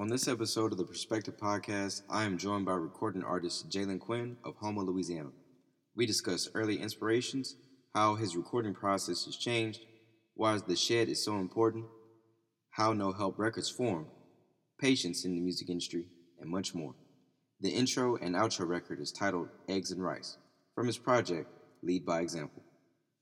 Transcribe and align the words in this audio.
On 0.00 0.08
this 0.08 0.28
episode 0.28 0.72
of 0.72 0.78
the 0.78 0.84
Perspective 0.86 1.36
Podcast, 1.36 2.04
I 2.08 2.24
am 2.24 2.38
joined 2.38 2.64
by 2.64 2.72
recording 2.72 3.22
artist 3.22 3.68
Jalen 3.68 4.00
Quinn 4.00 4.38
of 4.42 4.56
Houma, 4.56 4.80
Louisiana. 4.80 5.28
We 5.94 6.06
discuss 6.06 6.48
early 6.54 6.80
inspirations, 6.80 7.56
how 7.94 8.14
his 8.14 8.34
recording 8.34 8.72
process 8.72 9.26
has 9.26 9.36
changed, 9.36 9.80
why 10.32 10.58
the 10.66 10.74
shed 10.74 11.10
is 11.10 11.22
so 11.22 11.36
important, 11.36 11.84
how 12.70 12.94
No 12.94 13.12
Help 13.12 13.38
Records 13.38 13.68
formed, 13.68 14.06
patience 14.80 15.26
in 15.26 15.34
the 15.34 15.42
music 15.42 15.68
industry, 15.68 16.06
and 16.40 16.48
much 16.48 16.74
more. 16.74 16.94
The 17.60 17.68
intro 17.68 18.16
and 18.16 18.34
outro 18.34 18.66
record 18.66 19.00
is 19.00 19.12
titled 19.12 19.50
Eggs 19.68 19.90
and 19.90 20.02
Rice 20.02 20.38
from 20.74 20.86
his 20.86 20.96
project 20.96 21.46
Lead 21.82 22.06
by 22.06 22.22
Example. 22.22 22.62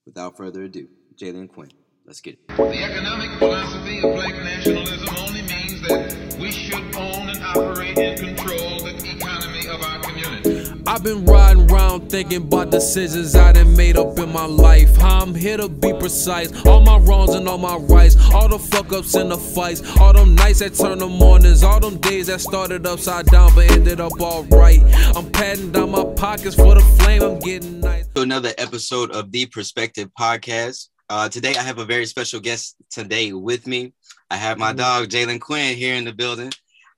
Without 0.06 0.36
further 0.36 0.62
ado, 0.62 0.86
Jalen 1.20 1.48
Quinn. 1.48 1.72
Let's 2.06 2.20
get 2.20 2.34
it. 2.34 2.46
The 2.56 2.84
economic 2.84 3.36
philosophy 3.40 3.96
of 3.96 4.14
black 4.14 4.34
nationalism 4.36 5.08
only 5.18 5.42
means 5.42 5.88
that 5.88 6.27
we 6.38 6.52
should 6.52 6.94
own 6.96 7.28
and 7.28 7.42
operate 7.44 7.98
and 7.98 8.18
control 8.18 8.78
the 8.80 9.16
economy 9.16 9.66
of 9.68 9.82
our 9.82 10.00
community. 10.00 10.82
I've 10.86 11.02
been 11.02 11.24
riding 11.26 11.70
around 11.70 12.10
thinking 12.10 12.42
about 12.42 12.70
decisions 12.70 13.34
I 13.34 13.52
done 13.52 13.76
made 13.76 13.96
up 13.96 14.18
in 14.18 14.32
my 14.32 14.46
life. 14.46 14.96
How 14.96 15.20
I'm 15.20 15.34
here 15.34 15.56
to 15.56 15.68
be 15.68 15.92
precise. 15.92 16.50
All 16.64 16.80
my 16.80 16.98
wrongs 16.98 17.34
and 17.34 17.48
all 17.48 17.58
my 17.58 17.76
rights. 17.76 18.16
All 18.32 18.48
the 18.48 18.58
fuck 18.58 18.92
ups 18.92 19.14
and 19.14 19.30
the 19.30 19.36
fights. 19.36 19.82
All 19.98 20.12
them 20.12 20.34
nights 20.34 20.60
that 20.60 20.74
turn 20.74 20.98
the 20.98 21.08
mornings. 21.08 21.62
All 21.62 21.80
them 21.80 21.98
days 21.98 22.28
that 22.28 22.40
started 22.40 22.86
upside 22.86 23.26
down 23.26 23.54
but 23.54 23.70
ended 23.70 24.00
up 24.00 24.18
alright. 24.20 24.82
I'm 25.16 25.30
patting 25.30 25.72
down 25.72 25.90
my 25.90 26.04
pockets 26.04 26.54
for 26.54 26.74
the 26.74 26.80
flame. 26.98 27.22
I'm 27.22 27.38
getting 27.38 27.80
nice. 27.80 28.06
To 28.14 28.22
another 28.22 28.52
episode 28.56 29.10
of 29.10 29.30
the 29.32 29.46
Perspective 29.46 30.08
Podcast. 30.18 30.88
Uh, 31.10 31.28
today, 31.28 31.54
I 31.56 31.62
have 31.62 31.78
a 31.78 31.86
very 31.86 32.04
special 32.04 32.38
guest 32.38 32.76
today 32.90 33.32
with 33.32 33.66
me. 33.66 33.94
I 34.30 34.36
have 34.36 34.58
my 34.58 34.74
dog 34.74 35.08
Jalen 35.08 35.40
Quinn 35.40 35.74
here 35.74 35.94
in 35.94 36.04
the 36.04 36.12
building. 36.12 36.52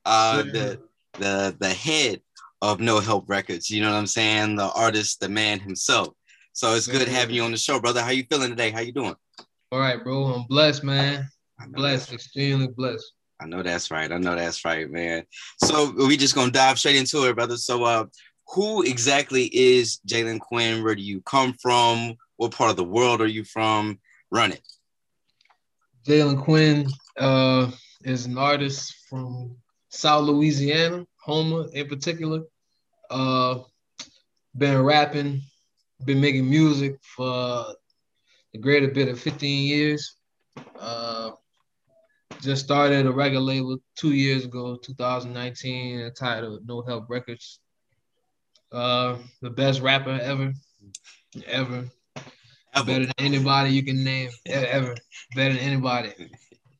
Uh, 0.05 0.43
the 0.43 0.81
the 1.13 1.55
the 1.59 1.69
head 1.69 2.21
of 2.61 2.81
No 2.81 2.99
Help 2.99 3.29
Records. 3.29 3.69
You 3.69 3.81
know 3.81 3.91
what 3.91 3.97
I'm 3.97 4.07
saying? 4.07 4.57
The 4.57 4.69
artist, 4.71 5.21
the 5.21 5.29
man 5.29 5.61
himself. 5.61 6.09
So 6.51 6.73
it's 6.75 6.87
good 6.87 7.07
having 7.07 7.35
you 7.35 7.43
on 7.43 7.51
the 7.51 7.57
show, 7.57 7.79
brother. 7.79 8.01
How 8.01 8.11
you 8.11 8.25
feeling 8.29 8.49
today? 8.49 8.69
How 8.69 8.81
you 8.81 8.91
doing? 8.91 9.15
All 9.71 9.79
right, 9.79 10.03
bro. 10.03 10.25
I'm 10.25 10.43
blessed, 10.43 10.83
man. 10.83 11.29
Blessed, 11.69 12.11
extremely 12.11 12.67
blessed. 12.67 13.13
I 13.39 13.45
know 13.45 13.63
that's 13.63 13.91
right. 13.91 14.11
I 14.11 14.17
know 14.17 14.35
that's 14.35 14.65
right, 14.65 14.91
man. 14.91 15.23
So 15.63 15.93
we 16.05 16.17
just 16.17 16.35
gonna 16.35 16.51
dive 16.51 16.77
straight 16.77 16.97
into 16.97 17.29
it, 17.29 17.35
brother. 17.35 17.55
So 17.55 17.85
uh 17.85 18.05
who 18.47 18.83
exactly 18.83 19.45
is 19.45 19.99
Jalen 20.05 20.41
Quinn? 20.41 20.83
Where 20.83 20.95
do 20.95 21.01
you 21.01 21.21
come 21.21 21.53
from? 21.53 22.15
What 22.35 22.51
part 22.51 22.71
of 22.71 22.75
the 22.75 22.83
world 22.83 23.21
are 23.21 23.27
you 23.27 23.45
from? 23.45 23.99
Run 24.31 24.53
it. 24.53 24.61
Jalen 26.07 26.43
Quinn 26.43 26.87
uh, 27.17 27.69
is 28.03 28.25
an 28.25 28.37
artist 28.37 28.95
from 29.09 29.57
South 29.89 30.23
Louisiana, 30.23 31.05
Houma 31.25 31.67
in 31.73 31.87
particular. 31.87 32.41
Uh, 33.09 33.59
been 34.57 34.81
rapping, 34.81 35.41
been 36.05 36.21
making 36.21 36.49
music 36.49 36.97
for 37.01 37.65
the 38.53 38.59
greater 38.59 38.87
bit 38.87 39.09
of 39.09 39.19
15 39.19 39.63
years. 39.63 40.15
Uh, 40.79 41.31
just 42.41 42.63
started 42.63 43.05
a 43.05 43.11
record 43.11 43.41
label 43.41 43.77
two 43.95 44.13
years 44.13 44.45
ago, 44.45 44.77
2019, 44.77 45.99
entitled 45.99 46.67
No 46.67 46.81
Help 46.81 47.09
Records. 47.09 47.59
Uh, 48.71 49.17
the 49.41 49.49
best 49.49 49.81
rapper 49.81 50.17
ever, 50.21 50.53
ever. 51.45 51.85
Better 52.73 53.05
than 53.05 53.13
anybody 53.17 53.71
you 53.71 53.83
can 53.83 54.03
name 54.03 54.29
ever. 54.45 54.95
Better 55.35 55.53
than 55.53 55.61
anybody. 55.61 56.13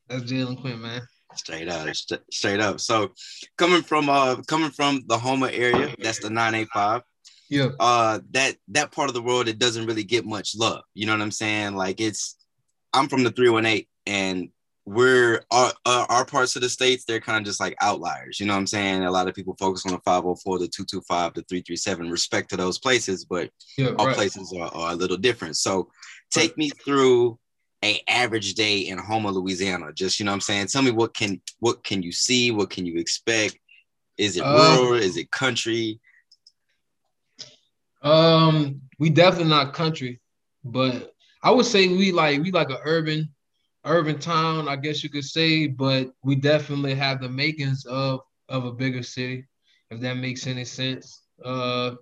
That's 0.08 0.24
Jalen 0.24 0.60
Quinn, 0.62 0.82
man. 0.82 1.02
Straight 1.36 1.70
up, 1.70 1.94
st- 1.96 2.22
straight 2.32 2.60
up. 2.60 2.80
So 2.80 3.12
coming 3.58 3.82
from 3.82 4.10
uh 4.10 4.38
coming 4.48 4.72
from 4.72 5.04
the 5.08 5.18
Houma 5.18 5.50
area, 5.52 5.94
that's 6.00 6.20
the 6.20 6.30
985. 6.30 7.02
Yeah. 7.50 7.68
uh 7.82 8.20
that 8.32 8.56
that 8.70 8.92
part 8.94 9.10
of 9.10 9.14
the 9.14 9.22
world 9.22 9.50
it 9.50 9.60
doesn't 9.60 9.86
really 9.86 10.06
get 10.06 10.26
much 10.26 10.56
love 10.56 10.84
you 10.94 11.06
know 11.06 11.12
what 11.12 11.22
i'm 11.22 11.32
saying 11.32 11.76
like 11.76 12.00
it's 12.00 12.38
i'm 12.94 13.10
from 13.10 13.26
the 13.26 13.32
318 13.32 13.86
and 14.06 14.50
we're 14.86 15.42
our, 15.52 15.72
uh, 15.86 16.06
our 16.10 16.26
parts 16.26 16.56
of 16.56 16.62
the 16.64 16.70
states 16.70 17.06
they're 17.06 17.20
kind 17.20 17.38
of 17.38 17.46
just 17.46 17.60
like 17.60 17.76
outliers 17.82 18.40
you 18.40 18.46
know 18.48 18.54
what 18.54 18.60
i'm 18.60 18.68
saying 18.68 19.04
a 19.04 19.12
lot 19.12 19.28
of 19.28 19.36
people 19.36 19.56
focus 19.60 19.86
on 19.86 19.92
the 19.92 20.00
504 20.00 20.58
the 20.58 20.68
225 20.68 21.34
the 21.36 21.42
337 21.44 22.10
respect 22.10 22.50
to 22.50 22.58
those 22.58 22.80
places 22.80 23.24
but 23.24 23.52
Yeah. 23.78 23.94
all 24.00 24.08
Right. 24.08 24.16
places 24.16 24.54
are, 24.60 24.74
are 24.74 24.94
a 24.94 24.96
little 24.96 25.18
different 25.18 25.56
so 25.56 25.92
take 26.32 26.58
me 26.58 26.70
through 26.84 27.38
a 27.84 28.02
average 28.08 28.54
day 28.54 28.80
in 28.80 28.98
Houma, 29.00 29.32
Louisiana. 29.32 29.92
Just 29.92 30.20
you 30.20 30.26
know 30.26 30.32
what 30.32 30.36
I'm 30.36 30.42
saying. 30.42 30.68
Tell 30.68 30.84
me 30.84 30.92
what 30.92 31.16
can 31.16 31.42
what 31.60 31.84
can 31.84 32.04
you 32.04 32.12
see? 32.12 32.52
What 32.52 32.70
can 32.70 32.86
you 32.86 33.00
expect? 33.00 33.58
Is 34.18 34.38
it 34.38 34.44
Uh, 34.44 34.78
rural? 34.78 34.94
Is 34.94 35.18
it 35.18 35.32
country? 35.32 36.00
Um, 38.04 38.82
we 39.00 39.10
definitely 39.10 39.50
not 39.50 39.74
country, 39.74 40.20
but 40.64 41.14
I 41.44 41.52
would 41.52 41.66
say 41.66 41.88
we 41.88 42.12
like 42.12 42.42
we 42.42 42.52
like 42.52 42.70
a 42.70 42.80
urban, 42.84 43.34
urban 43.86 44.20
town, 44.20 44.68
I 44.68 44.76
guess 44.76 45.04
you 45.04 45.10
could 45.10 45.24
say, 45.26 45.68
but 45.68 46.12
we 46.24 46.36
definitely 46.36 46.96
have 46.96 47.22
the 47.22 47.30
makings 47.30 47.86
of 47.86 48.22
of 48.50 48.66
a 48.66 48.72
bigger 48.72 49.04
city, 49.04 49.46
if 49.90 50.00
that 50.02 50.18
makes 50.18 50.48
any 50.48 50.66
sense. 50.66 51.22
Uh 51.44 51.96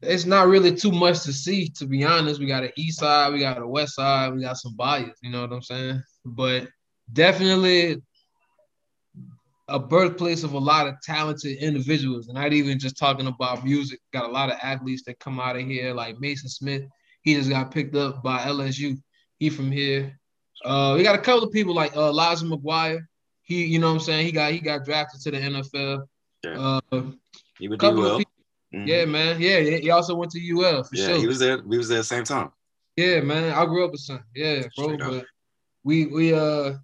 it's 0.00 0.24
not 0.24 0.46
really 0.46 0.74
too 0.74 0.92
much 0.92 1.22
to 1.22 1.32
see, 1.32 1.68
to 1.70 1.86
be 1.86 2.04
honest. 2.04 2.38
We 2.38 2.46
got 2.46 2.64
an 2.64 2.72
east 2.76 3.00
side, 3.00 3.32
we 3.32 3.40
got 3.40 3.60
a 3.60 3.66
west 3.66 3.94
side, 3.96 4.32
we 4.32 4.42
got 4.42 4.56
some 4.56 4.76
bayous, 4.76 5.18
you 5.22 5.30
know 5.30 5.40
what 5.42 5.52
I'm 5.52 5.62
saying? 5.62 6.02
But 6.24 6.68
definitely 7.12 8.00
a 9.68 9.78
birthplace 9.78 10.44
of 10.44 10.54
a 10.54 10.58
lot 10.58 10.86
of 10.86 11.00
talented 11.02 11.58
individuals. 11.58 12.28
And 12.28 12.36
not 12.36 12.52
even 12.52 12.78
just 12.78 12.96
talking 12.96 13.26
about 13.26 13.64
music. 13.64 14.00
Got 14.12 14.24
a 14.24 14.32
lot 14.32 14.50
of 14.50 14.58
athletes 14.62 15.02
that 15.06 15.20
come 15.20 15.38
out 15.38 15.56
of 15.56 15.62
here, 15.62 15.92
like 15.92 16.18
Mason 16.18 16.48
Smith. 16.48 16.82
He 17.22 17.34
just 17.34 17.50
got 17.50 17.70
picked 17.70 17.94
up 17.94 18.22
by 18.22 18.38
LSU. 18.40 18.96
He 19.38 19.50
from 19.50 19.70
here. 19.70 20.18
Uh, 20.64 20.94
we 20.96 21.02
got 21.02 21.14
a 21.14 21.22
couple 21.22 21.44
of 21.44 21.52
people 21.52 21.74
like 21.74 21.96
uh, 21.96 22.08
Elijah 22.08 22.44
McGuire. 22.44 23.00
He, 23.42 23.64
you 23.64 23.78
know 23.78 23.86
what 23.88 23.94
I'm 23.94 24.00
saying? 24.00 24.26
He 24.26 24.32
got 24.32 24.52
he 24.52 24.60
got 24.60 24.84
drafted 24.84 25.20
to 25.22 25.30
the 25.30 25.38
NFL. 25.38 26.06
Yeah. 26.44 26.78
Uh, 26.92 27.02
He 27.58 27.68
would 27.68 27.80
do 27.80 27.96
well. 27.96 28.20
Mhm. 28.74 28.86
yeah, 28.86 29.04
man. 29.06 29.40
Yeah, 29.40 29.60
he 29.60 29.78
he 29.78 29.90
also 29.90 30.14
went 30.14 30.30
to 30.32 30.40
UL 30.40 30.84
for 30.84 30.94
yeah, 30.94 31.06
sure. 31.06 31.18
he 31.18 31.26
was 31.26 31.38
there. 31.38 31.62
We 31.62 31.78
was 31.78 31.88
there 31.88 31.98
at 31.98 32.02
the 32.02 32.04
same 32.04 32.24
time. 32.24 32.50
Yeah, 32.96 33.20
man. 33.20 33.52
I 33.54 33.64
grew 33.64 33.84
up 33.84 33.92
with 33.92 34.00
son. 34.00 34.22
Yeah, 34.34 34.64
bro. 34.76 34.96
But 34.98 35.24
we 35.84 36.06
we 36.06 36.34
uh 36.34 36.74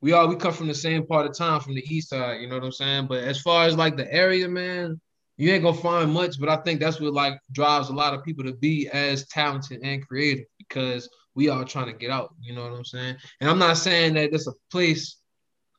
we 0.00 0.12
all 0.12 0.28
we 0.28 0.36
come 0.36 0.52
from 0.52 0.66
the 0.66 0.74
same 0.74 1.06
part 1.06 1.26
of 1.26 1.36
town 1.36 1.60
from 1.60 1.74
the 1.74 1.84
east 1.88 2.10
side, 2.10 2.40
you 2.40 2.48
know 2.48 2.56
what 2.56 2.64
I'm 2.64 2.72
saying? 2.72 3.06
But 3.06 3.24
as 3.24 3.40
far 3.40 3.64
as 3.64 3.76
like 3.76 3.96
the 3.96 4.12
area, 4.12 4.48
man, 4.48 5.00
you 5.36 5.50
ain't 5.50 5.62
gonna 5.62 5.76
find 5.76 6.12
much, 6.12 6.38
but 6.38 6.48
I 6.48 6.56
think 6.56 6.80
that's 6.80 7.00
what 7.00 7.14
like 7.14 7.38
drives 7.52 7.88
a 7.88 7.94
lot 7.94 8.12
of 8.12 8.24
people 8.24 8.44
to 8.44 8.52
be 8.52 8.88
as 8.88 9.26
talented 9.28 9.80
and 9.82 10.06
creative 10.06 10.44
because 10.58 11.08
we 11.34 11.48
all 11.48 11.64
trying 11.64 11.86
to 11.86 11.92
get 11.92 12.10
out, 12.10 12.34
you 12.40 12.54
know 12.54 12.62
what 12.62 12.72
I'm 12.72 12.84
saying? 12.84 13.16
And 13.40 13.50
I'm 13.50 13.58
not 13.58 13.76
saying 13.76 14.14
that 14.14 14.32
it's 14.32 14.46
a 14.46 14.52
place 14.70 15.16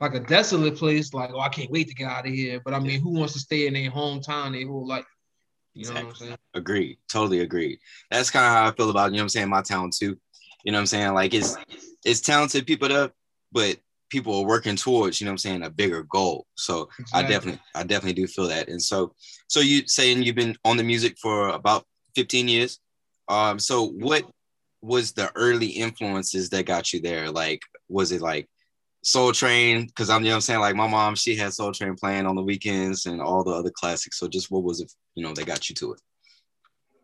like 0.01 0.13
a 0.13 0.19
desolate 0.19 0.75
place, 0.75 1.13
like, 1.13 1.31
oh, 1.33 1.39
I 1.39 1.49
can't 1.49 1.71
wait 1.71 1.87
to 1.87 1.95
get 1.95 2.09
out 2.09 2.27
of 2.27 2.33
here. 2.33 2.59
But 2.63 2.73
I 2.73 2.79
mean, 2.79 3.01
who 3.01 3.11
wants 3.11 3.33
to 3.33 3.39
stay 3.39 3.67
in 3.67 3.73
their 3.73 3.89
hometown 3.89 4.51
their 4.51 4.67
whole 4.67 4.85
life? 4.85 5.05
You 5.73 5.85
know 5.85 5.93
what 5.93 6.05
I'm 6.05 6.15
saying? 6.15 6.37
Agreed. 6.53 6.97
Totally 7.09 7.41
agreed. 7.41 7.79
That's 8.09 8.29
kind 8.29 8.45
of 8.45 8.51
how 8.51 8.67
I 8.67 8.71
feel 8.71 8.89
about, 8.89 9.11
you 9.11 9.17
know 9.17 9.17
what 9.17 9.23
I'm 9.23 9.29
saying, 9.29 9.49
my 9.49 9.61
town 9.61 9.91
too. 9.93 10.17
You 10.63 10.71
know 10.71 10.77
what 10.77 10.81
I'm 10.81 10.87
saying? 10.87 11.13
Like 11.13 11.33
it's 11.33 11.57
it's 12.03 12.21
talented 12.21 12.65
people 12.65 12.87
there, 12.87 13.11
but 13.51 13.77
people 14.09 14.35
are 14.35 14.45
working 14.45 14.75
towards, 14.75 15.19
you 15.19 15.25
know 15.25 15.31
what 15.31 15.33
I'm 15.33 15.37
saying, 15.39 15.63
a 15.63 15.69
bigger 15.69 16.03
goal. 16.03 16.47
So 16.55 16.89
I 17.13 17.21
definitely 17.23 17.61
I 17.75 17.83
definitely 17.83 18.21
do 18.21 18.27
feel 18.27 18.47
that. 18.47 18.69
And 18.69 18.81
so 18.81 19.13
so 19.47 19.59
you 19.59 19.83
saying 19.87 20.23
you've 20.23 20.35
been 20.35 20.57
on 20.65 20.77
the 20.77 20.83
music 20.83 21.17
for 21.21 21.49
about 21.49 21.85
15 22.15 22.47
years. 22.47 22.79
Um 23.27 23.59
so 23.59 23.87
what 23.87 24.23
was 24.85 25.13
the 25.13 25.31
early 25.35 25.67
influences 25.67 26.49
that 26.49 26.65
got 26.65 26.93
you 26.93 27.01
there? 27.01 27.31
Like 27.31 27.61
was 27.89 28.11
it 28.11 28.21
like 28.21 28.47
Soul 29.03 29.31
Train? 29.33 29.87
Because 29.87 30.09
I'm 30.09 30.23
you 30.23 30.29
know 30.29 30.35
I'm 30.35 30.41
saying, 30.41 30.59
like 30.59 30.75
my 30.75 30.87
mom, 30.87 31.15
she 31.15 31.35
had 31.35 31.53
Soul 31.53 31.71
Train 31.71 31.95
playing 31.95 32.25
on 32.25 32.35
the 32.35 32.43
weekends 32.43 33.05
and 33.05 33.21
all 33.21 33.43
the 33.43 33.51
other 33.51 33.71
classics. 33.71 34.19
So 34.19 34.27
just 34.27 34.51
what 34.51 34.63
was 34.63 34.81
it, 34.81 34.91
you 35.15 35.23
know, 35.23 35.33
that 35.33 35.45
got 35.45 35.69
you 35.69 35.75
to 35.75 35.93
it? 35.93 36.01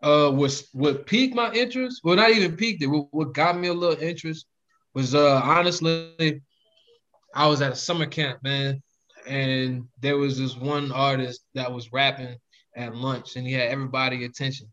uh 0.04 0.31
was 0.33 0.69
what 0.74 1.06
piqued 1.06 1.36
my 1.36 1.51
interest 1.54 2.01
well 2.04 2.16
not 2.16 2.31
even 2.31 2.56
piqued 2.56 2.81
it 2.81 2.88
what, 2.88 3.07
what 3.12 3.33
got 3.33 3.57
me 3.57 3.68
a 3.68 3.74
little 3.74 4.01
interest 4.01 4.45
was 4.94 5.13
uh 5.13 5.39
honestly 5.44 6.42
i 7.36 7.48
was 7.48 7.62
at 7.62 7.74
a 7.74 7.75
summer 7.75 8.06
camp 8.06 8.42
man 8.44 8.81
and 9.27 9.86
there 10.00 10.18
was 10.18 10.38
this 10.38 10.56
one 10.57 10.92
artist 10.92 11.42
that 11.54 11.72
was 11.72 11.92
rapping 11.94 12.36
at 12.75 12.95
lunch 12.95 13.36
and 13.36 13.45
he 13.45 13.54
had 13.54 13.69
everybody 13.69 14.25
attention 14.25 14.68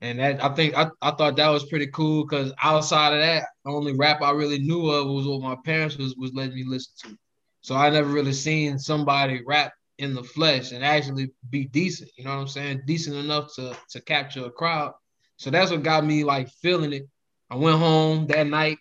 and 0.00 0.18
that 0.18 0.42
i 0.42 0.48
think 0.54 0.76
i, 0.76 0.88
I 1.02 1.10
thought 1.12 1.36
that 1.36 1.48
was 1.48 1.66
pretty 1.66 1.88
cool 1.88 2.24
because 2.24 2.52
outside 2.62 3.12
of 3.12 3.20
that 3.20 3.44
the 3.64 3.70
only 3.70 3.94
rap 3.96 4.22
i 4.22 4.30
really 4.30 4.58
knew 4.58 4.88
of 4.90 5.08
was 5.08 5.26
what 5.26 5.42
my 5.42 5.56
parents 5.64 5.96
was, 5.96 6.14
was 6.16 6.32
letting 6.34 6.54
me 6.54 6.64
listen 6.66 6.92
to 7.02 7.18
so 7.60 7.74
i 7.74 7.88
never 7.90 8.08
really 8.08 8.32
seen 8.32 8.78
somebody 8.78 9.42
rap 9.46 9.72
in 10.00 10.14
the 10.14 10.24
flesh 10.24 10.72
and 10.72 10.82
actually 10.82 11.30
be 11.50 11.66
decent. 11.66 12.10
You 12.16 12.24
know 12.24 12.30
what 12.30 12.40
I'm 12.40 12.48
saying? 12.48 12.82
Decent 12.86 13.16
enough 13.16 13.54
to 13.54 13.76
to 13.90 14.00
capture 14.00 14.46
a 14.46 14.50
crowd. 14.50 14.94
So 15.36 15.50
that's 15.50 15.70
what 15.70 15.82
got 15.82 16.04
me 16.04 16.24
like 16.24 16.48
feeling 16.62 16.92
it. 16.92 17.08
I 17.50 17.56
went 17.56 17.78
home 17.78 18.26
that 18.28 18.46
night, 18.46 18.78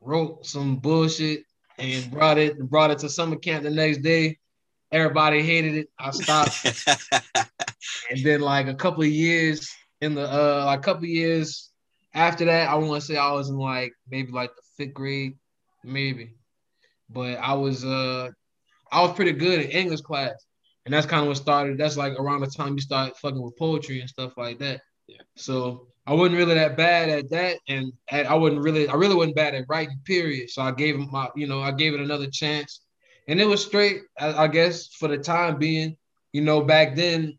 wrote 0.00 0.44
some 0.46 0.76
bullshit, 0.76 1.44
and 1.78 2.10
brought 2.10 2.38
it 2.38 2.58
brought 2.58 2.90
it 2.90 2.98
to 2.98 3.08
summer 3.08 3.36
camp 3.36 3.64
the 3.64 3.70
next 3.70 3.98
day. 3.98 4.38
Everybody 4.92 5.42
hated 5.42 5.74
it. 5.74 5.88
I 5.98 6.10
stopped, 6.10 6.64
and 8.10 8.24
then 8.24 8.40
like 8.40 8.68
a 8.68 8.74
couple 8.74 9.02
of 9.02 9.08
years 9.08 9.70
in 10.00 10.14
the 10.14 10.22
uh 10.22 10.64
like 10.66 10.80
a 10.80 10.82
couple 10.82 11.06
years 11.06 11.70
after 12.14 12.44
that, 12.46 12.68
I 12.68 12.74
want 12.76 13.00
to 13.00 13.06
say 13.06 13.16
I 13.16 13.32
was 13.32 13.48
in 13.48 13.56
like 13.56 13.92
maybe 14.10 14.32
like 14.32 14.50
the 14.54 14.62
fifth 14.76 14.94
grade, 14.94 15.34
maybe, 15.84 16.34
but 17.10 17.38
I 17.38 17.54
was 17.54 17.84
uh 17.84 18.30
I 18.90 19.02
was 19.02 19.12
pretty 19.12 19.32
good 19.32 19.60
in 19.60 19.70
English 19.70 20.00
class, 20.00 20.34
and 20.84 20.94
that's 20.94 21.06
kind 21.06 21.22
of 21.22 21.28
what 21.28 21.36
started. 21.36 21.78
That's 21.78 21.96
like 21.96 22.14
around 22.18 22.40
the 22.40 22.46
time 22.46 22.74
you 22.74 22.80
start 22.80 23.16
fucking 23.18 23.42
with 23.42 23.56
poetry 23.58 24.00
and 24.00 24.08
stuff 24.08 24.32
like 24.36 24.58
that. 24.60 24.80
Yeah. 25.06 25.22
So 25.36 25.88
I 26.06 26.14
wasn't 26.14 26.38
really 26.38 26.54
that 26.54 26.76
bad 26.76 27.10
at 27.10 27.30
that, 27.30 27.58
and 27.68 27.92
I 28.10 28.34
wasn't 28.34 28.62
really, 28.62 28.88
I 28.88 28.94
really 28.94 29.14
wasn't 29.14 29.36
bad 29.36 29.54
at 29.54 29.66
writing. 29.68 30.00
Period. 30.04 30.48
So 30.48 30.62
I 30.62 30.72
gave 30.72 30.94
him 30.94 31.08
my, 31.10 31.28
you 31.36 31.46
know, 31.46 31.60
I 31.60 31.72
gave 31.72 31.92
it 31.92 32.00
another 32.00 32.28
chance, 32.30 32.80
and 33.26 33.38
it 33.40 33.44
was 33.44 33.64
straight. 33.64 34.02
I, 34.18 34.44
I 34.44 34.48
guess 34.48 34.88
for 34.88 35.08
the 35.08 35.18
time 35.18 35.58
being, 35.58 35.96
you 36.32 36.40
know, 36.40 36.62
back 36.62 36.96
then 36.96 37.37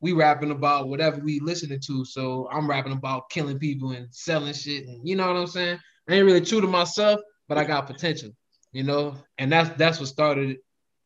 we 0.00 0.12
rapping 0.12 0.50
about 0.50 0.88
whatever 0.88 1.20
we 1.20 1.40
listening 1.40 1.80
to. 1.86 2.04
So 2.04 2.48
I'm 2.50 2.68
rapping 2.68 2.92
about 2.92 3.30
killing 3.30 3.58
people 3.58 3.90
and 3.92 4.08
selling 4.14 4.54
shit, 4.54 4.86
and 4.86 5.06
you 5.06 5.16
know 5.16 5.26
what 5.26 5.36
I'm 5.36 5.46
saying. 5.46 5.78
I 6.08 6.14
ain't 6.14 6.26
really 6.26 6.40
true 6.40 6.60
to 6.60 6.66
myself, 6.66 7.20
but 7.48 7.58
I 7.58 7.64
got 7.64 7.86
potential, 7.86 8.30
you 8.72 8.82
know, 8.82 9.14
and 9.38 9.52
that's 9.52 9.70
that's 9.76 10.00
what 10.00 10.08
started. 10.08 10.58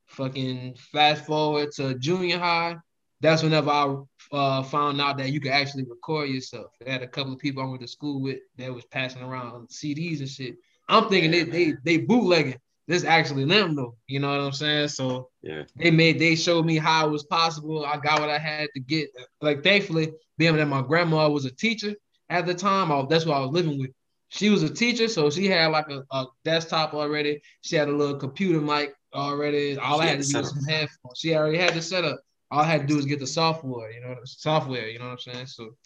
Fucking 0.07 0.75
fast 0.93 1.25
forward 1.25 1.73
to 1.77 1.95
junior 1.99 2.39
high. 2.39 2.77
That's 3.21 3.43
whenever 3.43 3.71
I 3.71 3.97
uh, 4.33 4.63
found 4.63 5.01
out 5.01 5.17
that 5.17 5.33
you 5.33 5.41
could 5.41 5.51
actually 5.51 5.85
record 5.85 6.29
yourself. 6.29 6.67
I 6.87 6.91
had 6.91 7.03
a 7.03 7.09
couple 7.09 7.33
of 7.33 7.39
people 7.39 7.63
I 7.63 7.67
went 7.67 7.81
to 7.81 7.89
school 7.89 8.21
with 8.21 8.39
that 8.59 8.73
was 8.73 8.85
passing 8.85 9.23
around 9.23 9.69
CDs 9.69 10.21
and 10.21 10.29
shit. 10.29 10.57
I'm 10.89 11.09
thinking 11.09 11.31
they 11.31 11.45
they 11.45 11.75
they 11.83 11.97
bootlegging. 11.99 12.59
This 12.87 13.05
actually 13.05 13.45
them 13.47 13.75
though. 13.75 13.97
You 14.07 14.21
know 14.21 14.31
what 14.31 14.41
I'm 14.41 14.53
saying? 14.53 14.89
So 14.89 15.31
yeah, 15.43 15.63
they 15.77 15.91
made 15.91 16.19
they 16.19 16.37
showed 16.37 16.67
me 16.67 16.77
how 16.77 17.07
it 17.07 17.11
was 17.11 17.25
possible. 17.25 17.85
I 17.85 17.97
got 17.97 18.21
what 18.21 18.31
I 18.31 18.39
had 18.39 18.69
to 18.75 18.81
get. 18.81 19.09
Like 19.41 19.63
thankfully, 19.63 20.13
being 20.37 20.57
that 20.57 20.67
my 20.67 20.83
grandma 20.83 21.29
was 21.29 21.47
a 21.47 21.51
teacher 21.51 21.95
at 22.29 22.47
the 22.47 22.55
time, 22.55 22.91
I, 22.91 23.05
that's 23.09 23.27
what 23.27 23.37
I 23.37 23.41
was 23.41 23.51
living 23.51 23.79
with. 23.79 23.91
She 24.29 24.51
was 24.51 24.63
a 24.63 24.69
teacher, 24.73 25.09
so 25.09 25.31
she 25.31 25.47
had 25.47 25.69
like 25.69 25.89
a, 25.91 26.03
a 26.11 26.27
desktop 26.45 26.95
already. 26.95 27.41
She 27.63 27.77
had 27.77 27.89
a 27.89 27.93
little 27.93 28.17
computer 28.17 28.61
mic 28.61 28.95
already. 29.15 29.79
All 29.79 30.01
She 30.01 30.03
I 30.03 30.07
had 30.07 30.17
had 30.17 30.25
to 30.25 30.33
do 30.33 30.39
was 30.39 30.51
some 30.51 30.65
headphones. 30.65 31.19
She 31.19 31.35
already 31.35 31.59
had 31.59 31.75
the 31.75 31.83
setup. 31.83 32.21
All 32.51 32.61
I 32.61 32.65
had 32.65 32.83
to 32.83 32.87
do 32.87 32.97
was 32.97 33.07
get 33.07 33.21
the 33.21 33.27
software, 33.27 33.91
you 33.93 34.01
know, 34.01 34.17
software, 34.25 34.89
you 34.89 34.99
know 34.99 35.07
what 35.07 35.13
I'm 35.13 35.19
saying? 35.19 35.47
So 35.47 35.77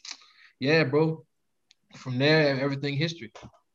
yeah, 0.60 0.84
bro. 0.84 1.24
From 1.96 2.18
there, 2.18 2.60
everything 2.60 2.94
history. 2.96 3.32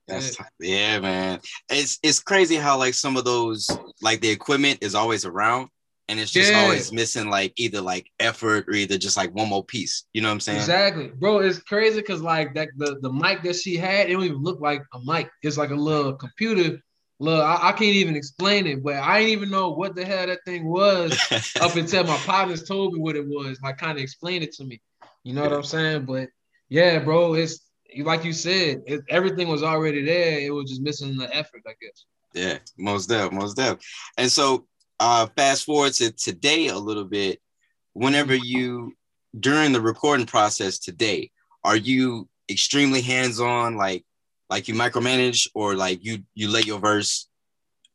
That's 0.07 0.38
yeah, 0.59 1.00
man. 1.00 1.39
It's 1.69 2.00
it's 2.03 2.19
crazy 2.19 2.55
how 2.55 2.77
like 2.77 2.94
some 2.94 3.17
of 3.17 3.23
those 3.25 3.67
like 4.01 4.21
the 4.21 4.29
equipment 4.29 4.79
is 4.81 4.95
always 4.95 5.25
around 5.25 5.69
and 6.09 6.19
it's 6.19 6.31
just 6.31 6.51
Yeah. 6.51 6.59
always 6.59 6.91
missing 6.91 7.29
like 7.29 7.53
either 7.55 7.81
like 7.81 8.11
effort 8.19 8.67
or 8.67 8.73
either 8.73 8.97
just 8.97 9.15
like 9.17 9.33
one 9.33 9.50
more 9.50 9.63
piece. 9.63 10.05
You 10.13 10.21
know 10.21 10.27
what 10.27 10.33
I'm 10.33 10.39
saying? 10.41 10.59
Exactly, 10.59 11.07
bro. 11.07 11.39
It's 11.39 11.59
crazy 11.59 12.01
because 12.01 12.21
like 12.21 12.53
that 12.55 12.69
the, 12.77 13.00
the 13.01 13.11
mic 13.11 13.44
that 13.44 13.55
she 13.55 13.77
had, 13.77 14.09
it 14.09 14.13
don't 14.13 14.23
even 14.23 14.44
look 14.44 14.59
like 14.59 14.83
a 14.94 15.00
mic. 15.05 15.29
It's 15.41 15.57
like 15.57 15.71
a 15.71 15.75
little 15.75 16.13
computer. 16.13 16.79
Look, 17.19 17.41
I, 17.41 17.69
I 17.69 17.71
can't 17.71 17.83
even 17.95 18.17
explain 18.17 18.67
it, 18.67 18.83
but 18.83 18.95
I 18.95 19.19
didn't 19.19 19.31
even 19.31 19.50
know 19.50 19.69
what 19.69 19.95
the 19.95 20.03
hell 20.03 20.27
that 20.27 20.39
thing 20.45 20.65
was 20.65 21.17
up 21.61 21.75
until 21.77 22.03
my 22.03 22.17
partners 22.17 22.63
told 22.63 22.94
me 22.94 23.00
what 23.00 23.15
it 23.15 23.25
was. 23.25 23.59
Like 23.63 23.77
kind 23.77 23.97
of 23.97 24.03
explained 24.03 24.44
it 24.44 24.51
to 24.55 24.65
me. 24.65 24.81
You 25.23 25.33
know 25.33 25.44
what 25.44 25.53
I'm 25.53 25.63
saying? 25.63 26.05
But 26.05 26.27
yeah, 26.67 27.00
bro, 27.00 27.35
it's 27.35 27.61
like 28.01 28.23
you 28.23 28.33
said, 28.33 28.81
it, 28.85 29.01
everything 29.09 29.47
was 29.47 29.63
already 29.63 30.03
there. 30.03 30.39
It 30.39 30.51
was 30.51 30.69
just 30.69 30.81
missing 30.81 31.17
the 31.17 31.33
effort, 31.35 31.61
I 31.67 31.73
guess. 31.81 32.05
Yeah, 32.33 32.57
most 32.77 33.09
def, 33.09 33.31
most 33.31 33.55
def. 33.57 33.77
And 34.17 34.31
so 34.31 34.65
uh 34.99 35.27
fast 35.35 35.65
forward 35.65 35.93
to 35.93 36.11
today 36.11 36.67
a 36.67 36.77
little 36.77 37.05
bit. 37.05 37.39
Whenever 37.93 38.35
you 38.35 38.93
during 39.39 39.71
the 39.71 39.81
recording 39.81 40.25
process 40.25 40.79
today, 40.79 41.31
are 41.63 41.75
you 41.75 42.27
extremely 42.49 43.01
hands-on, 43.01 43.77
like 43.77 44.03
like 44.49 44.67
you 44.67 44.73
micromanage 44.73 45.47
or 45.53 45.75
like 45.75 46.03
you 46.03 46.23
you 46.33 46.49
lay 46.49 46.61
your 46.61 46.79
verse 46.79 47.27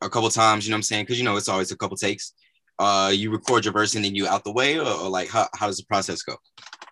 a 0.01 0.09
couple 0.09 0.31
times, 0.31 0.65
you 0.65 0.71
know 0.71 0.77
what 0.77 0.79
I'm 0.79 0.83
saying? 0.85 1.05
Because 1.05 1.19
you 1.19 1.25
know 1.25 1.37
it's 1.37 1.49
always 1.49 1.73
a 1.73 1.77
couple 1.77 1.97
takes. 1.97 2.33
Uh 2.79 3.13
you 3.13 3.31
record 3.31 3.65
your 3.65 3.75
verse 3.75 3.97
and 3.97 4.05
then 4.05 4.15
you 4.15 4.29
out 4.29 4.45
the 4.45 4.53
way, 4.53 4.79
or, 4.79 4.87
or 4.87 5.09
like 5.09 5.29
how, 5.29 5.49
how 5.55 5.67
does 5.67 5.79
the 5.79 5.87
process 5.87 6.23
go? 6.23 6.37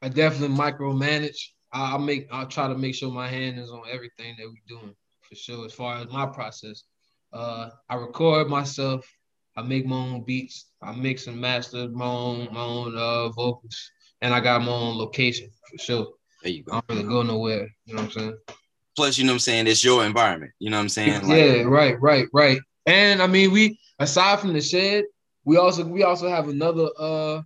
I 0.02 0.08
definitely 0.08 0.56
micromanage. 0.56 1.50
I, 1.76 1.94
I 1.94 1.98
make 1.98 2.26
I 2.32 2.44
try 2.44 2.68
to 2.68 2.76
make 2.76 2.94
sure 2.94 3.10
my 3.10 3.28
hand 3.28 3.58
is 3.58 3.70
on 3.70 3.82
everything 3.90 4.34
that 4.38 4.46
we're 4.46 4.78
doing 4.78 4.94
for 5.20 5.34
sure. 5.34 5.66
As 5.66 5.72
far 5.72 5.98
as 5.98 6.10
my 6.10 6.26
process, 6.26 6.84
uh, 7.32 7.70
I 7.88 7.96
record 7.96 8.48
myself. 8.48 9.06
I 9.56 9.62
make 9.62 9.86
my 9.86 9.96
own 9.96 10.24
beats. 10.24 10.66
I 10.82 10.92
mix 10.92 11.26
and 11.26 11.40
master 11.40 11.88
my 11.88 12.06
own 12.06 12.48
my 12.52 12.60
own 12.60 12.96
uh, 12.96 13.28
vocals, 13.30 13.90
and 14.22 14.32
I 14.32 14.40
got 14.40 14.62
my 14.62 14.72
own 14.72 14.96
location 14.96 15.50
for 15.70 15.78
sure. 15.78 16.06
There 16.42 16.52
you 16.52 16.62
go. 16.62 16.72
I 16.72 16.80
don't 16.88 16.98
really 16.98 17.08
go 17.08 17.22
nowhere. 17.22 17.68
You 17.84 17.94
know 17.94 18.02
what 18.02 18.16
I'm 18.16 18.20
saying? 18.20 18.38
Plus, 18.94 19.18
you 19.18 19.24
know 19.24 19.32
what 19.32 19.34
I'm 19.34 19.40
saying, 19.40 19.66
it's 19.66 19.84
your 19.84 20.06
environment. 20.06 20.52
You 20.58 20.70
know 20.70 20.78
what 20.78 20.84
I'm 20.84 20.88
saying? 20.88 21.28
Like, 21.28 21.38
yeah, 21.38 21.62
right, 21.62 22.00
right, 22.00 22.26
right. 22.32 22.58
And 22.86 23.20
I 23.20 23.26
mean, 23.26 23.52
we 23.52 23.78
aside 23.98 24.40
from 24.40 24.54
the 24.54 24.62
shed, 24.62 25.04
we 25.44 25.58
also 25.58 25.84
we 25.84 26.02
also 26.02 26.28
have 26.28 26.48
another 26.48 26.88
uh 26.98 27.42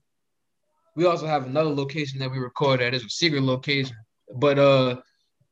we 0.95 1.07
also 1.07 1.27
have 1.27 1.47
another 1.47 1.71
location 1.71 2.21
that 2.21 2.31
we 2.31 2.39
record 2.39 2.81
at. 2.81 2.95
It's 2.95 3.05
a 3.05 3.09
secret 3.09 3.43
location, 3.43 3.97
but 4.37 4.59
uh 4.59 4.97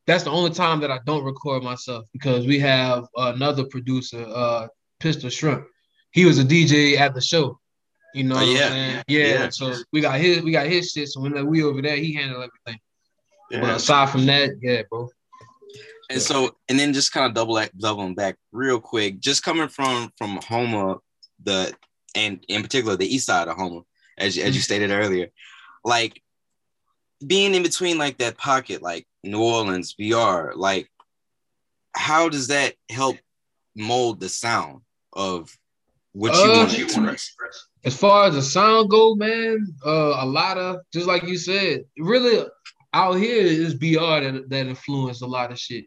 that's 0.06 0.24
the 0.24 0.30
only 0.30 0.50
time 0.50 0.80
that 0.80 0.90
I 0.90 1.00
don't 1.04 1.24
record 1.24 1.62
myself 1.62 2.06
because 2.12 2.46
we 2.46 2.58
have 2.60 3.06
another 3.16 3.64
producer, 3.64 4.24
uh 4.26 4.68
Pistol 5.00 5.30
Shrimp. 5.30 5.66
He 6.12 6.24
was 6.24 6.38
a 6.38 6.44
DJ 6.44 6.96
at 6.96 7.14
the 7.14 7.20
show. 7.20 7.58
You 8.14 8.24
know 8.24 8.36
Oh, 8.38 8.40
yeah, 8.40 8.74
yeah, 8.74 9.02
Yeah, 9.06 9.26
yeah. 9.26 9.48
So 9.50 9.74
we 9.92 10.00
got 10.00 10.18
his 10.18 10.42
we 10.42 10.50
got 10.52 10.66
his 10.66 10.90
shit. 10.90 11.08
So 11.08 11.20
when 11.20 11.46
we 11.46 11.62
over 11.62 11.82
there, 11.82 11.96
he 11.96 12.14
handled 12.14 12.48
everything. 12.48 12.80
But 13.50 13.76
aside 13.76 14.10
from 14.10 14.26
that, 14.26 14.50
yeah, 14.60 14.82
bro. 14.90 15.08
And 16.10 16.22
so, 16.22 16.56
and 16.68 16.78
then 16.78 16.94
just 16.94 17.12
kind 17.12 17.26
of 17.26 17.34
double 17.34 17.62
doubling 17.76 18.14
back 18.14 18.36
real 18.50 18.80
quick, 18.80 19.20
just 19.20 19.42
coming 19.42 19.68
from 19.68 20.10
from 20.16 20.38
Houma, 20.48 20.96
the 21.42 21.74
and 22.14 22.42
in 22.48 22.62
particular 22.62 22.96
the 22.96 23.14
east 23.14 23.26
side 23.26 23.48
of 23.48 23.56
Houma, 23.56 23.82
as 24.16 24.38
as 24.38 24.54
you 24.54 24.62
stated 24.62 24.90
earlier, 24.90 25.28
like 25.84 26.22
being 27.26 27.54
in 27.54 27.62
between 27.62 27.98
like 27.98 28.18
that 28.18 28.38
pocket, 28.38 28.82
like 28.82 29.06
New 29.24 29.42
Orleans, 29.42 29.94
BR, 29.94 30.52
like 30.54 30.90
how 31.94 32.28
does 32.28 32.48
that 32.48 32.74
help 32.90 33.16
mold 33.74 34.20
the 34.20 34.28
sound 34.28 34.82
of 35.12 35.56
what 36.12 36.34
you 36.34 36.40
Uh, 36.52 36.56
want 36.58 36.70
to 36.70 36.82
express? 36.82 37.66
As 37.84 37.96
far 37.96 38.26
as 38.26 38.34
the 38.34 38.42
sound 38.42 38.90
go, 38.90 39.14
man, 39.14 39.66
uh, 39.86 40.16
a 40.18 40.26
lot 40.26 40.58
of 40.58 40.80
just 40.92 41.06
like 41.06 41.22
you 41.24 41.36
said, 41.38 41.84
really 41.96 42.44
out 42.92 43.14
here 43.14 43.42
is 43.42 43.74
BR 43.74 44.20
that 44.20 44.44
that 44.48 44.66
influenced 44.66 45.22
a 45.22 45.26
lot 45.26 45.52
of 45.52 45.58
shit. 45.58 45.86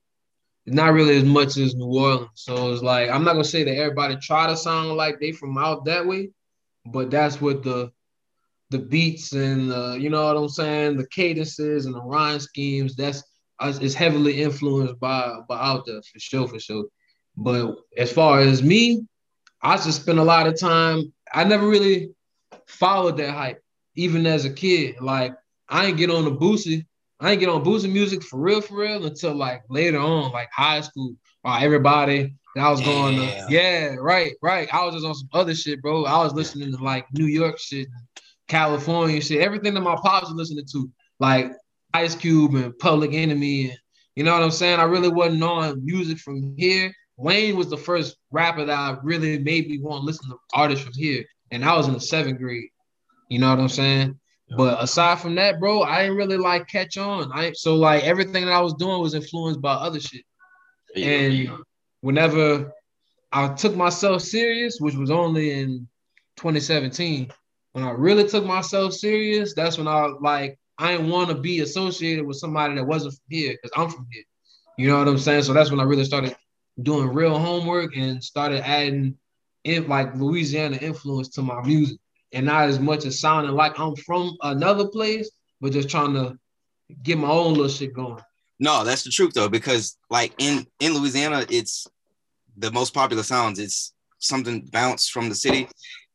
Not 0.67 0.93
really 0.93 1.17
as 1.17 1.23
much 1.23 1.57
as 1.57 1.75
New 1.75 1.85
Orleans. 1.87 2.29
So 2.35 2.71
it's 2.71 2.83
like 2.83 3.09
I'm 3.09 3.23
not 3.23 3.33
gonna 3.33 3.43
say 3.43 3.63
that 3.63 3.75
everybody 3.75 4.15
try 4.17 4.47
to 4.47 4.55
sound 4.55 4.91
like 4.95 5.19
they 5.19 5.31
from 5.31 5.57
out 5.57 5.85
that 5.85 6.05
way, 6.05 6.29
but 6.85 7.09
that's 7.11 7.41
what 7.41 7.63
the 7.63 7.91
the 8.71 8.79
beats 8.79 9.33
and 9.33 9.71
uh, 9.71 9.93
you 9.99 10.09
know 10.09 10.25
what 10.25 10.37
I'm 10.37 10.49
saying, 10.49 10.97
the 10.97 11.07
cadences 11.07 11.85
and 11.85 11.93
the 11.93 12.01
rhyme 12.01 12.39
schemes. 12.39 12.95
That's 12.95 13.23
uh, 13.59 13.73
is 13.81 13.93
heavily 13.93 14.41
influenced 14.41 14.99
by 14.99 15.35
by 15.47 15.59
out 15.59 15.85
there 15.85 16.01
for 16.01 16.19
sure, 16.19 16.47
for 16.47 16.59
sure. 16.59 16.85
But 17.37 17.75
as 17.97 18.11
far 18.11 18.39
as 18.39 18.63
me, 18.63 19.05
I 19.61 19.75
just 19.77 20.01
spent 20.01 20.19
a 20.19 20.23
lot 20.23 20.47
of 20.47 20.59
time. 20.59 21.13
I 21.33 21.43
never 21.43 21.67
really 21.67 22.11
followed 22.67 23.17
that 23.17 23.31
hype, 23.31 23.61
even 23.95 24.25
as 24.25 24.45
a 24.45 24.49
kid. 24.49 24.95
Like 25.01 25.33
I 25.69 25.85
ain't 25.85 25.97
get 25.97 26.09
on 26.09 26.25
the 26.25 26.31
Boosie. 26.31 26.85
I 27.19 27.31
ain't 27.31 27.39
get 27.39 27.49
on 27.49 27.63
Boosie 27.63 27.91
music 27.91 28.23
for 28.23 28.39
real, 28.39 28.61
for 28.61 28.77
real 28.77 29.05
until 29.05 29.35
like 29.35 29.63
later 29.69 29.99
on, 29.99 30.31
like 30.31 30.49
high 30.51 30.81
school. 30.81 31.13
Or 31.43 31.57
everybody 31.59 32.35
that 32.55 32.63
I 32.65 32.69
was 32.69 32.81
going 32.81 33.17
Yeah. 33.17 33.45
to, 33.47 33.51
yeah, 33.53 33.95
right, 33.99 34.33
right. 34.43 34.71
I 34.71 34.85
was 34.85 34.93
just 34.93 35.05
on 35.05 35.15
some 35.15 35.29
other 35.33 35.55
shit, 35.55 35.81
bro. 35.81 36.05
I 36.05 36.17
was 36.23 36.33
listening 36.33 36.71
to 36.71 36.83
like 36.83 37.05
New 37.13 37.25
York 37.25 37.57
shit, 37.59 37.87
California 38.51 39.21
shit, 39.21 39.41
everything 39.41 39.73
that 39.73 39.81
my 39.81 39.95
pops 39.95 40.27
was 40.27 40.35
listening 40.35 40.65
to, 40.73 40.91
like 41.21 41.53
Ice 41.93 42.15
Cube 42.15 42.53
and 42.55 42.77
Public 42.79 43.13
Enemy, 43.13 43.69
and 43.69 43.79
you 44.15 44.25
know 44.25 44.33
what 44.33 44.43
I'm 44.43 44.51
saying. 44.51 44.77
I 44.77 44.83
really 44.83 45.07
wasn't 45.07 45.41
on 45.41 45.85
music 45.85 46.17
from 46.17 46.53
here. 46.57 46.93
Wayne 47.15 47.55
was 47.55 47.69
the 47.69 47.77
first 47.77 48.17
rapper 48.29 48.65
that 48.65 48.77
I 48.77 48.97
really 49.03 49.39
made 49.39 49.69
me 49.69 49.79
want 49.79 50.01
to 50.01 50.05
listen 50.05 50.29
to 50.29 50.37
artists 50.53 50.83
from 50.83 50.93
here, 50.95 51.23
and 51.51 51.63
I 51.63 51.77
was 51.77 51.87
in 51.87 51.93
the 51.93 52.01
seventh 52.01 52.39
grade. 52.39 52.67
You 53.29 53.39
know 53.39 53.49
what 53.49 53.59
I'm 53.59 53.69
saying? 53.69 54.19
But 54.57 54.83
aside 54.83 55.19
from 55.19 55.35
that, 55.35 55.61
bro, 55.61 55.83
I 55.83 56.01
didn't 56.01 56.17
really 56.17 56.35
like 56.35 56.67
catch 56.67 56.97
on. 56.97 57.31
I 57.33 57.53
so 57.53 57.75
like 57.77 58.03
everything 58.03 58.45
that 58.45 58.51
I 58.53 58.59
was 58.59 58.73
doing 58.73 58.99
was 58.99 59.13
influenced 59.13 59.61
by 59.61 59.75
other 59.75 60.01
shit. 60.01 60.25
And 60.97 61.51
whenever 62.01 62.73
I 63.31 63.47
took 63.53 63.77
myself 63.77 64.23
serious, 64.23 64.81
which 64.81 64.95
was 64.95 65.09
only 65.09 65.51
in 65.51 65.87
2017, 66.35 67.31
when 67.73 67.83
I 67.83 67.91
really 67.91 68.27
took 68.27 68.45
myself 68.45 68.93
serious, 68.93 69.53
that's 69.53 69.77
when 69.77 69.87
I 69.87 70.07
like 70.19 70.59
I 70.77 70.93
didn't 70.93 71.09
want 71.09 71.29
to 71.29 71.35
be 71.35 71.59
associated 71.59 72.25
with 72.25 72.37
somebody 72.37 72.75
that 72.75 72.85
wasn't 72.85 73.13
from 73.13 73.23
here 73.29 73.51
because 73.51 73.71
I'm 73.77 73.89
from 73.89 74.07
here. 74.11 74.23
You 74.77 74.87
know 74.87 74.97
what 74.97 75.07
I'm 75.07 75.17
saying? 75.17 75.43
So 75.43 75.53
that's 75.53 75.69
when 75.69 75.79
I 75.79 75.83
really 75.83 76.05
started 76.05 76.35
doing 76.81 77.09
real 77.09 77.37
homework 77.37 77.95
and 77.95 78.23
started 78.23 78.67
adding 78.67 79.17
in 79.63 79.87
like 79.87 80.15
Louisiana 80.15 80.77
influence 80.77 81.29
to 81.29 81.41
my 81.41 81.61
music, 81.61 81.99
and 82.33 82.45
not 82.45 82.69
as 82.69 82.79
much 82.79 83.05
as 83.05 83.19
sounding 83.19 83.53
like 83.53 83.79
I'm 83.79 83.95
from 83.95 84.35
another 84.41 84.87
place, 84.87 85.29
but 85.59 85.71
just 85.71 85.89
trying 85.89 86.13
to 86.13 86.37
get 87.03 87.17
my 87.17 87.29
own 87.29 87.53
little 87.53 87.69
shit 87.69 87.93
going. 87.93 88.21
No, 88.59 88.83
that's 88.83 89.03
the 89.03 89.09
truth 89.11 89.33
though, 89.33 89.49
because 89.49 89.97
like 90.09 90.33
in 90.39 90.65
in 90.79 90.93
Louisiana, 90.93 91.45
it's 91.49 91.87
the 92.57 92.71
most 92.71 92.93
popular 92.93 93.23
sounds. 93.23 93.59
It's 93.59 93.93
something 94.19 94.61
bounced 94.71 95.11
from 95.11 95.29
the 95.29 95.35
city, 95.35 95.67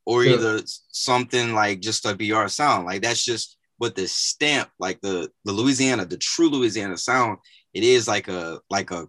or 0.06 0.24
Yeah. 0.24 0.34
either 0.34 0.60
something 0.90 1.52
like 1.52 1.80
just 1.80 2.06
a 2.06 2.14
BR 2.14 2.46
sound. 2.48 2.86
Like 2.86 3.02
that's 3.02 3.22
just 3.24 3.56
what 3.78 3.94
the 3.94 4.08
stamp, 4.08 4.70
like 4.78 5.00
the 5.02 5.30
the 5.44 5.52
Louisiana, 5.52 6.06
the 6.06 6.16
true 6.16 6.48
Louisiana 6.48 6.96
sound. 6.96 7.38
It 7.74 7.82
is 7.84 8.08
like 8.08 8.28
a 8.28 8.60
like 8.70 8.90
a 8.92 9.06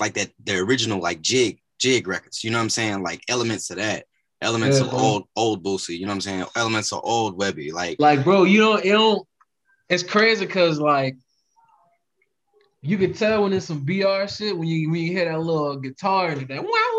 like 0.00 0.14
that 0.14 0.30
the 0.42 0.56
original 0.58 1.00
like 1.00 1.20
jig 1.20 1.60
jig 1.78 2.08
records. 2.08 2.42
You 2.42 2.50
know 2.50 2.58
what 2.58 2.62
I'm 2.64 2.70
saying? 2.70 3.02
Like 3.02 3.22
elements 3.28 3.70
of 3.70 3.76
that, 3.76 4.06
elements 4.42 4.78
Yeah, 4.78 4.84
of 4.86 4.90
bro. 4.90 4.98
old 4.98 5.24
old 5.36 5.62
Boosie. 5.64 5.98
You 5.98 6.06
know 6.06 6.08
what 6.08 6.14
I'm 6.14 6.20
saying? 6.22 6.44
Elements 6.56 6.92
of 6.92 7.00
old 7.04 7.38
Webbie. 7.38 7.72
Like 7.72 8.00
Like, 8.00 8.24
bro, 8.24 8.42
you 8.44 8.58
don't, 8.58 8.84
you 8.84 8.92
don't. 8.92 9.28
It's 9.88 10.02
crazy 10.02 10.46
because 10.46 10.80
like 10.80 11.16
you 12.82 12.98
can 12.98 13.12
tell 13.14 13.42
when 13.44 13.52
it's 13.52 13.66
some 13.66 13.84
BR 13.84 14.26
shit 14.26 14.56
when 14.56 14.66
you 14.68 14.90
when 14.90 15.00
you 15.02 15.12
hear 15.12 15.26
that 15.30 15.38
little 15.40 15.76
guitar 15.76 16.30
and 16.30 16.48
that. 16.48 16.62
Wow. 16.62 16.93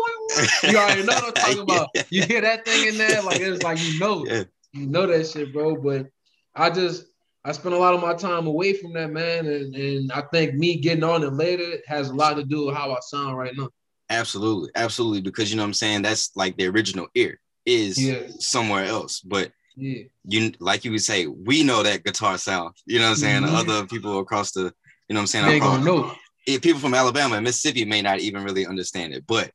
You 0.62 0.76
already 0.76 1.02
know 1.04 1.14
what 1.14 1.26
I'm 1.28 1.32
talking 1.34 1.58
about. 1.62 1.88
Yeah. 1.94 2.02
You 2.10 2.22
hear 2.24 2.40
that 2.40 2.64
thing 2.64 2.88
in 2.88 2.98
there, 2.98 3.22
like 3.22 3.40
it's 3.40 3.62
like 3.62 3.78
you 3.80 3.98
know, 3.98 4.26
Yeah. 4.26 4.44
you 4.72 4.86
know 4.86 5.06
that 5.06 5.26
shit, 5.28 5.52
bro. 5.52 5.76
But 5.76 6.06
I 6.54 6.70
just 6.70 7.06
I 7.44 7.52
spent 7.52 7.74
a 7.74 7.78
lot 7.78 7.94
of 7.94 8.00
my 8.02 8.14
time 8.14 8.46
away 8.46 8.72
from 8.74 8.92
that, 8.94 9.10
man, 9.12 9.46
and 9.46 9.74
and 9.74 10.12
I 10.12 10.22
think 10.32 10.54
me 10.54 10.76
getting 10.76 11.04
on 11.04 11.22
it 11.22 11.32
later 11.32 11.78
has 11.86 12.10
a 12.10 12.14
lot 12.14 12.34
to 12.34 12.44
do 12.44 12.66
with 12.66 12.74
how 12.76 12.92
I 12.92 12.98
sound 13.02 13.36
right 13.38 13.56
now. 13.56 13.68
Absolutely, 14.10 14.70
absolutely. 14.74 15.20
Because 15.20 15.50
you 15.50 15.56
know 15.56 15.62
what 15.62 15.68
I'm 15.68 15.74
saying? 15.74 16.02
That's 16.02 16.30
like 16.36 16.56
the 16.56 16.66
original 16.66 17.08
ear 17.14 17.40
is 17.64 17.98
Yeah. 18.02 18.22
somewhere 18.38 18.84
else. 18.84 19.20
But 19.20 19.52
Yeah, 19.76 20.04
you 20.26 20.52
like 20.60 20.84
you 20.84 20.90
would 20.92 21.02
say, 21.02 21.26
we 21.26 21.62
know 21.62 21.82
that 21.82 22.04
guitar 22.04 22.38
sound. 22.38 22.74
You 22.86 22.98
know 22.98 23.06
what 23.06 23.10
I'm 23.10 23.16
saying? 23.16 23.42
Mhm. 23.42 23.54
Other 23.54 23.86
people 23.86 24.18
across 24.20 24.52
the, 24.52 24.62
you 25.08 25.14
know 25.14 25.16
what 25.16 25.20
I'm 25.22 25.26
saying? 25.26 25.46
they 25.46 25.58
gonna 25.60 25.84
know. 25.84 26.14
Eh, 26.46 26.58
people 26.58 26.80
from 26.80 26.94
Alabama 26.94 27.36
and 27.36 27.44
Mississippi 27.44 27.84
may 27.84 28.02
not 28.02 28.20
even 28.20 28.44
really 28.44 28.66
understand 28.66 29.14
it. 29.14 29.24
But 29.26 29.50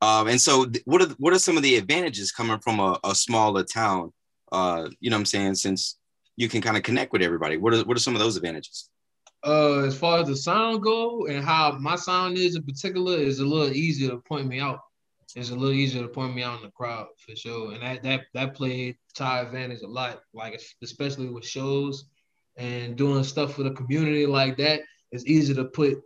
um, 0.00 0.28
and 0.28 0.40
so 0.40 0.66
th- 0.66 0.84
what 0.86 1.02
are 1.02 1.08
what 1.18 1.32
are 1.32 1.38
some 1.38 1.56
of 1.56 1.62
the 1.62 1.76
advantages 1.76 2.32
coming 2.32 2.58
from 2.60 2.80
a, 2.80 2.98
a 3.04 3.14
smaller 3.14 3.64
town? 3.64 4.12
Uh, 4.50 4.88
you 5.00 5.10
know 5.10 5.16
what 5.16 5.20
I'm 5.20 5.26
saying? 5.26 5.54
Since 5.56 5.98
you 6.36 6.48
can 6.48 6.60
kind 6.60 6.76
of 6.76 6.82
connect 6.82 7.12
with 7.12 7.22
everybody. 7.22 7.56
What 7.56 7.74
are 7.74 7.84
what 7.84 7.96
are 7.96 8.00
some 8.00 8.14
of 8.14 8.20
those 8.20 8.36
advantages? 8.36 8.88
uh 9.44 9.80
as 9.80 9.98
far 9.98 10.20
as 10.20 10.28
the 10.28 10.36
sound 10.36 10.82
go 10.82 11.26
and 11.26 11.44
how 11.44 11.72
my 11.80 11.96
sound 11.96 12.38
is 12.38 12.54
in 12.54 12.62
particular 12.62 13.16
is 13.16 13.40
a 13.40 13.44
little 13.44 13.72
easier 13.74 14.10
to 14.10 14.18
point 14.18 14.46
me 14.46 14.60
out. 14.60 14.80
It's 15.34 15.50
a 15.50 15.54
little 15.54 15.74
easier 15.74 16.02
to 16.02 16.08
point 16.08 16.34
me 16.34 16.42
out 16.42 16.58
in 16.58 16.62
the 16.62 16.70
crowd 16.70 17.06
for 17.18 17.34
sure. 17.34 17.72
And 17.72 17.82
that 17.82 18.02
that 18.02 18.20
that 18.34 18.54
played 18.54 18.96
our 19.20 19.42
advantage 19.42 19.82
a 19.82 19.86
lot, 19.86 20.20
like 20.32 20.60
especially 20.82 21.28
with 21.28 21.44
shows 21.44 22.04
and 22.56 22.96
doing 22.96 23.24
stuff 23.24 23.54
for 23.54 23.62
the 23.62 23.72
community 23.72 24.26
like 24.26 24.56
that. 24.58 24.82
It's 25.10 25.26
easy 25.26 25.54
to 25.54 25.64
put 25.64 26.00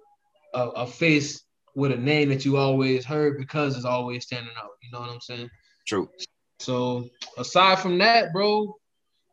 a, 0.56 0.68
a 0.70 0.86
face 0.86 1.42
with 1.74 1.92
a 1.92 1.96
name 1.96 2.30
that 2.30 2.44
you 2.44 2.56
always 2.56 3.04
heard 3.04 3.38
because 3.38 3.76
it's 3.76 3.84
always 3.84 4.24
standing 4.24 4.52
out. 4.58 4.70
You 4.82 4.90
know 4.92 5.00
what 5.00 5.10
I'm 5.10 5.20
saying? 5.20 5.50
True. 5.86 6.10
So 6.58 7.08
aside 7.36 7.78
from 7.78 7.98
that, 7.98 8.32
bro, 8.32 8.74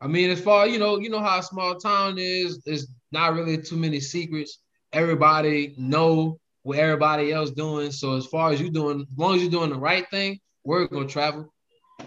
I 0.00 0.06
mean, 0.06 0.30
as 0.30 0.40
far 0.40 0.66
you 0.66 0.78
know, 0.78 0.98
you 0.98 1.08
know 1.08 1.20
how 1.20 1.38
a 1.38 1.42
small 1.42 1.76
town 1.76 2.18
is. 2.18 2.60
There's 2.64 2.86
not 3.10 3.34
really 3.34 3.56
too 3.56 3.76
many 3.76 3.98
secrets. 3.98 4.58
Everybody 4.92 5.74
know 5.78 6.38
what 6.62 6.78
everybody 6.78 7.32
else 7.32 7.50
doing. 7.50 7.90
So 7.90 8.16
as 8.16 8.26
far 8.26 8.52
as 8.52 8.60
you 8.60 8.70
doing, 8.70 9.00
as 9.00 9.18
long 9.18 9.36
as 9.36 9.42
you're 9.42 9.50
doing 9.50 9.70
the 9.70 9.78
right 9.78 10.08
thing, 10.10 10.38
we're 10.64 10.86
gonna 10.86 11.08
travel. 11.08 11.52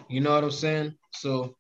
You 0.08 0.22
know 0.22 0.36
what 0.36 0.44
I'm 0.44 0.52
saying? 0.52 0.94
So 1.14 1.56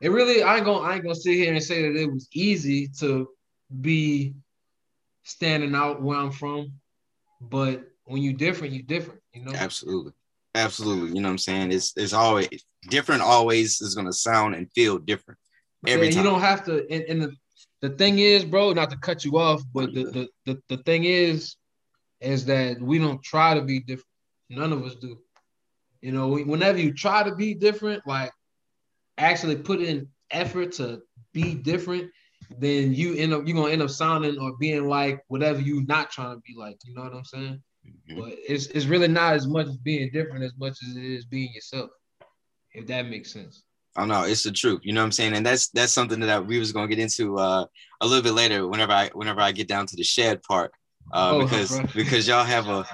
it 0.00 0.10
really, 0.10 0.42
I 0.42 0.56
ain't 0.56 0.64
gonna, 0.64 0.86
I 0.86 0.94
ain't 0.94 1.02
gonna 1.02 1.14
sit 1.16 1.34
here 1.34 1.52
and 1.52 1.62
say 1.62 1.82
that 1.82 2.00
it 2.00 2.12
was 2.12 2.28
easy 2.32 2.88
to 3.00 3.28
be 3.80 4.34
standing 5.24 5.74
out 5.74 6.02
where 6.02 6.18
I'm 6.18 6.30
from. 6.30 6.79
But 7.40 7.84
when 8.04 8.22
you're 8.22 8.34
different, 8.34 8.74
you're 8.74 8.82
different. 8.82 9.20
You 9.32 9.44
know? 9.44 9.52
Absolutely. 9.54 10.12
Absolutely. 10.54 11.08
You 11.08 11.22
know 11.22 11.28
what 11.28 11.32
I'm 11.32 11.38
saying? 11.38 11.72
It's 11.72 11.92
it's 11.96 12.12
always 12.12 12.48
different, 12.88 13.22
always 13.22 13.80
is 13.80 13.94
gonna 13.94 14.12
sound 14.12 14.54
and 14.54 14.70
feel 14.72 14.98
different. 14.98 15.38
Every 15.86 16.10
time. 16.10 16.24
you 16.24 16.30
don't 16.30 16.40
have 16.40 16.64
to. 16.64 16.86
And, 16.90 17.04
and 17.04 17.22
the, 17.22 17.32
the 17.80 17.90
thing 17.90 18.18
is, 18.18 18.44
bro, 18.44 18.72
not 18.72 18.90
to 18.90 18.96
cut 18.96 19.24
you 19.24 19.38
off, 19.38 19.62
but 19.72 19.94
the, 19.94 20.04
the 20.04 20.28
the 20.46 20.62
the 20.68 20.82
thing 20.82 21.04
is, 21.04 21.56
is 22.20 22.44
that 22.46 22.80
we 22.80 22.98
don't 22.98 23.22
try 23.22 23.54
to 23.54 23.62
be 23.62 23.78
different. 23.80 24.06
None 24.50 24.72
of 24.72 24.84
us 24.84 24.96
do. 24.96 25.18
You 26.02 26.12
know, 26.12 26.28
whenever 26.28 26.78
you 26.78 26.92
try 26.92 27.22
to 27.22 27.34
be 27.34 27.54
different, 27.54 28.06
like 28.06 28.32
actually 29.18 29.56
put 29.56 29.80
in 29.80 30.08
effort 30.30 30.72
to 30.72 31.02
be 31.32 31.54
different, 31.54 32.10
then 32.58 32.92
you 32.92 33.14
end 33.14 33.32
up 33.32 33.46
you're 33.46 33.56
gonna 33.56 33.72
end 33.72 33.82
up 33.82 33.90
sounding 33.90 34.38
or 34.38 34.56
being 34.58 34.88
like 34.88 35.22
whatever 35.28 35.60
you 35.60 35.84
not 35.86 36.10
trying 36.10 36.34
to 36.34 36.40
be 36.46 36.54
like. 36.56 36.76
You 36.84 36.94
know 36.94 37.02
what 37.02 37.14
I'm 37.14 37.24
saying? 37.24 37.62
Mhm. 37.86 38.18
But 38.18 38.34
it's 38.46 38.66
it's 38.66 38.86
really 38.86 39.08
not 39.08 39.34
as 39.34 39.46
much 39.46 39.66
as 39.66 39.76
being 39.76 40.10
different 40.12 40.44
as 40.44 40.52
much 40.58 40.76
as 40.88 40.96
it 40.96 41.04
is 41.04 41.24
being 41.24 41.52
yourself. 41.54 41.90
If 42.72 42.86
that 42.86 43.06
makes 43.06 43.32
sense. 43.32 43.64
I 43.96 44.06
know 44.06 44.22
it's 44.22 44.44
the 44.44 44.52
truth. 44.52 44.80
You 44.84 44.92
know 44.92 45.00
what 45.00 45.06
I'm 45.06 45.12
saying? 45.12 45.34
And 45.34 45.44
that's 45.44 45.68
that's 45.68 45.92
something 45.92 46.20
that 46.20 46.46
we 46.46 46.58
was 46.58 46.72
gonna 46.72 46.88
get 46.88 46.98
into 46.98 47.38
uh, 47.38 47.66
a 48.00 48.06
little 48.06 48.22
bit 48.22 48.34
later 48.34 48.68
whenever 48.68 48.92
I 48.92 49.10
whenever 49.14 49.40
I 49.40 49.52
get 49.52 49.68
down 49.68 49.86
to 49.86 49.96
the 49.96 50.04
shed 50.04 50.42
part. 50.42 50.72
Uh, 51.12 51.32
Oh, 51.34 51.38
because 51.44 51.80
because 51.94 52.28
y'all 52.28 52.44
have 52.44 52.68
a 52.68 52.86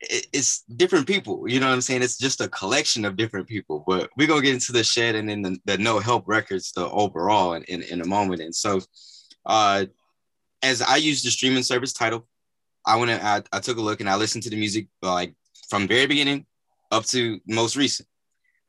it's 0.00 0.62
different 0.76 1.06
people, 1.06 1.48
you 1.48 1.58
know 1.60 1.66
what 1.66 1.74
I'm 1.74 1.80
saying? 1.80 2.02
It's 2.02 2.18
just 2.18 2.40
a 2.40 2.48
collection 2.48 3.04
of 3.04 3.16
different 3.16 3.48
people. 3.48 3.84
But 3.86 4.10
we're 4.16 4.28
gonna 4.28 4.42
get 4.42 4.54
into 4.54 4.72
the 4.72 4.84
shed 4.84 5.14
and 5.14 5.28
then 5.28 5.42
the, 5.42 5.58
the 5.64 5.78
no 5.78 5.98
help 5.98 6.24
records, 6.26 6.72
the 6.72 6.88
overall 6.88 7.54
in, 7.54 7.64
in, 7.64 7.82
in 7.82 8.00
a 8.00 8.06
moment. 8.06 8.40
And 8.40 8.54
so 8.54 8.80
uh 9.46 9.86
as 10.62 10.82
I 10.82 10.96
use 10.96 11.22
the 11.22 11.30
streaming 11.30 11.62
service 11.62 11.92
Tidal, 11.92 12.26
I 12.86 12.96
went 12.96 13.10
and 13.10 13.22
I, 13.22 13.42
I 13.56 13.60
took 13.60 13.78
a 13.78 13.82
look 13.82 14.00
and 14.00 14.08
I 14.08 14.16
listened 14.16 14.44
to 14.44 14.50
the 14.50 14.56
music 14.56 14.88
like 15.02 15.34
from 15.68 15.86
very 15.86 16.06
beginning 16.06 16.46
up 16.90 17.04
to 17.06 17.40
most 17.46 17.76
recent. 17.76 18.08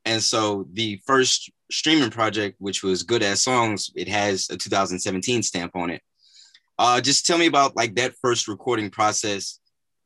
And 0.06 0.22
so 0.22 0.68
the 0.74 1.02
first 1.06 1.52
streaming 1.72 2.10
project, 2.10 2.56
which 2.60 2.84
was 2.84 3.04
Good 3.04 3.24
As 3.24 3.42
Songs, 3.42 3.92
it 3.96 4.08
has 4.08 4.50
a 4.50 4.58
2017 4.58 5.44
stamp 5.44 5.76
on 5.76 5.90
it. 5.92 6.02
Uh, 6.78 7.02
just 7.02 7.26
tell 7.26 7.38
me 7.38 7.48
about 7.48 7.76
like 7.76 7.96
that 7.96 8.16
first 8.22 8.48
recording 8.48 8.90
process, 8.90 9.60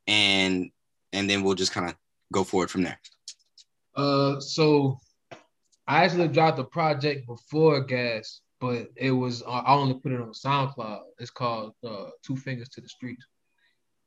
and 0.07 0.71
and 1.13 1.29
then 1.29 1.43
we'll 1.43 1.55
just 1.55 1.71
kind 1.71 1.87
of 1.87 1.95
go 2.33 2.43
forward 2.43 2.69
from 2.69 2.83
there. 2.83 2.99
Uh, 3.95 4.39
so 4.39 4.97
I 5.87 6.03
actually 6.03 6.27
dropped 6.27 6.59
a 6.59 6.63
project 6.63 7.27
before 7.27 7.81
Gas, 7.81 8.41
but 8.59 8.87
it 8.95 9.11
was 9.11 9.43
I 9.47 9.73
only 9.73 9.93
put 9.93 10.11
it 10.11 10.19
on 10.19 10.31
SoundCloud. 10.31 11.01
It's 11.19 11.31
called 11.31 11.73
uh, 11.87 12.09
Two 12.25 12.35
Fingers 12.35 12.69
to 12.69 12.81
the 12.81 12.89
Streets, 12.89 13.25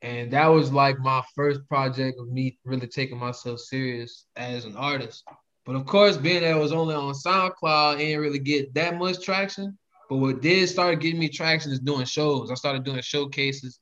and 0.02 0.30
that 0.32 0.48
was 0.48 0.72
like 0.72 0.98
my 0.98 1.22
first 1.34 1.66
project 1.68 2.18
of 2.18 2.28
me 2.28 2.58
really 2.64 2.88
taking 2.88 3.18
myself 3.18 3.60
serious 3.60 4.26
as 4.36 4.64
an 4.64 4.76
artist. 4.76 5.24
But 5.64 5.76
of 5.76 5.86
course, 5.86 6.16
being 6.16 6.42
that 6.42 6.56
it 6.56 6.60
was 6.60 6.72
only 6.72 6.94
on 6.94 7.14
SoundCloud, 7.14 7.94
it 7.94 7.98
didn't 7.98 8.20
really 8.20 8.38
get 8.38 8.74
that 8.74 8.98
much 8.98 9.24
traction. 9.24 9.78
But 10.08 10.18
what 10.18 10.40
did 10.40 10.68
start 10.68 11.00
getting 11.00 11.18
me 11.18 11.28
traction 11.28 11.72
is 11.72 11.80
doing 11.80 12.04
shows. 12.06 12.50
I 12.50 12.54
started 12.54 12.84
doing 12.84 13.00
showcases. 13.02 13.80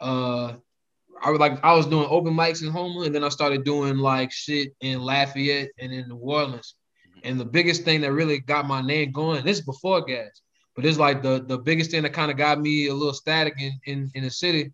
Uh, 0.00 0.54
I 1.22 1.30
was 1.30 1.40
like 1.40 1.62
I 1.64 1.74
was 1.74 1.86
doing 1.86 2.06
open 2.10 2.34
mics 2.34 2.62
in 2.62 2.70
Houma, 2.70 3.02
and 3.02 3.14
then 3.14 3.24
I 3.24 3.28
started 3.28 3.64
doing 3.64 3.98
like 3.98 4.30
shit 4.32 4.72
in 4.80 5.00
Lafayette 5.00 5.70
and 5.78 5.92
in 5.92 6.08
New 6.08 6.16
Orleans. 6.16 6.74
Mm-hmm. 7.08 7.20
And 7.24 7.40
the 7.40 7.44
biggest 7.44 7.82
thing 7.82 8.00
that 8.02 8.12
really 8.12 8.40
got 8.40 8.66
my 8.66 8.80
name 8.80 9.12
going, 9.12 9.44
this 9.44 9.58
is 9.58 9.64
before 9.64 10.02
gas, 10.04 10.40
but 10.76 10.84
it's 10.86 10.98
like 10.98 11.22
the 11.22 11.44
the 11.46 11.58
biggest 11.58 11.90
thing 11.90 12.02
that 12.02 12.12
kind 12.12 12.30
of 12.30 12.36
got 12.36 12.60
me 12.60 12.88
a 12.88 12.94
little 12.94 13.14
static 13.14 13.54
in, 13.58 13.72
in 13.86 14.10
in 14.14 14.24
the 14.24 14.30
city 14.30 14.72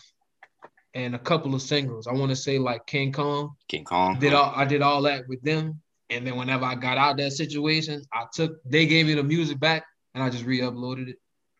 and 0.94 1.15
a 1.15 1.20
couple 1.20 1.56
of 1.56 1.62
singles. 1.62 2.08
I 2.08 2.13
want 2.13 2.29
to 2.29 2.36
say 2.36 2.60
like 2.60 2.86
King 2.86 3.12
Kong. 3.12 3.56
King 3.68 3.84
Kong. 3.84 4.20
Did 4.20 4.34
all 4.34 4.53
I 4.56 4.65
did 4.65 4.82
all 4.82 5.01
that 5.03 5.27
with 5.27 5.41
them, 5.41 5.82
and 6.10 6.25
then 6.25 6.36
whenever 6.36 6.65
I 6.65 6.75
got 6.75 6.98
out 6.98 7.18
that 7.18 7.32
situation, 7.32 8.01
I 8.13 8.25
took 8.32 8.58
they 8.65 8.86
gave 8.86 9.08
me 9.08 9.15
the 9.15 9.24
music 9.24 9.60
back, 9.60 9.86
and 10.13 10.24
I 10.24 10.29
just 10.29 10.46
re-uploaded 10.46 11.10
it. 11.10 11.15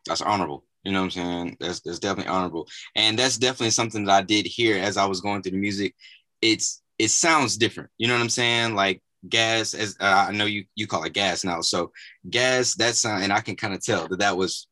That's 0.05 0.22
honorable. 0.22 0.65
You 0.84 0.91
know 0.91 1.00
what 1.00 1.05
I'm 1.05 1.12
saying? 1.12 1.58
That's 1.60 1.79
that's 1.81 2.00
definitely 2.00 2.31
honorable. 2.31 2.67
And 2.96 3.17
that's 3.17 3.38
definitely 3.38 3.72
something 3.72 4.05
that 4.05 4.15
I 4.15 4.22
did 4.22 4.46
here 4.46 4.77
as 4.77 4.98
I 4.98 5.05
was 5.05 5.22
going 5.22 5.41
through 5.41 5.53
the 5.53 5.58
music. 5.58 5.96
It's 6.41 6.81
it 7.00 7.10
sounds 7.10 7.58
different. 7.58 7.89
You 7.98 8.08
know 8.08 8.13
what 8.13 8.22
I'm 8.22 8.29
saying? 8.29 8.75
Like 8.75 9.01
gas 9.27 9.73
as 9.73 9.95
uh, 9.99 10.27
I 10.29 10.31
know 10.31 10.45
you 10.45 10.65
you 10.75 10.88
call 10.88 11.03
it 11.03 11.13
gas 11.13 11.43
now. 11.43 11.61
So 11.61 11.91
gas 12.29 12.75
that 12.75 12.95
sound 12.95 13.23
and 13.23 13.33
I 13.33 13.41
can 13.41 13.55
kind 13.55 13.73
of 13.73 13.83
tell 13.83 14.07
that 14.07 14.19
that 14.19 14.38
was 14.38 14.67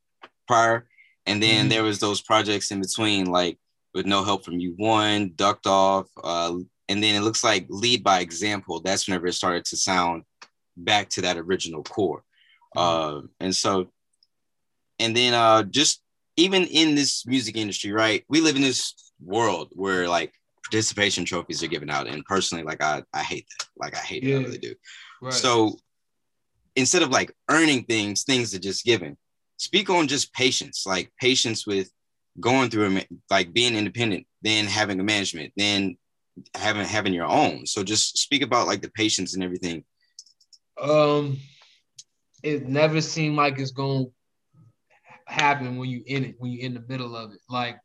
prior. 0.48 0.88
And 1.26 1.44
then 1.44 1.66
Mhm. 1.66 1.70
there 1.70 1.84
was 1.84 2.00
those 2.00 2.22
projects 2.22 2.72
in 2.72 2.80
between 2.80 3.26
like 3.26 3.60
with 3.94 4.06
no 4.06 4.24
help 4.24 4.46
from 4.46 4.60
you 4.60 4.74
one, 4.78 5.34
ducked 5.36 5.68
off, 5.68 6.08
uh, 6.24 6.56
and 6.88 7.04
then 7.04 7.16
it 7.16 7.22
looks 7.22 7.44
like 7.44 7.66
lead 7.70 8.04
by 8.04 8.20
example. 8.22 8.80
That's 8.80 9.08
whenever 9.08 9.28
it 9.28 9.34
started 9.34 9.66
to 9.66 9.78
sound 9.78 10.24
back 10.78 11.10
to 11.10 11.22
that 11.22 11.38
original 11.38 11.84
core. 11.84 12.24
Uh, 12.76 13.22
and 13.40 13.56
so 13.56 13.88
and 15.00 15.16
then 15.16 15.34
uh 15.34 15.64
just 15.64 16.02
even 16.38 16.64
in 16.66 16.96
this 16.96 17.26
music 17.26 17.56
industry 17.58 17.92
right 17.92 18.24
we 18.30 18.42
live 18.42 18.56
in 18.56 18.62
this 18.62 18.94
world 19.24 19.70
where 19.74 20.08
like 20.08 20.34
participation 20.70 21.26
trophies 21.26 21.64
are 21.64 21.68
given 21.68 21.90
out 21.90 22.08
and 22.08 22.26
personally 22.26 22.64
like 22.64 22.84
i 22.84 23.02
i 23.14 23.22
hate 23.22 23.46
that. 23.58 23.68
Like 23.78 23.96
i 23.96 24.00
hate 24.00 24.24
it. 24.24 24.36
I 24.36 24.44
really 24.44 24.58
do. 24.58 24.76
Right. 25.22 25.34
so 25.34 25.78
instead 26.76 27.02
of 27.02 27.10
like 27.10 27.34
earning 27.50 27.84
things 27.84 28.24
things 28.24 28.54
are 28.54 28.60
just 28.60 28.86
given. 28.86 29.18
Speak 29.60 29.90
on 29.90 30.08
just 30.08 30.34
patience 30.34 30.86
like 30.86 31.12
patience 31.20 31.66
with 31.66 31.90
going 32.40 32.70
through 32.70 33.02
like 33.32 33.54
being 33.54 33.76
independent 33.76 34.28
then 34.44 34.66
having 34.66 35.00
a 35.00 35.04
management 35.04 35.52
then 35.58 35.98
having 36.56 36.86
having 36.86 37.14
your 37.14 37.26
own. 37.26 37.66
So 37.66 37.84
just 37.84 38.18
speak 38.18 38.42
about 38.42 38.68
like 38.68 38.82
the 38.82 38.92
patience 38.92 39.34
and 39.34 39.44
everything. 39.44 39.84
Um, 40.80 41.38
it 42.44 42.68
never 42.68 43.02
seemed 43.02 43.36
like 43.36 43.60
it's 43.60 43.72
gonna 43.72 44.06
happen 45.26 45.78
when 45.78 45.90
you 45.90 46.04
in 46.06 46.26
it, 46.26 46.36
when 46.38 46.52
you're 46.52 46.66
in 46.66 46.74
the 46.74 46.84
middle 46.88 47.16
of 47.16 47.32
it. 47.32 47.40
Like 47.50 47.78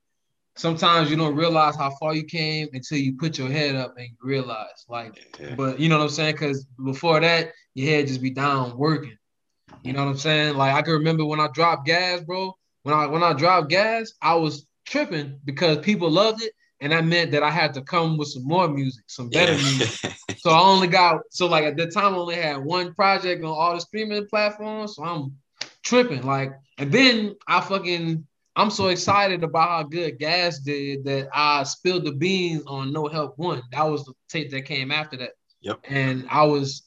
sometimes 0.62 1.10
you 1.10 1.16
don't 1.16 1.34
realize 1.34 1.74
how 1.74 1.90
far 1.98 2.14
you 2.14 2.22
came 2.22 2.68
until 2.72 2.96
you 2.96 3.16
put 3.16 3.36
your 3.36 3.48
head 3.48 3.74
up 3.74 3.94
and 3.98 4.06
you 4.06 4.16
realize. 4.22 4.86
Like, 4.88 5.20
Yeah. 5.40 5.56
but 5.56 5.80
you 5.80 5.88
know 5.88 5.98
what 5.98 6.04
I'm 6.04 6.10
saying? 6.10 6.34
Because 6.34 6.64
before 6.82 7.18
that, 7.20 7.50
your 7.74 7.90
head 7.90 8.06
just 8.06 8.22
be 8.22 8.30
down 8.30 8.78
working. 8.78 9.16
You 9.82 9.92
know 9.92 10.04
what 10.04 10.10
I'm 10.12 10.18
saying? 10.18 10.56
Like 10.56 10.74
I 10.74 10.82
can 10.82 10.92
remember 10.94 11.24
when 11.24 11.40
I 11.40 11.48
dropped 11.52 11.86
gas, 11.86 12.20
bro. 12.20 12.56
When 12.84 12.94
I 12.94 13.06
when 13.06 13.22
I 13.24 13.32
dropped 13.32 13.70
gas, 13.70 14.12
I 14.22 14.34
was 14.36 14.66
tripping 14.86 15.40
because 15.44 15.78
people 15.78 16.10
loved 16.10 16.42
it, 16.42 16.52
and 16.80 16.92
that 16.92 17.04
meant 17.04 17.32
that 17.32 17.42
I 17.42 17.50
had 17.50 17.74
to 17.74 17.82
come 17.82 18.16
with 18.16 18.28
some 18.28 18.46
more 18.46 18.68
music, 18.68 19.04
some 19.08 19.28
better 19.30 19.54
music. 19.54 20.14
So 20.38 20.50
I 20.50 20.60
only 20.60 20.86
got 20.88 21.22
so 21.30 21.46
like 21.46 21.64
at 21.64 21.76
the 21.76 21.86
time 21.86 22.14
I 22.14 22.18
only 22.18 22.36
had 22.36 22.58
one 22.58 22.94
project 22.94 23.42
on 23.44 23.50
all 23.50 23.74
the 23.74 23.80
streaming 23.80 24.26
platforms. 24.28 24.94
So 24.94 25.04
I'm 25.04 25.36
tripping. 25.82 26.22
Like, 26.22 26.52
and 26.78 26.92
then 26.92 27.34
I 27.48 27.60
fucking 27.60 28.26
I'm 28.54 28.70
so 28.70 28.88
excited 28.88 29.42
about 29.42 29.68
how 29.68 29.82
good 29.84 30.18
Gas 30.18 30.58
did 30.58 31.04
that 31.04 31.28
I 31.32 31.62
spilled 31.62 32.04
the 32.04 32.12
beans 32.12 32.62
on 32.66 32.92
No 32.92 33.06
Help 33.06 33.38
One. 33.38 33.62
That 33.72 33.84
was 33.84 34.04
the 34.04 34.12
tape 34.28 34.50
that 34.50 34.62
came 34.62 34.90
after 34.90 35.16
that. 35.18 35.32
Yep. 35.62 35.80
And 35.88 36.26
I 36.28 36.44
was 36.44 36.82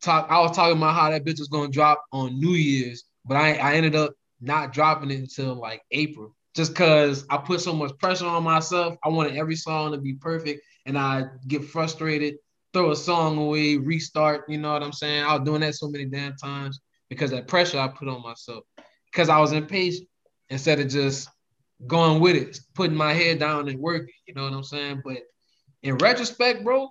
talk 0.00 0.30
I 0.30 0.40
was 0.40 0.56
talking 0.56 0.76
about 0.76 0.94
how 0.94 1.10
that 1.10 1.24
bitch 1.24 1.40
was 1.40 1.48
gonna 1.48 1.68
drop 1.68 2.04
on 2.12 2.38
New 2.38 2.52
Year's, 2.52 3.04
but 3.24 3.36
I 3.36 3.54
I 3.54 3.74
ended 3.74 3.96
up 3.96 4.14
not 4.40 4.72
dropping 4.72 5.10
it 5.10 5.18
until 5.18 5.54
like 5.54 5.82
April. 5.90 6.36
Just 6.54 6.76
cause 6.76 7.26
I 7.28 7.38
put 7.38 7.60
so 7.60 7.72
much 7.72 7.96
pressure 7.98 8.26
on 8.26 8.44
myself. 8.44 8.96
I 9.04 9.08
wanted 9.08 9.36
every 9.36 9.56
song 9.56 9.92
to 9.92 9.98
be 9.98 10.14
perfect 10.14 10.62
and 10.86 10.96
I 10.96 11.24
get 11.48 11.64
frustrated, 11.64 12.36
throw 12.72 12.92
a 12.92 12.96
song 12.96 13.36
away, 13.36 13.76
restart. 13.76 14.44
You 14.48 14.58
know 14.58 14.72
what 14.72 14.82
I'm 14.82 14.92
saying? 14.92 15.24
I 15.24 15.34
was 15.34 15.44
doing 15.44 15.60
that 15.62 15.74
so 15.74 15.88
many 15.88 16.04
damn 16.04 16.36
times 16.36 16.80
because 17.08 17.32
that 17.32 17.48
pressure 17.48 17.78
I 17.80 17.88
put 17.88 18.08
on 18.08 18.22
myself. 18.22 18.64
Because 19.10 19.28
I 19.28 19.38
was 19.38 19.52
impatient 19.52 20.08
instead 20.50 20.80
of 20.80 20.88
just 20.88 21.28
going 21.86 22.20
with 22.20 22.36
it, 22.36 22.58
putting 22.74 22.96
my 22.96 23.12
head 23.12 23.38
down 23.38 23.68
and 23.68 23.78
working. 23.78 24.14
You 24.26 24.34
know 24.34 24.44
what 24.44 24.52
I'm 24.52 24.64
saying? 24.64 25.02
But 25.04 25.18
in 25.82 25.96
retrospect, 25.96 26.64
bro, 26.64 26.88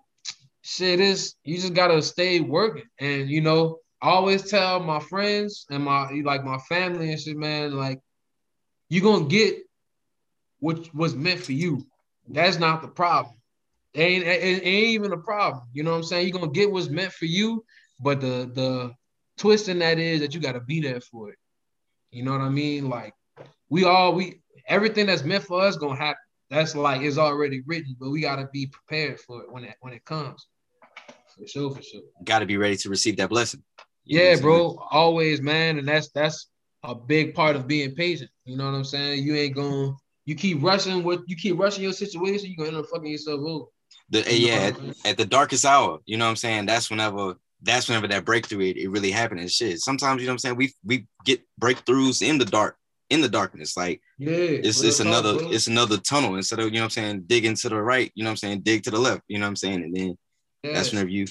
shit 0.62 1.00
is 1.00 1.36
you 1.44 1.58
just 1.58 1.74
gotta 1.74 2.02
stay 2.02 2.40
working. 2.40 2.84
And 3.00 3.30
you 3.30 3.42
know, 3.42 3.80
I 4.02 4.10
always 4.10 4.50
tell 4.50 4.80
my 4.80 5.00
friends 5.00 5.66
and 5.70 5.84
my 5.84 6.10
like 6.24 6.44
my 6.44 6.58
family 6.70 7.12
and 7.12 7.20
shit, 7.20 7.38
man, 7.38 7.74
like 7.74 8.00
you're 8.90 9.04
gonna 9.04 9.26
get 9.26 9.58
what 10.60 10.94
was 10.94 11.16
meant 11.16 11.42
for 11.42 11.54
you. 11.54 11.86
That's 12.28 12.60
not 12.60 12.82
the 12.82 12.88
problem. 12.88 13.36
It 13.94 14.02
ain't, 14.02 14.24
it 14.26 14.66
ain't 14.66 14.90
even 14.90 15.14
a 15.14 15.18
problem. 15.18 15.64
You 15.74 15.84
know 15.84 15.92
what 15.92 15.98
I'm 15.98 16.04
saying? 16.04 16.28
You're 16.28 16.40
gonna 16.40 16.52
get 16.52 16.72
what's 16.72 16.90
meant 16.90 17.14
for 17.14 17.26
you, 17.26 17.64
but 18.00 18.22
the 18.22 18.50
the 18.54 18.94
twist 19.38 19.70
in 19.70 19.80
that 19.80 20.00
is 20.00 20.22
that 20.22 20.34
you 20.34 20.40
gotta 20.40 20.62
be 20.62 20.82
there 20.82 21.02
for 21.02 21.32
it. 21.32 21.38
You 22.12 22.24
know 22.24 22.32
what 22.32 22.42
I 22.42 22.50
mean? 22.50 22.90
Like 22.90 23.14
we 23.70 23.84
all 23.84 24.14
we 24.14 24.42
everything 24.68 25.06
that's 25.06 25.24
meant 25.24 25.44
for 25.44 25.62
us 25.62 25.78
gonna 25.78 25.96
happen. 25.96 26.22
That's 26.50 26.76
like 26.76 27.02
it's 27.02 27.18
already 27.18 27.62
written, 27.66 27.96
but 28.00 28.10
we 28.10 28.22
gotta 28.22 28.48
be 28.54 28.68
prepared 28.68 29.20
for 29.20 29.42
it 29.42 29.52
when 29.52 29.64
it 29.64 29.76
when 29.82 29.94
it 29.94 30.06
comes. 30.06 30.48
For 31.38 31.48
sure, 31.48 31.72
for 31.72 31.84
sure. 31.84 32.02
got 32.24 32.40
to 32.40 32.48
be 32.48 32.58
ready 32.58 32.78
to 32.78 32.90
receive 32.90 33.18
that 33.18 33.30
blessing 33.30 33.62
You 34.06 34.20
Yeah, 34.20 34.38
bro. 34.38 34.76
Always, 34.90 35.40
man. 35.40 35.78
And 35.78 35.88
that's 35.88 36.10
that's 36.10 36.48
a 36.84 36.96
big 36.96 37.36
part 37.36 37.56
of 37.56 37.68
being 37.68 37.94
patient. 37.94 38.32
You 38.46 38.58
know 38.58 38.66
what 38.66 38.74
I'm 38.74 38.84
saying? 38.84 39.24
You 39.24 39.36
ain't 39.36 39.54
going 39.54 39.96
you 40.28 40.36
keep 40.36 40.62
rushing 40.62 41.04
what 41.04 41.22
you 41.26 41.36
keep 41.36 41.58
rushing 41.58 41.84
your 41.84 41.94
situation, 41.94 42.50
you're 42.50 42.66
gonna 42.66 42.78
end 42.78 42.86
up 42.86 42.92
fucking 42.92 43.10
yourself 43.10 43.40
over. 43.40 43.66
the 44.10 44.20
You 44.20 44.48
yeah 44.50 44.56
at, 44.56 44.78
at 45.06 45.18
the 45.18 45.26
darkest 45.26 45.66
hour 45.66 46.00
you 46.06 46.18
know 46.18 46.26
what 46.26 46.32
i'm 46.32 46.36
saying 46.36 46.66
that's 46.68 46.90
whenever 46.90 47.36
that's 47.64 47.88
whenever 47.88 48.08
that 48.10 48.26
breakthrough 48.26 48.66
it, 48.70 48.78
it 48.78 48.90
really 48.90 49.10
happened 49.10 49.40
and 49.40 49.50
shit 49.50 49.80
sometimes 49.80 50.22
you 50.22 50.28
know 50.28 50.32
what 50.32 50.36
i'm 50.36 50.40
saying 50.40 50.56
we 50.58 50.74
we 50.86 51.08
get 51.26 51.42
breakthroughs 51.60 52.22
in 52.22 52.38
the 52.38 52.46
dark 52.46 52.78
in 53.10 53.22
the 53.22 53.30
darkness 53.30 53.78
like 53.78 54.02
Yeah. 54.18 54.36
it's 54.38 54.82
it's 54.84 55.00
another 55.00 55.38
it's 55.54 55.68
another 55.68 55.98
tunnel 55.98 56.36
instead 56.36 56.60
of 56.60 56.66
you 56.66 56.72
know 56.72 56.80
what 56.82 56.84
i'm 56.86 56.90
saying 56.90 57.24
digging 57.28 57.56
to 57.56 57.70
the 57.70 57.82
right 57.82 58.12
you 58.16 58.24
know 58.24 58.30
what 58.30 58.32
i'm 58.32 58.38
saying 58.38 58.62
dig 58.62 58.84
to 58.84 58.92
the 58.92 59.00
left 59.00 59.22
you 59.28 59.38
know 59.38 59.46
what 59.46 59.50
i'm 59.50 59.56
saying 59.56 59.84
and 59.84 59.96
then 59.96 60.18
yeah. 60.64 60.74
that's 60.74 60.92
whenever 60.92 61.10
you 61.10 61.26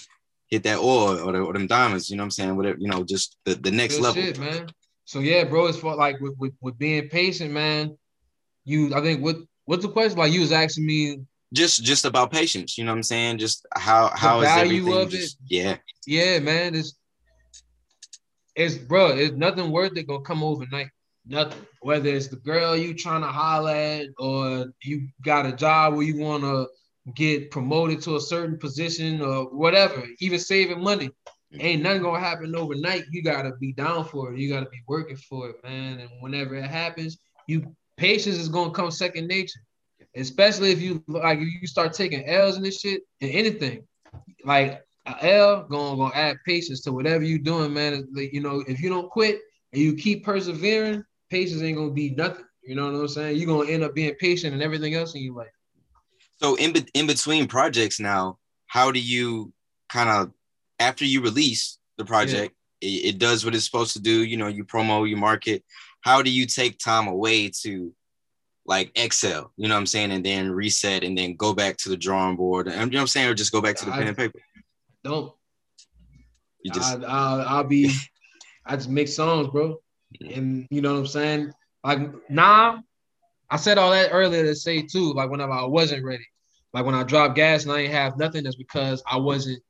hit 0.48 0.62
that 0.62 0.78
oil 0.78 1.18
or, 1.20 1.32
the, 1.32 1.38
or 1.38 1.52
them 1.52 1.66
diamonds 1.66 2.10
you 2.10 2.16
know 2.16 2.22
what 2.22 2.26
i'm 2.26 2.30
saying 2.30 2.56
whatever 2.56 2.78
you 2.78 2.88
know 2.88 3.04
just 3.04 3.36
the, 3.44 3.54
the 3.54 3.70
next 3.70 3.94
Real 3.94 4.04
level 4.04 4.22
shit, 4.22 4.38
man. 4.38 4.68
So 5.08 5.20
yeah, 5.20 5.44
bro, 5.44 5.66
it's 5.66 5.78
for 5.78 5.94
like 5.94 6.18
with, 6.18 6.34
with 6.36 6.52
with 6.60 6.76
being 6.78 7.08
patient, 7.08 7.52
man. 7.52 7.96
You 8.64 8.92
I 8.92 9.00
think 9.02 9.22
what 9.22 9.36
what's 9.64 9.84
the 9.84 9.88
question? 9.88 10.18
Like 10.18 10.32
you 10.32 10.40
was 10.40 10.50
asking 10.50 10.84
me, 10.84 11.20
just 11.52 11.84
just 11.84 12.04
about 12.04 12.32
patience 12.32 12.76
you 12.76 12.82
know 12.82 12.90
what 12.90 12.96
i'm 12.96 13.02
saying 13.04 13.38
just 13.38 13.64
how 13.76 14.10
how 14.16 14.40
is 14.40 14.48
value 14.48 14.80
everything 14.80 15.02
of 15.02 15.10
just, 15.10 15.38
yeah 15.46 15.76
yeah, 16.06 16.38
man, 16.38 16.74
it's 16.74 16.94
it's 18.54 18.76
bro, 18.76 19.08
it's 19.08 19.34
nothing 19.34 19.70
worth 19.70 19.96
it 19.96 20.06
gonna 20.06 20.22
come 20.22 20.42
overnight. 20.42 20.88
Nothing. 21.28 21.66
Whether 21.80 22.10
it's 22.10 22.28
the 22.28 22.36
girl 22.36 22.76
you 22.76 22.94
trying 22.94 23.22
to 23.22 23.28
holler 23.28 23.72
at, 23.72 24.06
or 24.18 24.66
you 24.82 25.08
got 25.24 25.46
a 25.46 25.52
job 25.52 25.94
where 25.94 26.04
you 26.04 26.18
want 26.18 26.44
to 26.44 26.68
get 27.14 27.50
promoted 27.50 28.00
to 28.02 28.16
a 28.16 28.20
certain 28.20 28.58
position, 28.58 29.20
or 29.20 29.44
whatever. 29.46 30.04
Even 30.20 30.38
saving 30.38 30.82
money, 30.82 31.10
ain't 31.58 31.82
nothing 31.82 32.02
gonna 32.02 32.20
happen 32.20 32.54
overnight. 32.54 33.04
You 33.10 33.22
gotta 33.22 33.52
be 33.60 33.72
down 33.72 34.04
for 34.04 34.32
it. 34.32 34.38
You 34.38 34.48
gotta 34.48 34.70
be 34.70 34.82
working 34.86 35.16
for 35.16 35.50
it, 35.50 35.56
man. 35.64 36.00
And 36.00 36.10
whenever 36.20 36.54
it 36.54 36.64
happens, 36.64 37.18
you 37.46 37.74
patience 37.96 38.36
is 38.36 38.48
gonna 38.48 38.70
come 38.70 38.90
second 38.90 39.26
nature. 39.26 39.60
Especially 40.14 40.72
if 40.72 40.80
you 40.80 41.02
like 41.08 41.38
if 41.38 41.48
you 41.60 41.66
start 41.66 41.92
taking 41.92 42.28
L's 42.28 42.56
and 42.56 42.64
this 42.64 42.80
shit 42.80 43.02
and 43.20 43.30
anything. 43.30 43.84
Like 44.44 44.82
a 45.06 45.24
L 45.34 45.64
gonna 45.64 45.96
gonna 45.96 46.14
add 46.14 46.36
patience 46.46 46.82
to 46.82 46.92
whatever 46.92 47.24
you 47.24 47.38
doing, 47.38 47.72
man. 47.72 48.08
You 48.14 48.40
know, 48.40 48.64
if 48.66 48.80
you 48.80 48.88
don't 48.88 49.10
quit 49.10 49.40
and 49.72 49.82
you 49.82 49.94
keep 49.94 50.24
persevering, 50.24 51.04
patience 51.30 51.62
ain't 51.62 51.76
gonna 51.76 51.90
be 51.90 52.10
nothing. 52.10 52.44
You 52.62 52.74
know 52.74 52.90
what 52.90 52.98
I'm 52.98 53.08
saying? 53.08 53.36
You're 53.36 53.46
gonna 53.46 53.70
end 53.70 53.82
up 53.82 53.94
being 53.94 54.14
patient 54.14 54.54
and 54.54 54.62
everything 54.62 54.94
else 54.94 55.14
in 55.14 55.22
your 55.22 55.34
life. 55.34 55.48
So 56.38 56.56
in 56.56 56.72
be- 56.72 56.88
in 56.94 57.06
between 57.06 57.46
projects 57.46 58.00
now, 58.00 58.38
how 58.66 58.90
do 58.90 59.00
you 59.00 59.52
kind 59.88 60.10
of 60.10 60.32
after 60.78 61.04
you 61.04 61.22
release 61.22 61.78
the 61.96 62.04
project, 62.04 62.54
it, 62.80 62.86
it 62.86 63.18
does 63.18 63.44
what 63.44 63.54
it's 63.54 63.64
supposed 63.64 63.94
to 63.94 64.00
do. 64.00 64.24
You 64.24 64.36
know, 64.36 64.48
you 64.48 64.64
promo, 64.64 65.08
you 65.08 65.16
market. 65.16 65.64
How 66.02 66.22
do 66.22 66.30
you 66.30 66.46
take 66.46 66.78
time 66.78 67.08
away 67.08 67.50
to 67.62 67.92
like 68.66 68.90
Excel, 68.96 69.52
you 69.56 69.68
know 69.68 69.74
what 69.74 69.80
I'm 69.80 69.86
saying, 69.86 70.10
and 70.10 70.24
then 70.24 70.50
reset 70.50 71.04
and 71.04 71.16
then 71.16 71.36
go 71.36 71.54
back 71.54 71.76
to 71.78 71.88
the 71.88 71.96
drawing 71.96 72.36
board. 72.36 72.66
And 72.66 72.74
you 72.74 72.80
know 72.80 72.98
what 72.98 73.00
I'm 73.02 73.06
saying, 73.06 73.28
or 73.28 73.34
just 73.34 73.52
go 73.52 73.60
back 73.60 73.76
to 73.76 73.84
the 73.84 73.92
I- 73.92 73.98
pen 73.98 74.08
and 74.08 74.16
paper. 74.16 74.40
Don't. 75.04 75.32
You 76.62 76.72
just 76.72 76.98
I, 76.98 77.04
I, 77.04 77.42
I'll 77.44 77.64
be, 77.64 77.94
I 78.66 78.74
just 78.74 78.88
make 78.88 79.06
songs, 79.06 79.48
bro. 79.48 79.80
And 80.20 80.66
you 80.70 80.80
know 80.80 80.94
what 80.94 81.00
I'm 81.00 81.06
saying? 81.06 81.52
Like 81.84 82.00
now, 82.30 82.82
I 83.50 83.56
said 83.56 83.78
all 83.78 83.92
that 83.92 84.10
earlier 84.10 84.44
to 84.44 84.54
say 84.54 84.82
too, 84.82 85.12
like 85.12 85.30
whenever 85.30 85.52
I 85.52 85.64
wasn't 85.64 86.04
ready. 86.04 86.26
Like 86.72 86.84
when 86.84 86.94
I 86.94 87.04
dropped 87.04 87.36
gas 87.36 87.62
and 87.62 87.72
I 87.72 87.82
didn't 87.82 87.94
have 87.94 88.18
nothing, 88.18 88.44
that's 88.44 88.56
because 88.56 89.02
I 89.10 89.16
wasn't, 89.16 89.62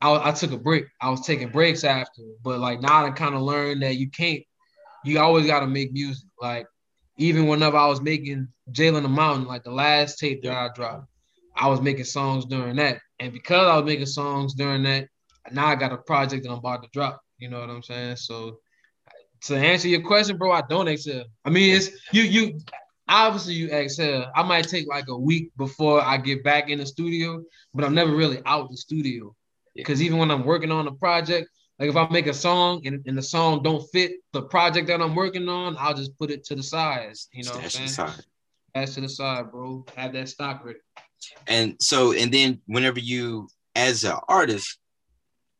I, 0.00 0.30
I 0.30 0.32
took 0.32 0.52
a 0.52 0.56
break. 0.56 0.86
I 1.00 1.10
was 1.10 1.26
taking 1.26 1.50
breaks 1.50 1.84
after. 1.84 2.22
But 2.42 2.60
like 2.60 2.80
now 2.80 3.04
I 3.04 3.10
kind 3.10 3.34
of 3.34 3.42
learned 3.42 3.82
that 3.82 3.96
you 3.96 4.08
can't, 4.10 4.42
you 5.04 5.18
always 5.18 5.46
got 5.46 5.60
to 5.60 5.66
make 5.66 5.92
music. 5.92 6.28
Like 6.40 6.66
even 7.18 7.48
whenever 7.48 7.76
I 7.76 7.88
was 7.88 8.00
making 8.00 8.48
Jalen 8.70 9.02
the 9.02 9.08
Mountain, 9.08 9.46
like 9.46 9.64
the 9.64 9.72
last 9.72 10.18
tape 10.18 10.42
that 10.42 10.52
I 10.52 10.70
dropped, 10.74 11.06
I 11.56 11.68
was 11.68 11.80
making 11.80 12.04
songs 12.04 12.46
during 12.46 12.76
that. 12.76 12.98
And 13.18 13.32
because 13.32 13.68
I 13.68 13.76
was 13.76 13.84
making 13.84 14.06
songs 14.06 14.54
during 14.54 14.84
that, 14.84 15.08
now 15.50 15.66
I 15.66 15.74
got 15.74 15.92
a 15.92 15.98
project 15.98 16.44
that 16.44 16.50
I'm 16.50 16.58
about 16.58 16.82
to 16.82 16.88
drop. 16.92 17.20
You 17.38 17.50
know 17.50 17.60
what 17.60 17.70
I'm 17.70 17.82
saying? 17.82 18.16
So 18.16 18.58
to 19.44 19.56
answer 19.56 19.88
your 19.88 20.02
question, 20.02 20.36
bro, 20.36 20.52
I 20.52 20.62
don't 20.68 20.88
excel. 20.88 21.24
I 21.44 21.50
mean, 21.50 21.74
it's 21.74 21.90
you 22.12 22.22
you 22.22 22.60
obviously 23.08 23.54
you 23.54 23.68
excel. 23.70 24.30
I 24.34 24.42
might 24.42 24.68
take 24.68 24.86
like 24.86 25.08
a 25.08 25.16
week 25.16 25.50
before 25.56 26.00
I 26.00 26.16
get 26.16 26.44
back 26.44 26.70
in 26.70 26.78
the 26.78 26.86
studio, 26.86 27.42
but 27.74 27.84
I'm 27.84 27.94
never 27.94 28.14
really 28.14 28.40
out 28.46 28.70
the 28.70 28.76
studio. 28.76 29.34
Because 29.74 30.02
even 30.02 30.18
when 30.18 30.30
I'm 30.30 30.44
working 30.44 30.70
on 30.70 30.86
a 30.86 30.92
project, 30.92 31.48
like 31.78 31.88
if 31.88 31.96
I 31.96 32.08
make 32.10 32.26
a 32.26 32.34
song 32.34 32.86
and, 32.86 33.02
and 33.06 33.16
the 33.16 33.22
song 33.22 33.62
don't 33.62 33.84
fit 33.90 34.12
the 34.32 34.42
project 34.42 34.86
that 34.88 35.00
I'm 35.00 35.14
working 35.14 35.48
on, 35.48 35.76
I'll 35.78 35.94
just 35.94 36.16
put 36.18 36.30
it 36.30 36.44
to 36.44 36.54
the 36.54 36.62
side. 36.62 37.12
You 37.32 37.44
know 37.44 37.52
what 37.52 37.64
I'm 37.64 37.70
stash 37.70 37.94
saying? 37.94 38.08
aside. 38.08 38.24
That's 38.74 38.94
to 38.94 39.00
the 39.00 39.08
side, 39.08 39.50
bro. 39.50 39.84
Have 39.96 40.12
that 40.12 40.28
stock 40.28 40.64
ready. 40.64 40.78
And 41.46 41.76
so, 41.80 42.12
and 42.12 42.32
then 42.32 42.60
whenever 42.66 42.98
you, 42.98 43.48
as 43.74 44.04
an 44.04 44.16
artist, 44.28 44.78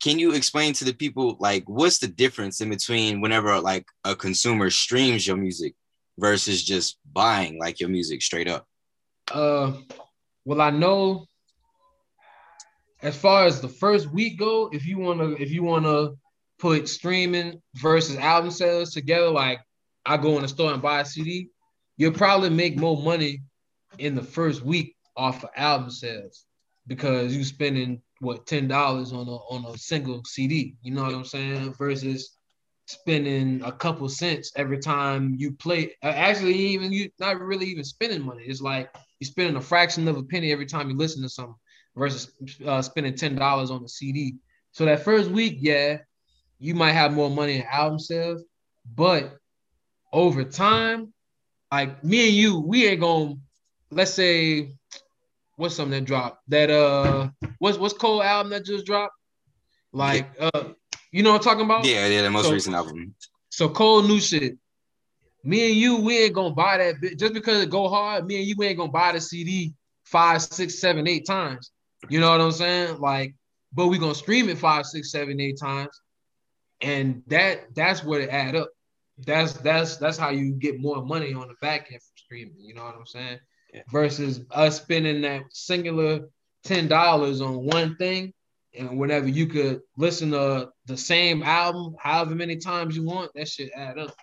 can 0.03 0.19
you 0.19 0.33
explain 0.33 0.73
to 0.75 0.85
the 0.85 0.93
people 0.93 1.37
like 1.39 1.63
what's 1.67 1.99
the 1.99 2.09
difference 2.09 2.61
in 2.61 2.69
between 2.69 3.21
whenever 3.21 3.59
like 3.61 3.87
a 4.05 4.17
consumer 4.17 4.69
streams 4.69 5.27
your 5.27 5.37
music 5.37 5.75
versus 6.19 6.63
just 6.63 6.99
buying 7.13 7.59
like 7.59 7.81
your 7.81 7.89
music 7.89 8.21
straight 8.21 8.49
up? 8.49 8.67
Uh, 9.33 9.73
well, 10.45 10.61
I 10.61 10.71
know 10.71 11.27
as 13.01 13.17
far 13.17 13.47
as 13.47 13.61
the 13.61 13.69
first 13.69 14.11
week 14.11 14.39
go, 14.39 14.69
if 14.73 14.85
you 14.87 14.99
wanna 14.99 15.31
if 15.39 15.51
you 15.51 15.63
wanna 15.63 16.11
put 16.59 16.89
streaming 16.89 17.63
versus 17.77 18.17
album 18.17 18.51
sales 18.51 18.93
together, 18.93 19.31
like 19.31 19.61
I 20.05 20.17
go 20.17 20.37
in 20.37 20.43
the 20.43 20.49
store 20.49 20.73
and 20.73 20.83
buy 20.83 21.01
a 21.01 21.05
CD, 21.05 21.49
you'll 21.97 22.13
probably 22.13 22.51
make 22.51 22.77
more 22.77 23.01
money 23.01 23.43
in 23.99 24.17
the 24.17 24.23
first 24.23 24.63
week 24.63 24.97
off 25.17 25.45
of 25.45 25.51
album 25.57 25.91
sales 25.91 26.45
because 26.89 27.35
you're 27.35 27.45
spending 27.45 28.03
what 28.23 28.47
ten 28.47 28.69
dollars 28.69 29.13
on 29.13 29.29
a 29.29 29.37
on 29.37 29.67
a 29.75 29.79
single 29.79 30.25
CD. 30.25 30.77
You 30.83 30.95
know 30.95 31.05
what 31.05 31.15
I'm 31.15 31.25
saying? 31.27 31.75
Versus 31.75 32.39
spending 32.87 33.63
a 33.65 33.73
couple 33.73 34.09
cents 34.09 34.53
every 34.57 34.79
time 34.79 35.35
you 35.39 35.53
play. 35.53 35.95
uh, 36.05 36.09
Actually, 36.09 36.55
even 36.55 36.93
you 36.93 37.11
not 37.21 37.41
really 37.41 37.67
even 37.67 37.85
spending 37.85 38.23
money. 38.23 38.45
It's 38.47 38.63
like 38.63 38.91
you're 39.21 39.27
spending 39.31 39.57
a 39.57 39.61
fraction 39.63 40.09
of 40.09 40.17
a 40.19 40.25
penny 40.25 40.53
every 40.53 40.67
time 40.67 40.91
you 40.91 40.97
listen 40.97 41.23
to 41.23 41.31
something 41.31 41.57
versus 41.97 42.33
uh, 42.67 42.83
spending 42.83 43.17
ten 43.17 43.37
dollars 43.37 43.71
on 43.71 43.85
a 43.85 43.89
CD. 43.89 44.37
So 44.73 44.87
that 44.87 45.05
first 45.05 45.31
week, 45.31 45.59
yeah, 45.61 45.99
you 46.59 46.75
might 46.75 46.93
have 46.93 47.13
more 47.15 47.31
money 47.31 47.57
in 47.57 47.65
album 47.71 47.99
sales, 47.99 48.45
but 48.97 49.37
over 50.13 50.45
time, 50.45 51.13
like 51.73 52.03
me 52.05 52.29
and 52.29 52.37
you, 52.37 52.61
we 52.61 52.87
ain't 52.87 53.01
gonna. 53.01 53.35
Let's 53.91 54.13
say, 54.15 54.75
what's 55.57 55.75
something 55.75 55.93
that 56.01 56.05
dropped? 56.07 56.39
That 56.49 56.71
uh, 56.71 57.31
what's 57.59 57.79
what's 57.79 57.95
Cole 57.95 58.23
album 58.23 58.51
that 58.51 58.65
just 58.65 58.87
dropped? 58.87 59.15
Like 59.93 60.29
uh, 60.39 60.71
you 61.11 61.23
know 61.23 61.33
what 61.33 61.39
I'm 61.39 61.45
talking 61.45 61.65
about? 61.65 61.85
Yeah, 61.85 62.07
yeah, 62.07 62.23
the 62.23 62.31
most 62.31 62.47
So- 62.47 62.53
recent 62.53 62.75
album. 62.75 63.15
So 63.51 63.69
Cole 63.69 64.03
new 64.03 64.21
shit. 64.21 64.57
Me 65.45 65.67
and 65.67 65.77
you, 65.77 65.97
we 65.97 66.19
ain't 66.19 66.35
gonna 66.35 66.55
buy 66.55 66.79
that 66.79 67.01
bit 67.01 67.19
just 67.19 67.35
because 67.35 67.61
it 67.63 67.69
go 67.69 67.89
hard. 67.89 68.27
Me 68.27 68.37
and 68.37 68.47
you 68.47 68.55
we 68.57 68.67
ain't 68.67 68.79
gonna 68.79 68.93
buy 68.93 69.13
the 69.13 69.21
CD 69.21 69.75
five, 70.05 70.41
six, 70.41 70.79
seven, 70.79 71.07
eight 71.09 71.27
times. 71.27 71.73
You 72.09 72.21
know 72.21 72.31
what 72.31 72.41
I'm 72.41 72.53
saying? 72.53 72.99
Like, 72.99 73.35
but 73.73 73.89
we 73.89 73.99
gonna 73.99 74.15
stream 74.15 74.49
it 74.49 74.59
five, 74.59 74.87
six, 74.87 75.11
seven, 75.11 75.41
eight 75.41 75.59
times, 75.59 76.01
and 76.81 77.23
that 77.27 77.75
that's 77.75 78.05
where 78.05 78.21
it 78.21 78.31
add 78.31 78.55
up. 78.57 78.71
That's 79.19 79.53
that's 79.55 79.97
that's 79.97 80.17
how 80.17 80.31
you 80.31 80.53
get 80.53 80.81
more 80.81 81.05
money 81.05 81.35
on 81.35 81.49
the 81.49 81.55
back 81.61 81.89
end 81.93 82.01
from 82.01 82.13
streaming. 82.17 82.55
You 82.59 82.75
know 82.75 82.85
what 82.85 82.95
I'm 82.97 83.07
saying? 83.07 83.39
Versus 83.91 84.41
us 84.51 84.77
spending 84.77 85.23
that 85.23 85.43
singular 85.51 86.29
ten 86.65 86.89
dollars 86.89 87.41
on 87.41 87.65
one 87.65 87.97
thing, 87.97 88.33
and 88.79 88.99
whenever 88.99 89.29
you 89.29 89.47
could 89.47 89.81
listen 89.97 90.31
to 90.33 90.71
the 90.87 90.97
same 90.97 91.43
album 91.43 91.95
however 91.99 92.35
many 92.35 92.57
times 92.57 92.97
you 92.97 93.03
want, 93.03 93.33
that 93.35 93.49
shit 93.49 93.71
add 93.75 93.99
up. 93.99 94.15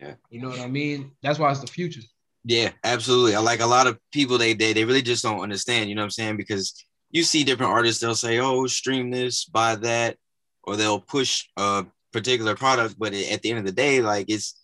Yeah. 0.00 0.14
You 0.30 0.40
know 0.40 0.48
what 0.48 0.60
I 0.60 0.68
mean? 0.68 1.12
That's 1.22 1.38
why 1.38 1.50
it's 1.50 1.60
the 1.60 1.66
future. 1.66 2.02
Yeah, 2.44 2.70
absolutely. 2.84 3.34
I 3.34 3.40
like 3.40 3.60
a 3.60 3.66
lot 3.66 3.86
of 3.86 3.98
people 4.12 4.38
they 4.38 4.54
they 4.54 4.72
they 4.72 4.84
really 4.84 5.02
just 5.02 5.22
don't 5.22 5.40
understand, 5.40 5.88
you 5.88 5.94
know 5.94 6.02
what 6.02 6.06
I'm 6.06 6.10
saying? 6.10 6.36
Because 6.36 6.74
you 7.10 7.22
see 7.22 7.44
different 7.44 7.72
artists, 7.72 8.00
they'll 8.00 8.14
say, 8.14 8.38
"Oh, 8.38 8.66
stream 8.66 9.10
this, 9.10 9.44
buy 9.44 9.76
that," 9.76 10.16
or 10.62 10.76
they'll 10.76 11.00
push 11.00 11.46
a 11.56 11.86
particular 12.12 12.54
product, 12.54 12.96
but 12.98 13.14
at 13.14 13.42
the 13.42 13.50
end 13.50 13.58
of 13.58 13.64
the 13.64 13.72
day, 13.72 14.02
like 14.02 14.26
it's 14.28 14.60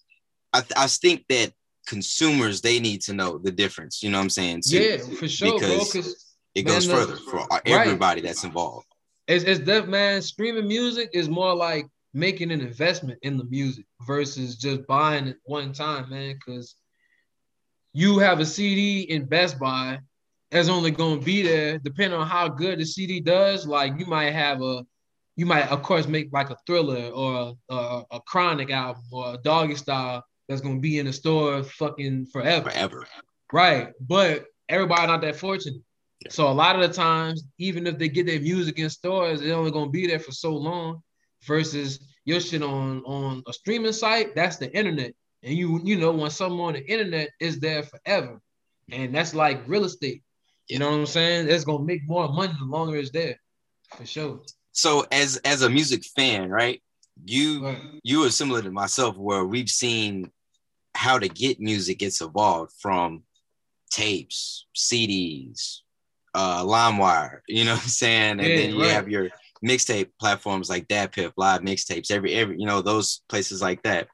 I 0.53 0.63
I 0.77 0.87
think 0.89 1.25
that 1.29 1.53
consumers 1.95 2.61
they 2.61 2.79
need 2.79 3.01
to 3.03 3.13
know 3.13 3.37
the 3.39 3.51
difference, 3.51 4.03
you 4.03 4.11
know 4.11 4.19
what 4.19 4.25
I'm 4.25 4.31
saying? 4.31 4.63
too. 4.63 4.77
yeah, 4.81 4.97
for 5.19 5.29
sure, 5.29 5.59
because 5.59 5.93
Because 5.93 6.35
it 6.55 6.63
goes 6.63 6.87
the- 6.87 6.95
further 6.95 7.17
for 7.17 7.47
everybody 7.67 8.21
that's 8.21 8.45
involved. 8.45 8.87
it's 9.27 9.45
it's 9.45 9.61
that 9.71 9.89
man. 9.89 10.23
Streaming 10.23 10.69
music 10.69 11.11
is 11.13 11.29
more 11.29 11.55
like 11.55 11.87
making 12.15 12.51
an 12.53 12.61
investment 12.61 13.19
in 13.23 13.37
the 13.39 13.45
music 13.45 13.87
versus 14.07 14.57
just 14.57 14.87
buying 14.87 15.27
it 15.29 15.37
one 15.45 15.73
time, 15.73 16.09
man. 16.11 16.35
Because 16.35 16.77
you 17.93 18.19
have 18.19 18.39
a 18.41 18.47
CD 18.47 19.01
in 19.15 19.25
Best 19.25 19.59
Buy 19.59 19.99
that's 20.53 20.69
only 20.69 20.91
going 20.93 21.19
to 21.21 21.25
be 21.25 21.43
there 21.43 21.79
depending 21.79 22.19
on 22.21 22.27
how 22.27 22.49
good 22.49 22.79
the 22.79 22.85
CD 22.87 23.21
does. 23.21 23.67
Like 23.67 23.99
you 23.99 24.07
might 24.07 24.31
have 24.45 24.63
a, 24.63 24.85
you 25.37 25.45
might 25.47 25.69
of 25.71 25.83
course 25.83 26.07
make 26.07 26.29
like 26.33 26.51
a 26.51 26.57
Thriller 26.67 27.09
or 27.23 27.55
a, 27.69 27.75
a, 27.75 28.05
a 28.13 28.21
Chronic 28.31 28.71
album 28.71 29.03
or 29.13 29.35
a 29.35 29.39
Doggystyle 29.39 30.23
that's 30.51 30.63
to 30.63 30.81
be 30.81 30.99
in 30.99 31.07
the 31.07 31.13
store 31.13 31.63
fucking 31.63 32.27
forever. 32.27 32.71
Forever. 32.71 33.07
Right. 33.53 33.93
But 34.01 34.47
everybody 34.69 35.07
not 35.07 35.21
that 35.23 35.37
fortunate. 35.37 35.81
So 36.29 36.49
a 36.49 36.53
lot 36.53 36.75
of 36.75 36.83
the 36.83 36.95
times, 36.95 37.45
even 37.59 37.87
if 37.87 37.99
they 37.99 38.09
get 38.09 38.27
their 38.27 38.41
music 38.41 38.79
in 38.79 38.91
stores, 38.91 39.41
they're 39.41 39.55
only 39.55 39.71
gonna 39.71 39.91
be 39.91 40.07
there 40.07 40.19
for 40.19 40.33
so 40.33 40.55
long. 40.55 41.03
Versus 41.45 42.01
your 42.27 42.41
shit 42.41 42.63
on 42.63 43.03
on 43.05 43.43
a 43.49 43.53
streaming 43.53 43.93
site, 43.93 44.35
that's 44.35 44.57
the 44.59 44.71
internet. 44.77 45.15
And 45.43 45.57
you 45.57 45.81
you 45.85 45.97
know 45.97 46.11
when 46.13 46.31
something 46.31 46.61
on 46.61 46.75
the 46.75 46.85
internet 46.85 47.31
is 47.41 47.61
there 47.61 47.85
forever. 47.85 48.41
And 48.93 49.15
that's 49.15 49.35
like 49.35 49.67
real 49.67 49.85
estate. 49.85 50.23
You 50.69 50.81
know 50.81 50.91
what 50.91 50.99
I'm 50.99 51.07
saying? 51.07 51.49
It's 51.49 51.65
gonna 51.65 51.85
make 51.85 52.07
more 52.07 52.29
money 52.29 52.53
the 52.59 52.67
longer 52.67 52.97
it's 52.99 53.11
there. 53.11 53.41
For 53.97 54.05
sure. 54.05 54.41
So 54.73 55.07
as 55.13 55.39
as 55.39 55.63
a 55.63 55.71
music 55.71 56.05
fan, 56.05 56.51
right? 56.51 56.83
You 57.25 57.65
Right. 57.65 57.79
you 58.03 58.25
are 58.25 58.31
similar 58.31 58.63
to 58.63 58.71
myself 58.71 59.17
where 59.17 59.45
we've 59.45 59.69
seen 59.69 60.31
how 60.95 61.19
to 61.19 61.29
get 61.29 61.61
music 61.61 61.99
gets 61.99 62.21
evolved 62.21 62.73
from 62.81 63.23
tapes, 63.91 64.67
CDs, 64.77 65.79
uh 66.35 66.65
LimeWire, 66.65 67.41
you 67.49 67.65
know 67.65 67.75
what 67.75 67.83
I'm 67.83 67.89
saying? 67.89 68.41
And 68.41 68.51
Yeah, 68.51 68.57
then 68.57 68.75
you 68.75 68.83
right. 68.83 68.93
have 68.93 69.09
your 69.09 69.31
mixtape 69.65 70.11
platforms 70.19 70.71
like 70.71 70.89
DatPiff, 70.89 71.33
live 71.37 71.63
mixtapes, 71.63 72.11
every 72.11 72.35
every 72.35 72.59
you 72.59 72.67
know, 72.67 72.81
those 72.83 73.23
places 73.29 73.61
like 73.61 73.83
that. 73.83 74.09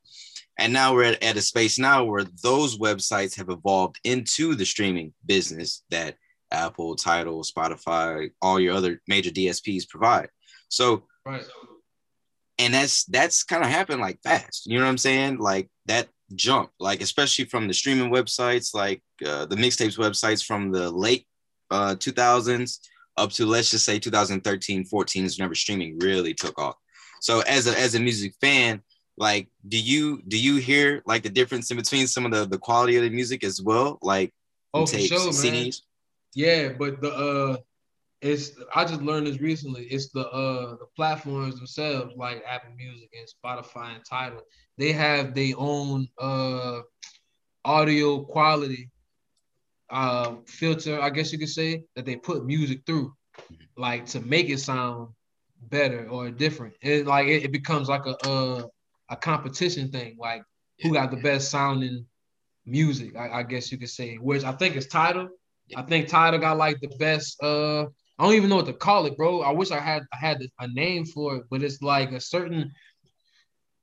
And 0.58 0.72
now 0.72 0.94
we're 0.94 1.04
at, 1.04 1.22
at 1.22 1.36
a 1.36 1.42
space 1.42 1.78
now 1.78 2.04
where 2.04 2.24
those 2.42 2.78
websites 2.78 3.36
have 3.36 3.50
evolved 3.50 4.00
into 4.04 4.54
the 4.54 4.64
streaming 4.64 5.12
business 5.26 5.84
that 5.90 6.16
Apple, 6.50 6.96
Tidal 6.96 7.42
Spotify, 7.42 8.30
all 8.40 8.58
your 8.58 8.74
other 8.74 9.02
major 9.06 9.30
DSPs 9.30 9.86
provide. 9.88 10.30
So 10.68 11.04
Right. 11.26 11.44
and 12.58 12.72
that's 12.72 13.04
that's 13.06 13.42
kind 13.44 13.64
of 13.64 13.70
happened 13.70 14.00
like 14.00 14.18
fast 14.22 14.66
you 14.66 14.78
know 14.78 14.84
what 14.84 14.90
i'm 14.90 14.98
saying 14.98 15.38
like 15.38 15.68
that 15.86 16.08
jump 16.34 16.70
like 16.80 17.00
especially 17.00 17.44
from 17.44 17.68
the 17.68 17.74
streaming 17.74 18.10
websites 18.10 18.74
like 18.74 19.00
uh, 19.24 19.46
the 19.46 19.56
mixtapes 19.56 19.96
websites 19.96 20.44
from 20.44 20.72
the 20.72 20.90
late 20.90 21.26
uh 21.70 21.94
2000s 21.94 22.80
up 23.16 23.30
to 23.30 23.46
let's 23.46 23.70
just 23.70 23.84
say 23.84 23.98
2013 23.98 24.84
14 24.84 25.24
is 25.24 25.38
whenever 25.38 25.54
streaming 25.54 25.98
really 26.00 26.34
took 26.34 26.58
off 26.58 26.74
so 27.20 27.40
as 27.42 27.66
a 27.66 27.78
as 27.78 27.94
a 27.94 28.00
music 28.00 28.34
fan 28.40 28.82
like 29.16 29.48
do 29.68 29.78
you 29.80 30.20
do 30.28 30.38
you 30.38 30.56
hear 30.56 31.02
like 31.06 31.22
the 31.22 31.30
difference 31.30 31.70
in 31.70 31.76
between 31.76 32.06
some 32.06 32.26
of 32.26 32.32
the 32.32 32.44
the 32.46 32.58
quality 32.58 32.96
of 32.96 33.02
the 33.04 33.10
music 33.10 33.44
as 33.44 33.60
well 33.62 33.98
like 34.02 34.32
Oh, 34.74 34.84
for 34.84 34.92
tapes 34.92 35.08
sure, 35.08 35.32
man. 35.32 35.66
cds 35.66 35.76
Yeah, 36.34 36.72
but 36.78 37.00
the 37.00 37.10
uh 37.12 37.56
it's 38.20 38.52
I 38.74 38.84
just 38.84 39.02
learned 39.02 39.26
this 39.26 39.40
recently. 39.40 39.84
It's 39.84 40.08
the 40.10 40.26
uh 40.28 40.72
the 40.76 40.86
platforms 40.96 41.56
themselves, 41.56 42.14
like 42.16 42.42
Apple 42.46 42.72
Music 42.76 43.10
and 43.16 43.28
Spotify 43.28 43.94
and 43.94 44.04
Tidal. 44.04 44.42
They 44.78 44.92
have 44.92 45.34
their 45.34 45.54
own 45.56 46.08
uh 46.18 46.80
audio 47.64 48.24
quality 48.24 48.90
uh 49.90 50.36
filter, 50.46 51.00
I 51.00 51.10
guess 51.10 51.32
you 51.32 51.38
could 51.38 51.48
say, 51.48 51.82
that 51.94 52.04
they 52.04 52.16
put 52.16 52.44
music 52.44 52.80
through, 52.86 53.12
like 53.76 54.06
to 54.06 54.20
make 54.20 54.48
it 54.50 54.58
sound 54.58 55.08
better 55.70 56.08
or 56.08 56.30
different. 56.30 56.74
It 56.82 57.06
like 57.06 57.26
it, 57.28 57.44
it 57.44 57.52
becomes 57.52 57.88
like 57.88 58.06
a, 58.06 58.16
a 58.28 58.64
a 59.10 59.16
competition 59.16 59.90
thing, 59.90 60.16
like 60.18 60.42
who 60.80 60.92
got 60.92 61.10
the 61.10 61.16
best 61.16 61.50
sounding 61.50 62.04
music, 62.66 63.16
I, 63.16 63.40
I 63.40 63.42
guess 63.44 63.70
you 63.70 63.78
could 63.78 63.88
say, 63.88 64.16
which 64.16 64.44
I 64.44 64.52
think 64.52 64.76
is 64.76 64.88
Tidal. 64.88 65.28
I 65.76 65.82
think 65.82 66.08
Tidal 66.08 66.40
got 66.40 66.58
like 66.58 66.80
the 66.80 66.94
best 66.98 67.42
uh 67.42 67.86
I 68.18 68.24
don't 68.24 68.34
even 68.34 68.48
know 68.48 68.56
what 68.56 68.66
to 68.66 68.72
call 68.72 69.06
it, 69.06 69.16
bro. 69.16 69.42
I 69.42 69.52
wish 69.52 69.70
I 69.70 69.80
had 69.80 70.02
I 70.12 70.16
had 70.16 70.40
a 70.58 70.68
name 70.68 71.04
for 71.04 71.36
it, 71.36 71.44
but 71.50 71.62
it's 71.62 71.82
like 71.82 72.12
a 72.12 72.20
certain 72.20 72.72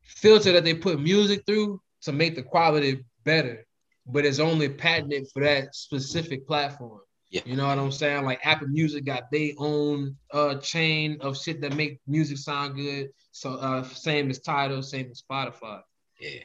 filter 0.06 0.52
that 0.52 0.63
they 0.63 0.74
put 0.74 1.00
music 1.00 1.44
through 1.46 1.82
to 2.04 2.12
make 2.12 2.36
the 2.36 2.44
quality 2.44 3.04
better, 3.24 3.66
but 4.06 4.26
it's 4.26 4.39
only 4.39 4.70
patented 4.70 5.28
for 5.34 5.44
that 5.44 5.76
specific 5.76 6.48
platform. 6.48 7.00
Yeah. 7.30 7.42
You 7.46 7.56
know 7.56 7.68
what 7.68 7.80
I'm 7.80 7.92
saying? 7.92 8.26
Like 8.26 8.46
Apple 8.46 8.68
Music 8.68 9.06
got 9.06 9.32
their 9.32 9.54
own 9.58 10.16
uh 10.32 10.56
chain 10.56 11.18
of 11.22 11.36
shit 11.38 11.62
that 11.62 11.76
make 11.76 12.00
music 12.06 12.38
sound 12.38 12.76
good. 12.76 13.10
So 13.32 13.54
uh 13.54 13.84
same 13.84 14.30
as 14.30 14.39
Tidal, 14.39 14.84
same 14.84 15.10
as 15.10 15.24
Spotify. 15.24 15.82
Yeah, 16.20 16.42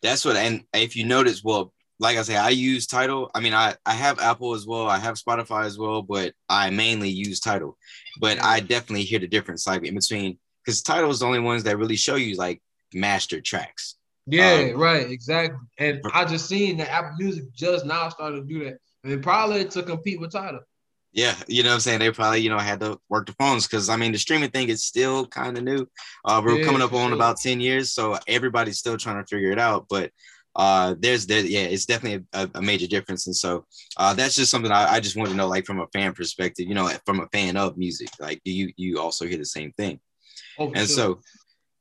that's 0.00 0.24
what. 0.24 0.36
And 0.36 0.62
if 0.72 0.94
you 0.94 1.04
notice, 1.04 1.42
well, 1.42 1.72
like 1.98 2.16
I 2.16 2.22
say, 2.22 2.36
I 2.36 2.50
use 2.50 2.86
Tidal. 2.86 3.30
I 3.34 3.40
mean, 3.40 3.52
I 3.52 3.74
I 3.84 3.94
have 3.94 4.20
Apple 4.20 4.54
as 4.54 4.64
well. 4.64 4.88
I 4.88 4.98
have 4.98 5.16
Spotify 5.16 5.64
as 5.64 5.76
well, 5.76 6.02
but 6.02 6.34
I 6.48 6.70
mainly 6.70 7.08
use 7.08 7.40
Tidal. 7.40 7.76
But. 8.20 8.40
I 8.40 8.60
definitely 8.60 9.02
hear 9.04 9.18
the 9.18 9.26
difference, 9.26 9.66
like 9.66 9.84
in 9.84 9.96
between, 9.96 10.38
because 10.64 10.82
Tidal 10.82 11.10
is 11.10 11.18
the 11.18 11.26
only 11.26 11.40
ones 11.40 11.64
that 11.64 11.78
really 11.78 11.96
show 11.96 12.14
you 12.14 12.36
like 12.36 12.62
master 12.94 13.40
tracks. 13.40 13.96
Yeah, 14.26 14.70
Um, 14.70 14.74
right, 14.74 15.10
exactly. 15.10 15.58
And 15.78 16.04
I 16.12 16.24
just 16.24 16.48
seen 16.48 16.76
that 16.78 16.90
Apple 16.90 17.12
Music 17.18 17.44
just 17.54 17.86
now 17.86 18.08
started 18.10 18.40
to 18.40 18.44
do 18.44 18.64
that. 18.64 18.78
I 19.04 19.08
mean, 19.08 19.22
probably 19.22 19.64
to 19.64 19.82
compete 19.82 20.20
with 20.20 20.32
Tidal. 20.32 20.60
Yeah, 21.12 21.34
you 21.48 21.62
know 21.62 21.70
what 21.70 21.74
I'm 21.76 21.80
saying? 21.80 22.00
They 22.00 22.10
probably, 22.10 22.40
you 22.40 22.50
know, 22.50 22.58
had 22.58 22.80
to 22.80 22.98
work 23.08 23.26
the 23.26 23.32
phones 23.38 23.66
because 23.66 23.88
I 23.88 23.96
mean 23.96 24.12
the 24.12 24.18
streaming 24.18 24.50
thing 24.50 24.68
is 24.68 24.84
still 24.84 25.26
kind 25.26 25.56
of 25.56 25.64
new. 25.64 25.86
Uh 26.24 26.42
we're 26.44 26.58
Yeah, 26.58 26.58
coming 26.58 26.82
up 26.82 26.92
on 26.92 27.12
sure. 27.12 27.14
about 27.14 27.38
10 27.38 27.60
years, 27.60 27.92
so 27.92 28.18
everybody's 28.28 28.78
still 28.78 28.96
trying 28.98 29.16
to 29.22 29.26
figure 29.26 29.50
it 29.50 29.58
out. 29.58 29.86
But 29.88 30.10
uh 30.54 30.94
there's 30.98 31.26
there, 31.26 31.44
yeah, 31.44 31.60
it's 31.60 31.86
definitely 31.86 32.26
a, 32.34 32.50
a 32.54 32.62
major 32.62 32.86
difference. 32.86 33.26
And 33.26 33.34
so 33.34 33.64
uh 33.96 34.12
that's 34.14 34.36
just 34.36 34.50
something 34.50 34.70
I, 34.70 34.94
I 34.94 35.00
just 35.00 35.16
want 35.16 35.30
to 35.30 35.36
know, 35.36 35.48
like 35.48 35.64
from 35.64 35.80
a 35.80 35.86
fan 35.94 36.12
perspective, 36.12 36.68
you 36.68 36.74
know, 36.74 36.90
from 37.06 37.20
a 37.20 37.28
fan 37.32 37.56
of 37.56 37.78
music. 37.78 38.10
Like 38.20 38.42
do 38.44 38.52
you 38.52 38.70
you 38.76 39.00
also 39.00 39.26
hear 39.26 39.38
the 39.38 39.46
same 39.46 39.72
thing? 39.72 40.00
Oh, 40.58 40.74
And 40.74 40.88
sure. 40.88 40.88
so 40.88 41.20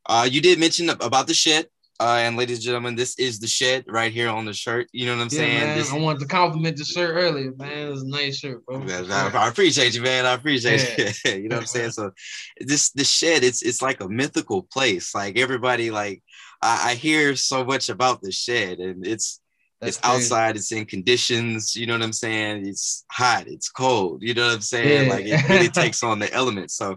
uh 0.07 0.27
you 0.29 0.41
did 0.41 0.59
mention 0.59 0.89
about 0.89 1.27
the 1.27 1.33
shed. 1.33 1.67
Uh, 1.99 2.19
and 2.21 2.37
ladies 2.37 2.57
and 2.59 2.65
gentlemen, 2.65 2.95
this 2.95 3.17
is 3.17 3.39
the 3.39 3.47
shed 3.47 3.83
right 3.87 4.11
here 4.13 4.29
on 4.29 4.45
the 4.45 4.53
shirt. 4.53 4.87
You 4.93 5.07
know 5.07 5.15
what 5.15 5.23
I'm 5.23 5.29
yeah, 5.31 5.39
saying? 5.39 5.59
man, 5.61 5.77
This- 5.79 5.91
I 5.91 5.97
wanted 5.97 6.19
to 6.19 6.27
compliment 6.27 6.77
the 6.77 6.85
shirt 6.85 7.15
earlier, 7.15 7.51
man. 7.57 7.91
It's 7.91 8.03
a 8.03 8.07
nice 8.07 8.37
shirt, 8.37 8.63
bro. 8.67 8.85
I. 8.87 9.31
I 9.33 9.47
appreciate 9.47 9.95
you, 9.95 10.03
man. 10.03 10.27
I 10.27 10.33
appreciate 10.33 10.93
Yeah. 11.25 11.31
you. 11.33 11.41
you 11.43 11.49
know 11.49 11.55
what 11.55 11.61
I'm 11.63 11.67
saying? 11.67 11.89
So 11.97 12.11
this 12.59 12.91
the 12.91 13.03
shed, 13.03 13.43
it's 13.43 13.63
it's 13.63 13.81
like 13.81 13.99
a 14.01 14.07
mythical 14.07 14.61
place. 14.71 15.15
Like 15.15 15.39
everybody, 15.39 15.89
like 15.89 16.21
I, 16.61 16.91
I 16.91 16.93
hear 16.93 17.35
so 17.35 17.65
much 17.65 17.89
about 17.89 18.21
the 18.21 18.31
shed, 18.31 18.77
and 18.77 19.03
it's 19.07 19.41
That's 19.81 19.97
it's 19.97 20.05
crazy. 20.05 20.17
outside, 20.17 20.55
it's 20.55 20.71
in 20.71 20.85
conditions, 20.85 21.75
you 21.75 21.87
know 21.87 21.93
what 21.93 22.03
I'm 22.03 22.13
saying? 22.13 22.67
It's 22.67 23.05
hot, 23.11 23.47
it's 23.47 23.69
cold, 23.69 24.21
you 24.21 24.35
know 24.35 24.45
what 24.45 24.55
I'm 24.57 24.61
saying? 24.61 25.07
Yeah. 25.07 25.13
Like 25.15 25.25
it 25.25 25.49
really 25.49 25.69
takes 25.81 26.03
on 26.03 26.19
the 26.19 26.31
elements. 26.31 26.75
So 26.75 26.95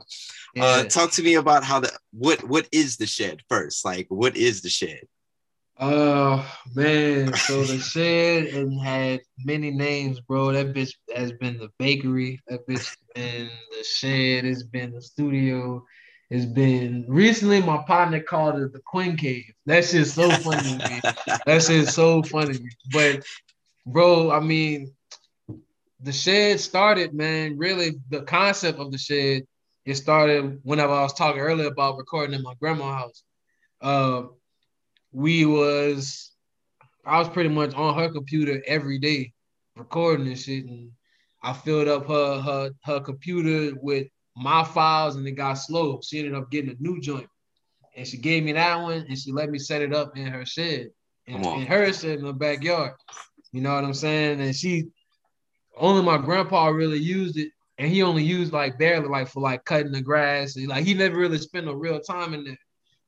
Yeah. 0.55 0.65
uh 0.65 0.85
talk 0.85 1.13
to 1.13 1.23
me 1.23 1.35
about 1.35 1.65
how 1.65 1.81
the 1.81 1.91
what 2.13 2.43
what 2.45 2.69
is 2.73 2.97
the 2.97 3.07
shed 3.07 3.43
first? 3.49 3.85
Like 3.85 4.07
what 4.09 4.37
is 4.37 4.63
the 4.63 4.69
shed? 4.69 5.03
Oh 5.79 6.47
man, 6.75 7.33
so 7.37 7.65
the 7.65 7.79
shed 7.79 8.49
and 8.49 8.79
had 8.81 9.21
many 9.45 9.71
names, 9.71 10.21
bro. 10.21 10.53
That 10.53 10.75
bitch 10.75 10.95
has 11.15 11.33
been 11.33 11.57
the 11.59 11.71
bakery. 11.79 12.41
That 12.49 12.67
bitch 12.69 12.97
been 13.15 13.49
the 13.71 13.85
shed. 13.85 14.45
It's 14.45 14.63
been 14.63 14.93
the 14.93 15.01
studio. 15.01 15.85
It's 16.29 16.45
been 16.45 17.07
recently. 17.09 17.61
My 17.63 17.79
partner 17.87 18.21
called 18.21 18.61
it 18.61 18.73
the 18.73 18.81
Queen 18.81 19.17
Cave. 19.17 19.53
That 19.67 19.85
shit's 19.85 20.13
so 20.13 20.31
funny 20.31 20.79
to 20.79 20.89
me. 20.89 21.01
That 21.47 21.63
shit's 21.63 21.95
so 21.95 22.23
funny. 22.23 22.59
But 22.93 23.25
bro, 23.87 24.31
I 24.31 24.41
mean, 24.41 24.93
the 26.01 26.13
shed 26.13 26.61
started, 26.61 27.15
man. 27.15 27.59
Really, 27.59 27.93
the 28.11 28.23
concept 28.23 28.79
of 28.79 28.93
the 28.93 28.99
shed. 28.99 29.47
It 29.85 29.95
started 29.95 30.61
whenever 30.63 30.93
I 30.93 31.03
was 31.03 31.15
talking 31.15 31.41
earlier 31.41 31.69
about 31.69 31.97
recording 31.97 32.35
in 32.35 32.43
my 32.43 32.55
grandma's 32.61 32.95
house. 32.95 33.23
Uh, 33.81 34.23
we 35.13 35.45
was 35.45 36.33
I 37.05 37.19
was 37.19 37.29
pretty 37.29 37.49
much 37.49 37.75
on 37.75 37.99
her 37.99 38.11
computer 38.11 38.63
every 38.67 38.99
day 38.99 39.33
recording 39.77 40.27
this 40.27 40.45
shit 40.45 40.65
and 40.67 40.91
I 41.43 41.53
filled 41.55 41.89
up 41.89 42.07
her 42.07 42.41
her 42.41 42.71
her 42.85 43.01
computer 43.01 43.75
with 43.81 44.07
my 44.37 44.65
files 44.65 45.17
and 45.17 45.27
it 45.27 45.33
got 45.33 45.55
slow. 45.55 46.01
She 46.03 46.19
ended 46.19 46.35
up 46.35 46.51
getting 46.51 46.71
a 46.71 46.77
new 46.83 47.01
joint. 47.01 47.29
And 47.97 48.07
she 48.07 48.17
gave 48.17 48.45
me 48.45 48.53
that 48.53 48.81
one 48.81 49.05
and 49.09 49.19
she 49.19 49.33
let 49.33 49.51
me 49.51 49.59
set 49.59 49.83
it 49.83 49.95
up 49.95 50.17
in 50.17 50.27
her 50.27 50.47
shed. 50.47 50.91
In, 51.27 51.45
in 51.45 51.67
her 51.67 51.93
shed 51.93 52.19
in 52.19 52.25
the 52.25 52.33
backyard. 52.33 52.93
You 53.53 53.61
know 53.61 53.75
what 53.75 53.85
I'm 53.85 53.95
saying? 53.95 54.41
And 54.41 54.55
she 54.55 54.89
only 55.77 56.03
my 56.03 56.19
grandpa 56.19 56.69
really 56.69 56.99
used 56.99 57.37
it. 57.37 57.51
And 57.81 57.91
he 57.91 58.03
only 58.03 58.23
used 58.23 58.53
like 58.53 58.79
barely 58.79 59.09
like 59.09 59.29
for 59.29 59.41
like 59.41 59.65
cutting 59.65 59.91
the 59.91 60.03
grass. 60.03 60.55
And, 60.57 60.69
like 60.69 60.85
he 60.85 60.93
never 60.93 61.17
really 61.17 61.39
spent 61.39 61.65
no 61.65 61.73
real 61.73 61.99
time 61.99 62.35
in 62.35 62.45
there. 62.45 62.59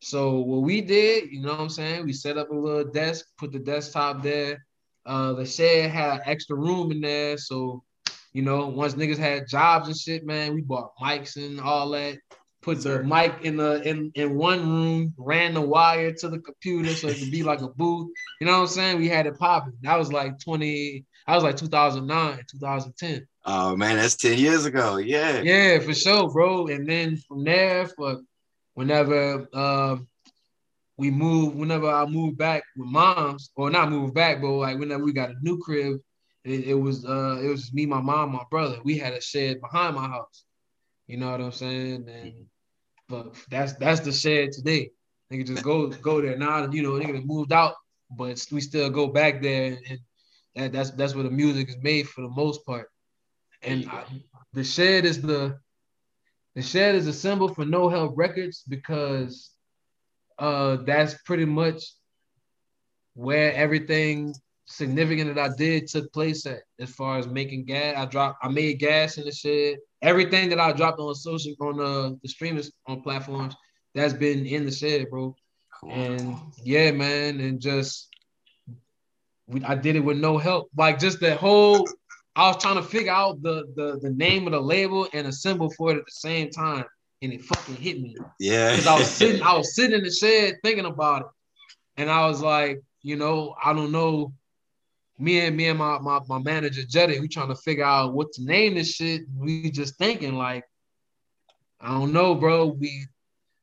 So 0.01 0.39
what 0.39 0.63
we 0.63 0.81
did, 0.81 1.31
you 1.31 1.43
know 1.43 1.51
what 1.51 1.61
I'm 1.61 1.69
saying? 1.69 2.07
We 2.07 2.15
set 2.15 2.39
up 2.39 2.51
a 2.51 2.55
little 2.55 2.91
desk, 2.91 3.27
put 3.37 3.53
the 3.53 3.59
desktop 3.59 4.23
there. 4.23 4.65
Uh, 5.05 5.35
the 5.35 5.45
shed 5.45 5.91
had 5.91 6.23
extra 6.25 6.57
room 6.57 6.91
in 6.91 7.03
there. 7.03 7.37
So, 7.37 7.85
you 8.33 8.41
know, 8.41 8.67
once 8.69 8.95
niggas 8.95 9.19
had 9.19 9.47
jobs 9.47 9.89
and 9.89 9.97
shit, 9.97 10.25
man, 10.25 10.55
we 10.55 10.63
bought 10.63 10.97
mics 10.99 11.37
and 11.37 11.61
all 11.61 11.91
that. 11.91 12.17
Put 12.63 12.83
the 12.83 13.03
mic 13.03 13.35
in 13.43 13.59
the 13.59 13.83
in, 13.83 14.11
in 14.15 14.37
one 14.37 14.67
room, 14.71 15.13
ran 15.19 15.53
the 15.53 15.61
wire 15.61 16.13
to 16.13 16.29
the 16.31 16.39
computer 16.39 16.95
so 16.95 17.09
it 17.09 17.19
could 17.19 17.31
be 17.31 17.43
like 17.43 17.61
a 17.61 17.69
booth. 17.69 18.11
You 18.41 18.47
know 18.47 18.55
what 18.55 18.61
I'm 18.61 18.67
saying? 18.69 18.99
We 18.99 19.09
had 19.09 19.27
it 19.27 19.39
popping. 19.39 19.75
That 19.83 19.99
was 19.99 20.13
like 20.13 20.39
20, 20.39 21.05
I 21.27 21.35
was 21.35 21.45
like 21.45 21.57
2009, 21.57 22.41
2010. 22.51 23.27
Oh 23.45 23.77
man, 23.77 23.97
that's 23.97 24.17
10 24.17 24.39
years 24.39 24.65
ago. 24.67 24.99
Yeah. 24.99 25.43
Yeah, 25.43 25.81
for 25.81 25.95
sure, 25.95 26.31
bro. 26.31 26.69
And 26.69 26.89
then 26.89 27.17
from 27.17 27.45
there, 27.45 27.87
for 27.89 28.21
whenever 28.75 29.47
uh, 29.53 29.97
we 30.97 31.11
moved, 31.11 31.57
whenever 31.57 31.91
I 31.91 32.07
moved 32.07 32.39
back 32.39 32.63
with 32.77 32.89
moms, 32.89 33.51
or 33.57 33.71
not 33.71 33.91
moved 33.91 34.15
back, 34.15 34.41
but 34.41 34.53
like 34.53 34.79
whenever 34.79 35.05
we 35.05 35.13
got 35.13 35.31
a 35.31 35.35
new 35.43 35.59
crib, 35.59 35.99
it, 36.45 36.65
it 36.65 36.75
was 36.75 37.05
uh 37.05 37.41
it 37.43 37.49
was 37.49 37.73
me, 37.73 37.87
my 37.87 38.01
mom, 38.01 38.33
my 38.33 38.45
brother. 38.51 38.79
We 38.85 38.99
had 38.99 39.13
a 39.13 39.21
shed 39.21 39.61
behind 39.61 39.97
my 39.97 40.07
house. 40.07 40.45
You 41.07 41.17
know 41.17 41.31
what 41.31 41.41
I'm 41.41 41.53
saying? 41.53 42.09
And 42.09 42.47
but 43.09 43.35
that's 43.51 43.73
that's 43.75 44.01
the 44.01 44.13
shed 44.13 44.53
today. 44.53 44.91
They 45.31 45.39
can 45.39 45.47
just 45.47 45.65
go 45.65 45.89
go 46.03 46.21
there 46.21 46.37
now. 46.37 46.71
You 46.71 46.83
know, 46.83 46.93
nigga 46.93 47.15
done 47.15 47.27
moved 47.27 47.53
out, 47.53 47.75
but 48.11 48.45
we 48.53 48.61
still 48.61 48.91
go 48.91 49.09
back 49.09 49.43
there, 49.43 49.79
and 49.89 49.99
that, 50.55 50.73
that's 50.73 50.91
that's 50.93 51.15
where 51.15 51.25
the 51.25 51.31
music 51.31 51.69
is 51.69 51.77
made 51.83 52.09
for 52.09 52.23
the 52.23 52.31
most 52.31 52.65
part. 52.65 52.89
And 53.63 53.89
I, 53.89 54.05
the 54.53 54.65
shed 54.65 55.05
is 55.05 55.23
the 55.23 55.59
the 56.55 56.63
shed 56.63 56.95
is 56.95 57.07
a 57.07 57.13
symbol 57.13 57.49
for 57.55 57.65
No 57.65 57.89
Help 57.89 58.15
Records 58.17 58.65
because 58.69 59.51
uh 60.39 60.77
that's 60.85 61.15
pretty 61.25 61.45
much 61.45 61.83
where 63.15 63.53
everything 63.55 64.35
significant 64.67 65.35
that 65.35 65.51
I 65.51 65.55
did 65.55 65.87
took 65.87 66.13
place 66.13 66.47
at 66.47 66.61
as 66.81 66.91
far 66.91 67.19
as 67.19 67.27
making 67.27 67.65
gas. 67.65 67.97
I 67.97 68.07
dropped 68.07 68.39
I 68.43 68.49
made 68.49 68.79
gas 68.79 69.19
in 69.19 69.25
the 69.25 69.33
shed. 69.33 69.79
Everything 70.01 70.49
that 70.49 70.61
I 70.61 70.73
dropped 70.73 70.99
on 70.99 71.15
social 71.15 71.55
on 71.61 71.81
uh, 71.81 72.11
the 72.23 72.29
streamers 72.29 72.73
on 72.87 73.03
platforms 73.03 73.55
that's 73.95 74.15
been 74.15 74.47
in 74.47 74.65
the 74.65 74.73
shed, 74.73 75.09
bro. 75.11 75.35
And 75.89 76.37
yeah, 76.63 76.93
man, 76.93 77.41
and 77.41 77.61
just 77.61 78.09
we, 79.47 79.63
I 79.65 79.75
did 79.75 79.97
it 79.97 80.01
with 80.01 80.19
no 80.19 80.39
help. 80.39 80.71
Like 80.77 80.99
just 80.99 81.21
that 81.21 81.39
whole, 81.39 81.87
I 82.35 82.49
was 82.49 82.63
trying 82.63 82.77
to 82.77 82.83
figure 82.83 83.13
out 83.13 83.43
the 83.43 83.65
the 83.77 83.99
the 84.01 84.11
name 84.11 84.47
of 84.47 84.53
the 84.53 84.61
label 84.61 85.07
and 85.13 85.27
a 85.27 85.33
symbol 85.33 85.71
for 85.77 85.91
it 85.93 85.99
at 85.99 86.05
the 86.07 86.11
same 86.13 86.51
time, 86.51 86.85
and 87.21 87.33
it 87.33 87.43
fucking 87.43 87.77
hit 87.77 88.01
me 88.01 88.17
Yeah. 88.41 88.71
because 88.71 88.87
I 88.87 88.99
was 88.99 89.11
sitting, 89.11 89.43
I 89.43 89.57
was 89.57 89.75
sitting 89.75 89.97
in 89.99 90.05
the 90.05 90.11
shed 90.11 90.57
thinking 90.65 90.87
about 90.87 91.23
it, 91.23 91.27
and 91.99 92.11
I 92.11 92.27
was 92.29 92.41
like, 92.41 92.81
you 93.03 93.17
know, 93.17 93.55
I 93.63 93.73
don't 93.73 93.93
know. 93.93 94.33
Me 95.19 95.41
and 95.41 95.57
me 95.57 95.69
and 95.69 95.79
my 95.79 95.99
my, 95.99 96.21
my 96.27 96.39
manager 96.39 96.83
Jetty, 96.85 97.21
we 97.21 97.29
trying 97.29 97.49
to 97.49 97.55
figure 97.55 97.85
out 97.85 98.15
what 98.15 98.33
to 98.33 98.43
name 98.45 98.75
this 98.75 98.93
shit. 98.95 99.23
We 99.37 99.71
just 99.71 99.97
thinking 99.97 100.35
like, 100.37 100.65
I 101.81 101.89
don't 101.93 102.13
know, 102.15 102.35
bro. 102.35 102.67
We, 102.69 103.07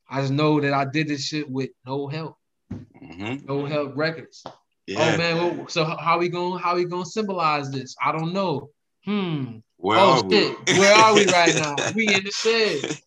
I 0.08 0.22
just 0.22 0.32
know 0.32 0.62
that 0.62 0.74
I 0.74 0.86
did 0.86 1.08
this 1.08 1.26
shit 1.26 1.50
with 1.50 1.72
no 1.88 2.08
help, 2.08 2.38
Mhm. 2.72 3.46
no 3.48 3.66
help 3.66 3.98
records. 3.98 4.44
Yeah. 4.90 5.14
Oh 5.14 5.18
man, 5.20 5.38
well, 5.38 5.68
so 5.68 5.86
how 5.86 6.18
we 6.18 6.30
going? 6.30 6.60
How 6.60 6.74
we 6.76 6.86
gonna 6.86 7.06
symbolize 7.06 7.70
this? 7.70 7.96
I 8.04 8.12
don't 8.12 8.34
know. 8.34 8.72
Hmm. 9.06 9.58
Where 9.78 10.00
oh 10.00 10.18
are 10.18 10.24
we? 10.24 10.36
shit, 10.36 10.58
where 10.80 10.96
are 10.96 11.14
we 11.14 11.28
right 11.28 11.56
now? 11.56 11.76
We 11.96 12.16
in 12.16 12.24
the 12.24 12.32
shed. 12.32 12.98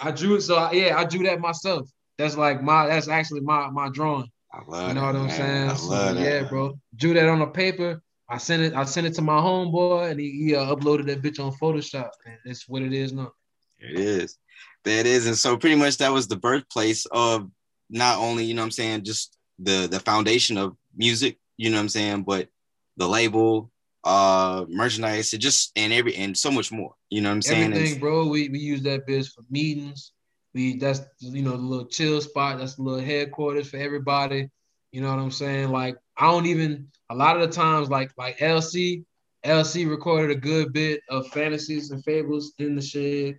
I 0.00 0.10
drew 0.10 0.34
it. 0.34 0.40
so 0.42 0.56
I- 0.56 0.72
yeah, 0.72 0.98
I 0.98 1.04
drew 1.04 1.22
that 1.26 1.38
myself. 1.38 1.88
That's 2.18 2.36
like 2.36 2.60
my 2.60 2.88
that's 2.88 3.06
actually 3.06 3.42
my 3.42 3.70
my 3.70 3.88
drawing. 3.88 4.28
I 4.52 4.62
love 4.66 4.88
You 4.88 4.94
know 4.94 5.00
that, 5.02 5.06
what 5.06 5.16
I'm 5.16 5.26
man. 5.28 5.36
saying? 5.36 5.70
I 5.70 5.74
So, 5.74 5.86
love 5.86 6.16
that. 6.16 6.22
yeah, 6.24 6.42
bro. 6.48 6.76
Drew 6.96 7.14
that 7.14 7.28
on 7.28 7.38
the 7.38 7.46
paper. 7.46 8.02
I 8.28 8.38
sent 8.38 8.62
it. 8.64 8.74
I 8.74 8.82
sent 8.82 9.06
it 9.06 9.14
to 9.14 9.22
my 9.22 9.38
homeboy, 9.40 10.10
and 10.10 10.18
he, 10.18 10.32
he 10.32 10.56
uh, 10.56 10.74
uploaded 10.74 11.06
that 11.06 11.22
bitch 11.22 11.38
on 11.38 11.52
Photoshop, 11.52 12.10
and 12.26 12.36
it's 12.46 12.68
what 12.68 12.82
it 12.82 12.92
is 12.92 13.12
now. 13.12 13.30
It 13.78 13.96
is. 13.96 14.38
That 14.84 15.06
is. 15.06 15.28
And 15.28 15.36
so 15.36 15.56
pretty 15.56 15.76
much 15.76 15.98
that 15.98 16.12
was 16.12 16.26
the 16.26 16.36
birthplace 16.36 17.06
of 17.12 17.48
not 17.90 18.18
only, 18.18 18.44
you 18.44 18.54
know 18.54 18.62
what 18.62 18.66
I'm 18.66 18.70
saying, 18.72 19.04
just 19.04 19.38
the 19.60 19.86
the 19.88 20.00
foundation 20.00 20.56
of 20.58 20.76
music, 20.98 21.38
you 21.56 21.70
know 21.70 21.76
what 21.76 21.82
I'm 21.82 21.88
saying, 21.88 22.22
but 22.24 22.48
the 22.96 23.08
label, 23.08 23.70
uh 24.04 24.64
merchandise, 24.68 25.32
it 25.32 25.38
just 25.38 25.72
and 25.76 25.92
every 25.92 26.14
and 26.16 26.36
so 26.36 26.50
much 26.50 26.70
more. 26.70 26.94
You 27.10 27.20
know 27.20 27.30
what 27.30 27.36
I'm 27.36 27.42
saying? 27.42 27.72
Everything, 27.72 27.86
It's- 27.86 28.00
bro. 28.00 28.26
We 28.26 28.48
we 28.48 28.58
use 28.58 28.82
that 28.82 29.06
bitch 29.06 29.32
for 29.32 29.44
meetings. 29.50 30.12
We 30.54 30.76
that's 30.76 31.00
you 31.20 31.42
know 31.42 31.52
the 31.52 31.56
little 31.58 31.86
chill 31.86 32.20
spot. 32.20 32.58
That's 32.58 32.76
the 32.76 32.82
little 32.82 33.04
headquarters 33.04 33.70
for 33.70 33.76
everybody. 33.78 34.48
You 34.92 35.00
know 35.00 35.10
what 35.10 35.22
I'm 35.22 35.30
saying? 35.30 35.70
Like 35.70 35.96
I 36.16 36.30
don't 36.30 36.46
even 36.46 36.88
a 37.10 37.14
lot 37.14 37.40
of 37.40 37.48
the 37.48 37.54
times 37.54 37.88
like 37.88 38.12
like 38.16 38.38
LC 38.38 39.04
LC 39.44 39.88
recorded 39.88 40.36
a 40.36 40.40
good 40.40 40.72
bit 40.72 41.00
of 41.08 41.28
fantasies 41.28 41.90
and 41.90 42.02
fables 42.04 42.52
in 42.58 42.74
the 42.76 42.82
shed. 42.82 43.38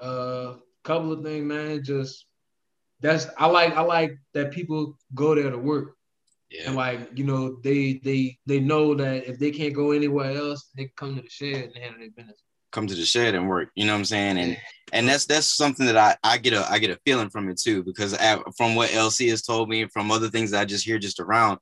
Uh, 0.00 0.54
couple 0.82 1.12
of 1.12 1.22
things, 1.22 1.44
man. 1.44 1.84
Just 1.84 2.26
that's 3.00 3.26
I 3.38 3.46
like 3.46 3.74
I 3.76 3.82
like 3.82 4.18
that 4.34 4.50
people 4.50 4.96
go 5.14 5.34
there 5.34 5.50
to 5.50 5.58
work 5.58 5.96
yeah. 6.50 6.64
and 6.66 6.76
like 6.76 7.10
you 7.14 7.24
know 7.24 7.56
they 7.62 8.00
they 8.04 8.38
they 8.46 8.60
know 8.60 8.94
that 8.94 9.28
if 9.28 9.38
they 9.38 9.50
can't 9.50 9.74
go 9.74 9.92
anywhere 9.92 10.32
else, 10.32 10.70
they 10.76 10.84
can 10.84 10.92
come 10.96 11.16
to 11.16 11.22
the 11.22 11.30
shed 11.30 11.64
and 11.64 11.76
handle 11.76 12.00
their 12.00 12.10
business. 12.10 12.42
come 12.72 12.86
to 12.86 12.94
the 12.94 13.04
shed 13.04 13.34
and 13.34 13.48
work. 13.48 13.70
You 13.74 13.86
know 13.86 13.92
what 13.92 13.98
I'm 13.98 14.04
saying? 14.04 14.38
And 14.38 14.56
and 14.92 15.08
that's 15.08 15.26
that's 15.26 15.46
something 15.46 15.86
that 15.86 15.96
I 15.96 16.16
I 16.22 16.38
get 16.38 16.52
a 16.52 16.66
I 16.70 16.78
get 16.78 16.90
a 16.90 17.00
feeling 17.04 17.30
from 17.30 17.48
it 17.48 17.60
too 17.60 17.82
because 17.84 18.14
I, 18.14 18.40
from 18.56 18.74
what 18.74 18.90
LC 18.90 19.30
has 19.30 19.42
told 19.42 19.68
me 19.68 19.86
from 19.86 20.10
other 20.10 20.28
things 20.28 20.50
that 20.50 20.60
I 20.60 20.64
just 20.64 20.84
hear 20.84 20.98
just 20.98 21.20
around, 21.20 21.58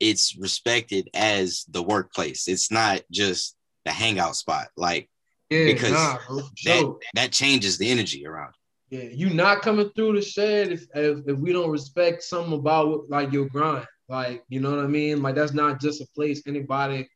it's 0.00 0.36
respected 0.36 1.08
as 1.14 1.64
the 1.68 1.82
workplace. 1.82 2.48
It's 2.48 2.70
not 2.70 3.02
just 3.10 3.56
the 3.84 3.92
hangout 3.92 4.36
spot. 4.36 4.68
Like 4.76 5.08
Yeah, 5.50 5.66
Because 5.66 5.92
nah, 5.92 6.18
that 6.64 6.94
that 7.14 7.32
changes 7.32 7.78
the 7.78 7.88
energy 7.90 8.26
around. 8.26 8.54
Yeah, 8.90 9.04
you 9.04 9.30
not 9.30 9.62
coming 9.62 9.90
through 9.96 10.16
the 10.16 10.22
shed 10.22 10.70
if, 10.72 10.86
if 10.94 11.26
if 11.26 11.38
we 11.38 11.52
don't 11.52 11.70
respect 11.70 12.22
something 12.22 12.52
about 12.52 13.08
like 13.08 13.32
your 13.32 13.48
grind. 13.48 13.86
Like, 14.08 14.44
you 14.48 14.60
know 14.60 14.70
what 14.70 14.84
I 14.84 14.88
mean? 14.88 15.22
Like 15.22 15.34
that's 15.34 15.52
not 15.52 15.80
just 15.80 16.00
a 16.00 16.06
place 16.14 16.42
anybody 16.46 17.08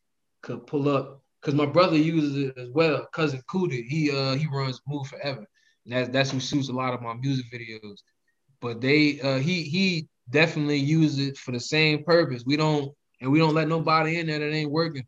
could 0.42 0.66
pull 0.66 0.88
up. 0.88 1.22
Cause 1.42 1.54
my 1.54 1.66
brother 1.66 1.96
uses 1.96 2.36
it 2.36 2.58
as 2.58 2.70
well. 2.70 3.06
Cousin 3.12 3.42
Cootie, 3.48 3.86
he 3.88 4.10
uh 4.10 4.34
he 4.34 4.46
runs 4.52 4.80
Move 4.88 5.06
Forever. 5.06 5.46
And 5.84 5.94
that's 5.94 6.08
that's 6.08 6.30
who 6.30 6.40
shoots 6.40 6.68
a 6.68 6.72
lot 6.72 6.94
of 6.94 7.02
my 7.02 7.14
music 7.14 7.46
videos. 7.52 7.98
But 8.60 8.80
they 8.80 9.20
uh 9.20 9.38
he 9.38 9.62
he 9.62 10.08
definitely 10.30 10.78
uses 10.78 11.28
it 11.28 11.36
for 11.36 11.52
the 11.52 11.60
same 11.60 12.02
purpose. 12.04 12.42
We 12.44 12.56
don't 12.56 12.92
and 13.20 13.30
we 13.30 13.38
don't 13.38 13.54
let 13.54 13.68
nobody 13.68 14.18
in 14.18 14.26
there 14.26 14.38
that 14.40 14.52
ain't 14.52 14.72
working. 14.72 15.06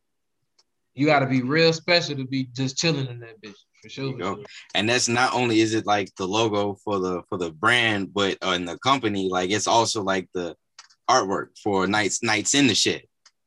You 0.95 1.07
gotta 1.07 1.27
be 1.27 1.43
real 1.43 1.73
special 1.73 2.17
to 2.17 2.27
be 2.27 2.45
just 2.53 2.77
chilling 2.77 3.09
in 3.09 3.21
that 3.21 3.41
bitch 3.43 3.57
for 3.83 3.89
sure. 3.89 4.11
you 4.13 4.19
sure. 4.19 4.39
And 4.75 4.89
that's 4.89 5.09
not 5.09 5.35
only 5.35 5.61
is 5.61 5.75
it 5.75 5.87
like 5.87 6.15
the 6.17 6.27
logo 6.27 6.77
for 6.85 6.99
the 6.99 7.23
for 7.29 7.39
the 7.39 7.51
brand, 7.51 8.13
but 8.13 8.37
uh, 8.45 8.51
in 8.51 8.65
the 8.65 8.79
company, 8.79 9.29
like 9.29 9.51
it's 9.51 9.67
also 9.67 10.03
like 10.03 10.29
the 10.35 10.57
artwork 11.09 11.49
for 11.63 11.87
nights 11.87 12.23
nights 12.23 12.55
in 12.55 12.67
the 12.67 12.75
shed. 12.75 13.03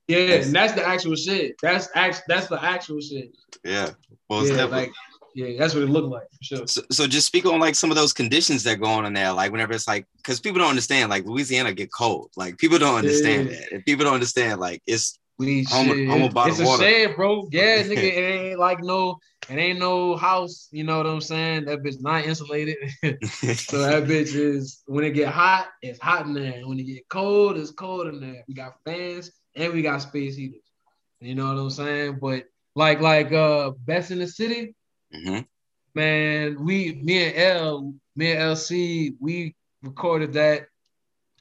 Yeah, 0.08 0.18
and 0.18 0.54
that's 0.54 0.74
the 0.74 0.86
actual 0.86 1.16
shit. 1.16 1.56
That's 1.62 1.88
act. 1.96 2.24
That's 2.28 2.48
the 2.48 2.62
actual 2.64 3.00
shit. 3.00 3.36
Yeah. 3.64 3.92
Well, 4.30 4.46
yeah, 4.48 4.66
like 4.66 4.92
yeah, 5.36 5.58
that's 5.58 5.74
what 5.74 5.84
it 5.84 5.90
looked 5.90 6.10
like 6.10 6.24
for 6.24 6.44
sure. 6.44 6.68
so, 6.68 6.82
so 6.92 7.08
just 7.08 7.28
speak 7.28 7.46
on 7.46 7.60
like 7.60 7.76
some 7.76 7.90
of 7.92 7.96
those 7.96 8.12
conditions 8.12 8.64
that 8.64 8.82
go 8.82 8.88
on 8.90 9.06
in 9.06 9.14
there 9.14 9.32
like 9.32 9.52
whenever 9.52 9.72
it's 9.72 9.88
like 9.88 10.06
because 10.18 10.42
people 10.42 10.60
don't 10.60 10.70
understand 10.70 11.10
like 11.10 11.24
louisiana 11.26 11.72
get 11.74 11.90
cold 11.94 12.30
like 12.36 12.58
people 12.58 12.78
don't 12.78 12.96
understand 12.98 13.50
Yeah. 13.50 13.60
that 13.60 13.72
and 13.72 13.86
people 13.86 14.04
don't 14.04 14.14
understand 14.16 14.60
like 14.60 14.82
it's 14.88 15.18
We 15.40 15.64
Home- 15.64 15.88
shit. 15.88 16.08
home 16.08 16.24
of 16.24 16.34
bottled 16.34 16.52
it's 16.52 16.62
a 16.62 16.66
water. 16.66 16.84
shed, 16.84 17.16
bro. 17.16 17.48
Yeah, 17.52 17.82
nigga, 17.84 17.98
it 17.98 18.50
ain't 18.52 18.60
like 18.60 18.84
no, 18.84 19.18
it 19.50 19.56
ain't 19.56 19.80
no 19.80 20.16
house. 20.16 20.68
You 20.72 20.84
know 20.84 20.98
what 20.98 21.08
I'm 21.08 21.22
saying? 21.22 21.66
That 21.66 21.80
bitch 21.82 21.96
not 22.00 22.26
insulated. 22.26 22.78
so 23.02 23.80
that 23.82 24.04
bitch 24.08 24.36
is 24.36 24.84
when 24.86 25.04
it 25.04 25.12
get 25.12 25.30
hot, 25.30 25.70
it's 25.82 26.00
hot 26.00 26.26
in 26.28 26.34
there. 26.34 26.62
When 26.68 26.80
it 26.80 26.84
get 26.84 27.10
cold, 27.10 27.58
it's 27.58 27.72
cold 27.72 28.08
in 28.08 28.20
there. 28.22 28.44
We 28.48 28.54
got 28.54 28.74
fans 28.86 29.32
and 29.56 29.74
we 29.74 29.82
got 29.82 30.02
space 30.04 30.36
heaters. 30.36 30.62
You 31.20 31.36
know 31.36 31.48
what 31.54 31.60
I'm 31.62 31.70
saying? 31.72 32.20
But 32.22 32.46
like 32.76 33.02
like 33.02 33.32
uh 33.32 33.72
best 33.86 34.12
in 34.12 34.20
the 34.20 34.28
city, 34.28 34.76
Mhm. 35.16 35.46
man, 35.96 36.64
we 36.64 37.00
me 37.04 37.24
and 37.26 37.36
L, 37.38 37.94
me 38.16 38.32
and 38.32 38.40
LC, 38.42 39.16
we 39.20 39.56
recorded 39.82 40.34
that. 40.34 40.68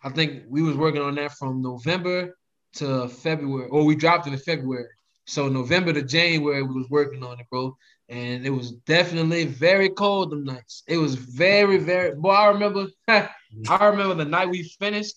I 0.03 0.09
think 0.11 0.44
we 0.48 0.62
was 0.62 0.76
working 0.76 1.03
on 1.03 1.16
that 1.16 1.33
from 1.33 1.61
November 1.61 2.35
to 2.74 3.09
February, 3.09 3.68
or 3.70 3.85
we 3.85 3.96
dropped 3.96 4.26
it 4.26 4.33
in 4.33 4.38
February. 4.38 4.88
So 5.26 5.48
November 5.48 5.92
to 5.92 6.02
January, 6.02 6.62
we 6.62 6.74
was 6.74 6.90
working 6.90 7.22
on 7.22 7.38
it, 7.38 7.46
bro. 7.50 7.76
And 8.09 8.44
it 8.44 8.50
was 8.50 8.72
definitely 8.72 9.44
very 9.44 9.88
cold 9.88 10.30
them 10.30 10.44
nights. 10.44 10.83
It 10.88 10.96
was 10.96 11.14
very, 11.14 11.78
very 11.78 12.14
boy. 12.16 12.30
I 12.30 12.48
remember 12.48 12.87
I 13.09 13.28
remember 13.68 14.14
the 14.14 14.24
night 14.24 14.50
we 14.50 14.64
finished. 14.64 15.14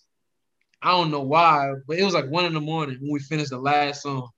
I 0.82 0.92
don't 0.92 1.12
know 1.12 1.22
why, 1.22 1.74
but 1.88 1.98
it 1.98 2.04
was 2.04 2.14
like 2.14 2.30
one 2.30 2.46
in 2.46 2.54
the 2.54 2.60
morning 2.60 2.98
when 3.02 3.12
we 3.12 3.20
finished 3.20 3.52
the 3.52 3.58
last 3.58 4.04
song. 4.04 4.30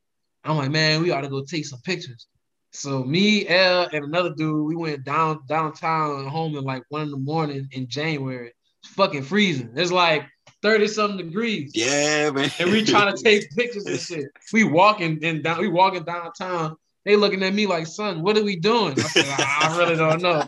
I'm 0.43 0.57
like, 0.57 0.71
man, 0.71 1.01
we 1.01 1.11
ought 1.11 1.21
to 1.21 1.29
go 1.29 1.43
take 1.43 1.65
some 1.65 1.81
pictures. 1.81 2.27
So 2.71 3.03
me, 3.03 3.47
L, 3.47 3.89
and 3.91 4.05
another 4.05 4.33
dude, 4.35 4.65
we 4.65 4.75
went 4.75 5.03
down 5.03 5.39
downtown 5.47 6.27
Houma 6.27 6.59
at 6.59 6.63
like 6.63 6.83
one 6.89 7.03
in 7.03 7.11
the 7.11 7.17
morning 7.17 7.67
in 7.71 7.87
January. 7.87 8.53
It's 8.83 8.93
fucking 8.93 9.23
freezing. 9.23 9.71
It's 9.75 9.91
like 9.91 10.25
30 10.65 10.87
something 10.87 11.17
degrees. 11.27 11.71
yeah 11.75 12.31
man 12.31 12.49
And 12.59 12.71
we 12.71 12.83
trying 12.83 13.15
to 13.15 13.23
take 13.23 13.51
pictures 13.55 13.85
and 13.85 13.99
shit. 13.99 14.25
We 14.51 14.63
walking 14.63 15.21
in 15.21 15.43
down, 15.43 15.59
we 15.59 15.67
walking 15.67 16.03
downtown. 16.03 16.75
They 17.05 17.15
looking 17.15 17.43
at 17.43 17.53
me 17.53 17.67
like, 17.67 17.85
son, 17.85 18.23
what 18.23 18.35
are 18.35 18.43
we 18.43 18.55
doing? 18.55 18.93
I 18.93 19.03
said, 19.03 19.27
I 19.29 19.77
really 19.77 19.95
don't 19.95 20.23
know. 20.23 20.43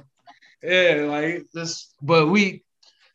Yeah, 0.63 1.05
like 1.07 1.45
this, 1.53 1.93
but 2.01 2.27
we 2.29 2.63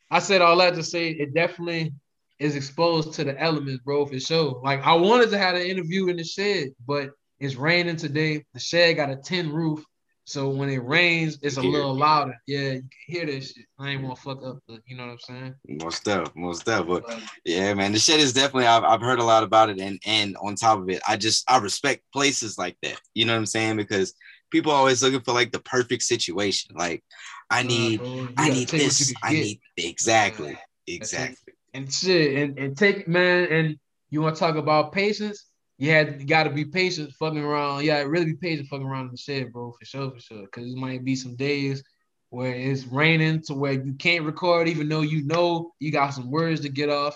I 0.09 0.19
said 0.19 0.41
all 0.41 0.55
that 0.59 0.75
to 0.75 0.83
say 0.83 1.09
it 1.09 1.33
definitely 1.33 1.93
is 2.39 2.55
exposed 2.55 3.13
to 3.15 3.25
the 3.25 3.37
elements, 3.41 3.83
bro, 3.83 4.05
for 4.05 4.17
sure. 4.17 4.61
Like 4.63 4.81
I 4.83 4.93
wanted 4.93 5.29
to 5.31 5.37
have 5.37 5.55
an 5.55 5.63
interview 5.63 6.07
in 6.07 6.15
the 6.15 6.23
shed, 6.23 6.69
but 6.87 7.09
it's 7.41 7.55
raining 7.55 7.97
today. 7.97 8.45
The 8.53 8.61
shed 8.61 8.95
got 8.95 9.09
a 9.09 9.17
tin 9.17 9.51
roof. 9.51 9.83
So 10.25 10.49
when 10.49 10.69
it 10.69 10.83
rains, 10.83 11.37
it's 11.41 11.57
a 11.57 11.59
You 11.59 11.63
can 11.63 11.69
hear 11.71 11.79
little 11.79 11.95
it. 11.95 11.99
louder. 11.99 12.35
Yeah, 12.47 12.71
you 12.71 12.79
can 12.81 12.89
hear 13.07 13.25
this 13.25 13.51
shit. 13.51 13.65
I 13.77 13.89
ain't 13.89 14.03
want 14.03 14.15
to 14.15 14.21
fuck 14.21 14.43
up 14.43 14.59
the, 14.67 14.79
you 14.87 14.95
know 14.95 15.07
what 15.07 15.11
I'm 15.13 15.19
saying? 15.19 15.55
most 15.67 15.97
stuff 15.97 16.31
most 16.35 16.61
stuff 16.61 16.85
but 16.87 17.05
But, 17.07 17.21
yeah 17.45 17.73
man 17.73 17.93
the 17.93 17.99
shit 17.99 18.19
is 18.19 18.33
definitely 18.33 18.67
I've, 18.67 18.83
I've 18.83 19.01
heard 19.01 19.19
a 19.19 19.23
lot 19.23 19.43
about 19.43 19.69
it 19.69 19.79
and 19.79 19.99
and 20.05 20.35
on 20.37 20.55
top 20.55 20.79
of 20.79 20.89
it 20.89 21.01
i 21.07 21.15
just 21.15 21.49
i 21.49 21.57
respect 21.57 22.03
places 22.11 22.57
like 22.57 22.77
that 22.83 22.99
you 23.13 23.25
know 23.25 23.33
what 23.33 23.39
i'm 23.39 23.45
saying 23.45 23.77
because 23.77 24.13
people 24.51 24.71
are 24.71 24.77
always 24.77 25.01
looking 25.01 25.21
for 25.21 25.33
like 25.33 25.51
the 25.51 25.59
perfect 25.59 26.03
situation 26.03 26.75
like 26.75 27.03
i 27.49 27.63
nah, 27.63 27.69
need 27.69 28.01
oh, 28.03 28.25
bro, 28.25 28.27
i 28.37 28.49
need 28.49 28.67
this 28.69 29.13
i 29.23 29.31
need 29.31 29.59
exactly 29.77 30.51
That's 30.51 31.13
exactly 31.13 31.53
and 31.73 31.91
shit 31.91 32.37
and, 32.37 32.59
and 32.59 32.77
take 32.77 33.07
man 33.07 33.47
and 33.49 33.79
you 34.09 34.21
want 34.21 34.35
to 34.35 34.39
talk 34.39 34.55
about 34.55 34.91
patience 34.91 35.45
you 35.77 35.89
had 35.91 36.21
you 36.21 36.27
got 36.27 36.43
to 36.43 36.49
be 36.49 36.65
patient 36.65 37.11
fucking 37.13 37.43
around. 37.43 37.83
Yeah 37.83 38.01
really 38.01 38.25
be 38.25 38.35
patient 38.35 38.67
fucking 38.67 38.85
around 38.85 39.05
in 39.05 39.11
the 39.11 39.17
shed 39.17 39.51
bro 39.51 39.71
for 39.71 39.85
sure 39.85 40.11
for 40.11 40.19
sure. 40.19 40.41
Because 40.43 40.71
it 40.71 40.77
might 40.77 41.03
be 41.03 41.15
some 41.15 41.35
days 41.35 41.83
where 42.29 42.53
it's 42.53 42.85
raining 42.87 43.41
to 43.43 43.53
where 43.53 43.73
you 43.73 43.93
can't 43.93 44.25
record 44.25 44.67
even 44.67 44.89
though 44.89 45.01
you 45.01 45.25
know 45.25 45.71
you 45.79 45.91
got 45.91 46.11
some 46.11 46.29
words 46.31 46.61
to 46.61 46.69
get 46.69 46.89
off. 46.89 47.15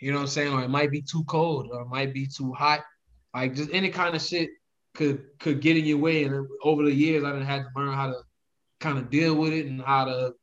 You 0.00 0.10
know 0.12 0.18
what 0.18 0.22
i'm 0.24 0.28
saying? 0.28 0.52
Or 0.52 0.62
it 0.62 0.68
might 0.68 0.90
be 0.90 1.00
too 1.02 1.24
cold 1.24 1.70
or 1.72 1.82
it 1.82 1.88
might 1.88 2.12
be 2.12 2.26
too 2.26 2.52
hot. 2.52 2.80
Like 3.34 3.54
just 3.54 3.70
any 3.72 3.90
kind 3.90 4.14
of 4.14 4.22
shit 4.22 4.50
could 4.94 5.24
could 5.40 5.60
get 5.60 5.76
in 5.76 5.84
your 5.86 5.98
way. 5.98 6.24
And 6.24 6.46
over 6.62 6.82
the 6.84 6.92
years 6.92 7.24
i 7.24 7.32
didn't 7.32 7.46
have 7.46 7.62
to 7.62 7.68
learn 7.74 7.94
how 7.94 8.08
to 8.08 8.20
kind 8.78 8.98
of 8.98 9.10
deal 9.10 9.34
with 9.34 9.52
it 9.52 9.66
and 9.66 9.80
how 9.80 10.04
to 10.04 10.34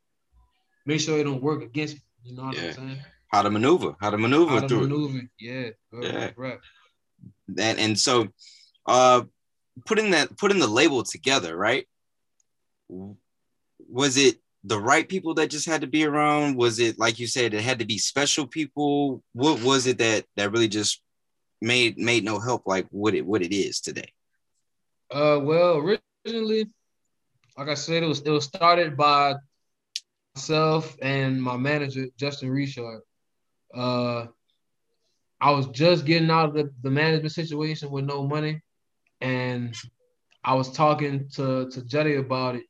make 0.86 1.00
sure 1.00 1.20
it 1.20 1.24
don't 1.24 1.42
work 1.42 1.62
against 1.64 1.96
me. 1.96 2.02
You 2.24 2.36
know 2.36 2.44
what 2.46 2.56
Yeah. 2.58 2.68
i'm 2.70 2.74
saying? 2.74 3.00
How 3.28 3.42
to 3.42 3.50
maneuver 3.50 3.96
how 4.00 4.10
to 4.12 4.18
maneuver 4.18 4.52
how 4.52 4.60
to 4.62 4.68
through 4.68 5.18
it. 5.18 5.30
Yeah, 5.40 5.70
right, 5.92 6.04
Yeah. 6.04 6.32
right. 6.36 6.60
And 7.48 7.80
and 7.80 8.00
so 8.00 8.28
uh 8.88 9.22
putting 9.86 10.12
that 10.12 10.38
putting 10.38 10.60
the 10.60 10.68
label 10.68 11.04
together 11.04 11.56
right? 11.56 11.88
Was 13.90 14.18
it 14.18 14.38
the 14.64 14.80
right 14.80 15.08
people 15.08 15.34
that 15.36 15.50
just 15.50 15.66
had 15.66 15.82
to 15.82 15.88
be 15.88 16.06
around? 16.06 16.56
Was 16.56 16.80
it 16.80 16.98
like 16.98 17.20
you 17.20 17.28
said 17.28 17.54
it 17.54 17.62
had 17.62 17.80
to 17.80 17.86
be 17.86 17.98
special 17.98 18.48
people? 18.48 19.24
What 19.34 19.62
was 19.62 19.88
it 19.88 19.98
that 19.98 20.26
that 20.36 20.52
really 20.52 20.68
just 20.68 21.02
made 21.62 21.98
made 21.98 22.24
no 22.24 22.40
help 22.40 22.64
like 22.66 22.88
what 22.92 23.14
it 23.14 23.26
what 23.26 23.42
it 23.42 23.54
is 23.54 23.80
today? 23.80 24.12
Uh, 25.12 25.40
well, 25.42 25.78
originally, 25.78 26.68
like 27.58 27.70
I 27.70 27.74
said, 27.74 28.04
it 28.04 28.08
was 28.08 28.22
it 28.22 28.30
was 28.30 28.46
started 28.46 28.96
by 28.96 29.36
myself 30.36 30.96
and 31.02 31.42
my 31.42 31.58
manager 31.58 32.08
Justin 32.18 32.50
Richard. 32.50 33.02
Uh, 33.74 34.28
I 35.44 35.52
was 35.52 35.68
just 35.68 36.06
getting 36.06 36.32
out 36.32 36.50
of 36.50 36.54
the, 36.56 36.72
the 36.84 36.90
management 36.90 37.34
situation 37.34 37.92
with 37.92 38.06
no 38.06 38.26
money, 38.26 38.62
and 39.20 39.76
I 40.42 40.56
was 40.56 40.72
talking 40.72 41.28
to 41.36 41.70
to 41.70 41.82
Juddy 41.84 42.16
about 42.16 42.56
it, 42.56 42.64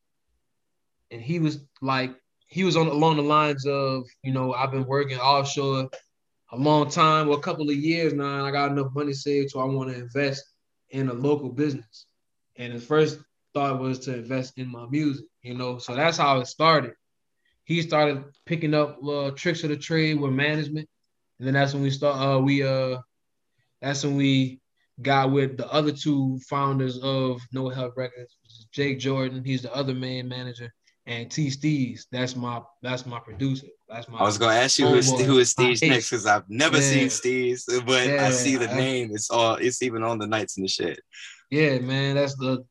and 1.12 1.22
he 1.22 1.38
was 1.38 1.60
like, 1.84 2.16
he 2.48 2.64
was 2.64 2.76
on 2.76 2.88
along 2.88 3.18
the 3.18 3.22
lines 3.22 3.68
of, 3.68 4.06
you 4.24 4.34
know, 4.34 4.54
I've 4.54 4.72
been 4.72 4.88
working 4.88 5.20
offshore 5.20 5.88
a 6.52 6.58
long 6.58 6.90
time, 6.90 7.28
well, 7.28 7.38
a 7.38 7.42
couple 7.42 7.70
of 7.70 7.76
years 7.76 8.12
now, 8.14 8.40
and 8.40 8.48
I 8.48 8.50
got 8.50 8.72
enough 8.72 8.92
money 8.96 9.14
saved, 9.14 9.52
so 9.52 9.60
I 9.60 9.66
want 9.66 9.92
to 9.92 9.96
invest 9.96 10.44
in 10.90 11.10
a 11.10 11.14
local 11.14 11.50
business. 11.50 12.08
And 12.56 12.74
his 12.74 12.84
first 12.84 13.20
thought 13.54 13.80
was 13.80 14.00
to 14.00 14.16
invest 14.16 14.58
in 14.58 14.68
my 14.68 14.88
music, 14.90 15.26
you 15.44 15.54
know. 15.54 15.78
So 15.78 15.96
that's 15.96 16.18
how 16.18 16.40
it 16.40 16.48
started. 16.48 16.94
He 17.66 17.84
started 17.84 18.24
picking 18.48 18.74
up 18.74 18.98
uh, 19.08 19.30
tricks 19.36 19.64
of 19.64 19.70
the 19.70 19.78
trade 19.78 20.20
with 20.20 20.32
management, 20.32 20.90
and 21.40 21.48
then 21.48 21.54
that's 21.54 21.74
when 21.74 21.84
we 21.84 21.90
start. 21.90 22.20
Uh, 22.20 22.40
we 22.40 22.64
uh, 22.64 22.98
that's 23.82 24.04
when 24.04 24.16
we 24.16 24.60
got 25.02 25.32
with 25.32 25.58
the 25.58 25.68
other 25.72 25.92
two 25.92 26.40
founders 26.50 27.00
of 27.00 27.42
No 27.52 27.70
Help 27.70 27.98
Records, 27.98 28.38
Jake 28.72 29.00
Jordan. 29.00 29.44
He's 29.44 29.62
the 29.64 29.74
other 29.76 29.94
main 29.94 30.28
manager, 30.28 30.72
and 31.06 31.30
T 31.30 31.48
Steez. 31.48 32.02
That's 32.12 32.36
my 32.36 32.62
that's 32.82 33.06
my 33.06 33.20
producer. 33.20 33.68
That's 33.90 34.08
my. 34.08 34.20
I 34.20 34.24
was 34.24 34.38
gonna 34.38 34.56
ask 34.60 34.80
you 34.80 34.88
who 34.88 34.96
is, 34.96 35.10
who 35.12 35.40
is 35.40 35.58
My 35.58 35.66
Steez 35.66 35.90
next 35.90 36.10
because 36.10 36.26
I've 36.26 36.50
never 36.50 36.78
Yeah. 36.78 37.08
seen 37.08 37.08
Steez, 37.08 37.86
but 37.86 38.08
I 38.08 38.32
see 38.32 38.56
the 38.56 38.72
I- 38.72 38.78
name. 38.78 39.12
It's 39.14 39.30
all 39.30 39.56
it's 39.56 39.82
even 39.82 40.04
on 40.04 40.20
the 40.20 40.28
nights 40.28 40.58
in 40.58 40.64
the 40.64 40.70
shed. 40.70 40.98
Yeah, 41.50 41.80
man, 41.80 42.16
that's 42.16 42.36
the 42.36 42.66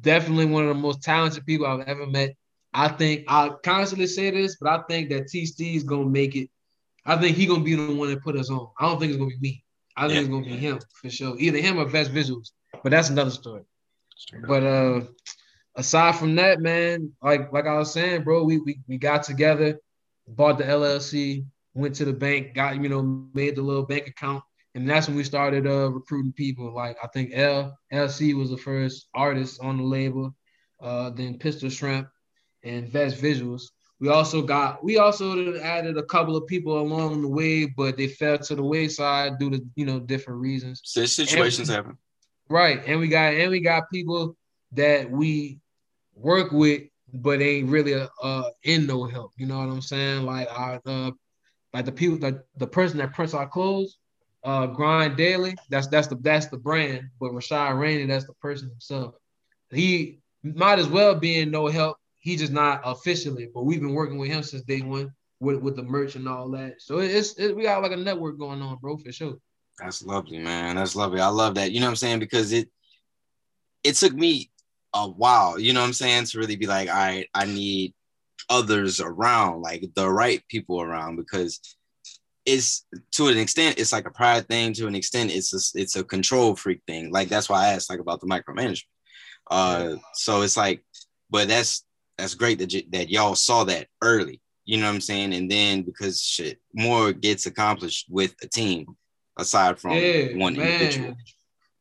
definitely 0.00 0.46
one 0.46 0.64
of 0.64 0.68
the 0.68 0.80
most 0.80 1.02
talented 1.02 1.46
people 1.46 1.66
I've 1.66 1.86
ever 1.88 2.06
met. 2.06 2.34
I 2.74 2.88
think 2.88 3.24
I 3.28 3.50
constantly 3.64 4.06
say 4.06 4.30
this, 4.30 4.56
but 4.60 4.68
I 4.68 4.82
think 4.88 5.08
that 5.10 5.28
T 5.28 5.44
Steez 5.44 5.84
gonna 5.86 6.06
make 6.06 6.36
it. 6.36 6.50
I 7.06 7.16
think 7.20 7.36
he 7.36 7.46
gonna 7.46 7.62
be 7.62 7.74
the 7.76 7.94
one 7.94 8.10
that 8.10 8.22
put 8.22 8.36
us 8.36 8.50
on. 8.50 8.68
I 8.78 8.86
don't 8.88 8.98
think 8.98 9.10
it's 9.10 9.18
gonna 9.18 9.30
be 9.30 9.38
me. 9.40 9.64
I 9.96 10.02
think 10.08 10.14
Yeah. 10.14 10.20
it's 10.20 10.28
gonna 10.28 10.44
be 10.44 10.56
him 10.56 10.78
for 11.00 11.10
sure. 11.10 11.36
Either 11.38 11.58
him 11.58 11.78
or 11.78 11.86
Best 11.88 12.12
Visuals, 12.12 12.50
but 12.82 12.90
that's 12.90 13.10
another 13.10 13.30
story. 13.30 13.62
But 14.46 14.62
uh, 14.64 15.00
aside 15.76 16.16
from 16.16 16.34
that, 16.36 16.60
man, 16.60 17.12
like 17.22 17.52
like 17.52 17.66
I 17.66 17.78
was 17.78 17.92
saying, 17.92 18.24
bro, 18.24 18.44
we 18.44 18.58
we 18.58 18.80
we 18.88 18.96
got 18.98 19.22
together, 19.22 19.78
bought 20.26 20.58
the 20.58 20.64
LLC, 20.64 21.44
went 21.74 21.94
to 21.96 22.04
the 22.04 22.12
bank, 22.12 22.54
got 22.54 22.80
you 22.82 22.88
know 22.88 23.02
made 23.34 23.56
the 23.56 23.62
little 23.62 23.84
bank 23.86 24.08
account, 24.08 24.42
and 24.74 24.88
that's 24.88 25.06
when 25.06 25.16
we 25.16 25.24
started 25.24 25.66
uh 25.66 25.90
recruiting 25.90 26.32
people. 26.32 26.74
Like 26.74 26.96
I 27.02 27.06
think 27.08 27.30
L 27.34 27.78
LC 27.92 28.34
was 28.34 28.50
the 28.50 28.56
first 28.58 29.08
artist 29.14 29.60
on 29.62 29.76
the 29.78 29.84
label, 29.84 30.34
uh, 30.80 31.10
then 31.10 31.38
Pistol 31.38 31.70
Shrimp, 31.70 32.08
and 32.64 32.88
Vest 32.88 33.22
Visuals. 33.22 33.70
We 33.98 34.08
also 34.08 34.42
got 34.42 34.84
we 34.84 34.98
also 34.98 35.56
added 35.58 35.96
a 35.96 36.02
couple 36.02 36.36
of 36.36 36.46
people 36.46 36.80
along 36.80 37.22
the 37.22 37.28
way, 37.28 37.64
but 37.64 37.96
they 37.96 38.08
fell 38.08 38.38
to 38.38 38.54
the 38.54 38.62
wayside 38.62 39.38
due 39.38 39.50
to 39.50 39.64
you 39.74 39.86
know 39.86 40.00
different 40.00 40.40
reasons. 40.40 40.82
So 40.84 41.06
situations 41.06 41.68
happen. 41.68 41.96
Right, 42.48 42.82
and 42.86 43.00
we 43.00 43.08
got 43.08 43.34
and 43.34 43.50
we 43.50 43.60
got 43.60 43.90
people 43.90 44.36
that 44.72 45.10
we 45.10 45.60
work 46.14 46.52
with, 46.52 46.82
but 47.14 47.40
ain't 47.40 47.70
really 47.70 47.94
uh, 47.94 48.08
uh 48.22 48.50
in 48.64 48.86
no 48.86 49.04
help. 49.04 49.32
You 49.38 49.46
know 49.46 49.58
what 49.58 49.68
I'm 49.68 49.80
saying? 49.80 50.24
Like 50.24 50.48
our 50.50 50.80
uh, 50.84 51.10
like 51.72 51.86
the 51.86 51.92
people 51.92 52.18
that 52.18 52.44
the 52.58 52.66
person 52.66 52.98
that 52.98 53.14
prints 53.14 53.32
our 53.32 53.48
clothes, 53.48 53.96
uh, 54.44 54.66
Grind 54.66 55.16
Daily. 55.16 55.56
That's 55.70 55.86
that's 55.88 56.06
the 56.06 56.16
that's 56.16 56.46
the 56.46 56.58
brand, 56.58 57.08
but 57.18 57.32
Rashad 57.32 57.78
Rainey, 57.78 58.06
that's 58.06 58.26
the 58.26 58.34
person 58.34 58.68
himself. 58.68 59.14
He 59.70 60.20
might 60.42 60.78
as 60.78 60.88
well 60.88 61.14
be 61.14 61.38
in 61.38 61.50
no 61.50 61.66
help. 61.66 61.96
He 62.26 62.34
just 62.34 62.52
not 62.52 62.80
officially, 62.82 63.48
but 63.54 63.62
we've 63.62 63.80
been 63.80 63.94
working 63.94 64.18
with 64.18 64.28
him 64.28 64.42
since 64.42 64.64
day 64.64 64.80
one 64.80 65.12
with 65.38 65.60
with 65.60 65.76
the 65.76 65.84
merch 65.84 66.16
and 66.16 66.28
all 66.28 66.50
that. 66.50 66.82
So 66.82 66.98
it's 66.98 67.38
it, 67.38 67.54
we 67.54 67.62
got 67.62 67.82
like 67.82 67.92
a 67.92 67.96
network 67.96 68.36
going 68.36 68.60
on, 68.60 68.78
bro, 68.78 68.96
for 68.96 69.12
sure. 69.12 69.36
That's 69.78 70.02
lovely, 70.02 70.40
man. 70.40 70.74
That's 70.74 70.96
lovely. 70.96 71.20
I 71.20 71.28
love 71.28 71.54
that. 71.54 71.70
You 71.70 71.78
know 71.78 71.86
what 71.86 71.90
I'm 71.90 71.96
saying? 71.96 72.18
Because 72.18 72.50
it 72.50 72.68
it 73.84 73.94
took 73.94 74.12
me 74.12 74.50
a 74.92 75.08
while, 75.08 75.60
you 75.60 75.72
know 75.72 75.82
what 75.82 75.86
I'm 75.86 75.92
saying, 75.92 76.24
to 76.24 76.38
really 76.40 76.56
be 76.56 76.66
like, 76.66 76.88
all 76.88 76.96
right, 76.96 77.28
I 77.32 77.44
need 77.46 77.94
others 78.50 79.00
around, 79.00 79.62
like 79.62 79.84
the 79.94 80.10
right 80.10 80.42
people 80.48 80.82
around, 80.82 81.14
because 81.14 81.60
it's 82.44 82.86
to 83.12 83.28
an 83.28 83.38
extent, 83.38 83.78
it's 83.78 83.92
like 83.92 84.08
a 84.08 84.10
pride 84.10 84.48
thing. 84.48 84.72
To 84.72 84.88
an 84.88 84.96
extent, 84.96 85.30
it's 85.30 85.54
a, 85.54 85.80
it's 85.80 85.94
a 85.94 86.02
control 86.02 86.56
freak 86.56 86.80
thing. 86.88 87.12
Like 87.12 87.28
that's 87.28 87.48
why 87.48 87.66
I 87.66 87.74
asked 87.74 87.88
like 87.88 88.00
about 88.00 88.20
the 88.20 88.26
micromanagement. 88.26 88.82
Uh, 89.48 89.94
so 90.14 90.42
it's 90.42 90.56
like, 90.56 90.84
but 91.30 91.46
that's 91.46 91.85
that's 92.18 92.34
great 92.34 92.58
that 92.58 92.72
y- 92.72 92.84
that 92.90 93.08
y'all 93.08 93.34
saw 93.34 93.64
that 93.64 93.88
early. 94.02 94.40
You 94.64 94.78
know 94.78 94.86
what 94.86 94.94
I'm 94.94 95.00
saying? 95.00 95.32
And 95.34 95.50
then 95.50 95.82
because 95.82 96.20
shit, 96.20 96.58
more 96.74 97.12
gets 97.12 97.46
accomplished 97.46 98.06
with 98.10 98.34
a 98.42 98.48
team 98.48 98.96
aside 99.38 99.78
from 99.78 99.92
yeah, 99.92 100.36
one 100.36 100.56
man. 100.56 100.72
individual. 100.72 101.16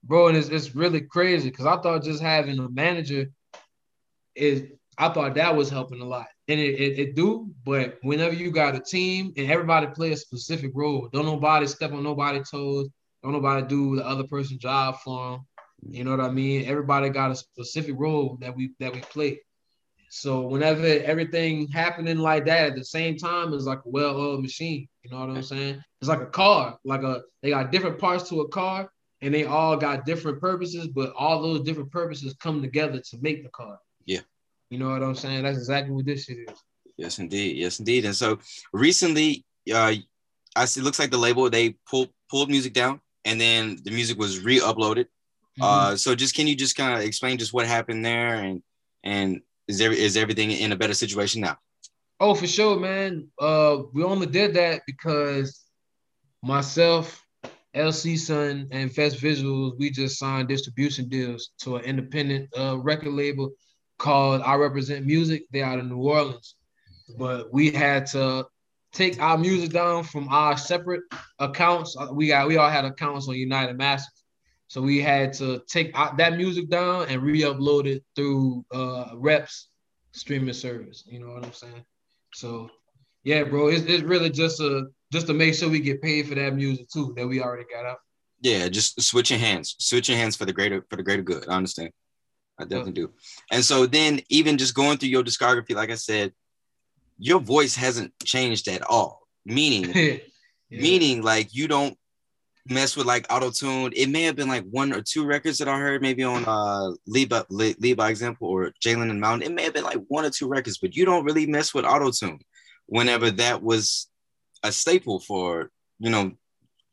Bro, 0.03 0.27
and 0.27 0.37
it's, 0.37 0.49
it's 0.49 0.75
really 0.75 1.01
crazy 1.01 1.49
because 1.49 1.65
I 1.65 1.77
thought 1.77 2.03
just 2.03 2.21
having 2.21 2.59
a 2.59 2.69
manager 2.69 3.31
is 4.35 4.65
I 4.97 5.09
thought 5.09 5.35
that 5.35 5.55
was 5.55 5.69
helping 5.69 5.99
a 5.99 6.05
lot. 6.05 6.27
And 6.47 6.59
it, 6.59 6.79
it, 6.79 6.99
it 6.99 7.15
do, 7.15 7.49
but 7.65 7.97
whenever 8.03 8.35
you 8.35 8.51
got 8.51 8.75
a 8.75 8.79
team 8.79 9.33
and 9.35 9.51
everybody 9.51 9.87
play 9.87 10.11
a 10.11 10.17
specific 10.17 10.71
role, 10.75 11.09
don't 11.11 11.25
nobody 11.25 11.65
step 11.65 11.91
on 11.91 12.03
nobody's 12.03 12.49
toes, 12.49 12.87
don't 13.23 13.33
nobody 13.33 13.65
do 13.65 13.95
the 13.95 14.05
other 14.05 14.25
person's 14.25 14.59
job 14.59 14.97
for 15.03 15.31
them. 15.31 15.47
You 15.89 16.03
know 16.03 16.11
what 16.11 16.19
I 16.19 16.29
mean? 16.29 16.65
Everybody 16.65 17.09
got 17.09 17.31
a 17.31 17.35
specific 17.35 17.95
role 17.97 18.37
that 18.41 18.55
we 18.55 18.71
that 18.79 18.93
we 18.93 19.01
play. 19.01 19.41
So 20.15 20.47
whenever 20.47 20.85
everything 20.85 21.67
happening 21.67 22.19
like 22.19 22.45
that 22.45 22.67
at 22.67 22.75
the 22.75 22.85
same 22.85 23.17
time 23.17 23.53
is 23.53 23.65
like 23.65 23.79
a 23.79 23.89
well-oiled 23.89 24.41
machine. 24.41 24.87
You 25.03 25.11
know 25.11 25.19
what 25.19 25.29
I'm 25.29 25.43
saying? 25.43 25.83
It's 25.99 26.07
like 26.07 26.21
a 26.21 26.27
car. 26.27 26.79
Like 26.85 27.03
a 27.03 27.23
they 27.43 27.49
got 27.49 27.69
different 27.69 27.99
parts 27.99 28.29
to 28.29 28.39
a 28.39 28.47
car, 28.47 28.89
and 29.21 29.33
they 29.33 29.43
all 29.43 29.75
got 29.75 30.05
different 30.05 30.39
purposes, 30.39 30.87
but 30.87 31.11
all 31.17 31.41
those 31.41 31.63
different 31.63 31.91
purposes 31.91 32.33
come 32.39 32.61
together 32.61 33.01
to 33.01 33.17
make 33.19 33.43
the 33.43 33.49
car. 33.49 33.77
Yeah. 34.05 34.21
You 34.69 34.79
know 34.79 34.89
what 34.89 35.03
I'm 35.03 35.15
saying? 35.15 35.43
That's 35.43 35.57
exactly 35.57 35.93
what 35.93 36.05
this 36.05 36.23
shit 36.23 36.37
is. 36.49 36.63
Yes, 36.95 37.19
indeed. 37.19 37.57
Yes, 37.57 37.79
indeed. 37.79 38.05
And 38.05 38.15
so 38.15 38.39
recently, 38.71 39.43
uh, 39.73 39.95
I 40.55 40.63
see. 40.63 40.79
It 40.79 40.85
looks 40.85 40.97
like 40.97 41.11
the 41.11 41.17
label 41.17 41.49
they 41.49 41.75
pulled 41.89 42.09
pulled 42.29 42.49
music 42.49 42.71
down, 42.71 43.01
and 43.25 43.39
then 43.39 43.79
the 43.83 43.91
music 43.91 44.17
was 44.17 44.39
re-uploaded. 44.39 45.07
Mm-hmm. 45.59 45.63
Uh, 45.63 45.95
so 45.97 46.15
just 46.15 46.35
can 46.35 46.47
you 46.47 46.55
just 46.55 46.77
kind 46.77 46.97
of 46.97 47.05
explain 47.05 47.37
just 47.37 47.51
what 47.51 47.67
happened 47.67 48.05
there, 48.05 48.35
and 48.35 48.63
and 49.03 49.41
is 49.67 49.77
there 49.77 49.91
is 49.91 50.17
everything 50.17 50.51
in 50.51 50.71
a 50.71 50.75
better 50.75 50.93
situation 50.93 51.41
now? 51.41 51.57
Oh, 52.19 52.33
for 52.33 52.47
sure, 52.47 52.79
man. 52.79 53.27
Uh, 53.39 53.83
we 53.93 54.03
only 54.03 54.27
did 54.27 54.53
that 54.53 54.83
because 54.87 55.61
myself, 56.41 57.21
LC 57.75 58.17
Sun, 58.17 58.69
and 58.71 58.93
Fest 58.93 59.17
Visuals, 59.19 59.77
we 59.77 59.89
just 59.89 60.17
signed 60.17 60.47
distribution 60.47 61.09
deals 61.09 61.49
to 61.59 61.75
an 61.75 61.83
independent 61.83 62.49
uh, 62.57 62.77
record 62.77 63.13
label 63.13 63.51
called 63.97 64.41
I 64.41 64.55
Represent 64.55 65.05
Music. 65.05 65.43
They're 65.51 65.65
out 65.65 65.79
of 65.79 65.87
New 65.87 65.97
Orleans, 65.97 66.55
but 67.17 67.51
we 67.53 67.71
had 67.71 68.05
to 68.07 68.45
take 68.93 69.21
our 69.21 69.37
music 69.37 69.71
down 69.71 70.05
from 70.05 70.29
our 70.29 70.55
separate 70.55 71.03
accounts. 71.39 71.97
Uh, 71.99 72.07
We 72.13 72.27
got 72.27 72.47
we 72.47 72.55
all 72.57 72.69
had 72.69 72.85
accounts 72.85 73.27
on 73.27 73.35
United 73.35 73.77
Masters, 73.77 74.23
so 74.67 74.81
we 74.81 74.99
had 74.99 75.33
to 75.33 75.61
take 75.67 75.91
out 75.95 76.17
that 76.17 76.37
music 76.37 76.69
down 76.69 77.07
and 77.09 77.21
re-upload 77.21 77.85
it 77.85 78.03
through 78.15 78.65
uh, 78.73 79.11
Reps 79.15 79.69
streaming 80.11 80.53
service. 80.53 81.03
You 81.07 81.19
know 81.19 81.33
what 81.33 81.45
I'm 81.45 81.53
saying? 81.53 81.85
So, 82.33 82.69
yeah, 83.23 83.43
bro, 83.43 83.67
it's, 83.67 83.85
it's 83.85 84.03
really 84.03 84.29
just 84.29 84.59
a 84.59 84.87
just 85.11 85.27
to 85.27 85.33
make 85.33 85.53
sure 85.53 85.69
we 85.69 85.79
get 85.79 86.01
paid 86.01 86.27
for 86.27 86.35
that 86.35 86.55
music 86.55 86.89
too 86.89 87.13
that 87.15 87.27
we 87.27 87.41
already 87.41 87.65
got 87.71 87.85
out. 87.85 87.97
Yeah, 88.41 88.67
just 88.67 89.01
switching 89.01 89.39
hands, 89.39 89.75
switching 89.79 90.17
hands 90.17 90.35
for 90.35 90.45
the 90.45 90.53
greater 90.53 90.83
for 90.89 90.95
the 90.95 91.03
greater 91.03 91.21
good. 91.23 91.47
I 91.47 91.55
understand. 91.55 91.91
I 92.59 92.63
definitely 92.63 92.93
do. 92.93 93.11
And 93.51 93.63
so 93.63 93.85
then 93.85 94.21
even 94.29 94.57
just 94.57 94.75
going 94.75 94.97
through 94.97 95.09
your 95.09 95.23
discography, 95.23 95.75
like 95.75 95.91
I 95.91 95.95
said, 95.95 96.33
your 97.17 97.39
voice 97.39 97.75
hasn't 97.75 98.13
changed 98.23 98.67
at 98.67 98.81
all. 98.81 99.27
Meaning, 99.45 99.91
Yeah. 100.69 100.81
meaning 100.81 101.21
like 101.21 101.53
you 101.53 101.67
don't 101.67 101.95
mess 102.67 102.95
with 102.95 103.05
like 103.05 103.25
auto 103.29 103.51
tune. 103.51 103.93
It 103.95 104.09
may 104.09 104.23
have 104.23 104.35
been 104.35 104.47
like 104.47 104.65
one 104.65 104.93
or 104.93 105.01
two 105.01 105.25
records 105.25 105.57
that 105.59 105.67
I 105.67 105.77
heard 105.77 106.01
maybe 106.01 106.23
on 106.23 106.45
uh 106.45 106.91
Lead 107.05 107.29
by, 107.29 107.43
Lead 107.49 107.97
by 107.97 108.09
Example 108.09 108.47
or 108.47 108.71
Jalen 108.83 109.09
and 109.09 109.21
Mountain. 109.21 109.51
It 109.51 109.55
may 109.55 109.63
have 109.63 109.73
been 109.73 109.83
like 109.83 110.01
one 110.07 110.25
or 110.25 110.29
two 110.29 110.47
records, 110.47 110.77
but 110.79 110.95
you 110.95 111.05
don't 111.05 111.25
really 111.25 111.45
mess 111.45 111.73
with 111.73 111.85
auto 111.85 112.11
tune 112.11 112.39
whenever 112.87 113.31
that 113.31 113.61
was 113.61 114.07
a 114.63 114.71
staple 114.71 115.19
for 115.19 115.71
you 115.99 116.09
know 116.09 116.31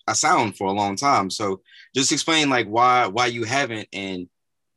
a 0.08 0.14
sound 0.14 0.56
for 0.56 0.66
a 0.66 0.72
long 0.72 0.96
time. 0.96 1.30
So 1.30 1.62
just 1.94 2.12
explain 2.12 2.50
like 2.50 2.66
why 2.66 3.06
why 3.06 3.26
you 3.26 3.44
haven't 3.44 3.88
and 3.92 4.28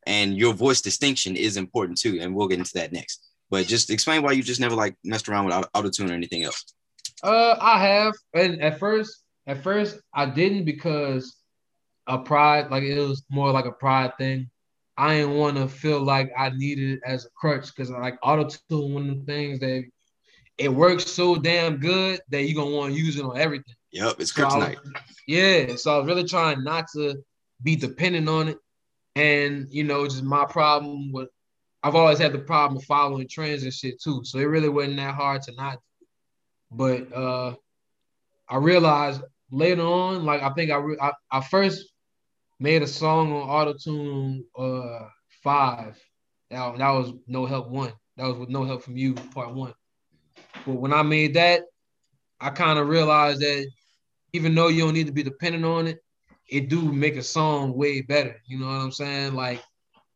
and 0.05 0.37
your 0.37 0.53
voice 0.53 0.81
distinction 0.81 1.35
is 1.35 1.57
important 1.57 1.99
too, 1.99 2.19
and 2.21 2.35
we'll 2.35 2.47
get 2.47 2.59
into 2.59 2.73
that 2.75 2.93
next. 2.93 3.25
But 3.49 3.67
just 3.67 3.89
explain 3.89 4.21
why 4.21 4.31
you 4.31 4.43
just 4.43 4.61
never 4.61 4.75
like 4.75 4.95
messed 5.03 5.27
around 5.27 5.45
with 5.45 5.67
auto 5.73 5.89
tune 5.89 6.11
or 6.11 6.13
anything 6.13 6.43
else. 6.43 6.63
Uh, 7.23 7.55
I 7.59 7.79
have, 7.79 8.13
and 8.33 8.61
at 8.61 8.77
first, 8.77 9.23
at 9.47 9.63
first, 9.63 9.99
I 10.13 10.25
didn't 10.25 10.65
because 10.65 11.35
a 12.07 12.17
pride, 12.19 12.69
like 12.71 12.83
it 12.83 12.99
was 12.99 13.23
more 13.29 13.51
like 13.51 13.65
a 13.65 13.71
pride 13.71 14.17
thing. 14.17 14.49
I 14.97 15.15
didn't 15.15 15.35
want 15.35 15.57
to 15.57 15.67
feel 15.67 16.01
like 16.01 16.31
I 16.37 16.49
needed 16.49 16.91
it 16.91 16.99
as 17.05 17.25
a 17.25 17.29
crutch 17.35 17.67
because 17.67 17.89
like 17.91 18.17
auto 18.23 18.49
tune, 18.69 18.93
one 18.93 19.09
of 19.09 19.19
the 19.19 19.25
things 19.25 19.59
that 19.59 19.83
it 20.57 20.69
works 20.73 21.05
so 21.11 21.35
damn 21.35 21.77
good 21.77 22.21
that 22.29 22.43
you're 22.43 22.55
gonna 22.63 22.75
want 22.75 22.93
to 22.93 22.99
use 22.99 23.17
it 23.17 23.25
on 23.25 23.37
everything. 23.37 23.75
Yep, 23.91 24.15
it's 24.19 24.31
So 24.31 24.45
kryptonite. 24.45 24.77
was- 24.83 24.93
yeah, 25.27 25.75
so 25.75 25.95
I 25.95 25.97
was 25.97 26.07
really 26.07 26.23
trying 26.23 26.63
not 26.63 26.85
to 26.95 27.15
be 27.63 27.75
dependent 27.75 28.29
on 28.29 28.47
it, 28.49 28.57
and 29.15 29.67
you 29.69 29.83
know, 29.83 30.05
just 30.05 30.23
my 30.23 30.45
problem 30.45 31.11
with 31.11 31.29
I've 31.83 31.95
always 31.95 32.17
had 32.17 32.31
the 32.33 32.39
problem 32.39 32.77
of 32.77 32.83
following 32.85 33.27
trends 33.27 33.63
and 33.63 33.73
shit 33.73 34.01
too. 34.01 34.21
So 34.23 34.39
it 34.39 34.45
really 34.45 34.69
wasn't 34.69 34.95
that 34.97 35.13
hard 35.13 35.41
to 35.43 35.51
not. 35.53 35.77
But 36.71 37.13
uh, 37.13 37.55
I 38.49 38.57
realized 38.57 39.21
later 39.55 39.81
on, 39.81 40.25
like 40.25 40.41
I 40.41 40.51
think 40.53 40.71
I, 40.71 40.77
re- 40.77 40.97
I 41.01 41.13
I 41.31 41.41
first 41.41 41.85
made 42.59 42.81
a 42.81 42.87
song 42.87 43.31
on 43.33 43.47
Autotune 43.47 44.43
uh 44.57 45.07
five. 45.43 45.99
That, 46.49 46.77
that 46.77 46.91
was 46.91 47.13
no 47.27 47.45
help 47.45 47.69
one. 47.69 47.93
That 48.17 48.27
was 48.27 48.37
with 48.37 48.49
no 48.49 48.63
help 48.63 48.83
from 48.83 48.97
you, 48.97 49.13
part 49.13 49.53
one. 49.53 49.73
But 50.65 50.75
when 50.75 50.93
I 50.93 51.03
made 51.03 51.33
that, 51.35 51.61
I 52.39 52.49
kind 52.49 52.79
of 52.79 52.87
realized 52.87 53.41
that 53.41 53.67
even 54.33 54.53
though 54.55 54.67
you 54.67 54.83
don't 54.83 54.93
need 54.93 55.07
to 55.07 55.13
be 55.13 55.23
dependent 55.23 55.65
on 55.65 55.87
it, 55.87 55.99
it 56.49 56.69
do 56.69 56.81
make 56.91 57.15
a 57.15 57.23
song 57.23 57.73
way 57.75 58.01
better. 58.01 58.35
You 58.45 58.59
know 58.59 58.67
what 58.67 58.73
I'm 58.73 58.91
saying? 58.91 59.33
Like, 59.33 59.63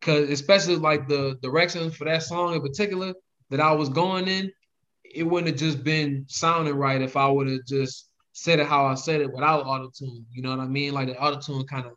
cause 0.01 0.29
especially 0.29 0.75
like 0.75 1.07
the 1.07 1.37
direction 1.41 1.91
for 1.91 2.05
that 2.05 2.23
song 2.23 2.53
in 2.53 2.61
particular 2.61 3.13
that 3.49 3.59
I 3.59 3.71
was 3.71 3.89
going 3.89 4.27
in, 4.27 4.51
it 5.03 5.23
wouldn't 5.23 5.49
have 5.49 5.59
just 5.59 5.83
been 5.83 6.25
sounding 6.27 6.75
right 6.75 7.01
if 7.01 7.17
I 7.17 7.27
would 7.27 7.47
have 7.47 7.65
just 7.65 8.08
said 8.39 8.59
it 8.59 8.67
how 8.67 8.85
I 8.85 8.95
said 8.95 9.19
it 9.21 9.31
without 9.31 9.65
auto 9.65 9.89
tune. 9.89 10.25
You 10.31 10.41
know 10.41 10.51
what 10.51 10.59
I 10.59 10.67
mean? 10.67 10.93
Like 10.93 11.07
the 11.07 11.19
auto 11.21 11.39
tune 11.39 11.65
kind 11.67 11.85
of 11.85 11.93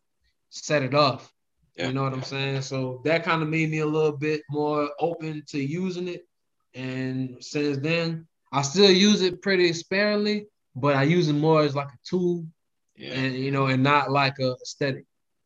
set 0.51 0.83
it 0.83 0.95
off. 0.95 1.33
Yeah. 1.77 1.87
You 1.87 1.93
know 1.95 2.03
what 2.03 2.13
I'm 2.13 2.23
saying? 2.23 2.63
So 2.63 3.01
that 3.05 3.25
kind 3.25 3.43
of 3.43 3.49
made 3.49 3.71
me 3.71 3.79
a 3.79 3.87
little 3.87 4.17
bit 4.17 4.43
more 4.51 4.91
open 4.99 5.43
to 5.49 5.59
using 5.59 6.09
it. 6.09 6.27
And 6.75 7.37
since 7.41 7.79
then, 7.79 8.27
I 8.53 8.63
still 8.63 8.91
use 8.91 9.23
it 9.23 9.41
pretty 9.41 9.73
sparingly, 9.73 10.47
but 10.75 10.97
I 10.97 11.05
use 11.05 11.29
it 11.29 11.35
more 11.35 11.63
as 11.63 11.75
like 11.75 11.89
a 11.89 11.99
tool 12.05 12.45
Yeah. 12.97 13.13
and 13.13 13.35
you 13.35 13.51
know, 13.51 13.67
and 13.67 13.83
not 13.83 14.11
like 14.11 14.39
a 14.41 14.55
aesthetic. 14.63 15.05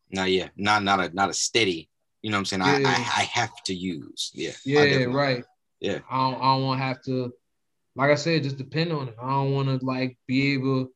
Not 0.09 0.31
yeah. 0.31 0.49
Not 0.57 0.83
not 0.83 0.99
a 0.99 1.13
not 1.13 1.29
a 1.29 1.33
steady. 1.33 1.89
You 2.23 2.31
know 2.31 2.37
what 2.37 2.51
I'm 2.53 2.61
saying? 2.61 2.61
I, 2.63 2.79
Yeah. 2.79 2.89
I 2.89 3.21
I 3.21 3.23
have 3.39 3.55
to 3.65 3.73
use. 3.73 4.31
Yeah. 4.33 4.51
I 4.81 4.85
Yeah, 4.85 5.05
right. 5.05 5.43
Yeah. 5.79 5.99
I 6.09 6.17
don't, 6.17 6.41
I 6.41 6.45
don't 6.55 6.63
want 6.63 6.79
to 6.79 6.83
have 6.85 7.01
to, 7.03 7.33
like 7.97 8.11
I 8.11 8.15
said, 8.15 8.43
just 8.43 8.57
depend 8.57 8.93
on 8.93 9.09
it. 9.09 9.15
I 9.21 9.29
don't 9.29 9.53
want 9.53 9.67
to 9.79 9.85
like 9.85 10.17
be 10.27 10.53
able. 10.53 10.89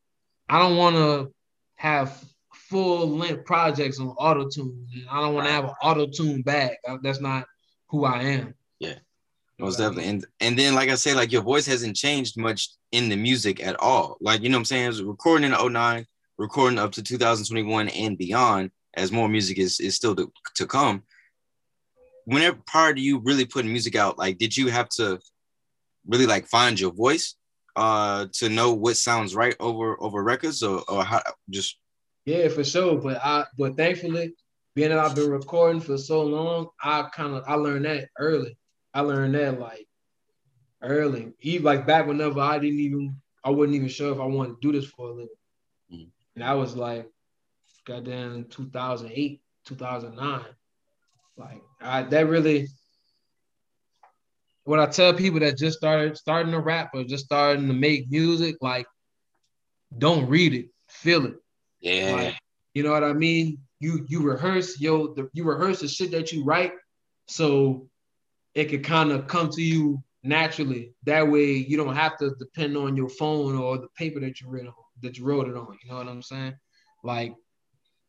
I 0.48 0.58
don't 0.60 0.76
want 0.76 0.96
to 0.96 1.34
have 1.74 2.22
full 2.54 3.08
length 3.08 3.44
projects 3.44 3.98
on 3.98 4.08
auto 4.08 4.48
tune. 4.48 4.86
I 5.10 5.20
don't 5.20 5.34
want 5.34 5.46
to 5.48 5.52
have 5.52 5.64
an 5.64 5.74
auto 5.82 6.06
tune 6.06 6.42
bag. 6.42 6.76
Uh, 6.88 6.98
That's 7.02 7.20
not 7.20 7.46
who 7.88 8.04
I 8.04 8.22
am. 8.22 8.54
Yeah. 8.78 8.90
You 8.90 8.94
know 9.58 9.64
Most 9.66 9.80
I 9.80 9.88
definitely. 9.88 10.02
mean? 10.04 10.14
And 10.14 10.26
and 10.40 10.58
then 10.58 10.74
like 10.76 10.90
I 10.90 10.94
said, 10.94 11.16
like 11.16 11.32
your 11.32 11.42
voice 11.42 11.66
hasn't 11.66 11.96
changed 11.96 12.38
much 12.38 12.68
in 12.92 13.08
the 13.08 13.16
music 13.16 13.64
at 13.66 13.80
all. 13.80 14.16
Like, 14.20 14.42
you 14.42 14.48
know 14.48 14.56
what 14.56 14.60
I'm 14.60 14.64
saying? 14.66 14.84
It 14.84 14.88
was 14.88 15.02
recording 15.02 15.52
in 15.52 15.72
09, 15.72 16.06
recording 16.38 16.78
up 16.78 16.92
to 16.92 17.02
2021 17.02 17.88
and 17.88 18.16
beyond, 18.16 18.70
as 18.94 19.10
more 19.10 19.28
music 19.28 19.58
is 19.58 19.80
is 19.80 19.96
still 19.96 20.14
to, 20.14 20.32
to 20.54 20.66
come. 20.66 21.02
Whenever 22.26 22.60
prior 22.64 22.94
to 22.94 23.00
you 23.00 23.18
really 23.18 23.44
putting 23.44 23.72
music 23.72 23.96
out, 23.96 24.18
like 24.18 24.38
did 24.38 24.56
you 24.56 24.68
have 24.68 24.88
to 24.90 25.18
really 26.06 26.26
like 26.26 26.46
find 26.46 26.78
your 26.78 26.92
voice 26.92 27.36
uh 27.76 28.26
to 28.32 28.48
know 28.48 28.72
what 28.74 28.96
sounds 28.96 29.34
right 29.34 29.56
over 29.60 29.96
over 30.02 30.22
records 30.22 30.62
or 30.62 30.82
or 30.88 31.04
how 31.04 31.22
just 31.50 31.78
Yeah, 32.24 32.48
for 32.48 32.64
sure. 32.64 32.98
But 33.00 33.18
I, 33.24 33.44
but 33.58 33.76
thankfully, 33.76 34.34
being 34.74 34.90
that 34.90 34.98
I've 34.98 35.14
been 35.16 35.30
recording 35.30 35.80
for 35.80 35.96
so 35.98 36.22
long, 36.22 36.68
I 36.82 37.08
kind 37.14 37.34
of 37.34 37.44
I 37.46 37.54
learned 37.54 37.84
that 37.86 38.08
early. 38.18 38.56
I 38.94 39.00
learned 39.00 39.34
that 39.34 39.58
like 39.58 39.86
early, 40.82 41.32
even 41.40 41.64
like 41.64 41.86
back 41.86 42.06
whenever 42.06 42.40
I 42.40 42.58
didn't 42.58 42.80
even 42.80 43.16
I 43.44 43.50
wasn't 43.50 43.76
even 43.76 43.88
sure 43.88 44.12
if 44.12 44.20
I 44.20 44.26
wanted 44.26 44.60
to 44.60 44.72
do 44.72 44.72
this 44.78 44.88
for 44.90 45.08
a 45.08 45.12
living. 45.12 45.28
Mhm. 45.92 46.10
And 46.36 46.44
i 46.44 46.54
was 46.54 46.76
like 46.76 47.10
goddamn 47.84 48.44
2008, 48.50 49.40
2009. 49.66 50.44
Like 51.36 51.62
I 51.80 52.02
that 52.02 52.26
really 52.28 52.68
when 54.64 54.80
I 54.80 54.86
tell 54.86 55.12
people 55.12 55.40
that 55.40 55.58
just 55.58 55.76
started 55.76 56.16
starting 56.16 56.52
to 56.52 56.60
rap 56.60 56.90
or 56.94 57.04
just 57.04 57.24
starting 57.24 57.66
to 57.68 57.74
make 57.74 58.10
music, 58.10 58.56
like 58.60 58.86
don't 59.96 60.28
read 60.28 60.54
it, 60.54 60.66
feel 60.88 61.26
it. 61.26 61.34
yeah 61.80 62.12
Like, 62.12 62.38
you 62.74 62.82
know 62.82 62.92
what 62.92 63.04
I 63.04 63.12
mean? 63.12 63.58
You 63.80 64.06
you 64.08 64.22
rehearse 64.22 64.80
yo 64.80 65.14
the, 65.14 65.28
you 65.32 65.44
rehearse 65.44 65.80
the 65.80 65.88
shit 65.88 66.12
that 66.12 66.32
you 66.32 66.44
write, 66.44 66.72
so 67.26 67.88
it 68.54 68.66
could 68.66 68.84
kind 68.84 69.10
of 69.10 69.26
come 69.26 69.50
to 69.50 69.62
you 69.62 70.02
naturally. 70.22 70.92
That 71.04 71.28
way 71.28 71.52
you 71.52 71.76
don't 71.76 71.96
have 71.96 72.16
to 72.18 72.34
depend 72.38 72.76
on 72.76 72.96
your 72.96 73.08
phone 73.08 73.56
or 73.56 73.78
the 73.78 73.88
paper 73.96 74.20
that 74.20 74.40
you 74.40 74.48
read 74.48 74.66
on 74.66 74.74
that 75.02 75.18
you 75.18 75.24
wrote 75.24 75.48
it 75.48 75.56
on. 75.56 75.76
You 75.82 75.90
know 75.90 75.96
what 75.96 76.08
I'm 76.08 76.22
saying? 76.22 76.54
Like 77.02 77.34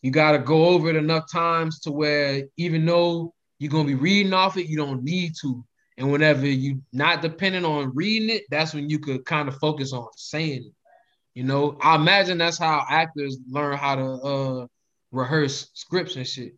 you 0.01 0.11
gotta 0.11 0.37
go 0.37 0.65
over 0.67 0.89
it 0.89 0.95
enough 0.95 1.31
times 1.31 1.79
to 1.81 1.91
where 1.91 2.43
even 2.57 2.85
though 2.85 3.33
you're 3.57 3.71
gonna 3.71 3.87
be 3.87 3.95
reading 3.95 4.33
off 4.33 4.57
it, 4.57 4.67
you 4.67 4.77
don't 4.77 5.03
need 5.03 5.33
to. 5.41 5.65
And 5.97 6.11
whenever 6.11 6.45
you 6.47 6.81
not 6.91 7.21
depending 7.21 7.65
on 7.65 7.93
reading 7.93 8.29
it, 8.29 8.43
that's 8.49 8.73
when 8.73 8.89
you 8.89 8.99
could 8.99 9.25
kind 9.25 9.47
of 9.47 9.57
focus 9.59 9.93
on 9.93 10.07
saying 10.15 10.65
it. 10.65 10.73
You 11.35 11.43
know, 11.43 11.77
I 11.81 11.95
imagine 11.95 12.37
that's 12.37 12.57
how 12.57 12.85
actors 12.89 13.37
learn 13.49 13.77
how 13.77 13.95
to 13.95 14.03
uh 14.03 14.67
rehearse 15.11 15.69
scripts 15.73 16.15
and 16.15 16.27
shit. 16.27 16.53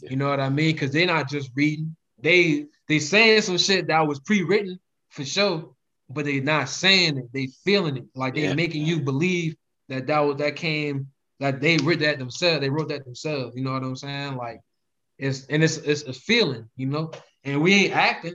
You 0.00 0.16
know 0.16 0.28
what 0.28 0.40
I 0.40 0.48
mean? 0.48 0.74
Because 0.74 0.90
they're 0.90 1.06
not 1.06 1.28
just 1.28 1.50
reading; 1.54 1.96
they 2.18 2.66
they 2.88 2.98
saying 2.98 3.42
some 3.42 3.58
shit 3.58 3.86
that 3.88 4.06
was 4.06 4.20
pre-written 4.20 4.78
for 5.10 5.24
sure, 5.24 5.74
but 6.10 6.24
they're 6.24 6.42
not 6.42 6.68
saying 6.68 7.18
it. 7.18 7.32
They 7.32 7.48
feeling 7.64 7.96
it, 7.98 8.04
like 8.14 8.34
they 8.34 8.42
Yeah. 8.42 8.54
making 8.54 8.84
you 8.84 9.00
believe 9.00 9.56
that 9.88 10.06
that 10.06 10.20
was 10.20 10.36
that 10.38 10.56
came 10.56 11.08
that 11.40 11.60
they 11.60 11.76
wrote 11.78 12.00
that 12.00 12.18
themselves. 12.18 12.60
They 12.60 12.70
wrote 12.70 12.88
that 12.88 13.04
themselves. 13.04 13.56
You 13.56 13.62
know 13.64 13.72
what 13.72 13.82
I'm 13.82 13.96
saying? 13.96 14.36
Like 14.36 14.60
it's 15.18 15.46
and 15.46 15.62
it's 15.64 15.78
it's 15.78 16.02
a 16.02 16.12
feeling, 16.12 16.68
you 16.76 16.86
know. 16.86 17.10
And 17.44 17.62
we 17.62 17.74
ain't 17.74 17.96
acting 17.96 18.34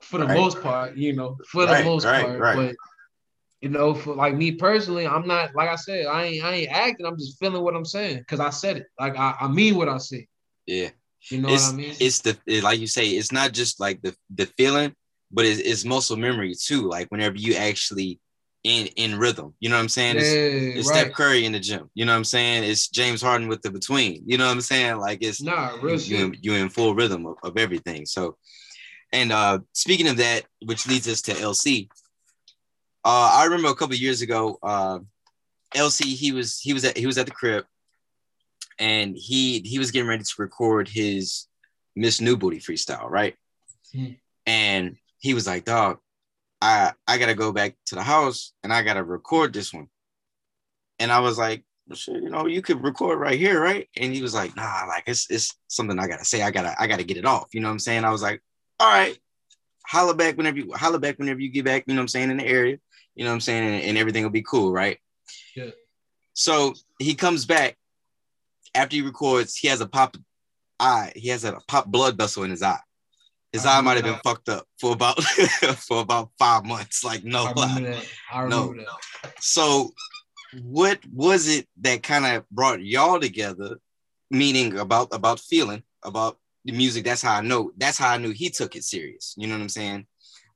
for 0.00 0.18
the 0.18 0.26
Right. 0.26 0.36
most 0.38 0.60
part, 0.62 0.96
you 0.96 1.12
know, 1.14 1.36
for 1.48 1.66
Right, 1.66 1.78
the 1.78 1.84
most 1.84 2.04
right, 2.06 2.22
part, 2.24 2.40
right. 2.40 2.56
but 2.56 2.76
you 3.60 3.68
know, 3.68 3.92
for 3.94 4.14
like 4.14 4.34
me 4.34 4.52
personally, 4.52 5.06
I'm 5.06 5.26
not 5.26 5.54
like 5.54 5.68
I 5.68 5.76
said, 5.76 6.06
I 6.06 6.24
ain't 6.24 6.44
I 6.44 6.52
ain't 6.54 6.70
acting. 6.70 7.06
I'm 7.06 7.18
just 7.18 7.38
feeling 7.38 7.62
what 7.62 7.76
I'm 7.76 7.84
saying 7.84 8.18
because 8.18 8.40
I 8.40 8.50
said 8.50 8.78
it. 8.78 8.86
Like 8.98 9.16
I, 9.18 9.36
I 9.40 9.48
mean 9.48 9.76
what 9.76 9.88
I 9.88 9.98
say. 9.98 10.26
yeah 10.66 10.90
You 11.30 11.40
know 11.42 11.50
it's 11.50 11.66
what 11.66 11.74
I 11.74 11.76
mean? 11.76 11.94
it's 12.00 12.20
the 12.20 12.38
it- 12.46 12.62
like 12.64 12.80
you 12.80 12.86
say 12.86 13.08
it's 13.10 13.32
not 13.32 13.52
just 13.52 13.80
like 13.80 14.00
the 14.02 14.14
the 14.34 14.46
feeling 14.56 14.94
but 15.30 15.44
it's, 15.44 15.60
it's 15.60 15.84
muscle 15.84 16.16
memory 16.16 16.54
too 16.54 16.88
like 16.88 17.08
whenever 17.10 17.36
you 17.36 17.54
actually 17.54 18.18
in 18.64 18.86
in 18.96 19.18
rhythm 19.18 19.54
you 19.60 19.68
know 19.68 19.76
what 19.76 19.80
i'm 19.82 19.88
saying 19.88 20.18
it's, 20.18 20.28
yeah, 20.28 20.80
it's 20.80 20.88
right. 20.88 20.98
steph 21.06 21.12
curry 21.12 21.44
in 21.44 21.52
the 21.52 21.58
gym 21.60 21.90
you 21.94 22.04
know 22.04 22.12
what 22.12 22.18
i'm 22.18 22.24
saying 22.24 22.62
it's 22.64 22.88
james 22.88 23.22
harden 23.22 23.48
with 23.48 23.62
the 23.62 23.70
between 23.70 24.22
you 24.26 24.36
know 24.36 24.46
what 24.46 24.52
i'm 24.52 24.60
saying 24.60 24.96
like 24.98 25.18
it's 25.22 25.42
Nah, 25.42 25.76
real 25.80 25.94
you, 25.94 25.98
shit. 25.98 26.20
in, 26.20 26.36
you 26.42 26.54
in 26.54 26.68
full 26.68 26.94
rhythm 26.94 27.24
of, 27.26 27.36
of 27.42 27.56
everything 27.56 28.04
so 28.04 28.36
and 29.12 29.32
uh 29.32 29.58
speaking 29.72 30.08
of 30.08 30.16
that 30.16 30.44
which 30.64 30.86
leads 30.86 31.08
us 31.08 31.22
to 31.22 31.32
lc 31.32 31.88
uh 33.04 33.32
i 33.34 33.44
remember 33.44 33.68
a 33.68 33.74
couple 33.74 33.94
of 33.94 34.00
years 34.00 34.22
ago 34.22 34.58
uh 34.62 34.98
lc 35.74 36.04
he 36.04 36.32
was 36.32 36.58
he 36.60 36.72
was 36.72 36.84
at 36.84 36.96
he 36.96 37.06
was 37.06 37.18
at 37.18 37.26
the 37.26 37.32
crib 37.32 37.64
and 38.78 39.16
he 39.16 39.60
he 39.60 39.78
was 39.78 39.90
getting 39.90 40.08
ready 40.08 40.22
to 40.22 40.34
record 40.38 40.88
his 40.88 41.46
miss 41.94 42.20
new 42.20 42.36
booty 42.36 42.58
freestyle 42.58 43.08
right? 43.08 43.34
Hmm. 43.92 44.12
and 44.46 44.96
he 45.18 45.34
was 45.34 45.46
like 45.46 45.64
dog 45.64 45.98
i 46.62 46.92
i 47.06 47.18
gotta 47.18 47.34
go 47.34 47.52
back 47.52 47.76
to 47.86 47.94
the 47.94 48.02
house 48.02 48.52
and 48.62 48.72
i 48.72 48.82
gotta 48.82 49.02
record 49.02 49.52
this 49.52 49.72
one. 49.72 49.88
And 50.98 51.10
i 51.10 51.18
was 51.20 51.38
like 51.38 51.64
well, 51.88 51.96
shit, 51.96 52.22
you 52.22 52.30
know 52.30 52.46
you 52.46 52.62
could 52.62 52.84
record 52.84 53.18
right 53.18 53.38
here 53.38 53.60
right? 53.60 53.88
And 53.96 54.14
he 54.14 54.22
was 54.22 54.34
like 54.34 54.54
nah 54.54 54.84
like 54.86 55.04
it's 55.06 55.28
it's 55.30 55.56
something 55.68 55.98
i 55.98 56.06
gotta 56.06 56.24
say. 56.24 56.42
I 56.42 56.50
gotta 56.50 56.74
i 56.80 56.86
gotta 56.86 57.04
get 57.04 57.16
it 57.16 57.26
off. 57.26 57.48
You 57.52 57.60
know 57.60 57.68
what 57.68 57.72
i'm 57.72 57.78
saying? 57.80 58.04
I 58.04 58.10
was 58.10 58.22
like 58.22 58.42
all 58.80 58.88
right 58.88 59.16
holla 59.86 60.14
back 60.14 60.36
whenever 60.36 60.56
you 60.58 60.72
holla 60.72 60.98
back 60.98 61.18
whenever 61.18 61.40
you 61.40 61.50
get 61.50 61.64
back 61.64 61.84
you 61.86 61.94
know 61.94 62.00
what 62.00 62.04
i'm 62.04 62.08
saying 62.08 62.30
in 62.30 62.38
the 62.38 62.46
area 62.46 62.78
you 63.14 63.24
know 63.24 63.30
what 63.30 63.34
i'm 63.34 63.40
saying 63.40 63.62
and, 63.64 63.82
and 63.84 63.98
everything 63.98 64.22
will 64.22 64.30
be 64.30 64.42
cool 64.42 64.72
right 64.72 64.98
Yeah. 65.54 65.70
so 66.32 66.74
he 66.98 67.14
comes 67.14 67.44
back 67.44 67.76
after 68.74 68.96
he 68.96 69.02
records 69.02 69.56
he 69.56 69.68
has 69.68 69.80
a 69.80 69.86
pop 69.86 70.16
eye 70.78 71.12
he 71.14 71.28
has 71.28 71.44
a 71.44 71.58
pop 71.68 71.86
blood 71.86 72.16
vessel 72.16 72.42
in 72.44 72.50
his 72.50 72.62
eye 72.62 72.80
his 73.52 73.66
I 73.66 73.78
eye 73.78 73.80
might 73.80 73.96
have 73.96 74.04
been 74.04 74.20
fucked 74.22 74.48
up 74.48 74.64
for 74.80 74.92
about 74.92 75.20
for 75.88 76.00
about 76.00 76.30
five 76.38 76.64
months 76.64 77.02
like 77.04 77.24
no 77.24 77.46
I 77.46 77.52
lie. 77.52 78.02
I 78.32 78.46
No. 78.46 78.72
that. 78.74 79.32
So, 79.40 79.90
what 80.62 81.00
was 81.12 81.48
it 81.48 81.66
that 81.80 82.04
kind 82.04 82.24
of 82.26 82.48
brought 82.50 82.80
y'all 82.80 83.18
together? 83.18 83.78
Meaning 84.30 84.78
about 84.78 85.08
about 85.10 85.40
feeling 85.40 85.82
about 86.04 86.38
the 86.64 86.72
music. 86.72 87.04
That's 87.04 87.22
how 87.22 87.36
I 87.36 87.40
know. 87.40 87.72
That's 87.76 87.98
how 87.98 88.10
I 88.10 88.18
knew 88.18 88.30
he 88.30 88.50
took 88.50 88.76
it 88.76 88.84
serious. 88.84 89.34
You 89.36 89.46
know 89.46 89.54
what 89.54 89.62
I'm 89.62 89.68
saying? 89.68 90.06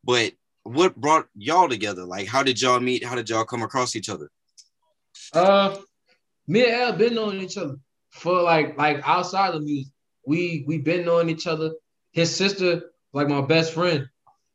But 0.02 0.32
what 0.64 0.96
brought 0.96 1.26
y'all 1.34 1.68
together? 1.68 2.05
Like, 2.05 2.26
how 2.26 2.42
did 2.42 2.61
y'all 2.61 2.80
meet? 2.80 3.05
How 3.05 3.14
did 3.14 3.28
y'all 3.28 3.44
come 3.44 3.62
across 3.62 3.96
each 3.96 4.09
other? 4.09 4.30
Uh, 5.32 5.76
me 6.46 6.64
and 6.64 6.74
L 6.74 6.92
been 6.92 7.14
knowing 7.14 7.40
each 7.40 7.57
other 7.57 7.76
for 8.11 8.42
like 8.42 8.76
like 8.76 9.00
outside 9.07 9.55
of 9.55 9.62
music. 9.62 9.92
We 10.26 10.64
we 10.66 10.78
been 10.78 11.05
knowing 11.05 11.28
each 11.28 11.46
other. 11.46 11.72
His 12.12 12.34
sister, 12.34 12.90
like 13.12 13.28
my 13.28 13.40
best 13.40 13.72
friend, 13.72 14.09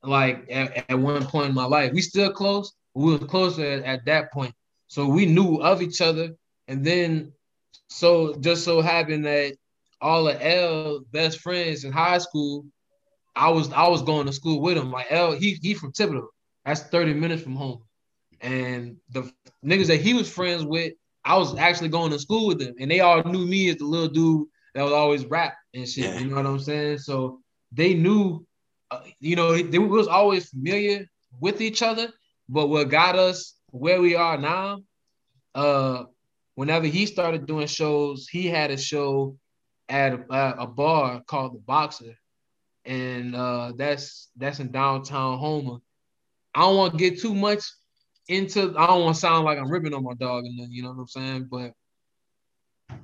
like 0.03 0.45
at, 0.49 0.89
at 0.89 0.99
one 0.99 1.25
point 1.25 1.49
in 1.49 1.55
my 1.55 1.65
life. 1.65 1.91
We 1.93 2.01
still 2.01 2.31
close. 2.31 2.73
We 2.93 3.13
were 3.13 3.19
closer 3.19 3.63
at, 3.65 3.83
at 3.83 4.05
that 4.05 4.31
point. 4.31 4.53
So 4.87 5.07
we 5.07 5.25
knew 5.25 5.57
of 5.57 5.81
each 5.81 6.01
other. 6.01 6.35
And 6.67 6.85
then 6.85 7.33
so 7.89 8.35
just 8.35 8.63
so 8.63 8.81
happened 8.81 9.25
that 9.25 9.55
all 10.01 10.27
of 10.27 10.41
L 10.41 11.01
best 11.11 11.39
friends 11.39 11.83
in 11.83 11.91
high 11.91 12.17
school, 12.19 12.65
I 13.35 13.49
was 13.49 13.71
I 13.71 13.87
was 13.87 14.01
going 14.01 14.25
to 14.27 14.33
school 14.33 14.61
with 14.61 14.77
him. 14.77 14.91
Like 14.91 15.07
L, 15.09 15.31
he 15.31 15.59
he 15.61 15.73
from 15.73 15.91
Thibodaux. 15.91 16.27
That's 16.65 16.81
30 16.81 17.13
minutes 17.13 17.41
from 17.43 17.55
home. 17.55 17.83
And 18.41 18.97
the 19.09 19.31
niggas 19.65 19.87
that 19.87 20.01
he 20.01 20.13
was 20.13 20.31
friends 20.31 20.63
with 20.63 20.93
I 21.25 21.37
was 21.37 21.57
actually 21.57 21.89
going 21.89 22.11
to 22.11 22.19
school 22.19 22.47
with 22.47 22.59
them, 22.59 22.75
and 22.79 22.89
they 22.89 23.01
all 23.01 23.23
knew 23.23 23.45
me 23.45 23.69
as 23.69 23.77
the 23.77 23.85
little 23.85 24.07
dude 24.07 24.47
that 24.73 24.83
was 24.83 24.93
always 24.93 25.25
rap 25.25 25.55
and 25.73 25.87
shit. 25.87 26.05
Yeah. 26.05 26.19
You 26.19 26.27
know 26.27 26.35
what 26.35 26.45
I'm 26.45 26.59
saying? 26.59 26.99
So 26.99 27.39
they 27.71 27.93
knew, 27.93 28.45
uh, 28.89 29.01
you 29.19 29.35
know, 29.35 29.61
they 29.61 29.79
was 29.79 30.07
always 30.07 30.49
familiar 30.49 31.07
with 31.39 31.61
each 31.61 31.81
other. 31.81 32.09
But 32.47 32.67
what 32.67 32.89
got 32.89 33.15
us 33.15 33.55
where 33.71 34.01
we 34.01 34.15
are 34.15 34.37
now, 34.37 34.81
uh, 35.53 36.05
whenever 36.55 36.87
he 36.87 37.05
started 37.05 37.45
doing 37.45 37.67
shows, 37.67 38.27
he 38.27 38.47
had 38.47 38.71
a 38.71 38.77
show 38.77 39.37
at 39.89 40.13
a, 40.13 40.33
at 40.33 40.55
a 40.59 40.67
bar 40.67 41.21
called 41.25 41.55
the 41.55 41.59
Boxer, 41.59 42.15
and 42.85 43.35
uh, 43.35 43.73
that's 43.75 44.29
that's 44.37 44.59
in 44.59 44.71
downtown 44.71 45.39
Houma. 45.39 45.79
I 46.53 46.61
don't 46.61 46.77
want 46.77 46.93
to 46.93 46.99
get 46.99 47.19
too 47.19 47.33
much 47.33 47.63
into. 48.27 48.73
I 48.77 48.87
don't 48.87 49.03
want 49.03 49.15
to 49.15 49.19
sound 49.19 49.45
like 49.45 49.57
I'm 49.57 49.69
ripping 49.69 49.93
on 49.93 50.03
my 50.03 50.13
dog, 50.13 50.45
and 50.45 50.71
you 50.71 50.83
know 50.83 50.89
what 50.89 50.99
I'm 50.99 51.07
saying. 51.07 51.47
But 51.51 51.73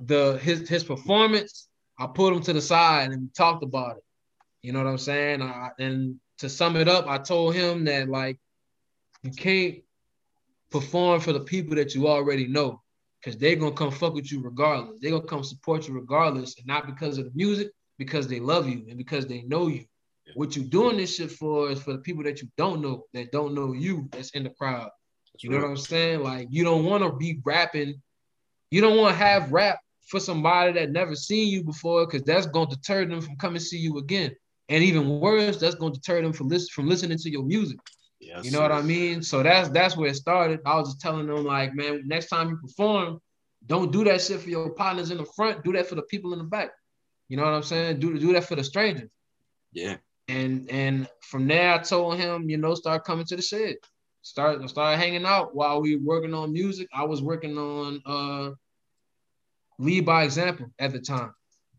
the 0.06 0.40
his 0.42 0.70
his 0.70 0.84
performance, 0.84 1.68
I 2.00 2.08
put 2.08 2.34
him 2.34 2.42
to 2.44 2.54
the 2.54 2.62
side 2.62 3.12
and 3.12 3.34
talked 3.34 3.64
about 3.64 3.98
it. 3.98 4.04
You 4.62 4.72
know 4.72 4.84
what 4.84 4.90
I'm 4.90 4.98
saying? 4.98 5.42
I, 5.42 5.72
and 5.80 6.20
to 6.40 6.50
sum 6.50 6.76
it 6.76 6.88
up, 6.88 7.08
I 7.08 7.18
told 7.18 7.56
him 7.56 7.86
that 7.86 8.10
like 8.10 8.40
you 9.24 9.32
can't 9.32 9.78
perform 10.72 11.20
for 11.20 11.34
the 11.34 11.40
people 11.40 11.76
that 11.76 11.96
you 11.96 12.08
already 12.08 12.48
know 12.48 12.82
because 13.26 13.40
they're 13.40 13.56
gonna 13.56 13.72
come 13.72 13.90
fuck 13.90 14.14
with 14.14 14.32
you 14.32 14.40
regardless. 14.40 15.00
They're 15.02 15.10
gonna 15.10 15.24
come 15.24 15.44
support 15.44 15.88
you 15.88 15.96
regardless, 15.96 16.58
and 16.60 16.68
not 16.68 16.86
because 16.86 17.18
of 17.18 17.26
the 17.26 17.32
music, 17.34 17.72
because 17.98 18.28
they 18.28 18.40
love 18.40 18.70
you 18.70 18.86
and 18.88 18.98
because 19.00 19.26
they 19.26 19.42
know 19.42 19.66
you. 19.66 19.86
Yeah. 20.28 20.34
What 20.36 20.56
you 20.56 20.64
doing 20.64 20.98
this 20.98 21.16
shit 21.16 21.32
for 21.32 21.72
is 21.72 21.82
for 21.82 21.94
the 21.94 22.00
people 22.00 22.24
that 22.24 22.44
you 22.44 22.50
don't 22.56 22.82
know, 22.82 23.06
that 23.14 23.32
don't 23.32 23.56
know 23.56 23.74
you, 23.74 24.08
that's 24.12 24.30
in 24.32 24.44
the 24.44 24.52
crowd. 24.52 24.90
You 25.40 25.50
know 25.50 25.58
what 25.58 25.66
I'm 25.66 25.78
saying? 25.78 26.22
Like 26.22 26.50
you 26.52 26.64
don't 26.64 26.86
want 26.86 27.04
to 27.04 27.14
be 27.14 27.40
rapping, 27.44 27.96
you 28.70 28.80
don't 28.80 28.98
want 28.98 29.18
to 29.18 29.24
have 29.24 29.52
rap 29.52 29.80
for 30.08 30.20
somebody 30.20 30.74
that 30.74 30.92
never 30.92 31.16
seen 31.16 31.48
you 31.48 31.64
before, 31.64 32.06
because 32.06 32.22
that's 32.22 32.46
gonna 32.46 32.70
deter 32.70 33.06
them 33.06 33.22
from 33.22 33.38
coming 33.38 33.60
see 33.60 33.80
you 33.80 33.98
again. 33.98 34.36
And 34.70 34.84
even 34.84 35.20
worse, 35.20 35.58
that's 35.58 35.76
gonna 35.76 35.96
deter 35.96 36.22
them 36.22 36.32
from 36.32 36.48
listen 36.48 36.68
from 36.72 36.88
listening 36.88 37.18
to 37.18 37.30
your 37.32 37.44
music. 37.44 37.80
Yes, 38.26 38.44
You 38.44 38.52
know 38.52 38.62
what. 38.62 38.72
I 38.72 38.82
mean? 38.82 39.22
So 39.22 39.44
that's 39.44 39.70
that's 39.70 39.96
where 39.96 40.10
it 40.10 40.16
started. 40.16 40.60
I 40.66 40.76
was 40.78 40.90
just 40.90 41.02
telling 41.02 41.28
them 41.28 41.46
like, 41.46 41.76
man, 41.76 42.08
next 42.08 42.28
time 42.28 42.50
you 42.50 42.58
perform, 42.58 43.20
don't 43.68 43.92
do 43.92 44.04
that 44.06 44.20
shit 44.22 44.42
for 44.42 44.50
your 44.50 44.72
partners 44.72 45.12
in 45.12 45.18
the 45.18 45.26
front. 45.26 45.64
Do 45.64 45.74
that 45.74 45.86
for 45.86 45.94
the 45.94 46.02
people 46.04 46.34
in 46.34 46.40
the 46.40 46.46
back. 46.46 46.72
You 47.30 47.38
know 47.38 47.44
what 47.44 47.54
I'm 47.54 47.64
saying? 47.64 48.00
Do 48.00 48.18
do 48.18 48.34
that 48.34 48.46
for 48.46 48.56
the 48.56 48.64
strangers. 48.64 49.10
Yeah. 49.74 49.98
And 50.28 50.70
and 50.72 51.08
from 51.22 51.48
there, 51.48 51.74
I 51.74 51.78
told 51.78 52.18
him, 52.18 52.50
you 52.50 52.58
know, 52.58 52.74
start 52.74 53.06
coming 53.06 53.26
to 53.28 53.36
the 53.36 53.44
shed. 53.44 53.76
Start 54.24 54.68
start 54.72 54.98
hanging 54.98 55.26
out 55.26 55.56
while 55.56 55.80
we 55.82 55.96
were 55.96 56.04
working 56.04 56.34
on 56.34 56.52
music. 56.52 56.88
I 56.92 57.04
was 57.04 57.22
working 57.22 57.60
on 57.60 58.02
uh 58.08 58.52
lead 59.78 60.04
by 60.04 60.24
example 60.24 60.68
at 60.80 60.94
the 60.94 61.00
time. 61.00 61.32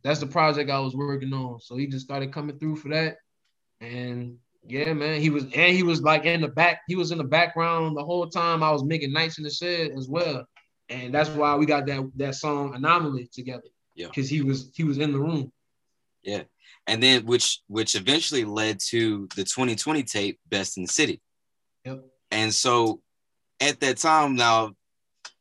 That's 0.04 0.20
the 0.20 0.28
project 0.28 0.70
I 0.70 0.78
was 0.78 0.94
working 0.94 1.32
on. 1.32 1.58
So 1.60 1.76
he 1.76 1.88
just 1.88 2.04
started 2.04 2.32
coming 2.32 2.56
through 2.60 2.76
for 2.76 2.90
that. 2.90 3.16
And 3.80 4.38
yeah, 4.68 4.92
man, 4.92 5.20
he 5.20 5.30
was 5.30 5.44
and 5.44 5.76
he 5.76 5.82
was 5.82 6.02
like 6.02 6.24
in 6.24 6.40
the 6.40 6.48
back. 6.48 6.80
He 6.88 6.96
was 6.96 7.10
in 7.10 7.18
the 7.18 7.24
background 7.24 7.96
the 7.96 8.04
whole 8.04 8.28
time. 8.28 8.62
I 8.62 8.70
was 8.70 8.84
making 8.84 9.12
nights 9.12 9.38
in 9.38 9.44
the 9.44 9.50
shed 9.50 9.92
as 9.96 10.08
well, 10.08 10.46
and 10.88 11.14
that's 11.14 11.30
why 11.30 11.54
we 11.56 11.66
got 11.66 11.86
that 11.86 12.10
that 12.16 12.34
song 12.34 12.74
"Anomaly" 12.74 13.28
together. 13.32 13.68
Yeah. 13.96 14.08
because 14.08 14.28
he 14.28 14.42
was 14.42 14.70
he 14.74 14.84
was 14.84 14.98
in 14.98 15.12
the 15.12 15.18
room. 15.18 15.50
Yeah. 16.22 16.42
And 16.86 17.02
then 17.02 17.24
which 17.24 17.60
which 17.66 17.94
eventually 17.96 18.44
led 18.44 18.78
to 18.88 19.26
the 19.34 19.42
2020 19.42 20.02
tape 20.04 20.38
Best 20.48 20.76
in 20.76 20.84
the 20.84 20.92
City. 20.92 21.20
Yep. 21.84 22.04
And 22.30 22.54
so 22.54 23.00
at 23.60 23.80
that 23.80 23.96
time 23.96 24.36
now, 24.36 24.74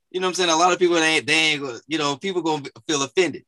you 0.09 0.21
know 0.21 0.27
what 0.27 0.29
I'm 0.29 0.33
saying? 0.35 0.49
A 0.49 0.55
lot 0.55 0.71
of 0.71 0.79
people 0.79 0.95
they 0.95 1.17
ain't 1.17 1.27
they 1.27 1.33
ain't 1.33 1.81
you 1.87 1.97
know, 1.97 2.15
people 2.15 2.41
gonna 2.41 2.63
feel 2.87 3.03
offended. 3.03 3.43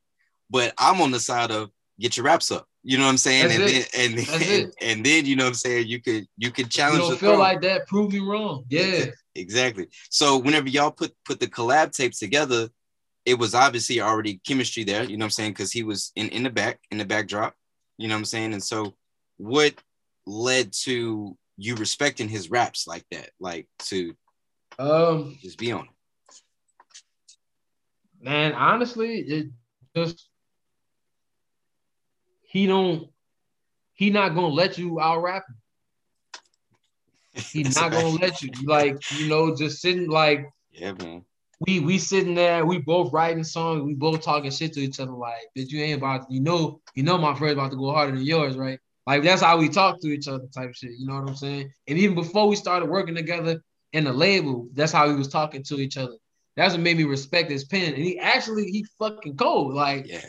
But 0.49 0.73
I'm 0.77 1.01
on 1.01 1.11
the 1.11 1.19
side 1.19 1.51
of 1.51 1.71
get 1.99 2.17
your 2.17 2.25
wraps 2.25 2.51
up. 2.51 2.67
You 2.83 2.97
know 2.97 3.03
what 3.05 3.09
I'm 3.11 3.17
saying? 3.17 3.47
That's 3.49 3.55
and 3.59 3.63
it. 3.69 3.89
then 3.93 4.09
and, 4.11 4.19
That's 4.19 4.31
and, 4.33 4.43
it. 4.43 4.75
and 4.81 5.05
then 5.05 5.25
you 5.25 5.35
know 5.35 5.43
what 5.45 5.49
I'm 5.49 5.55
saying 5.55 5.87
you 5.87 6.01
could 6.01 6.25
you 6.37 6.51
could 6.51 6.65
You 6.65 6.69
challenge 6.69 7.01
the 7.03 7.09
don't 7.09 7.17
feel 7.19 7.29
throne. 7.31 7.39
like 7.39 7.61
that? 7.61 7.87
Prove 7.87 8.13
me 8.13 8.19
wrong. 8.19 8.65
Yeah, 8.69 9.05
Exactly. 9.35 9.87
So 10.09 10.37
whenever 10.37 10.69
y'all 10.69 10.91
put 10.91 11.13
put 11.25 11.39
the 11.39 11.47
collab 11.47 11.91
tapes 11.91 12.19
together, 12.19 12.69
it 13.25 13.37
was 13.37 13.53
obviously 13.53 13.99
already 13.99 14.39
chemistry 14.47 14.83
there, 14.85 15.03
you 15.03 15.17
know 15.17 15.23
what 15.23 15.27
I'm 15.27 15.31
saying? 15.31 15.51
Because 15.51 15.71
he 15.71 15.83
was 15.83 16.11
in, 16.15 16.29
in 16.29 16.43
the 16.43 16.49
back, 16.49 16.79
in 16.91 16.97
the 16.97 17.05
backdrop, 17.05 17.53
you 17.97 18.07
know 18.07 18.13
what 18.15 18.19
I'm 18.19 18.25
saying? 18.25 18.53
And 18.53 18.63
so 18.63 18.95
what 19.35 19.73
led 20.25 20.71
to 20.83 21.37
you 21.57 21.75
respecting 21.75 22.29
his 22.29 22.49
raps 22.49 22.87
like 22.87 23.05
that? 23.11 23.31
Like 23.39 23.67
to 23.89 24.15
um, 24.79 25.37
just 25.41 25.57
be 25.57 25.71
on 25.73 25.85
it. 25.85 25.89
man, 28.21 28.53
honestly, 28.53 29.19
it 29.19 29.47
just 29.95 30.29
he 32.47 32.65
don't 32.65 33.07
he 33.93 34.09
not 34.09 34.29
gonna 34.29 34.47
let 34.47 34.77
you 34.77 34.99
out 34.99 35.21
rap. 35.21 35.43
him. 35.47 35.55
He 37.51 37.63
not 37.75 37.91
gonna 37.91 38.07
let 38.21 38.41
you 38.41 38.49
like 38.65 38.95
you 39.09 39.27
know 39.27 39.55
just 39.55 39.81
sitting 39.81 40.09
like 40.09 40.47
Yeah, 40.71 40.93
man. 40.93 41.25
we 41.59 41.79
we 41.79 41.97
sitting 41.97 42.35
there, 42.35 42.65
we 42.65 42.79
both 42.79 43.11
writing 43.13 43.43
songs, 43.43 43.83
we 43.83 43.93
both 43.93 44.21
talking 44.23 44.51
shit 44.51 44.73
to 44.73 44.79
each 44.79 44.99
other. 44.99 45.11
Like, 45.11 45.41
bitch, 45.57 45.69
you 45.69 45.81
ain't 45.81 45.97
about, 45.97 46.29
you 46.31 46.39
know, 46.41 46.81
you 46.95 47.03
know, 47.03 47.17
my 47.17 47.35
friend's 47.35 47.53
about 47.53 47.71
to 47.71 47.77
go 47.77 47.91
harder 47.91 48.15
than 48.15 48.25
yours, 48.25 48.55
right? 48.57 48.79
Like 49.05 49.23
that's 49.23 49.41
how 49.41 49.57
we 49.57 49.69
talk 49.69 49.99
to 50.01 50.07
each 50.07 50.27
other, 50.27 50.45
type 50.53 50.73
shit. 50.73 50.91
You 50.97 51.07
know 51.07 51.15
what 51.15 51.27
I'm 51.29 51.35
saying? 51.35 51.71
And 51.87 51.97
even 51.97 52.15
before 52.15 52.47
we 52.47 52.55
started 52.55 52.89
working 52.89 53.15
together 53.15 53.61
in 53.93 54.03
the 54.03 54.13
label, 54.13 54.67
that's 54.73 54.91
how 54.91 55.07
we 55.07 55.15
was 55.15 55.27
talking 55.29 55.63
to 55.63 55.79
each 55.79 55.97
other. 55.97 56.15
That's 56.55 56.73
what 56.73 56.81
made 56.81 56.97
me 56.97 57.03
respect 57.03 57.51
his 57.51 57.65
pen. 57.65 57.93
And 57.93 58.03
he 58.03 58.19
actually 58.19 58.65
he 58.65 58.85
fucking 58.99 59.37
cold. 59.37 59.73
Like 59.73 60.07
Yeah. 60.07 60.21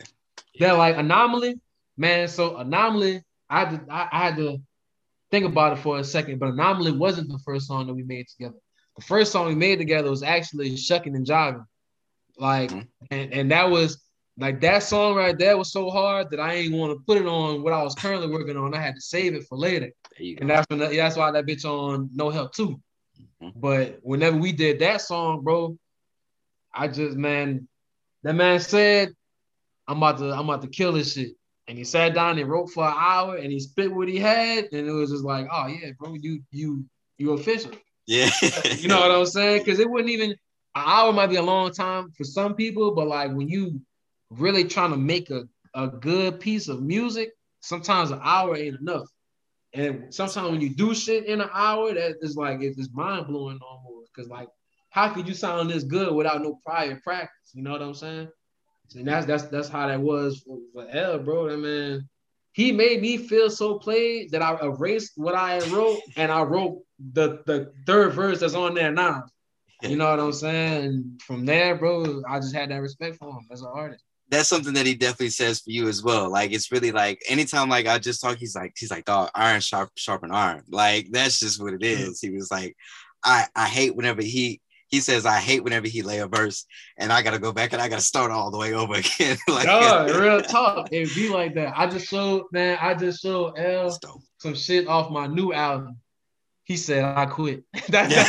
that, 0.60 0.72
like 0.72 0.96
anomaly, 0.96 1.56
man. 1.98 2.28
So 2.28 2.56
anomaly, 2.56 3.22
I 3.50 3.60
had 3.64 3.86
to, 3.86 3.92
I, 3.92 4.08
I 4.10 4.18
had 4.26 4.36
to 4.36 4.58
think 5.30 5.44
about 5.44 5.74
it 5.76 5.80
for 5.82 5.98
a 5.98 6.04
second, 6.04 6.38
but 6.38 6.48
anomaly 6.50 6.92
wasn't 6.92 7.28
the 7.28 7.38
first 7.44 7.66
song 7.66 7.86
that 7.88 7.94
we 7.94 8.04
made 8.04 8.28
together. 8.28 8.56
The 8.96 9.02
first 9.04 9.32
song 9.32 9.46
we 9.48 9.54
made 9.54 9.78
together 9.78 10.10
was 10.10 10.22
actually 10.22 10.76
shucking 10.76 11.14
and 11.14 11.26
jiving. 11.26 11.64
Like, 12.38 12.70
Mhm. 12.70 12.88
and, 13.10 13.32
and 13.32 13.50
that 13.50 13.68
was 13.70 14.02
like 14.40 14.60
that 14.60 14.84
song 14.84 15.16
right 15.16 15.36
there 15.36 15.58
was 15.58 15.72
so 15.72 15.90
hard 15.90 16.30
that 16.30 16.38
I 16.38 16.54
ain't 16.54 16.72
want 16.74 16.92
to 16.92 17.04
put 17.04 17.16
it 17.18 17.26
on 17.26 17.62
what 17.62 17.72
I 17.72 17.82
was 17.82 17.96
currently 17.96 18.28
working 18.28 18.56
on. 18.56 18.72
I 18.72 18.80
had 18.80 18.94
to 18.94 19.00
save 19.00 19.34
it 19.34 19.44
for 19.48 19.58
later. 19.58 19.90
There 20.16 20.26
you 20.26 20.36
go. 20.36 20.42
And 20.42 20.50
that's 20.50 20.66
when 20.70 20.78
that's 20.78 21.16
why 21.16 21.30
that 21.32 21.44
bitch 21.46 21.64
on 21.64 22.08
No 22.14 22.30
Help 22.30 22.54
too. 22.54 22.80
Mhm. 23.42 23.52
But 23.56 23.98
whenever 24.02 24.36
we 24.36 24.52
did 24.52 24.78
that 24.78 25.00
song, 25.00 25.42
bro, 25.42 25.76
I 26.72 26.86
just 26.86 27.16
man, 27.16 27.66
that 28.22 28.34
man 28.34 28.60
said, 28.60 29.12
I'm 29.88 29.96
about 29.96 30.18
to 30.18 30.32
I'm 30.32 30.48
about 30.48 30.62
to 30.62 30.68
kill 30.68 30.92
this 30.92 31.14
shit. 31.14 31.32
And 31.68 31.76
he 31.76 31.84
sat 31.84 32.14
down 32.14 32.38
and 32.38 32.48
wrote 32.48 32.70
for 32.70 32.84
an 32.84 32.94
hour 32.96 33.36
and 33.36 33.52
he 33.52 33.60
spit 33.60 33.92
what 33.92 34.08
he 34.08 34.18
had. 34.18 34.68
And 34.72 34.88
it 34.88 34.90
was 34.90 35.10
just 35.10 35.24
like, 35.24 35.46
oh 35.52 35.66
yeah, 35.66 35.90
bro, 35.98 36.14
you 36.14 36.40
you 36.50 36.84
you 37.18 37.32
official. 37.32 37.72
yeah. 38.06 38.30
You 38.78 38.88
know 38.88 39.00
what 39.00 39.10
I'm 39.10 39.26
saying? 39.26 39.64
Because 39.64 39.78
it 39.78 39.88
wouldn't 39.88 40.10
even 40.10 40.30
an 40.30 40.36
hour 40.74 41.12
might 41.12 41.28
be 41.28 41.36
a 41.36 41.42
long 41.42 41.72
time 41.72 42.10
for 42.16 42.24
some 42.24 42.54
people, 42.54 42.94
but 42.94 43.06
like 43.06 43.32
when 43.32 43.48
you 43.48 43.80
really 44.30 44.64
trying 44.64 44.90
to 44.90 44.96
make 44.96 45.30
a, 45.30 45.44
a 45.74 45.88
good 45.88 46.40
piece 46.40 46.68
of 46.68 46.82
music, 46.82 47.30
sometimes 47.60 48.10
an 48.10 48.20
hour 48.22 48.56
ain't 48.56 48.80
enough. 48.80 49.08
And 49.74 50.12
sometimes 50.14 50.50
when 50.50 50.60
you 50.60 50.70
do 50.70 50.94
shit 50.94 51.26
in 51.26 51.40
an 51.40 51.50
hour, 51.52 51.92
that 51.92 52.16
is 52.22 52.36
like 52.36 52.62
it's 52.62 52.88
mind 52.92 53.26
blowing 53.26 53.58
almost. 53.60 54.12
Cause 54.14 54.28
like, 54.28 54.48
how 54.90 55.12
could 55.12 55.28
you 55.28 55.34
sound 55.34 55.70
this 55.70 55.84
good 55.84 56.14
without 56.14 56.42
no 56.42 56.58
prior 56.64 56.98
practice? 57.04 57.52
You 57.52 57.62
know 57.62 57.72
what 57.72 57.82
I'm 57.82 57.94
saying? 57.94 58.28
And 58.96 59.06
that's 59.06 59.26
that's 59.26 59.44
that's 59.44 59.68
how 59.68 59.88
that 59.88 60.00
was 60.00 60.40
for, 60.40 60.58
for 60.72 60.88
L, 60.90 61.18
bro. 61.18 61.48
That 61.48 61.58
man, 61.58 62.08
he 62.52 62.72
made 62.72 63.00
me 63.02 63.18
feel 63.18 63.50
so 63.50 63.78
played 63.78 64.30
that 64.30 64.42
I 64.42 64.58
erased 64.62 65.12
what 65.16 65.34
I 65.34 65.58
wrote 65.68 66.00
and 66.16 66.32
I 66.32 66.42
wrote 66.42 66.82
the 67.12 67.42
the 67.46 67.72
third 67.86 68.12
verse 68.14 68.40
that's 68.40 68.54
on 68.54 68.74
there 68.74 68.92
now. 68.92 69.24
You 69.82 69.96
know 69.96 70.10
what 70.10 70.18
I'm 70.20 70.32
saying? 70.32 70.84
And 70.84 71.22
from 71.22 71.46
there, 71.46 71.76
bro, 71.76 72.22
I 72.28 72.40
just 72.40 72.54
had 72.54 72.70
that 72.70 72.82
respect 72.82 73.16
for 73.16 73.30
him 73.30 73.46
as 73.52 73.60
an 73.60 73.68
artist. 73.72 74.02
that's 74.30 74.48
something 74.48 74.74
that 74.74 74.86
he 74.86 74.94
definitely 74.94 75.30
says 75.30 75.60
for 75.60 75.70
you 75.70 75.88
as 75.88 76.02
well. 76.02 76.30
Like 76.30 76.52
it's 76.52 76.70
really 76.72 76.92
like 76.92 77.20
anytime 77.28 77.68
like 77.68 77.86
I 77.86 77.98
just 77.98 78.20
talk, 78.20 78.36
he's 78.38 78.54
like 78.54 78.74
he's 78.76 78.90
like 78.90 79.04
dog 79.04 79.30
iron 79.34 79.60
sharp 79.60 79.90
sharpen 79.96 80.32
iron. 80.32 80.64
Like 80.68 81.08
that's 81.10 81.40
just 81.40 81.62
what 81.62 81.74
it 81.74 81.82
is. 81.82 82.20
He 82.20 82.30
was 82.30 82.50
like, 82.50 82.76
I 83.24 83.46
I 83.54 83.66
hate 83.66 83.96
whenever 83.96 84.22
he 84.22 84.60
he 84.88 85.00
says 85.00 85.26
I 85.26 85.38
hate 85.38 85.62
whenever 85.62 85.86
he 85.86 86.02
lay 86.02 86.18
a 86.18 86.26
verse 86.26 86.64
and 86.96 87.12
I 87.12 87.22
gotta 87.22 87.38
go 87.38 87.52
back 87.52 87.72
and 87.72 87.80
I 87.80 87.88
gotta 87.88 88.02
start 88.02 88.30
all 88.30 88.50
the 88.50 88.58
way 88.58 88.74
over 88.74 88.94
again. 89.18 89.36
like 89.48 89.66
Dog, 89.66 90.10
real 90.16 90.40
talk. 90.40 90.88
It 90.92 91.14
be 91.14 91.28
like 91.28 91.54
that. 91.54 91.78
I 91.78 91.86
just 91.86 92.08
showed, 92.08 92.46
man, 92.52 92.78
I 92.80 92.94
just 92.94 93.22
showed 93.22 93.54
L 93.58 93.96
some 94.38 94.54
shit 94.54 94.88
off 94.88 95.10
my 95.10 95.26
new 95.26 95.52
album. 95.52 95.98
He 96.64 96.76
said, 96.76 97.04
I 97.04 97.26
quit. 97.26 97.64
that, 97.88 98.10
Yeah. 98.10 98.24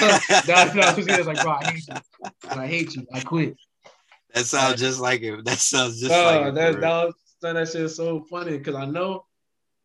that, 0.46 0.74
that, 0.74 0.74
that 1.06 1.18
was 1.18 1.28
like, 1.28 1.42
bro, 1.42 1.52
I 1.52 1.72
hate 1.72 1.88
you. 1.88 1.96
I 2.50 2.68
hate 2.68 2.96
you. 2.96 3.08
I 3.14 3.20
quit. 3.20 3.58
That 4.34 4.46
sounds 4.46 4.80
just 4.80 5.00
like 5.00 5.22
him. 5.22 5.44
That 5.44 5.58
sounds 5.58 6.00
just 6.00 6.12
Dog, 6.12 6.26
like 6.36 6.48
him. 6.48 6.56
that, 6.56 6.80
that, 6.80 7.06
was, 7.06 7.14
that, 7.42 7.68
shit 7.68 7.82
is 7.82 7.96
so 7.96 8.24
funny 8.30 8.58
because 8.58 8.76
I 8.76 8.86
know 8.86 9.26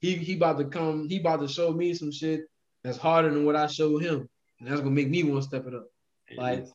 he 0.01 0.17
he 0.17 0.35
about 0.37 0.59
to 0.59 0.67
come, 0.67 1.09
he 1.09 1.19
about 1.19 1.41
to 1.41 1.49
show 1.49 1.73
me 1.73 1.95
some 1.95 2.13
shit 2.13 2.43
that's 2.85 2.99
harder 2.99 3.31
than 3.33 3.45
what 3.45 3.57
I 3.57 3.67
showed 3.67 4.03
him. 4.03 4.29
And 4.61 4.69
that's 4.69 4.81
gonna 4.81 4.93
make 4.95 5.09
me 5.09 5.23
want 5.25 5.43
to 5.43 5.49
step 5.49 5.67
it 5.67 5.75
up. 5.75 5.87
Like 6.37 6.67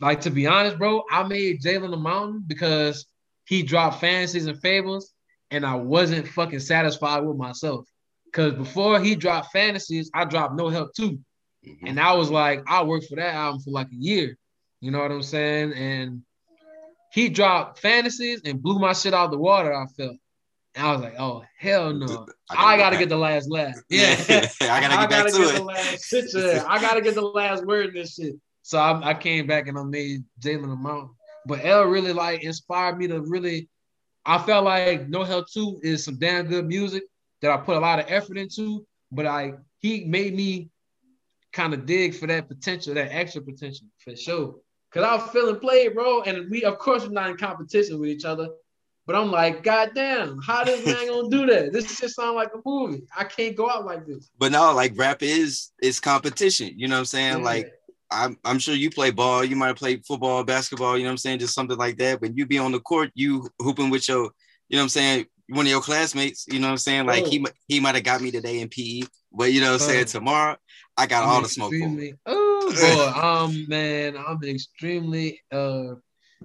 like 0.00 0.20
to 0.22 0.30
be 0.30 0.46
honest, 0.46 0.78
bro, 0.78 1.02
I 1.10 1.24
made 1.24 1.60
Jalen 1.60 1.90
the 1.90 1.96
Mountain 1.96 2.44
because 2.46 3.06
he 3.46 3.62
dropped 3.62 4.00
fantasies 4.00 4.46
and 4.46 4.60
fables, 4.60 5.12
and 5.50 5.64
I 5.66 5.74
wasn't 5.74 6.28
fucking 6.28 6.60
satisfied 6.60 7.20
with 7.20 7.36
myself. 7.36 7.86
Cause 8.32 8.52
before 8.54 9.00
he 9.00 9.16
dropped 9.16 9.52
fantasies, 9.52 10.10
I 10.14 10.24
dropped 10.26 10.54
no 10.54 10.68
help 10.68 10.94
too. 10.94 11.18
Mhm. 11.66 11.78
And 11.86 12.00
I 12.00 12.12
was 12.14 12.30
like, 12.30 12.62
I 12.68 12.82
worked 12.84 13.06
for 13.06 13.16
that 13.16 13.34
album 13.34 13.60
for 13.62 13.70
like 13.70 13.88
a 13.88 13.96
year. 13.96 14.36
You 14.80 14.90
know 14.90 15.00
what 15.00 15.10
I'm 15.10 15.22
saying? 15.22 15.72
And 15.72 16.22
he 17.12 17.28
dropped 17.30 17.78
fantasies 17.80 18.42
and 18.44 18.62
blew 18.62 18.78
my 18.78 18.92
shit 18.92 19.14
out 19.14 19.26
of 19.26 19.30
the 19.30 19.38
water. 19.38 19.72
I 19.74 19.86
felt. 19.86 20.16
And 20.74 20.86
I 20.86 20.92
was 20.92 21.00
like, 21.00 21.14
oh 21.18 21.42
hell 21.58 21.92
no. 21.94 22.26
I 22.50 22.76
gotta 22.76 22.98
get 22.98 23.08
the 23.08 23.16
last 23.16 23.50
laugh. 23.50 23.74
Yeah. 23.88 24.14
I 24.60 24.80
gotta 24.80 25.08
get 25.08 25.10
back 25.10 25.26
to 25.26 25.32
the 25.32 25.56
it. 25.56 25.64
last 25.64 26.04
shit. 26.04 26.34
I 26.66 26.80
gotta 26.80 27.00
get 27.00 27.14
the 27.14 27.22
last 27.22 27.64
word 27.66 27.88
in 27.88 27.94
this 27.94 28.14
shit. 28.14 28.34
So 28.68 28.76
I, 28.76 29.12
I 29.12 29.14
came 29.14 29.46
back 29.46 29.66
and 29.66 29.78
I 29.78 29.82
made 29.82 30.24
Jalen 30.42 30.78
Mountain. 30.78 31.08
But 31.46 31.64
L 31.64 31.84
really 31.84 32.12
like 32.12 32.44
inspired 32.44 32.98
me 32.98 33.08
to 33.08 33.22
really. 33.22 33.66
I 34.26 34.36
felt 34.36 34.66
like 34.66 35.08
No 35.08 35.24
Help 35.24 35.50
2 35.50 35.80
is 35.82 36.04
some 36.04 36.18
damn 36.18 36.48
good 36.48 36.66
music 36.66 37.04
that 37.40 37.50
I 37.50 37.56
put 37.56 37.78
a 37.78 37.80
lot 37.80 37.98
of 37.98 38.04
effort 38.08 38.36
into. 38.36 38.86
But 39.10 39.24
I 39.24 39.54
he 39.78 40.04
made 40.04 40.34
me 40.34 40.68
kind 41.50 41.72
of 41.72 41.86
dig 41.86 42.14
for 42.14 42.26
that 42.26 42.46
potential, 42.46 42.92
that 42.92 43.10
extra 43.10 43.40
potential 43.40 43.86
for 44.04 44.14
sure. 44.14 44.56
Cause 44.92 45.02
I 45.02 45.16
was 45.16 45.30
feeling 45.30 45.60
played, 45.60 45.94
bro. 45.94 46.20
And 46.24 46.50
we, 46.50 46.64
of 46.64 46.76
course, 46.76 47.04
we're 47.06 47.12
not 47.12 47.30
in 47.30 47.38
competition 47.38 47.98
with 47.98 48.10
each 48.10 48.26
other. 48.26 48.48
But 49.06 49.16
I'm 49.16 49.30
like, 49.30 49.62
God 49.62 49.92
damn, 49.94 50.42
how 50.42 50.62
this 50.64 50.84
man 50.84 51.08
gonna 51.08 51.30
do 51.30 51.46
that? 51.46 51.72
This 51.72 51.98
just 51.98 52.16
sound 52.16 52.36
like 52.36 52.50
a 52.54 52.60
movie. 52.66 53.04
I 53.16 53.24
can't 53.24 53.56
go 53.56 53.70
out 53.70 53.86
like 53.86 54.06
this. 54.06 54.28
But 54.38 54.52
no, 54.52 54.74
like 54.74 54.92
rap 54.94 55.22
is 55.22 55.70
is 55.80 56.00
competition. 56.00 56.74
You 56.76 56.88
know 56.88 56.96
what 56.96 57.00
I'm 57.00 57.04
saying? 57.06 57.38
Yeah. 57.38 57.44
Like 57.44 57.72
I'm 58.10 58.38
I'm 58.44 58.58
sure 58.58 58.74
you 58.74 58.90
play 58.90 59.10
ball, 59.10 59.44
you 59.44 59.56
might 59.56 59.76
play 59.76 59.96
football, 60.06 60.44
basketball, 60.44 60.96
you 60.96 61.04
know 61.04 61.10
what 61.10 61.12
I'm 61.12 61.18
saying? 61.18 61.38
Just 61.40 61.54
something 61.54 61.76
like 61.76 61.98
that. 61.98 62.20
When 62.20 62.36
you 62.36 62.46
be 62.46 62.58
on 62.58 62.72
the 62.72 62.80
court, 62.80 63.10
you 63.14 63.48
hooping 63.60 63.90
with 63.90 64.08
your, 64.08 64.30
you 64.68 64.76
know 64.76 64.78
what 64.78 64.82
I'm 64.84 64.88
saying, 64.88 65.26
one 65.48 65.66
of 65.66 65.70
your 65.70 65.80
classmates, 65.80 66.46
you 66.48 66.58
know 66.58 66.66
what 66.68 66.72
I'm 66.72 66.78
saying? 66.78 67.06
Like 67.06 67.26
he 67.26 67.38
Oh. 67.38 67.42
mi- 67.42 67.58
he 67.66 67.80
might 67.80 67.94
have 67.94 68.04
got 68.04 68.20
me 68.20 68.30
today 68.30 68.60
in 68.60 68.68
PE, 68.68 69.02
but 69.32 69.52
you 69.52 69.60
know 69.60 69.68
what 69.72 69.82
I'm 69.82 69.88
saying, 69.88 70.06
tomorrow 70.06 70.56
I 70.96 71.06
got 71.06 71.22
I'm 71.24 71.30
all 71.30 71.42
the 71.42 71.48
smoke. 71.48 71.74
Oh 72.26 72.72
boy, 72.74 73.20
um 73.20 73.66
man, 73.68 74.16
I'm 74.16 74.42
an 74.42 74.48
extremely 74.48 75.40
uh 75.52 75.94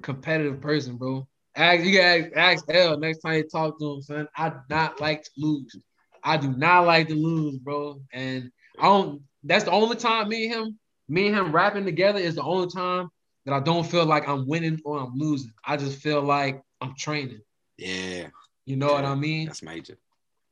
competitive 0.01 0.61
person, 0.61 0.97
bro. 0.97 1.28
Ask, 1.55 1.84
you 1.84 1.97
gotta 1.97 2.38
ask 2.38 2.66
L 2.70 2.97
next 2.97 3.20
time 3.20 3.36
you 3.36 3.47
talk 3.47 3.80
to 3.80 3.93
him, 3.93 4.01
son. 4.01 4.28
I 4.36 4.49
do 4.49 4.55
not 4.70 4.99
like 4.99 5.24
to 5.24 5.30
lose. 5.38 5.76
I 6.24 6.38
do 6.38 6.51
not 6.51 6.86
like 6.86 7.07
to 7.09 7.16
lose, 7.16 7.57
bro. 7.57 8.01
And 8.11 8.51
I 8.80 8.84
don't. 8.84 9.22
That's 9.43 9.66
the 9.66 9.72
only 9.72 9.97
time 9.97 10.30
me 10.30 10.45
and 10.45 10.53
him, 10.53 10.80
me 11.14 11.28
and 11.28 11.36
him 11.36 11.51
rapping 11.51 11.86
together 11.86 12.20
is 12.20 12.36
the 12.36 12.41
only 12.43 12.68
time 12.70 13.09
that 13.45 13.53
I 13.53 13.59
don't 13.59 13.86
feel 13.86 14.05
like 14.05 14.28
I'm 14.28 14.47
winning 14.47 14.82
or 14.84 14.99
I'm 14.99 15.14
losing. 15.16 15.51
I 15.66 15.78
just 15.78 15.99
feel 15.99 16.22
like 16.22 16.61
I'm 16.82 16.95
training. 16.95 17.41
Yeah, 17.78 18.28
You 18.66 18.78
know 18.78 18.93
what 18.93 19.05
I 19.05 19.16
mean? 19.16 19.47
that's 19.47 19.61
major. 19.61 19.97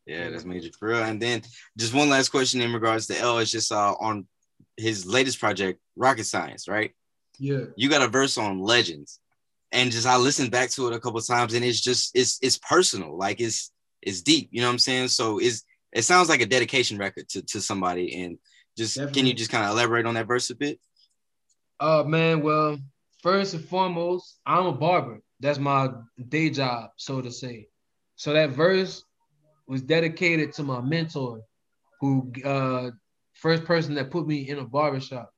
Yeah, 0.05 0.29
that's 0.29 0.45
major 0.45 0.69
for 0.77 0.89
real. 0.89 1.03
And 1.03 1.21
then 1.21 1.41
just 1.77 1.93
one 1.93 2.09
last 2.09 2.29
question 2.29 2.61
in 2.61 2.73
regards 2.73 3.07
to 3.07 3.17
L 3.17 3.39
is 3.39 3.51
just 3.51 3.71
uh 3.71 3.95
on 3.99 4.27
his 4.77 5.05
latest 5.05 5.39
project, 5.39 5.79
Rocket 5.95 6.25
Science, 6.25 6.67
right? 6.67 6.91
Yeah. 7.39 7.65
you 7.75 7.89
got 7.89 8.03
a 8.03 8.07
verse 8.07 8.37
on 8.37 8.59
legends 8.59 9.19
and 9.71 9.91
just 9.91 10.05
i 10.05 10.15
listened 10.15 10.51
back 10.51 10.69
to 10.71 10.87
it 10.87 10.93
a 10.93 10.99
couple 10.99 11.19
times 11.21 11.55
and 11.55 11.65
it's 11.65 11.81
just 11.81 12.11
it's 12.13 12.37
it's 12.43 12.59
personal 12.59 13.17
like 13.17 13.41
it's 13.41 13.71
it's 14.03 14.21
deep 14.21 14.49
you 14.51 14.61
know 14.61 14.67
what 14.67 14.73
i'm 14.73 14.79
saying 14.79 15.07
so 15.07 15.39
it's 15.39 15.63
it 15.91 16.03
sounds 16.03 16.29
like 16.29 16.41
a 16.41 16.45
dedication 16.45 16.99
record 16.99 17.27
to, 17.29 17.41
to 17.41 17.59
somebody 17.59 18.21
and 18.21 18.37
just 18.77 18.95
can 19.13 19.25
you 19.25 19.33
just 19.33 19.51
kind 19.51 19.65
of 19.65 19.71
elaborate 19.71 20.05
on 20.05 20.13
that 20.15 20.27
verse 20.27 20.49
a 20.49 20.55
bit 20.55 20.79
Uh 21.79 22.03
man, 22.05 22.41
well, 22.43 22.77
first 23.23 23.53
and 23.55 23.65
foremost, 23.65 24.39
I'm 24.45 24.67
a 24.67 24.71
barber. 24.71 25.19
That's 25.39 25.57
my 25.59 25.89
day 26.29 26.49
job, 26.51 26.91
so 26.95 27.21
to 27.21 27.31
say. 27.31 27.67
So 28.15 28.33
that 28.33 28.51
verse 28.51 29.03
was 29.67 29.81
dedicated 29.81 30.53
to 30.53 30.63
my 30.63 30.79
mentor, 30.81 31.41
who 31.99 32.31
uh 32.45 32.91
first 33.33 33.65
person 33.65 33.95
that 33.95 34.11
put 34.11 34.27
me 34.27 34.47
in 34.49 34.59
a 34.59 34.65
barbershop. 34.65 35.31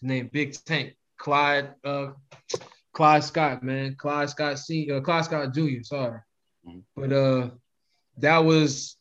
His 0.00 0.08
name 0.08 0.28
Big 0.32 0.52
Tank, 0.64 0.94
Clyde 1.18 1.72
uh 1.84 2.08
Clyde 2.92 3.24
Scott, 3.24 3.62
man. 3.62 3.94
Clyde 3.96 4.28
Scott 4.30 4.58
C 4.58 4.90
uh, 4.92 5.00
Clyde 5.00 5.24
Scott 5.24 5.54
Jr., 5.54 5.82
sorry. 5.82 6.20
Mhm. 6.66 6.82
But 6.94 7.12
uh 7.12 7.50
that 8.18 8.38
was 8.44 8.96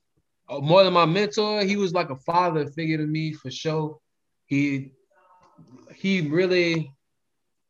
Uh, 0.47 0.59
more 0.59 0.83
than 0.83 0.93
my 0.93 1.05
mentor, 1.05 1.63
he 1.63 1.75
was 1.75 1.93
like 1.93 2.09
a 2.09 2.15
father 2.17 2.67
figure 2.67 2.97
to 2.97 3.05
me 3.05 3.33
for 3.33 3.49
sure. 3.49 3.97
He 4.45 4.91
he 5.93 6.21
really 6.21 6.91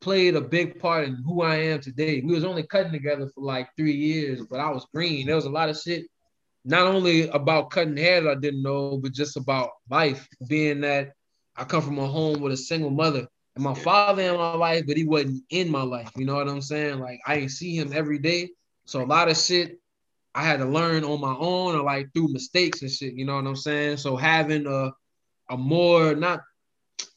played 0.02 0.36
a 0.36 0.42
big 0.42 0.80
part 0.80 1.08
in 1.08 1.16
who 1.16 1.42
I 1.42 1.56
am 1.56 1.80
today. 1.80 2.22
We 2.22 2.34
was 2.34 2.44
only 2.44 2.64
cutting 2.64 2.92
together 2.92 3.30
for 3.34 3.44
like 3.44 3.70
three 3.78 3.94
years, 3.94 4.46
but 4.46 4.60
I 4.60 4.70
was 4.70 4.86
green. 4.94 5.26
There 5.26 5.36
was 5.36 5.46
a 5.46 5.50
lot 5.50 5.70
of 5.70 5.78
shit, 5.78 6.06
not 6.66 6.88
only 6.88 7.30
about 7.30 7.70
cutting 7.70 7.98
hair 7.98 8.22
that 8.22 8.38
I 8.38 8.40
didn't 8.40 8.64
know, 8.64 8.98
but 8.98 9.14
just 9.14 9.38
about 9.38 9.70
life. 9.90 10.28
Being 10.48 10.82
that 10.82 11.14
I 11.56 11.64
come 11.64 11.82
from 11.82 12.00
a 12.00 12.08
home 12.08 12.42
with 12.42 12.52
a 12.52 12.58
single 12.58 12.90
mother, 12.90 13.26
and 13.56 13.64
my 13.64 13.74
father 13.74 14.22
in 14.22 14.36
my 14.36 14.54
life, 14.56 14.84
but 14.86 14.98
he 14.98 15.06
wasn't 15.06 15.44
in 15.50 15.72
my 15.72 15.84
life. 15.84 16.12
You 16.18 16.26
know 16.26 16.36
what 16.36 16.50
I'm 16.50 16.62
saying? 16.62 17.00
Like 17.00 17.20
I 17.26 17.48
see 17.48 17.78
him 17.78 17.94
every 17.94 18.20
day, 18.20 18.50
so 18.86 19.02
a 19.02 19.06
lot 19.06 19.30
of 19.30 19.38
shit 19.38 19.80
I 20.36 20.44
had 20.44 20.60
to 20.60 20.66
learn 20.66 21.06
on 21.06 21.22
my 21.22 21.34
own 21.34 21.76
or 21.76 21.84
like 21.84 22.14
through 22.14 22.34
mistakes 22.34 22.82
and 22.82 22.92
shit. 22.92 23.14
You 23.14 23.26
know 23.26 23.36
what 23.36 23.48
I'm 23.48 23.56
saying? 23.56 23.98
So 23.98 24.18
having 24.18 24.68
a 24.68 24.92
a 25.50 25.58
more 25.58 26.14
not 26.14 26.42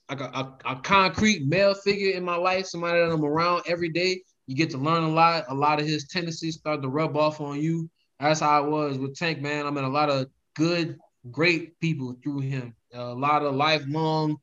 like 0.09 0.21
a, 0.21 0.25
a, 0.25 0.59
a 0.65 0.77
concrete 0.77 1.45
male 1.45 1.75
figure 1.75 2.17
in 2.17 2.25
my 2.25 2.37
life, 2.37 2.67
somebody 2.67 3.01
that 3.01 3.11
I'm 3.11 3.25
around 3.25 3.65
every 3.67 3.89
day, 3.89 4.23
you 4.47 4.55
get 4.55 4.71
to 4.71 4.79
learn 4.79 5.03
a 5.03 5.09
lot. 5.09 5.45
A 5.49 5.55
lot 5.55 5.81
of 5.81 5.87
his 5.87 6.07
tendencies 6.07 6.55
start 6.55 6.81
to 6.83 6.89
rub 6.89 7.17
off 7.17 7.41
on 7.41 7.61
you. 7.61 7.91
That's 8.21 8.41
how 8.41 8.65
it 8.65 8.71
was 8.71 8.99
with 8.99 9.17
Tank, 9.17 9.41
man. 9.41 9.67
I 9.67 9.71
met 9.71 9.85
a 9.85 9.89
lot 9.89 10.11
of 10.11 10.29
good, 10.55 10.97
great 11.31 11.79
people 11.81 12.17
through 12.23 12.41
him. 12.41 12.75
A 12.95 13.13
lot 13.15 13.43
of 13.43 13.55
lifelong, 13.55 14.37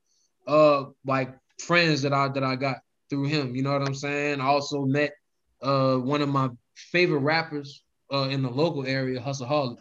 uh, 0.47 0.85
like 1.05 1.35
friends 1.59 2.01
that 2.01 2.13
I 2.13 2.27
that 2.27 2.43
I 2.43 2.57
got 2.57 2.77
through 3.09 3.25
him. 3.25 3.55
You 3.55 3.63
know 3.63 3.71
what 3.71 3.87
I'm 3.87 3.95
saying? 3.95 4.41
I 4.41 4.45
also 4.45 4.85
met 4.85 5.13
uh 5.61 5.95
one 5.95 6.21
of 6.21 6.27
my 6.27 6.49
favorite 6.75 7.19
rappers 7.19 7.84
uh 8.13 8.27
in 8.29 8.41
the 8.41 8.49
local 8.49 8.85
area, 8.85 9.21
Hustle 9.21 9.47
Harley. 9.47 9.77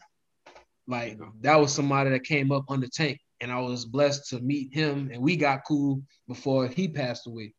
Like 0.86 1.18
that 1.40 1.56
was 1.56 1.72
somebody 1.72 2.10
that 2.10 2.24
came 2.24 2.52
up 2.52 2.64
under 2.68 2.86
Tank, 2.88 3.18
and 3.40 3.50
I 3.50 3.60
was 3.60 3.84
blessed 3.84 4.28
to 4.30 4.40
meet 4.40 4.74
him, 4.74 5.10
and 5.12 5.22
we 5.22 5.36
got 5.36 5.62
cool 5.66 6.02
before 6.28 6.66
he 6.68 6.88
passed 6.88 7.26
away. 7.26 7.54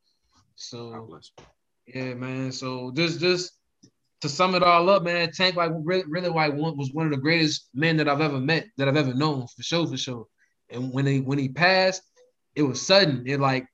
So 0.55 1.20
yeah, 1.88 2.13
man. 2.13 2.51
So 2.51 2.91
just 2.95 3.20
just 3.20 3.53
to 4.22 4.30
sum 4.30 4.55
it 4.55 4.63
all 4.63 4.89
up, 4.89 5.03
man, 5.03 5.32
Tank 5.32 5.55
like 5.55 5.72
really, 5.84 6.05
really 6.07 6.30
like 6.30 6.53
one, 6.53 6.78
was 6.78 6.91
one 6.93 7.05
of 7.05 7.11
the 7.11 7.18
greatest 7.18 7.70
men 7.74 7.97
that 7.97 8.07
I've 8.07 8.22
ever 8.22 8.39
met, 8.39 8.68
that 8.78 8.88
I've 8.88 8.97
ever 8.97 9.13
known, 9.13 9.45
for 9.47 9.63
sure, 9.63 9.88
for 9.88 9.97
sure. 9.97 10.26
And 10.70 10.91
when 10.93 11.05
he 11.05 11.20
when 11.20 11.38
he 11.38 11.49
passed, 11.49 12.01
it 12.55 12.63
was 12.63 12.86
sudden. 12.86 13.24
It 13.28 13.39
like 13.39 13.68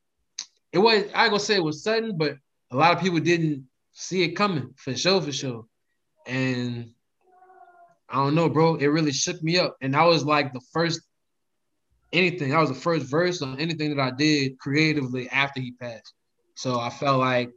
it 0.72 0.78
was 0.78 1.04
I 1.14 1.24
ain't 1.24 1.30
gonna 1.30 1.40
say 1.40 1.56
it 1.56 1.64
was 1.64 1.82
sudden, 1.82 2.16
but 2.16 2.36
a 2.70 2.76
lot 2.76 2.94
of 2.94 3.00
people 3.02 3.20
didn't 3.20 3.66
see 3.92 4.22
it 4.22 4.32
coming, 4.32 4.74
for 4.76 4.94
sure, 4.96 5.20
for 5.20 5.32
sure. 5.32 5.64
And 6.26 6.90
I 8.08 8.16
don't 8.16 8.34
know, 8.34 8.48
bro. 8.48 8.76
It 8.76 8.86
really 8.86 9.12
shook 9.12 9.42
me 9.42 9.58
up. 9.58 9.76
And 9.80 9.94
that 9.94 10.04
was 10.04 10.24
like 10.24 10.52
the 10.52 10.60
first 10.72 11.00
anything. 12.12 12.50
That 12.50 12.60
was 12.60 12.70
the 12.70 12.74
first 12.74 13.06
verse 13.06 13.42
on 13.42 13.58
anything 13.58 13.96
that 13.96 14.02
I 14.02 14.10
did 14.10 14.58
creatively 14.58 15.28
after 15.30 15.60
he 15.60 15.72
passed. 15.72 16.12
So 16.54 16.78
I 16.78 16.90
felt 16.90 17.20
like 17.20 17.50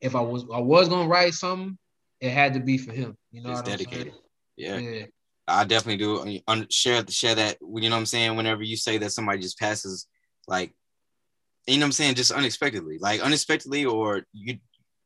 if 0.00 0.14
I 0.14 0.20
was 0.20 0.44
I 0.52 0.60
was 0.60 0.88
gonna 0.88 1.08
write 1.08 1.34
something, 1.34 1.76
it 2.20 2.30
had 2.30 2.54
to 2.54 2.60
be 2.60 2.78
for 2.78 2.92
him. 2.92 3.16
You 3.32 3.42
know 3.42 3.52
it's 3.52 3.62
dedicated 3.62 4.14
yeah 4.56 4.78
Yeah. 4.78 5.06
I 5.48 5.64
definitely 5.64 5.98
do 5.98 6.66
share 6.70 7.04
share 7.08 7.36
that. 7.36 7.58
You 7.60 7.88
know 7.88 7.94
what 7.94 8.00
I'm 8.00 8.06
saying? 8.06 8.36
Whenever 8.36 8.64
you 8.64 8.76
say 8.76 8.98
that 8.98 9.12
somebody 9.12 9.38
just 9.40 9.60
passes, 9.60 10.08
like, 10.48 10.74
you 11.68 11.76
know 11.76 11.82
what 11.82 11.86
I'm 11.86 11.92
saying, 11.92 12.16
just 12.16 12.32
unexpectedly, 12.32 12.98
like 12.98 13.20
unexpectedly, 13.20 13.84
or 13.84 14.24
you, 14.32 14.58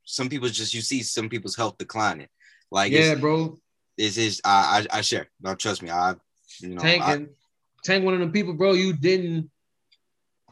some 0.04 0.30
people 0.30 0.48
just 0.48 0.72
you 0.72 0.80
see 0.80 1.02
some 1.02 1.28
people's 1.28 1.56
health 1.56 1.76
declining. 1.76 2.28
Like, 2.70 2.92
yeah, 2.92 3.14
bro. 3.14 3.58
This 3.98 4.16
is 4.16 4.40
I, 4.44 4.86
I 4.92 4.98
I 4.98 5.00
share. 5.02 5.28
No, 5.40 5.54
trust 5.54 5.82
me. 5.82 5.90
I, 5.90 6.14
you 6.60 6.70
know, 6.70 6.80
Tank 6.80 7.02
I, 7.02 7.14
and 7.14 7.28
Tank, 7.84 8.04
one 8.04 8.14
of 8.14 8.20
them 8.20 8.32
people, 8.32 8.54
bro. 8.54 8.72
You 8.72 8.92
didn't 8.92 9.50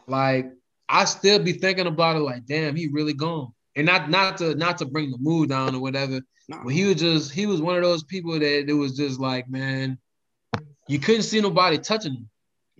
like. 0.06 0.52
I 0.88 1.04
still 1.04 1.38
be 1.38 1.52
thinking 1.52 1.86
about 1.86 2.16
it, 2.16 2.20
like, 2.20 2.46
damn, 2.46 2.74
he 2.74 2.88
really 2.88 3.12
gone. 3.12 3.52
And 3.76 3.86
not 3.86 4.10
not 4.10 4.38
to 4.38 4.54
not 4.54 4.78
to 4.78 4.86
bring 4.86 5.10
the 5.10 5.18
mood 5.18 5.50
down 5.50 5.74
or 5.74 5.80
whatever, 5.80 6.20
no, 6.48 6.60
but 6.64 6.72
he 6.72 6.84
was 6.84 6.96
just 6.96 7.30
he 7.32 7.46
was 7.46 7.60
one 7.60 7.76
of 7.76 7.82
those 7.82 8.02
people 8.02 8.32
that 8.32 8.68
it 8.68 8.72
was 8.72 8.96
just 8.96 9.20
like, 9.20 9.48
man, 9.48 9.98
you 10.88 10.98
couldn't 10.98 11.22
see 11.22 11.40
nobody 11.40 11.78
touching 11.78 12.14
him. 12.14 12.30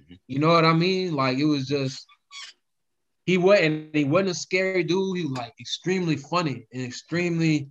Mhm. 0.00 0.18
You 0.26 0.38
know 0.38 0.48
what 0.48 0.64
I 0.64 0.72
mean? 0.72 1.14
Like 1.14 1.38
it 1.38 1.44
was 1.44 1.68
just 1.68 2.04
he 3.26 3.36
wasn't 3.36 3.94
he 3.94 4.04
wasn't 4.04 4.30
a 4.30 4.34
scary 4.34 4.82
dude. 4.82 5.18
He 5.18 5.24
was 5.24 5.38
like 5.38 5.52
extremely 5.60 6.16
funny 6.16 6.66
and 6.72 6.82
extremely 6.82 7.68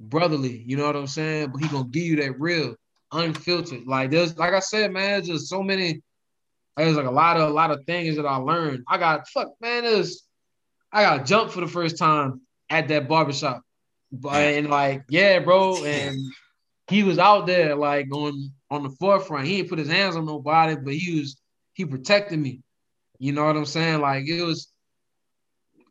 brotherly. 0.00 0.62
You 0.66 0.76
know 0.76 0.86
what 0.86 0.96
I'm 0.96 1.06
saying? 1.06 1.50
But 1.52 1.62
he 1.62 1.68
gonna 1.68 1.88
give 1.88 2.02
you 2.02 2.16
that 2.16 2.40
real, 2.40 2.74
unfiltered. 3.12 3.86
Like 3.86 4.10
there's 4.10 4.36
like 4.36 4.52
I 4.52 4.60
said, 4.60 4.92
man, 4.92 5.12
there's 5.12 5.28
just 5.28 5.48
so 5.48 5.62
many. 5.62 6.02
There's 6.76 6.96
like 6.96 7.06
a 7.06 7.10
lot 7.10 7.36
of 7.36 7.48
a 7.48 7.52
lot 7.52 7.70
of 7.70 7.84
things 7.86 8.16
that 8.16 8.26
I 8.26 8.36
learned. 8.36 8.84
I 8.88 8.98
got 8.98 9.28
fuck, 9.28 9.52
man. 9.60 9.84
There's 9.84 10.26
I 10.92 11.02
got 11.02 11.26
jumped 11.26 11.52
for 11.52 11.60
the 11.60 11.66
first 11.66 11.98
time 11.98 12.42
at 12.70 12.88
that 12.88 13.08
barbershop. 13.08 13.62
But 14.12 14.54
and 14.54 14.68
like, 14.68 15.04
yeah, 15.08 15.40
bro, 15.40 15.84
and 15.84 16.16
he 16.88 17.02
was 17.02 17.18
out 17.18 17.46
there 17.46 17.74
like 17.74 18.06
on 18.12 18.52
on 18.70 18.82
the 18.82 18.90
forefront. 18.90 19.46
He 19.46 19.56
didn't 19.56 19.70
put 19.70 19.78
his 19.78 19.88
hands 19.88 20.16
on 20.16 20.26
nobody, 20.26 20.76
but 20.76 20.94
he 20.94 21.20
was 21.20 21.40
he 21.72 21.84
protected 21.84 22.38
me. 22.38 22.60
You 23.18 23.32
know 23.32 23.44
what 23.44 23.56
I'm 23.56 23.66
saying? 23.66 24.00
Like 24.00 24.26
it 24.26 24.42
was, 24.42 24.68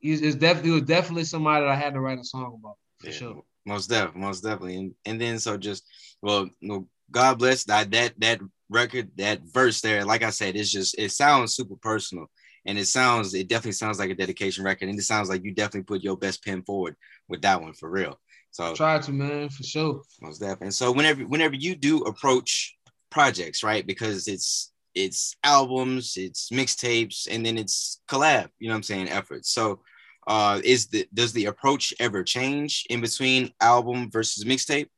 it's 0.01 0.35
definitely 0.35 0.71
it 0.71 0.73
was 0.73 0.83
definitely 0.83 1.23
somebody 1.25 1.65
that 1.65 1.71
I 1.71 1.75
had 1.75 1.93
to 1.93 1.99
write 1.99 2.19
a 2.19 2.23
song 2.23 2.57
about 2.59 2.77
for 2.99 3.07
Yeah, 3.07 3.13
sure. 3.13 3.43
Most 3.65 3.89
definitely, 3.89 4.21
most 4.21 4.41
definitely. 4.43 4.77
And 4.77 4.95
and 5.05 5.19
then 5.21 5.39
so 5.39 5.57
just 5.57 5.83
well, 6.21 6.49
know, 6.61 6.87
God 7.11 7.39
bless 7.39 7.63
that 7.65 7.91
that 7.91 8.13
that 8.19 8.39
record, 8.69 9.11
that 9.17 9.41
verse 9.43 9.81
there, 9.81 10.05
like 10.05 10.23
I 10.23 10.29
said, 10.29 10.55
it's 10.55 10.71
just 10.71 10.97
it 10.97 11.11
sounds 11.11 11.55
super 11.55 11.75
personal. 11.75 12.27
And 12.67 12.79
it 12.79 12.87
sounds, 12.87 13.35
it 13.35 13.47
definitely 13.47 13.73
sounds 13.73 13.99
like 13.99 14.09
a 14.09 14.15
dedication 14.15 14.63
record. 14.63 14.89
And 14.89 14.97
it 14.97 15.03
sounds 15.03 15.29
like 15.29 15.43
you 15.43 15.53
definitely 15.53 15.83
put 15.83 16.01
your 16.01 16.17
best 16.17 16.43
pen 16.43 16.63
forward 16.63 16.95
with 17.27 17.43
that 17.43 17.61
one 17.61 17.73
for 17.73 17.89
real. 17.91 18.19
So 18.49 18.73
Try 18.73 18.97
to 18.99 19.11
man 19.11 19.49
for 19.49 19.63
sure. 19.63 20.01
most 20.21 20.39
definitely. 20.39 20.67
And 20.67 20.73
so 20.73 20.91
whenever 20.91 21.23
whenever 21.27 21.55
you 21.55 21.75
do 21.75 21.99
approach 22.03 22.75
projects, 23.11 23.63
right? 23.63 23.85
Because 23.85 24.27
it's 24.27 24.71
it's 24.95 25.35
albums, 25.43 26.15
it's 26.15 26.49
mixtapes, 26.49 27.27
and 27.29 27.45
then 27.45 27.57
it's 27.57 28.01
collab, 28.07 28.49
you 28.59 28.69
know 28.69 28.73
what 28.73 28.77
I'm 28.77 28.83
saying, 28.83 29.09
efforts. 29.09 29.51
So 29.51 29.81
uh 30.27 30.59
is 30.63 30.87
the 30.87 31.07
does 31.13 31.33
the 31.33 31.45
approach 31.45 31.93
ever 31.99 32.23
change 32.23 32.85
in 32.89 33.01
between 33.01 33.51
album 33.61 34.09
versus 34.09 34.43
mixtape? 34.43 34.89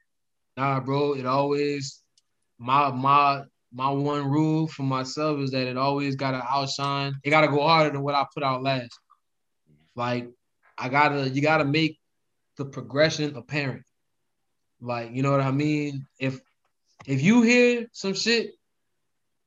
Nah, 0.56 0.80
bro, 0.80 1.14
it 1.14 1.26
always 1.26 2.02
my 2.58 2.92
my 2.92 3.44
my 3.72 3.90
one 3.90 4.28
rule 4.30 4.68
for 4.68 4.84
myself 4.84 5.40
is 5.40 5.52
that 5.52 5.68
it 5.68 5.78
always 5.78 6.16
gotta 6.16 6.44
outshine. 6.50 7.14
It 7.24 7.30
gotta 7.30 7.48
go 7.48 7.62
harder 7.62 7.92
than 7.92 8.02
what 8.02 8.16
I 8.16 8.26
put 8.34 8.44
out 8.44 8.64
last. 8.64 8.98
Like 9.96 10.30
I 10.78 10.90
gotta 10.90 11.30
you 11.30 11.42
gotta 11.42 11.66
make 11.66 12.00
the 12.58 12.66
progression 12.66 13.36
apparent. 13.36 13.84
Like 14.82 15.12
you 15.12 15.24
know 15.24 15.32
what 15.32 15.42
I 15.42 15.52
mean? 15.52 16.08
If 16.20 16.40
if 17.06 17.22
you 17.22 17.42
hear 17.42 17.88
some 17.92 18.14
shit, 18.14 18.52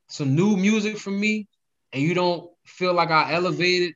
some 0.08 0.34
new 0.34 0.56
music 0.56 0.98
from 0.98 1.18
me, 1.18 1.48
and 1.92 2.02
you 2.02 2.14
don't 2.14 2.50
feel 2.66 2.94
like 2.94 3.10
I 3.10 3.32
elevated 3.32 3.94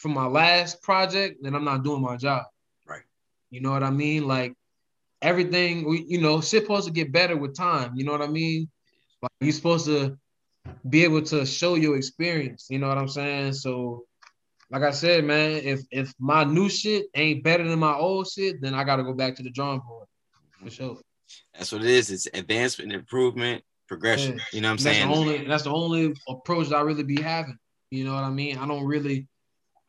from 0.00 0.14
my 0.14 0.26
last 0.26 0.82
project, 0.82 1.42
then 1.42 1.54
I'm 1.54 1.64
not 1.64 1.84
doing 1.84 2.00
my 2.00 2.16
job. 2.16 2.44
Right. 2.88 3.02
You 3.50 3.60
know 3.60 3.70
what 3.70 3.82
I 3.82 3.90
mean? 3.90 4.26
Like 4.26 4.54
everything 5.20 5.88
we, 5.88 6.04
you 6.08 6.20
know, 6.20 6.40
shit 6.40 6.62
supposed 6.62 6.86
to 6.86 6.92
get 6.92 7.12
better 7.12 7.36
with 7.36 7.54
time. 7.54 7.92
You 7.94 8.04
know 8.04 8.12
what 8.12 8.22
I 8.22 8.26
mean? 8.26 8.70
Like 9.22 9.32
you're 9.40 9.52
supposed 9.52 9.84
to 9.86 10.16
be 10.88 11.04
able 11.04 11.22
to 11.22 11.44
show 11.44 11.74
your 11.74 11.96
experience. 11.96 12.66
You 12.70 12.78
know 12.78 12.88
what 12.88 12.96
I'm 12.96 13.08
saying? 13.08 13.52
So, 13.52 14.04
like 14.70 14.82
I 14.82 14.90
said, 14.90 15.24
man, 15.24 15.60
if 15.64 15.82
if 15.90 16.14
my 16.18 16.44
new 16.44 16.70
shit 16.70 17.06
ain't 17.14 17.44
better 17.44 17.68
than 17.68 17.78
my 17.78 17.94
old 17.94 18.26
shit, 18.28 18.62
then 18.62 18.74
I 18.74 18.84
got 18.84 18.96
to 18.96 19.02
go 19.02 19.12
back 19.12 19.34
to 19.36 19.42
the 19.42 19.50
drawing 19.50 19.80
board 19.80 20.06
for 20.52 20.66
mm-hmm. 20.66 20.68
sure. 20.68 20.98
That's 21.52 21.72
what 21.72 21.82
it 21.82 21.90
is. 21.90 22.10
It's 22.10 22.26
advancement, 22.32 22.92
improvement, 22.92 23.62
progression. 23.86 24.38
Yeah. 24.38 24.44
You 24.52 24.60
know 24.62 24.68
what 24.68 24.80
I'm 24.80 24.84
that's 24.84 24.96
saying? 24.96 25.10
the 25.10 25.14
only 25.14 25.44
that's 25.44 25.62
the 25.64 25.72
only 25.72 26.14
approach 26.26 26.68
that 26.68 26.76
I 26.76 26.80
really 26.80 27.02
be 27.02 27.20
having. 27.20 27.58
You 27.90 28.04
know 28.04 28.14
what 28.14 28.24
I 28.24 28.30
mean? 28.30 28.56
I 28.56 28.66
don't 28.66 28.86
really, 28.86 29.26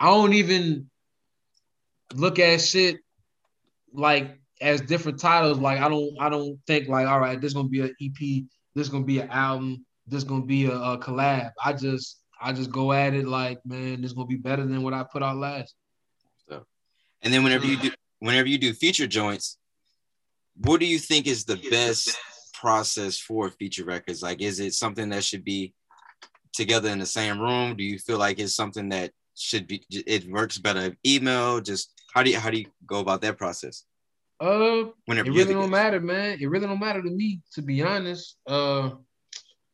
I 0.01 0.05
don't 0.05 0.33
even 0.33 0.89
look 2.15 2.39
at 2.39 2.59
shit 2.59 2.97
like 3.93 4.39
as 4.59 4.81
different 4.81 5.19
titles. 5.19 5.59
Like 5.59 5.79
I 5.79 5.87
don't, 5.89 6.15
I 6.19 6.27
don't 6.27 6.57
think 6.65 6.87
like, 6.87 7.05
all 7.05 7.19
right, 7.19 7.39
this 7.39 7.49
is 7.49 7.53
gonna 7.53 7.69
be 7.69 7.81
an 7.81 7.95
EP, 8.01 8.45
this 8.73 8.87
is 8.87 8.89
gonna 8.89 9.05
be 9.05 9.19
an 9.19 9.29
album, 9.29 9.85
this 10.07 10.17
is 10.17 10.23
gonna 10.23 10.43
be 10.43 10.65
a, 10.65 10.73
a 10.73 10.97
collab. 10.97 11.51
I 11.63 11.73
just, 11.73 12.19
I 12.41 12.51
just 12.51 12.71
go 12.71 12.91
at 12.93 13.13
it 13.13 13.27
like, 13.27 13.59
man, 13.63 14.01
this 14.01 14.09
is 14.09 14.13
gonna 14.13 14.25
be 14.25 14.37
better 14.37 14.65
than 14.65 14.81
what 14.81 14.95
I 14.95 15.03
put 15.03 15.21
out 15.21 15.37
last. 15.37 15.75
So, 16.49 16.65
And 17.21 17.31
then 17.31 17.43
whenever 17.43 17.67
you 17.67 17.77
do 17.77 17.91
whenever 18.17 18.47
you 18.47 18.57
do 18.57 18.73
feature 18.73 19.05
joints, 19.05 19.59
what 20.55 20.79
do 20.79 20.87
you 20.87 20.97
think 20.97 21.27
is 21.27 21.45
the 21.45 21.61
best 21.69 22.17
process 22.55 23.19
for 23.19 23.51
feature 23.51 23.85
records? 23.85 24.23
Like, 24.23 24.41
is 24.41 24.59
it 24.59 24.73
something 24.73 25.09
that 25.09 25.23
should 25.23 25.43
be 25.43 25.75
together 26.53 26.89
in 26.89 26.97
the 26.97 27.05
same 27.05 27.39
room? 27.39 27.75
Do 27.77 27.83
you 27.83 27.99
feel 27.99 28.17
like 28.17 28.39
it's 28.39 28.55
something 28.55 28.89
that 28.89 29.11
should 29.35 29.67
be 29.67 29.83
it 29.89 30.29
works 30.29 30.57
better 30.57 30.95
email? 31.05 31.61
Just 31.61 31.91
how 32.13 32.23
do 32.23 32.31
you 32.31 32.39
how 32.39 32.49
do 32.49 32.59
you 32.59 32.65
go 32.85 32.99
about 32.99 33.21
that 33.21 33.37
process? 33.37 33.85
Uh, 34.39 34.85
Whenever 35.05 35.29
it 35.29 35.33
really 35.33 35.53
don't 35.53 35.69
guest? 35.69 35.71
matter, 35.71 35.99
man. 35.99 36.39
It 36.41 36.49
really 36.49 36.65
don't 36.67 36.79
matter 36.79 37.01
to 37.01 37.09
me, 37.09 37.41
to 37.53 37.61
be 37.61 37.83
honest. 37.83 38.37
Uh, 38.47 38.91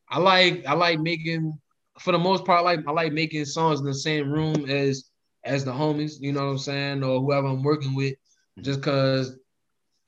I 0.10 0.20
like 0.20 0.66
I 0.66 0.74
like 0.74 1.00
making 1.00 1.58
for 2.00 2.12
the 2.12 2.20
most 2.20 2.46
part, 2.46 2.60
I 2.60 2.64
like 2.64 2.88
I 2.88 2.92
like 2.92 3.14
making 3.14 3.46
songs 3.46 3.80
in 3.80 3.86
the 3.86 3.94
same 3.94 4.32
room 4.32 4.70
as 4.70 5.10
as 5.44 5.64
the 5.64 5.72
homies, 5.72 6.20
you 6.20 6.34
know 6.34 6.46
what 6.46 6.52
I'm 6.52 6.58
saying, 6.58 7.04
or 7.04 7.22
whoever 7.22 7.48
I'm 7.48 7.64
working 7.64 7.96
with, 7.96 8.16
just 8.62 8.82
cause 8.82 9.38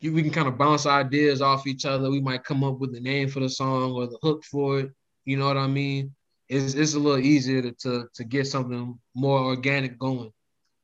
you, 0.02 0.14
we 0.14 0.22
can 0.22 0.32
kind 0.32 0.48
of 0.48 0.58
bounce 0.58 0.86
ideas 0.86 1.42
off 1.42 1.68
each 1.68 1.86
other. 1.86 2.10
We 2.10 2.22
might 2.22 2.44
come 2.44 2.64
up 2.64 2.80
with 2.80 2.94
the 2.94 3.00
name 3.00 3.30
for 3.30 3.40
the 3.40 3.50
song 3.50 3.94
or 3.94 4.08
the 4.08 4.20
hook 4.22 4.44
for 4.44 4.80
it. 4.80 4.92
You 5.26 5.38
know 5.38 5.46
what 5.46 5.58
I 5.58 5.68
mean? 5.68 6.14
It's 6.50 6.74
it's 6.74 6.96
a 6.96 7.00
little 7.00 7.24
easier 7.24 7.62
to 7.62 7.72
to, 7.72 8.08
to 8.14 8.24
get 8.24 8.48
something 8.48 9.00
more 9.16 9.40
organic 9.40 9.98
going. 9.98 10.32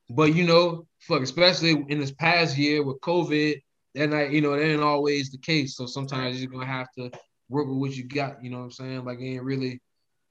But 0.09 0.36
you 0.36 0.45
know, 0.45 0.88
fuck, 0.99 1.22
especially 1.22 1.86
in 1.89 1.99
this 1.99 2.11
past 2.11 2.57
year 2.57 2.84
with 2.84 3.01
COVID, 3.01 3.61
that 3.95 4.09
not, 4.09 4.32
you 4.32 4.41
know, 4.41 4.51
that 4.51 4.63
ain't 4.63 4.82
always 4.82 5.32
the 5.32 5.39
case. 5.39 5.76
So 5.76 5.86
sometimes 5.86 6.41
you're 6.41 6.51
gonna 6.51 6.66
have 6.66 6.91
to 6.97 7.09
work 7.49 7.68
with 7.68 7.78
what 7.78 7.95
you 7.95 8.03
got. 8.03 8.43
You 8.43 8.51
know 8.51 8.57
what 8.57 8.66
I'm 8.66 8.72
saying? 8.72 9.05
Like, 9.05 9.20
it 9.20 9.26
ain't 9.26 9.43
really, 9.43 9.82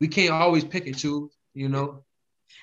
we 0.01 0.09
can't 0.09 0.32
always 0.32 0.64
pick 0.64 0.87
and 0.87 0.97
choose. 0.97 1.32
You 1.55 1.68
know? 1.68 2.05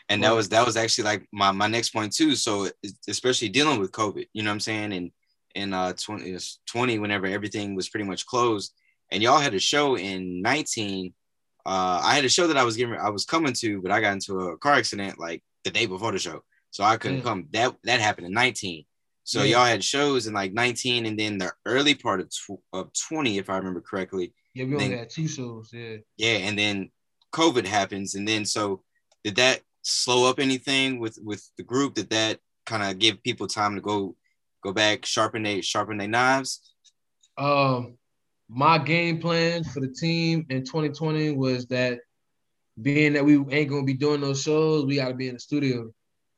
and 0.09 0.23
that 0.23 0.33
was 0.35 0.49
that 0.49 0.65
was 0.65 0.77
actually 0.77 1.03
like 1.03 1.27
my 1.31 1.51
my 1.51 1.67
next 1.67 1.89
point 1.89 2.13
too 2.13 2.35
so 2.35 2.69
especially 3.07 3.49
dealing 3.49 3.79
with 3.79 3.91
covid 3.91 4.27
you 4.33 4.43
know 4.43 4.49
what 4.49 4.55
i'm 4.55 4.59
saying 4.59 4.93
and 4.93 5.11
in 5.55 5.73
uh 5.73 5.93
20, 5.93 6.37
20 6.65 6.99
whenever 6.99 7.25
everything 7.25 7.75
was 7.75 7.89
pretty 7.89 8.05
much 8.05 8.25
closed 8.25 8.73
and 9.11 9.21
y'all 9.21 9.39
had 9.39 9.53
a 9.53 9.59
show 9.59 9.97
in 9.97 10.41
19 10.41 11.13
uh 11.65 11.99
i 12.03 12.15
had 12.15 12.25
a 12.25 12.29
show 12.29 12.47
that 12.47 12.57
i 12.57 12.63
was 12.63 12.75
getting 12.77 12.95
i 12.95 13.09
was 13.09 13.25
coming 13.25 13.53
to 13.53 13.81
but 13.81 13.91
i 13.91 14.01
got 14.01 14.13
into 14.13 14.39
a 14.39 14.57
car 14.57 14.73
accident 14.73 15.19
like 15.19 15.43
the 15.63 15.71
day 15.71 15.85
before 15.85 16.11
the 16.11 16.19
show 16.19 16.41
so 16.71 16.83
i 16.83 16.97
couldn't 16.97 17.17
Yeah. 17.17 17.23
come 17.23 17.47
that 17.51 17.75
that 17.83 17.99
happened 17.99 18.27
in 18.27 18.33
19 18.33 18.85
so 19.23 19.43
Yeah. 19.43 19.57
y'all 19.57 19.65
had 19.65 19.83
shows 19.83 20.27
in 20.27 20.33
like 20.33 20.53
19 20.53 21.05
and 21.05 21.17
then 21.19 21.37
the 21.37 21.51
early 21.65 21.93
part 21.95 22.19
of, 22.21 22.29
tw- 22.29 22.61
of 22.73 22.89
20 23.09 23.37
if 23.37 23.49
i 23.49 23.57
remember 23.57 23.81
correctly 23.81 24.33
Yeah, 24.53 24.65
we 24.65 24.73
only 24.75 24.87
Then- 24.89 24.97
had 24.99 25.09
two 25.09 25.27
shows. 25.27 25.69
Yeah. 25.71 25.97
yeah 26.17 26.37
and 26.47 26.57
then 26.57 26.91
covid 27.33 27.65
happens 27.65 28.15
and 28.15 28.27
then 28.27 28.45
so 28.45 28.83
did 29.23 29.35
that 29.37 29.61
slow 29.83 30.29
up 30.29 30.39
anything 30.39 30.99
with 30.99 31.17
with 31.23 31.47
the 31.57 31.63
group 31.63 31.93
did 31.95 32.09
that 32.09 32.39
kind 32.65 32.83
of 32.83 32.99
give 32.99 33.23
people 33.23 33.47
time 33.47 33.75
to 33.75 33.81
go 33.81 34.15
go 34.63 34.71
back 34.73 35.05
sharpen 35.05 35.43
they 35.43 35.61
sharpen 35.61 35.97
their 35.97 36.07
knives 36.07 36.73
Um, 37.37 37.97
my 38.53 38.77
game 38.77 39.19
plan 39.19 39.63
for 39.63 39.79
the 39.79 39.87
team 39.87 40.45
in 40.49 40.65
2020 40.65 41.31
was 41.31 41.65
that 41.67 41.99
being 42.81 43.13
that 43.13 43.23
we 43.23 43.37
ain't 43.49 43.69
gonna 43.69 43.83
be 43.83 43.93
doing 43.93 44.19
those 44.19 44.41
shows, 44.41 44.85
we 44.85 44.97
gotta 44.97 45.13
be 45.13 45.29
in 45.29 45.35
the 45.35 45.39
studio. 45.39 45.89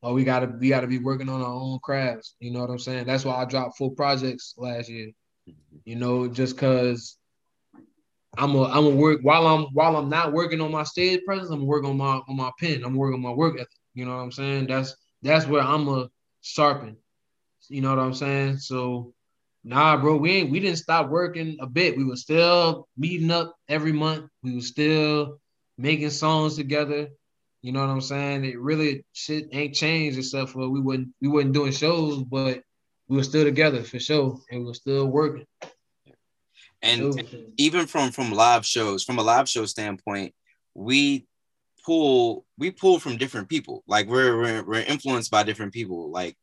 Or 0.01 0.14
we 0.14 0.24
gotta 0.24 0.53
we 0.59 0.70
gotta 0.70 0.88
be 0.88 0.99
working 0.99 1.30
on 1.30 1.41
our 1.41 1.53
own 1.53 1.80
crafts. 1.82 2.36
You 2.39 2.51
know 2.51 2.59
what 2.59 2.70
I'm 2.70 2.78
saying? 2.78 3.05
That's 3.05 3.26
why 3.26 3.36
I 3.36 3.45
dropped 3.45 3.78
four 3.78 3.91
projects 3.91 4.53
last 4.57 4.89
year. 4.89 5.11
Mm-hmm. 5.49 5.78
You 5.86 5.95
know, 5.95 6.28
just 6.28 6.57
cause 6.57 7.18
I'm 8.38 8.53
a 8.55 8.64
I'm 8.64 8.86
a 8.86 8.89
work 8.89 9.22
while 9.24 9.47
I'm 9.47 9.64
while 9.74 9.95
I'm 9.95 10.09
not 10.09 10.34
working 10.34 10.61
on 10.61 10.72
my 10.72 10.84
stage 10.84 11.22
presence, 11.26 11.49
I'm 11.49 11.66
working 11.66 11.89
on 11.89 11.97
my 11.97 12.22
on 12.28 12.36
my 12.36 12.51
pen. 12.59 12.84
I'm 12.84 12.95
working 12.95 13.16
on 13.16 13.22
my 13.22 13.32
work 13.32 13.55
ethic. 13.55 13.70
You 13.95 14.05
know 14.05 14.16
what 14.16 14.24
I'm 14.24 14.32
saying? 14.32 14.68
That's 14.68 14.95
that's 15.22 15.47
where 15.47 15.64
I'm 15.64 15.88
a 15.88 16.09
sharpen. 16.41 16.97
You 17.70 17.82
know 17.82 17.89
what 17.89 17.99
I'm 17.99 18.14
saying? 18.14 18.57
So 18.57 19.14
Nah, 19.64 19.97
bro, 19.97 20.18
we 20.18 20.32
ain't 20.32 20.51
we 20.51 20.59
didn't 20.59 20.78
stop 20.78 21.09
working 21.09 21.57
a 21.61 21.68
bit. 21.68 21.95
We 21.95 22.03
were 22.03 22.18
still 22.18 22.88
meeting 22.97 23.32
up 23.32 23.55
every 23.70 23.93
month. 23.93 24.30
We 24.41 24.55
were 24.55 24.61
still 24.61 25.39
making 25.78 26.09
songs 26.09 26.57
together. 26.57 27.07
You 27.61 27.72
know 27.72 27.80
what 27.80 27.89
I'm 27.89 28.01
saying? 28.01 28.43
It 28.43 28.59
really 28.59 29.05
shit 29.14 29.47
ain't 29.53 29.74
changed 29.74 30.18
except 30.18 30.49
for 30.49 30.68
we 30.68 30.82
wouldn't 30.82 31.09
we 31.22 31.30
wasn't 31.30 31.53
doing 31.53 31.72
shows, 31.72 32.22
but 32.24 32.61
we 33.07 33.18
were 33.18 33.24
still 33.24 33.45
together 33.45 33.84
for 33.84 33.99
sure, 33.99 34.38
and 34.51 34.61
we 34.61 34.66
were 34.66 34.74
still 34.74 35.07
working. 35.07 35.45
and 36.82 37.26
even 37.57 37.88
from 37.88 38.11
from 38.11 38.32
live 38.32 38.66
shows 38.66 39.03
from 39.03 39.18
a 39.18 39.24
live 39.24 39.47
show 39.47 39.66
standpoint 39.66 40.34
we 40.74 41.26
pull 41.86 42.45
we 42.57 42.72
pull 42.72 42.99
from 42.99 43.18
different 43.18 43.49
people 43.49 43.84
like 43.88 44.07
we're 44.07 44.38
we're, 44.38 44.64
we're 44.64 44.82
influenced 44.82 45.32
by 45.32 45.43
different 45.43 45.74
people 45.74 46.11
like 46.11 46.36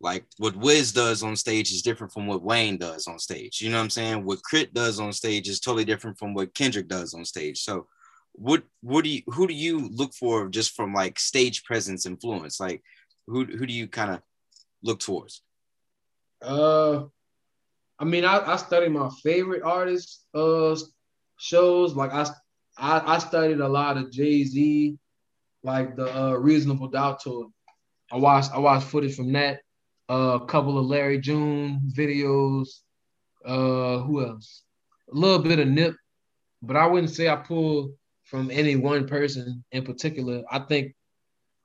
like 0.00 0.24
what 0.38 0.56
Wiz 0.56 0.92
does 0.92 1.22
on 1.22 1.34
stage 1.34 1.72
is 1.72 1.82
different 1.82 2.12
from 2.12 2.26
what 2.26 2.42
Wayne 2.42 2.78
does 2.78 3.06
on 3.06 3.18
stage. 3.18 3.60
You 3.60 3.70
know 3.70 3.78
what 3.78 3.84
I'm 3.84 3.90
saying? 3.90 4.24
What 4.24 4.40
K.R.I.T. 4.48 4.70
does 4.72 5.00
on 5.00 5.12
stage 5.12 5.48
is 5.48 5.58
totally 5.58 5.84
different 5.84 6.18
from 6.18 6.34
what 6.34 6.54
Kendrick 6.54 6.88
does 6.88 7.14
on 7.14 7.24
stage. 7.24 7.62
So 7.62 7.86
what 8.32 8.62
what 8.82 9.02
do 9.02 9.10
you 9.10 9.22
who 9.26 9.48
do 9.48 9.54
you 9.54 9.88
look 9.88 10.14
for 10.14 10.48
just 10.48 10.76
from 10.76 10.94
like 10.94 11.18
stage 11.18 11.64
presence 11.64 12.06
influence? 12.06 12.60
Like 12.60 12.82
who 13.26 13.44
who 13.44 13.66
do 13.66 13.72
you 13.72 13.88
kind 13.88 14.12
of 14.12 14.22
look 14.82 15.00
towards? 15.00 15.42
Uh, 16.40 17.06
I 17.98 18.04
mean, 18.04 18.24
I, 18.24 18.52
I 18.52 18.56
studied 18.56 18.90
my 18.90 19.10
favorite 19.22 19.62
artists 19.64 20.24
uh 20.32 20.76
shows. 21.38 21.94
Like 21.94 22.12
I 22.12 22.26
I, 22.78 23.14
I 23.14 23.18
studied 23.18 23.58
a 23.58 23.68
lot 23.68 23.96
of 23.96 24.12
Jay 24.12 24.44
Z, 24.44 24.96
like 25.64 25.96
the 25.96 26.16
uh, 26.16 26.32
Reasonable 26.34 26.88
Doubt 26.88 27.20
tour. 27.20 27.48
I 28.12 28.16
watched 28.16 28.52
I 28.52 28.58
watched 28.58 28.86
footage 28.86 29.16
from 29.16 29.32
that. 29.32 29.60
A 30.08 30.40
couple 30.46 30.78
of 30.78 30.86
Larry 30.86 31.18
June 31.18 31.80
videos. 31.92 32.68
Uh, 33.44 33.98
who 33.98 34.24
else? 34.24 34.62
A 35.12 35.16
little 35.16 35.38
bit 35.38 35.58
of 35.58 35.68
Nip, 35.68 35.94
but 36.62 36.76
I 36.76 36.86
wouldn't 36.86 37.12
say 37.12 37.28
I 37.28 37.36
pulled 37.36 37.92
from 38.24 38.50
any 38.50 38.76
one 38.76 39.06
person 39.06 39.64
in 39.72 39.84
particular. 39.84 40.42
I 40.50 40.60
think 40.60 40.94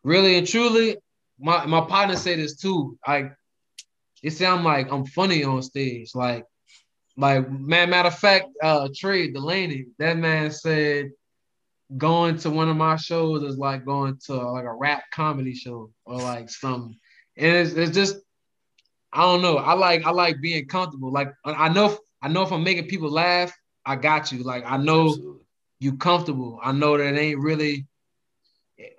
really 0.04 0.38
and 0.38 0.48
truly, 0.48 0.98
my 1.40 1.66
my 1.66 1.82
partner 1.82 2.16
say 2.16 2.36
this 2.36 2.56
too. 2.56 2.98
Like 3.08 3.34
it 4.22 4.32
sound 4.32 4.64
like 4.64 4.92
I'm 4.92 5.06
funny 5.06 5.44
on 5.44 5.62
stage. 5.62 6.16
Like, 6.16 6.46
like 7.18 7.50
man, 7.52 7.90
matter 7.90 8.08
of 8.08 8.18
fact, 8.18 8.48
uh 8.62 8.88
Trey 8.96 9.32
Delaney, 9.32 9.88
that 10.00 10.18
man 10.18 10.52
said 10.52 11.12
going 11.98 12.38
to 12.38 12.50
one 12.50 12.70
of 12.70 12.78
my 12.78 12.96
shows 12.96 13.44
is 13.44 13.58
like 13.58 13.86
going 13.86 14.18
to 14.26 14.36
like 14.36 14.66
a 14.66 14.74
rap 14.74 15.04
comedy 15.12 15.54
show 15.54 15.92
or 16.06 16.18
like 16.18 16.50
something. 16.50 16.98
And 17.36 17.56
it's, 17.56 17.74
it's 17.74 17.92
just 17.92 18.18
I 19.14 19.22
don't 19.22 19.42
know. 19.42 19.58
I 19.58 19.74
like 19.74 20.06
I 20.06 20.12
like 20.12 20.42
being 20.42 20.66
comfortable. 20.68 21.12
Like 21.12 21.32
I 21.46 21.70
know 21.70 21.98
I 22.22 22.28
know 22.30 22.44
if 22.44 22.52
I'm 22.52 22.64
making 22.64 22.88
people 22.88 23.12
laugh, 23.12 23.54
I 23.86 23.96
got 23.96 24.32
you. 24.32 24.44
Like 24.44 24.64
I 24.66 24.78
know 24.78 25.10
Absolutely. 25.10 25.42
you 25.80 25.98
comfortable. 25.98 26.60
I 26.64 26.72
know 26.72 26.98
that 26.98 27.14
it 27.14 27.20
ain't 27.20 27.40
really 27.40 27.86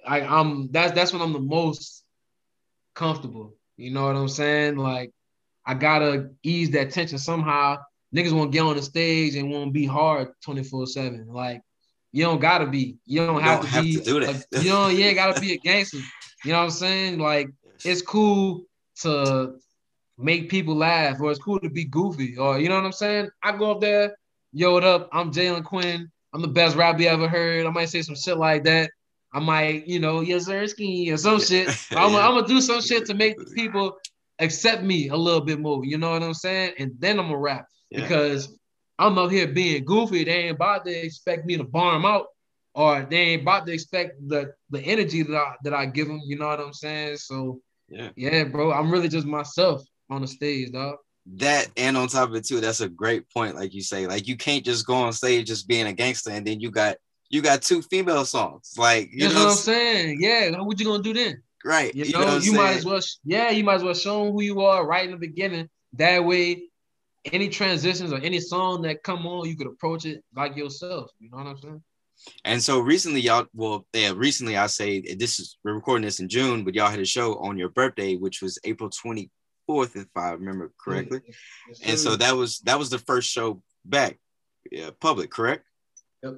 I, 0.07 0.21
I'm 0.21 0.71
that's 0.71 0.93
that's 0.93 1.12
when 1.12 1.23
I'm 1.23 1.33
the 1.33 1.41
most 1.41 2.05
comfortable. 2.95 3.55
You 3.77 3.91
know 3.91 4.07
what 4.07 4.17
I'm 4.17 4.29
saying? 4.29 4.77
Like 4.77 5.12
I 5.67 5.75
gotta 5.75 6.31
ease 6.43 6.71
that 6.71 6.91
tension 6.91 7.19
somehow. 7.19 7.79
Niggas 8.15 8.33
won't 8.33 8.53
get 8.53 8.61
on 8.61 8.77
the 8.77 8.83
stage 8.83 9.35
and 9.35 9.51
won't 9.51 9.73
be 9.73 9.87
hard 9.87 10.29
24-7. 10.47 11.27
Like 11.27 11.62
you 12.12 12.25
don't 12.25 12.41
gotta 12.41 12.67
be. 12.67 12.99
You 13.05 13.27
don't 13.27 13.37
You 13.37 13.41
have 13.43 13.61
don't 13.61 13.67
to 13.67 13.73
have 13.73 13.85
be 13.85 13.97
to 13.97 14.05
do 14.05 14.21
that. 14.21 14.47
you 14.62 14.71
don't 14.71 14.97
yeah, 14.97 15.12
gotta 15.12 15.41
be 15.47 15.55
a 15.55 15.59
gangster. 15.59 15.99
You 16.45 16.53
know 16.53 16.59
what 16.59 16.65
I'm 16.65 16.71
saying? 16.71 17.19
Like 17.19 17.51
it's 17.85 18.03
cool 18.03 18.67
to 19.01 19.59
make 20.19 20.49
people 20.49 20.75
laugh, 20.77 21.21
or 21.21 21.31
it's 21.31 21.41
cool 21.43 21.59
to 21.61 21.71
be 21.71 21.85
goofy, 21.85 22.37
or 22.37 22.59
you 22.59 22.69
know 22.69 22.77
what 22.77 22.85
I'm 22.85 22.93
saying? 22.93 23.31
I 23.43 23.57
go 23.57 23.73
up 23.73 23.81
there, 23.81 24.17
yo, 24.53 24.73
what 24.73 24.85
up? 24.85 25.09
I'm 25.12 25.33
Jalen 25.33 25.65
Quinn. 25.65 26.11
I'm 26.33 26.43
the 26.43 26.49
best 26.49 26.77
rapper 26.77 27.03
you 27.03 27.09
ever 27.09 27.29
heard. 27.29 27.67
I 27.67 27.71
might 27.71 27.89
say 27.89 28.03
some 28.03 28.17
shit 28.17 28.39
like 28.39 28.65
that. 28.65 28.91
I 29.33 29.41
might, 29.41 29.87
you 29.87 29.99
know, 29.99 30.21
Yazerski 30.21 31.12
or 31.12 31.17
some 31.17 31.41
shit. 31.41 31.69
I'm, 31.93 32.12
Yeah. 32.12 32.29
I'm 32.29 32.35
gonna 32.35 32.47
do 32.47 32.61
some 32.61 32.81
shit 32.81 33.07
to 33.07 33.15
make 33.15 33.37
people 33.55 33.97
accept 34.39 34.83
me 34.83 35.09
a 35.09 35.17
little 35.17 35.41
bit 35.41 35.61
more. 35.61 35.85
You 35.85 35.99
know 35.99 36.11
what 36.11 36.23
I'm 36.23 36.35
saying? 36.35 36.75
And 36.79 36.93
then 36.99 37.19
I'm 37.19 37.27
gonna 37.27 37.39
rap 37.39 37.67
Yeah. 37.91 38.03
because 38.03 38.57
I'm 38.99 39.19
up 39.19 39.31
here 39.31 39.49
being 39.49 39.85
goofy. 39.85 40.25
They 40.25 40.31
ain't 40.45 40.57
about 40.57 40.85
to 40.87 40.93
expect 40.93 41.47
me 41.47 41.57
to 41.57 41.65
bar 41.65 41.97
'em 41.97 42.05
out, 42.05 42.27
or 42.75 43.07
they 43.09 43.17
ain't 43.17 43.43
about 43.43 43.67
to 43.67 43.73
expect 43.73 44.12
the 44.29 44.53
the 44.71 44.81
energy 44.83 45.23
that 45.23 45.37
I 45.37 45.55
that 45.65 45.75
I 45.75 45.87
give 45.87 46.07
them. 46.07 46.21
You 46.25 46.39
know 46.39 46.47
what 46.47 46.61
I'm 46.61 46.73
saying? 46.73 47.17
So 47.19 47.61
Yeah. 47.89 48.11
yeah, 48.17 48.45
bro, 48.45 48.73
I'm 48.73 48.91
really 48.91 49.09
just 49.09 49.27
myself 49.27 49.83
on 50.11 50.21
the 50.23 50.27
stage, 50.29 50.73
dog. 50.73 50.97
that 51.37 51.69
and 51.77 51.97
on 51.97 52.09
top 52.09 52.29
of 52.29 52.35
it 52.35 52.45
too, 52.47 52.61
that's 52.61 52.81
a 52.81 52.89
great 52.89 53.29
point. 53.31 53.55
Like 53.57 53.73
you 53.75 53.83
say, 53.83 54.07
like 54.07 54.27
you 54.29 54.37
can't 54.37 54.65
just 54.65 54.87
go 54.87 54.95
on 54.95 55.13
stage 55.13 55.47
just 55.47 55.67
being 55.69 55.87
a 55.87 55.93
gangster, 55.93 56.31
and 56.31 56.47
then 56.47 56.61
you 56.61 56.71
got 56.71 56.97
you 57.31 57.41
got 57.43 57.63
two 57.63 57.83
female 57.83 58.25
songs. 58.25 58.75
Like 58.77 59.09
you 59.13 59.29
know 59.29 59.35
know, 59.35 59.45
what 59.45 59.51
I'm 59.53 59.57
saying? 59.57 60.19
Yeah, 60.21 60.61
what 60.61 60.79
you 60.79 60.87
gonna 60.87 61.03
do 61.03 61.15
then? 61.15 61.43
right? 61.65 61.95
You 61.95 62.05
You, 62.05 62.13
know, 62.13 62.27
know, 62.27 62.37
you 62.39 62.53
might 62.53 62.77
as 62.77 62.85
well, 62.85 63.01
yeah, 63.25 63.49
you 63.51 63.65
might 63.65 63.77
as 63.77 63.83
well 63.83 63.95
show 63.95 64.27
'em 64.27 64.33
who 64.33 64.43
you 64.43 64.61
are 64.61 64.87
right 64.87 65.07
in 65.07 65.13
the 65.13 65.17
beginning. 65.17 65.69
That 65.95 66.23
way, 66.25 66.65
any 67.33 67.49
transitions 67.49 68.13
or 68.13 68.19
any 68.19 68.39
song 68.41 68.83
that 68.83 69.03
come 69.03 69.27
on, 69.27 69.49
you 69.49 69.57
could 69.57 69.67
approach 69.67 70.05
it 70.05 70.23
like 70.37 70.57
yourself. 70.57 71.11
You 71.19 71.31
know 71.31 71.39
what 71.39 71.47
I'm 71.47 71.59
saying? 71.59 71.83
And 72.45 72.63
so 72.63 72.81
recently, 72.81 73.21
y'all, 73.23 73.47
well, 73.55 73.87
yeah, 73.95 74.13
recently 74.15 74.57
I 74.59 74.67
say 74.67 75.01
this 75.01 75.41
is 75.41 75.57
we're 75.65 75.73
recording 75.75 76.05
this 76.05 76.21
in 76.21 76.29
June, 76.29 76.65
but 76.65 76.75
y'all 76.75 76.91
had 76.91 77.01
a 77.01 77.05
show 77.07 77.37
on 77.37 77.57
your 77.57 77.71
birthday, 77.71 78.17
which 78.17 78.43
was 78.43 78.59
April 78.65 78.91
24th, 79.69 79.97
if 79.97 80.07
I 80.17 80.31
remember 80.31 80.73
correctly. 80.79 81.21
Yes, 81.69 81.81
And 81.85 81.99
so 81.99 82.17
that 82.17 82.37
was 82.37 82.61
that 82.61 82.79
was 82.79 82.91
the 82.91 82.99
first 82.99 83.31
show 83.31 83.62
back, 83.85 84.19
yeah, 84.71 84.91
public, 85.01 85.31
correct? 85.31 85.65
Yep. 86.23 86.35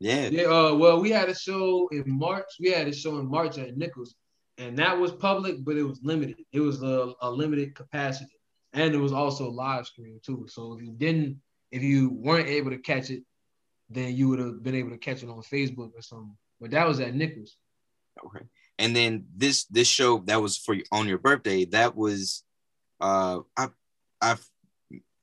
Yeah. 0.00 0.28
Yeah, 0.28 0.42
uh, 0.44 0.74
well, 0.74 1.00
we 1.00 1.10
had 1.10 1.28
a 1.28 1.34
show 1.34 1.88
in 1.90 2.04
March. 2.06 2.46
We 2.60 2.70
had 2.70 2.86
a 2.86 2.92
show 2.92 3.18
in 3.18 3.28
March 3.28 3.58
at 3.58 3.76
Nichols, 3.76 4.14
and 4.56 4.78
that 4.78 4.98
was 4.98 5.12
public, 5.12 5.64
but 5.64 5.76
it 5.76 5.82
was 5.82 6.00
limited. 6.02 6.36
It 6.52 6.60
was 6.60 6.82
a, 6.82 7.12
a 7.20 7.30
limited 7.30 7.74
capacity, 7.74 8.38
and 8.72 8.94
it 8.94 8.98
was 8.98 9.12
also 9.12 9.50
live 9.50 9.86
stream 9.86 10.20
too. 10.24 10.46
So 10.48 10.74
if 10.74 10.82
you 10.82 10.92
didn't, 10.92 11.40
if 11.72 11.82
you 11.82 12.10
weren't 12.10 12.48
able 12.48 12.70
to 12.70 12.78
catch 12.78 13.10
it, 13.10 13.22
then 13.90 14.14
you 14.14 14.28
would 14.28 14.38
have 14.38 14.62
been 14.62 14.74
able 14.74 14.90
to 14.90 14.98
catch 14.98 15.22
it 15.22 15.28
on 15.28 15.42
Facebook 15.42 15.90
or 15.94 16.02
something. 16.02 16.36
But 16.60 16.70
that 16.72 16.86
was 16.86 17.00
at 17.00 17.14
Nichols. 17.14 17.56
Okay. 18.24 18.44
And 18.78 18.94
then 18.94 19.26
this 19.36 19.64
this 19.64 19.88
show 19.88 20.18
that 20.26 20.40
was 20.40 20.56
for 20.56 20.74
you 20.74 20.84
on 20.92 21.08
your 21.08 21.18
birthday, 21.18 21.64
that 21.66 21.96
was 21.96 22.44
uh 23.00 23.40
I 23.56 23.68
I 24.20 24.36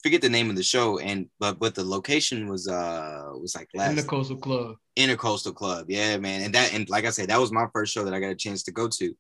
forget 0.05 0.21
the 0.21 0.30
name 0.30 0.51
of 0.51 0.55
the 0.55 0.61
show 0.61 0.99
and 0.99 1.28
but 1.39 1.57
but 1.57 1.73
the 1.73 1.84
location 1.84 2.47
was 2.47 2.67
uh 2.67 3.32
was 3.41 3.55
like 3.55 3.67
last 3.73 3.95
the 3.95 4.03
Coastal 4.03 4.38
Club. 4.38 4.76
Intracoastal 4.95 5.55
Club. 5.55 5.88
Yeah, 5.89 6.17
man. 6.17 6.43
And 6.43 6.53
that 6.53 6.76
and 6.76 6.88
like 6.89 7.05
I 7.05 7.09
said, 7.09 7.30
that 7.30 7.39
was 7.39 7.51
my 7.51 7.65
first 7.73 7.91
show 7.91 8.05
that 8.05 8.13
I 8.13 8.19
got 8.19 8.30
a 8.30 8.36
chance 8.36 8.61
to 8.63 8.71
go 8.71 8.88
to. 8.88 9.15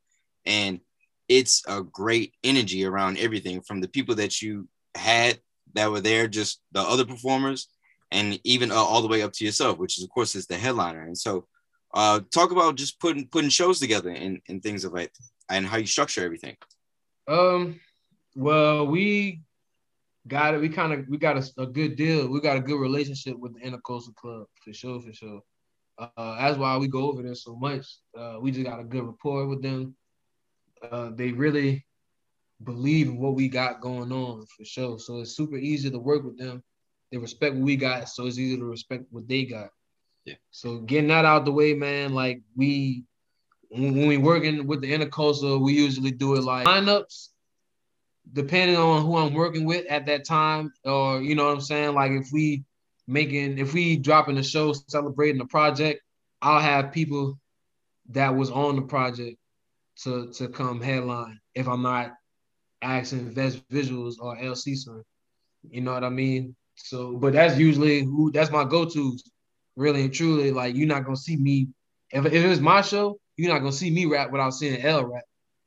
And 0.45 0.79
it's 1.27 1.63
a 1.67 1.81
great 1.81 2.33
energy 2.43 2.85
around 2.85 3.17
everything 3.17 3.61
from 3.61 3.81
the 3.81 3.87
people 3.87 4.13
that 4.15 4.43
you 4.43 4.67
had 4.93 5.39
that 5.73 5.89
were 5.89 6.01
there, 6.01 6.27
just 6.27 6.61
the 6.71 6.81
other 6.81 7.03
performers, 7.03 7.67
and 8.11 8.39
even 8.43 8.71
uh, 8.71 8.75
all 8.75 9.01
the 9.01 9.07
way 9.07 9.23
up 9.23 9.33
to 9.33 9.43
yourself, 9.43 9.79
which 9.79 9.97
is 9.97 10.03
of 10.03 10.11
course 10.11 10.35
is 10.35 10.45
the 10.45 10.55
headliner. 10.55 11.01
And 11.01 11.17
so 11.17 11.47
uh 11.95 12.19
talk 12.31 12.51
about 12.51 12.75
just 12.75 12.99
putting 12.99 13.27
putting 13.27 13.49
shows 13.49 13.79
together 13.79 14.11
and, 14.11 14.39
and 14.47 14.61
things 14.61 14.85
of 14.85 14.93
like 14.93 15.11
and 15.49 15.65
how 15.65 15.77
you 15.77 15.87
structure 15.87 16.23
everything. 16.23 16.57
Um, 17.27 17.79
well, 18.35 18.87
we 18.87 19.41
got 20.27 20.53
it. 20.53 20.61
We 20.61 20.69
kind 20.69 20.93
of 20.93 21.07
we 21.07 21.17
got 21.17 21.37
a, 21.37 21.61
a 21.61 21.65
good 21.65 21.95
deal. 21.95 22.27
We 22.27 22.41
got 22.41 22.57
a 22.57 22.61
good 22.61 22.79
relationship 22.79 23.37
with 23.37 23.53
the 23.53 23.61
Intracoastal 23.61 24.15
Club 24.15 24.47
for 24.63 24.73
sure, 24.73 24.99
for 24.99 25.13
sure. 25.13 25.41
Uh, 25.97 26.37
that's 26.39 26.57
why 26.57 26.77
we 26.77 26.87
go 26.87 27.09
over 27.09 27.23
there 27.23 27.35
so 27.35 27.55
much. 27.55 27.85
Uh, 28.17 28.37
we 28.41 28.51
just 28.51 28.65
got 28.65 28.79
a 28.79 28.83
good 28.83 29.05
rapport 29.05 29.47
with 29.47 29.61
them. 29.61 29.95
Uh, 30.91 31.11
they 31.15 31.31
really 31.31 31.85
believe 32.63 33.07
in 33.07 33.17
what 33.17 33.35
we 33.35 33.47
got 33.47 33.81
going 33.81 34.11
on 34.11 34.45
for 34.45 34.65
sure. 34.65 34.99
So 34.99 35.19
it's 35.19 35.35
super 35.35 35.57
easy 35.57 35.89
to 35.89 35.99
work 35.99 36.23
with 36.23 36.37
them. 36.37 36.63
They 37.11 37.17
respect 37.17 37.55
what 37.55 37.63
we 37.63 37.75
got, 37.77 38.09
so 38.09 38.25
it's 38.25 38.37
easy 38.37 38.57
to 38.57 38.65
respect 38.65 39.05
what 39.11 39.27
they 39.27 39.45
got. 39.45 39.69
Yeah. 40.25 40.35
So 40.51 40.79
getting 40.79 41.09
that 41.09 41.23
out 41.23 41.45
the 41.45 41.51
way, 41.51 41.73
man. 41.73 42.13
Like 42.13 42.41
we, 42.55 43.05
when 43.69 44.07
we 44.07 44.17
working 44.17 44.67
with 44.67 44.81
the 44.81 44.91
intracoastal, 44.91 45.61
we 45.61 45.73
usually 45.73 46.11
do 46.11 46.35
it 46.35 46.43
like 46.43 46.67
lineups, 46.67 47.29
depending 48.33 48.77
on 48.77 49.03
who 49.05 49.17
I'm 49.17 49.33
working 49.33 49.65
with 49.65 49.85
at 49.87 50.05
that 50.07 50.25
time, 50.25 50.73
or 50.83 51.21
you 51.21 51.35
know 51.35 51.45
what 51.45 51.53
I'm 51.53 51.61
saying. 51.61 51.93
Like 51.93 52.11
if 52.11 52.29
we 52.31 52.63
making, 53.07 53.57
if 53.59 53.73
we 53.73 53.97
dropping 53.97 54.37
a 54.37 54.43
show 54.43 54.73
celebrating 54.87 55.37
the 55.37 55.45
project, 55.45 56.01
I'll 56.41 56.61
have 56.61 56.91
people 56.91 57.39
that 58.09 58.35
was 58.35 58.51
on 58.51 58.75
the 58.75 58.81
project 58.81 59.37
to 60.03 60.31
to 60.33 60.47
come 60.49 60.81
headline 60.81 61.39
if 61.53 61.67
I'm 61.67 61.81
not 61.81 62.13
asking 62.81 63.31
Vest 63.31 63.67
Visuals 63.69 64.15
or 64.19 64.37
LC 64.37 64.75
Sun. 64.75 65.03
You 65.69 65.81
know 65.81 65.93
what 65.93 66.03
I 66.03 66.09
mean? 66.09 66.55
So, 66.75 67.17
but 67.17 67.33
that's 67.33 67.57
usually 67.57 68.03
who 68.03 68.31
that's 68.31 68.51
my 68.51 68.65
go-tos, 68.65 69.23
really 69.75 70.03
and 70.03 70.13
truly. 70.13 70.51
Like 70.51 70.75
you're 70.75 70.87
not 70.87 71.05
gonna 71.05 71.15
see 71.15 71.37
me 71.37 71.69
if, 72.11 72.25
if 72.25 72.33
it 72.33 72.47
was 72.47 72.61
my 72.61 72.81
show, 72.81 73.19
you're 73.37 73.51
not 73.51 73.59
gonna 73.59 73.71
see 73.71 73.89
me 73.89 74.05
rap 74.05 74.31
without 74.31 74.51
seeing 74.51 74.81
L 74.81 75.05
rap. 75.05 75.23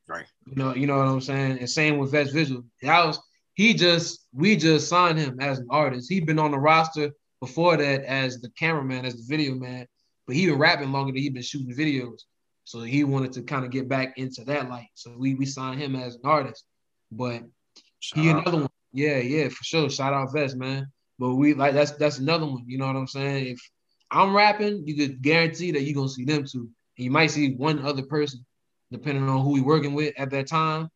Right. 0.09 0.27
You 0.47 0.55
know, 0.57 0.75
you 0.75 0.87
know 0.87 0.97
what 0.97 1.07
I'm 1.07 1.21
saying? 1.21 1.59
And 1.59 1.69
same 1.69 1.99
with 1.99 2.13
Vest 2.13 2.33
Visual. 2.33 2.65
That 2.83 3.05
was 3.05 3.21
he 3.55 3.75
just 3.75 4.27
we 4.33 4.57
just 4.57 4.89
signed 4.89 5.19
him 5.19 5.39
as 5.41 5.59
an 5.59 5.67
artist. 5.71 6.11
He'd 6.11 6.27
been 6.27 6.39
on 6.39 6.53
the 6.53 6.59
roster 6.59 7.11
before 7.41 7.77
that 7.77 8.05
as 8.05 8.41
the 8.41 8.51
cameraman, 8.59 9.05
as 9.05 9.17
the 9.17 9.25
video 9.27 9.55
man, 9.55 9.87
but 10.27 10.37
he 10.37 10.47
been 10.47 10.59
rapping 10.59 10.93
longer 10.93 11.13
than 11.13 11.23
he 11.23 11.29
been 11.29 11.43
shooting 11.43 11.75
videos. 11.77 12.21
So 12.65 12.81
he 12.83 13.05
wanted 13.05 13.33
to 13.33 13.43
kind 13.43 13.65
of 13.65 13.71
get 13.71 13.89
back 13.89 14.17
into 14.17 14.45
that 14.45 14.69
light. 14.69 14.89
So 14.95 15.15
we 15.17 15.35
we 15.35 15.45
signed 15.45 15.81
him 15.81 15.97
as 15.97 16.15
an 16.17 16.23
artist. 16.25 16.65
But 17.11 17.43
Shout 18.01 18.25
he 18.25 18.31
out. 18.31 18.43
another 18.43 18.59
one. 18.59 18.71
Yeah, 18.93 19.19
yeah, 19.19 19.49
for 19.49 19.65
sure. 19.65 19.91
Shout 19.91 20.15
out 20.15 20.33
Vest, 20.33 20.57
man. 20.57 20.87
But 21.19 21.35
we 21.35 21.55
like 21.55 21.75
that's 21.75 21.93
that's 21.93 22.19
another 22.19 22.47
one. 22.47 22.65
You 22.67 22.79
know 22.79 22.87
what 22.87 22.97
I'm 22.97 23.07
saying? 23.07 23.49
If 23.49 23.61
I'm 24.11 24.35
rapping, 24.35 24.87
you 24.87 24.97
could 24.97 25.21
guarantee 25.21 25.73
that 25.73 25.83
you're 25.83 25.95
gonna 25.95 26.09
see 26.09 26.25
them 26.25 26.45
too. 26.45 26.71
And 26.97 27.05
you 27.05 27.11
might 27.11 27.31
see 27.31 27.55
one 27.55 27.85
other 27.85 28.03
person, 28.03 28.45
depending 28.91 29.29
on 29.29 29.43
who 29.43 29.53
we 29.53 29.61
working 29.61 29.95
with 29.95 30.15
at 30.19 30.31
that 30.31 30.47
time 30.47 30.89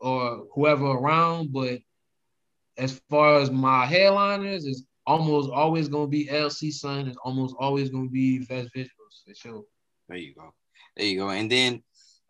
or 0.00 0.46
whoever 0.54 0.86
around. 0.86 1.52
But 1.52 1.80
as 2.76 3.00
far 3.10 3.40
as 3.40 3.50
my 3.50 3.86
headliners, 3.86 4.66
it's 4.66 4.84
almost 5.06 5.50
always 5.50 5.88
gonna 5.88 6.06
be 6.06 6.26
LC 6.26 6.72
Sun. 6.72 7.08
It's 7.08 7.18
almost 7.24 7.54
always 7.58 7.90
gonna 7.90 8.08
be 8.08 8.38
Vest 8.38 8.70
Visuals 8.76 9.24
for 9.26 9.34
sure. 9.34 9.64
There 10.08 10.18
you 10.18 10.34
go. 10.34 10.52
There 10.96 11.06
you 11.06 11.18
go. 11.18 11.30
And 11.30 11.50
then 11.50 11.82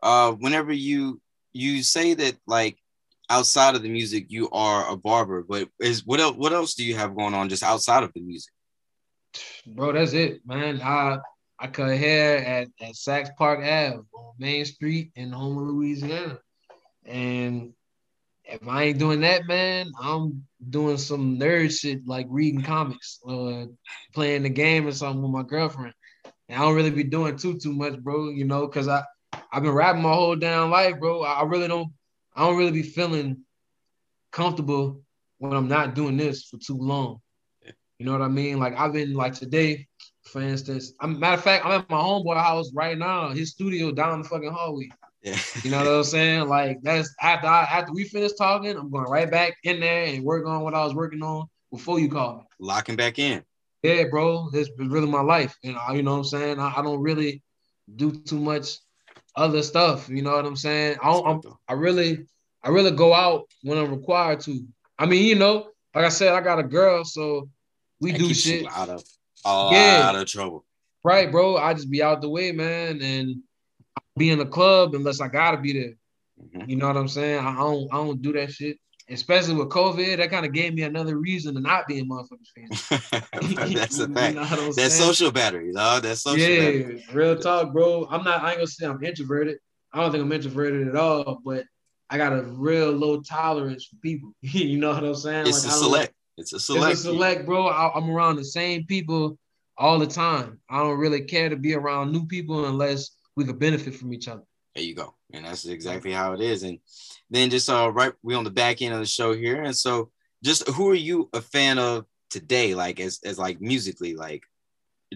uh 0.02 0.32
whenever 0.32 0.72
you 0.72 1.20
you 1.52 1.82
say 1.82 2.14
that 2.14 2.36
like 2.46 2.78
outside 3.30 3.74
of 3.74 3.82
the 3.82 3.88
music 3.88 4.26
you 4.28 4.48
are 4.50 4.88
a 4.90 4.96
barber, 4.96 5.42
but 5.42 5.68
is 5.80 6.06
what 6.06 6.20
else 6.20 6.36
what 6.36 6.52
else 6.52 6.74
do 6.74 6.84
you 6.84 6.94
have 6.96 7.16
going 7.16 7.34
on 7.34 7.48
just 7.48 7.62
outside 7.62 8.04
of 8.04 8.12
the 8.14 8.20
music? 8.20 8.52
Bro, 9.66 9.92
that's 9.92 10.12
it, 10.12 10.40
man. 10.46 10.80
I 10.80 11.18
I 11.60 11.66
cut 11.66 11.96
hair 11.96 12.38
at, 12.38 12.68
at 12.80 12.94
Saks 12.94 13.34
Park 13.36 13.60
Ave 13.60 13.98
on 14.14 14.34
Main 14.38 14.64
Street 14.64 15.10
in 15.16 15.32
Houma, 15.32 15.60
Louisiana. 15.60 16.38
And 17.04 17.72
if 18.44 18.66
I 18.66 18.84
ain't 18.84 18.98
doing 18.98 19.20
that, 19.22 19.46
man, 19.46 19.90
I'm 20.00 20.44
doing 20.70 20.98
some 20.98 21.38
nerd 21.38 21.76
shit 21.76 22.06
like 22.06 22.26
reading 22.30 22.62
comics, 22.62 23.18
or 23.22 23.68
playing 24.14 24.44
the 24.44 24.48
game 24.48 24.86
or 24.86 24.92
something 24.92 25.22
with 25.22 25.32
my 25.32 25.42
girlfriend. 25.42 25.94
And 26.48 26.58
I 26.58 26.64
don't 26.64 26.76
really 26.76 26.90
be 26.90 27.04
doing 27.04 27.36
too 27.36 27.58
too 27.58 27.72
much, 27.72 27.98
bro. 27.98 28.30
You 28.30 28.44
know, 28.44 28.66
cause 28.68 28.88
I 28.88 29.02
I've 29.52 29.62
been 29.62 29.72
rapping 29.72 30.02
my 30.02 30.12
whole 30.12 30.36
damn 30.36 30.70
life, 30.70 30.98
bro. 30.98 31.22
I 31.22 31.42
really 31.42 31.68
don't 31.68 31.92
I 32.34 32.46
don't 32.46 32.56
really 32.56 32.70
be 32.70 32.82
feeling 32.82 33.44
comfortable 34.30 35.02
when 35.38 35.52
I'm 35.52 35.68
not 35.68 35.94
doing 35.94 36.16
this 36.16 36.44
for 36.44 36.58
too 36.58 36.78
long. 36.78 37.20
You 37.98 38.06
know 38.06 38.12
what 38.12 38.22
I 38.22 38.28
mean? 38.28 38.58
Like 38.58 38.78
I've 38.78 38.92
been 38.92 39.14
like 39.14 39.34
today, 39.34 39.87
for 40.28 40.40
instance. 40.40 40.92
I'm 41.00 41.18
matter 41.18 41.34
of 41.34 41.42
fact, 41.42 41.64
I'm 41.64 41.72
at 41.72 41.90
my 41.90 41.96
homeboy 41.96 42.36
house 42.36 42.70
right 42.72 42.96
now. 42.96 43.30
His 43.30 43.50
studio 43.50 43.90
down 43.90 44.22
the 44.22 44.28
fucking 44.28 44.52
hallway. 44.52 44.90
Yeah. 45.22 45.38
You 45.62 45.70
know 45.70 45.78
what 45.78 45.88
I'm 45.88 46.04
saying? 46.04 46.48
Like 46.48 46.78
that's 46.82 47.12
after 47.20 47.48
I, 47.48 47.62
after 47.64 47.92
we 47.92 48.04
finish 48.04 48.32
talking, 48.34 48.76
I'm 48.76 48.90
going 48.90 49.04
right 49.04 49.30
back 49.30 49.56
in 49.64 49.80
there 49.80 50.04
and 50.04 50.24
work 50.24 50.46
on 50.46 50.62
what 50.62 50.74
I 50.74 50.84
was 50.84 50.94
working 50.94 51.22
on 51.22 51.46
before 51.72 51.98
you 51.98 52.08
called 52.08 52.38
me. 52.38 52.44
Locking 52.60 52.96
back 52.96 53.18
in. 53.18 53.42
Yeah, 53.82 54.04
bro, 54.10 54.50
this 54.50 54.68
is 54.68 54.88
really 54.88 55.06
my 55.06 55.20
life. 55.20 55.56
And 55.64 55.76
I, 55.76 55.94
you 55.94 56.02
know 56.02 56.12
what 56.12 56.18
I'm 56.18 56.24
saying? 56.24 56.58
I, 56.58 56.74
I, 56.76 56.82
don't 56.82 57.00
really 57.00 57.42
do 57.94 58.10
too 58.10 58.40
much 58.40 58.78
other 59.36 59.62
stuff. 59.62 60.08
You 60.08 60.22
know 60.22 60.34
what 60.34 60.46
I'm 60.46 60.56
saying? 60.56 60.98
I 61.02 61.12
don't, 61.12 61.26
I'm, 61.26 61.52
I 61.68 61.74
really, 61.74 62.26
I 62.62 62.70
really 62.70 62.90
go 62.90 63.14
out 63.14 63.46
when 63.62 63.78
I'm 63.78 63.90
required 63.90 64.40
to. 64.40 64.66
I 64.98 65.06
mean, 65.06 65.24
you 65.24 65.36
know, 65.36 65.68
like 65.94 66.04
I 66.04 66.08
said, 66.08 66.32
I 66.32 66.40
got 66.40 66.58
a 66.58 66.64
girl, 66.64 67.04
so 67.04 67.48
we 68.00 68.12
do 68.12 68.34
shit. 68.34 68.62
you 68.62 68.68
out 68.68 68.88
of 68.88 69.04
a 69.44 69.68
Yeah. 69.72 70.00
lot 70.06 70.16
of 70.16 70.26
trouble. 70.26 70.64
Right, 71.04 71.30
bro. 71.30 71.56
I 71.56 71.74
just 71.74 71.90
be 71.90 72.02
out 72.02 72.20
the 72.20 72.28
way, 72.28 72.52
man, 72.52 73.00
and 73.02 73.36
be 74.16 74.30
in 74.30 74.38
the 74.38 74.46
club 74.46 74.94
unless 74.94 75.20
I 75.20 75.28
gotta 75.28 75.58
be 75.58 75.72
there. 75.72 75.92
Mhm. 76.42 76.68
You 76.68 76.76
know 76.76 76.86
what 76.88 76.96
I'm 76.96 77.08
saying? 77.08 77.38
I 77.44 77.54
don't, 77.56 77.88
I 77.92 77.96
don't 77.96 78.20
do 78.22 78.32
that 78.34 78.50
shit. 78.52 78.78
Especially 79.10 79.54
with 79.54 79.70
COVID, 79.70 80.18
that 80.18 80.28
kind 80.30 80.44
of 80.44 80.52
gave 80.52 80.74
me 80.74 80.82
another 80.82 81.16
reason 81.16 81.54
to 81.54 81.60
not 81.60 81.86
be 81.86 81.98
in 81.98 82.08
motherfuckers 82.10 82.48
fans. 82.54 83.74
That's 83.74 83.98
a 83.98 84.02
You 84.28 84.34
know 84.34 84.72
That's 84.72 84.94
social 84.94 85.32
battery, 85.32 85.72
dog. 85.72 86.02
That's 86.02 86.20
social 86.20 86.38
yeah, 86.46 86.58
battery. 86.60 87.04
real 87.14 87.36
talk, 87.38 87.72
bro. 87.72 88.06
I'm 88.10 88.22
not. 88.22 88.42
I 88.42 88.50
ain't 88.50 88.58
gonna 88.58 88.66
say 88.66 88.86
I'm 88.86 89.02
introverted. 89.02 89.58
I 89.94 90.02
don't 90.02 90.12
think 90.12 90.22
I'm 90.22 90.30
introverted 90.32 90.88
at 90.88 90.96
all, 90.96 91.40
but 91.42 91.64
I 92.10 92.18
got 92.18 92.34
a 92.34 92.42
real 92.42 92.90
low 92.90 93.22
tolerance 93.22 93.86
for 93.86 93.96
people. 94.02 94.34
you 94.42 94.78
know 94.78 94.90
what 94.92 95.02
I'm 95.04 95.14
saying? 95.14 95.46
It's 95.46 95.64
a 95.64 95.68
I 95.68 95.70
don't- 95.70 95.80
select. 95.80 96.14
It's 96.38 96.52
a 96.52 96.60
select. 96.60 96.92
It's 96.92 97.00
a 97.00 97.04
select, 97.04 97.46
bro. 97.46 97.66
I, 97.66 97.92
I'm 97.94 98.08
around 98.10 98.36
the 98.36 98.44
same 98.44 98.84
people 98.86 99.38
all 99.76 99.98
the 99.98 100.06
time. 100.06 100.60
I 100.70 100.78
don't 100.78 100.98
really 100.98 101.22
care 101.22 101.48
to 101.48 101.56
be 101.56 101.74
around 101.74 102.12
new 102.12 102.26
people 102.26 102.66
unless 102.66 103.10
we 103.36 103.44
could 103.44 103.58
benefit 103.58 103.94
from 103.94 104.12
each 104.12 104.28
other. 104.28 104.42
There 104.74 104.84
you 104.84 104.94
go. 104.94 105.14
And 105.32 105.44
that's 105.44 105.66
exactly 105.66 106.12
how 106.12 106.32
it 106.32 106.40
is. 106.40 106.62
And 106.62 106.78
then 107.30 107.50
just 107.50 107.68
uh 107.68 107.90
right, 107.92 108.12
we 108.22 108.34
on 108.34 108.44
the 108.44 108.50
back 108.50 108.80
end 108.82 108.94
of 108.94 109.00
the 109.00 109.06
show 109.06 109.34
here. 109.34 109.62
And 109.62 109.76
so 109.76 110.10
just 110.44 110.68
who 110.68 110.88
are 110.90 110.94
you 110.94 111.28
a 111.32 111.40
fan 111.40 111.78
of 111.78 112.06
today? 112.30 112.74
Like 112.74 113.00
as 113.00 113.20
as 113.24 113.38
like 113.38 113.60
musically, 113.60 114.14
like 114.14 114.42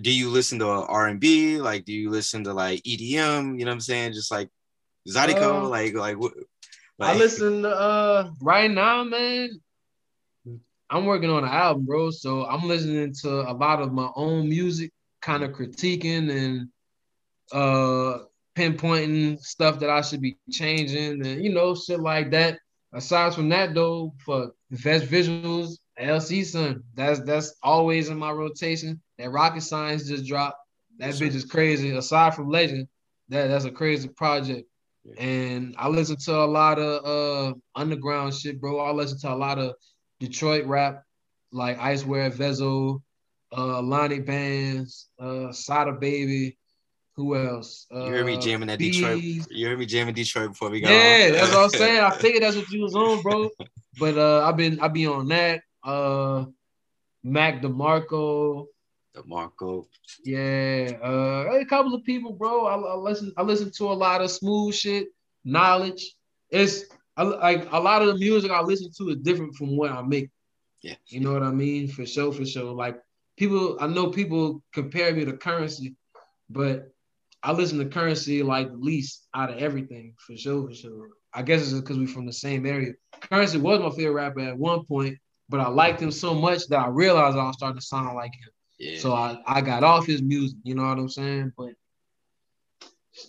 do 0.00 0.12
you 0.12 0.30
listen 0.30 0.58
to 0.60 0.66
R 0.66 1.08
and 1.08 1.20
B? 1.20 1.58
Like 1.58 1.84
do 1.84 1.92
you 1.92 2.10
listen 2.10 2.44
to 2.44 2.52
like 2.52 2.82
EDM? 2.82 3.58
You 3.58 3.64
know 3.64 3.70
what 3.70 3.74
I'm 3.74 3.80
saying? 3.80 4.12
Just 4.14 4.30
like 4.30 4.48
Zydeco, 5.08 5.64
Uh, 5.64 5.68
like 5.68 5.94
like 5.94 6.18
what 6.18 6.34
I 7.00 7.16
listen 7.16 7.62
to 7.62 7.68
uh 7.68 8.30
right 8.40 8.70
now, 8.70 9.04
man. 9.04 9.60
I'm 10.92 11.06
working 11.06 11.30
on 11.30 11.42
an 11.42 11.50
album, 11.50 11.86
bro. 11.86 12.10
So 12.10 12.44
I'm 12.44 12.68
listening 12.68 13.14
to 13.22 13.50
a 13.50 13.54
lot 13.54 13.80
of 13.80 13.94
my 13.94 14.10
own 14.14 14.46
music, 14.46 14.92
kind 15.22 15.42
of 15.42 15.52
critiquing 15.52 16.30
and 16.30 16.68
uh 17.50 18.24
pinpointing 18.54 19.40
stuff 19.40 19.78
that 19.78 19.88
I 19.88 20.02
should 20.02 20.20
be 20.20 20.36
changing 20.50 21.26
and 21.26 21.42
you 21.42 21.52
know, 21.52 21.74
shit 21.74 21.98
like 21.98 22.30
that. 22.32 22.58
Aside 22.92 23.34
from 23.34 23.48
that 23.48 23.74
though, 23.74 24.12
for 24.22 24.52
Vest 24.70 25.06
Visuals, 25.06 25.78
LC 25.98 26.44
Sun. 26.44 26.82
That's 26.94 27.20
that's 27.20 27.54
always 27.62 28.10
in 28.10 28.18
my 28.18 28.30
rotation. 28.30 29.00
That 29.16 29.30
Rocket 29.30 29.62
Science 29.62 30.06
just 30.06 30.26
dropped. 30.26 30.58
That 30.98 31.14
bitch 31.14 31.34
is 31.34 31.46
crazy. 31.46 31.90
Aside 31.90 32.34
from 32.34 32.50
Legend, 32.50 32.86
that 33.30 33.46
that's 33.46 33.64
a 33.64 33.70
crazy 33.70 34.08
project. 34.08 34.68
And 35.16 35.74
I 35.78 35.88
listen 35.88 36.16
to 36.16 36.34
a 36.36 36.44
lot 36.44 36.78
of 36.78 37.04
uh 37.06 37.54
underground 37.74 38.34
shit, 38.34 38.60
bro. 38.60 38.78
I 38.78 38.90
listen 38.90 39.18
to 39.20 39.32
a 39.32 39.34
lot 39.34 39.58
of 39.58 39.74
Detroit 40.26 40.66
rap, 40.66 41.02
like 41.50 41.76
Icewear, 41.78 42.30
Vezzo, 42.32 43.02
uh, 43.56 43.82
Lonnie 43.82 44.20
Bands, 44.20 45.08
uh, 45.18 45.50
Sada 45.52 45.92
Baby. 45.92 46.56
Who 47.16 47.36
else? 47.36 47.86
Uh, 47.92 48.04
you 48.06 48.12
heard 48.12 48.26
me 48.26 48.38
jamming 48.38 48.68
that 48.68 48.78
Detroit. 48.78 49.20
Bees. 49.20 49.46
You 49.50 49.66
heard 49.66 49.78
me 49.80 49.84
jamming 49.84 50.14
Detroit 50.14 50.50
before 50.50 50.70
we 50.70 50.80
got 50.80 50.92
Yeah, 50.92 51.26
on. 51.26 51.32
that's 51.32 51.52
what 51.52 51.64
I'm 51.64 51.70
saying. 51.80 52.00
I 52.00 52.10
figured 52.10 52.42
that's 52.44 52.56
what 52.56 52.70
you 52.70 52.82
was 52.82 52.94
on, 52.94 53.20
bro. 53.22 53.50
But 53.98 54.16
uh, 54.16 54.46
I've 54.46 54.56
been 54.56 54.78
I 54.80 54.86
be 54.88 55.06
on 55.06 55.26
that. 55.28 55.62
Uh, 55.84 56.44
Mac 57.24 57.60
DeMarco. 57.60 58.66
DeMarco. 59.16 59.86
Yeah, 60.24 60.92
uh, 61.02 61.58
a 61.60 61.64
couple 61.66 61.94
of 61.94 62.04
people, 62.04 62.32
bro. 62.32 62.66
I, 62.66 62.76
I 62.76 62.94
listen. 62.94 63.32
I 63.36 63.42
listen 63.42 63.72
to 63.72 63.84
a 63.90 63.92
lot 63.92 64.22
of 64.22 64.30
smooth 64.30 64.72
shit, 64.74 65.08
knowledge. 65.44 66.14
It's 66.50 66.84
I, 67.16 67.22
like 67.22 67.68
a 67.72 67.80
lot 67.80 68.02
of 68.02 68.08
the 68.08 68.14
music 68.14 68.50
I 68.50 68.62
listen 68.62 68.90
to 68.98 69.10
is 69.10 69.16
different 69.16 69.54
from 69.54 69.76
what 69.76 69.90
I 69.90 70.02
make. 70.02 70.30
Yeah. 70.82 70.94
You 71.06 71.20
know 71.20 71.32
what 71.32 71.42
I 71.42 71.50
mean? 71.50 71.88
For 71.88 72.06
sure, 72.06 72.32
for 72.32 72.44
sure. 72.44 72.72
Like 72.72 72.98
people, 73.36 73.76
I 73.80 73.86
know 73.86 74.10
people 74.10 74.62
compare 74.72 75.14
me 75.14 75.24
to 75.24 75.36
Currency, 75.36 75.94
but 76.50 76.92
I 77.42 77.52
listen 77.52 77.78
to 77.78 77.86
Currency 77.86 78.42
like 78.42 78.70
the 78.70 78.76
least 78.76 79.26
out 79.34 79.50
of 79.50 79.58
everything. 79.58 80.14
For 80.18 80.36
sure, 80.36 80.66
for 80.66 80.74
sure. 80.74 81.08
I 81.34 81.42
guess 81.42 81.62
it's 81.62 81.72
because 81.72 81.98
we're 81.98 82.06
from 82.06 82.26
the 82.26 82.32
same 82.32 82.66
area. 82.66 82.92
Currency 83.20 83.58
was 83.58 83.80
my 83.80 83.90
favorite 83.90 84.12
rapper 84.12 84.40
at 84.40 84.58
one 84.58 84.84
point, 84.84 85.18
but 85.48 85.60
I 85.60 85.68
liked 85.68 86.00
him 86.00 86.10
so 86.10 86.34
much 86.34 86.66
that 86.68 86.80
I 86.80 86.88
realized 86.88 87.36
I 87.36 87.46
was 87.46 87.56
starting 87.56 87.78
to 87.78 87.84
sound 87.84 88.16
like 88.16 88.32
him. 88.34 88.50
Yeah. 88.78 88.98
So 88.98 89.12
I, 89.12 89.38
I 89.46 89.60
got 89.60 89.84
off 89.84 90.06
his 90.06 90.22
music, 90.22 90.58
you 90.64 90.74
know 90.74 90.86
what 90.86 90.98
I'm 90.98 91.08
saying? 91.08 91.52
But 91.56 91.70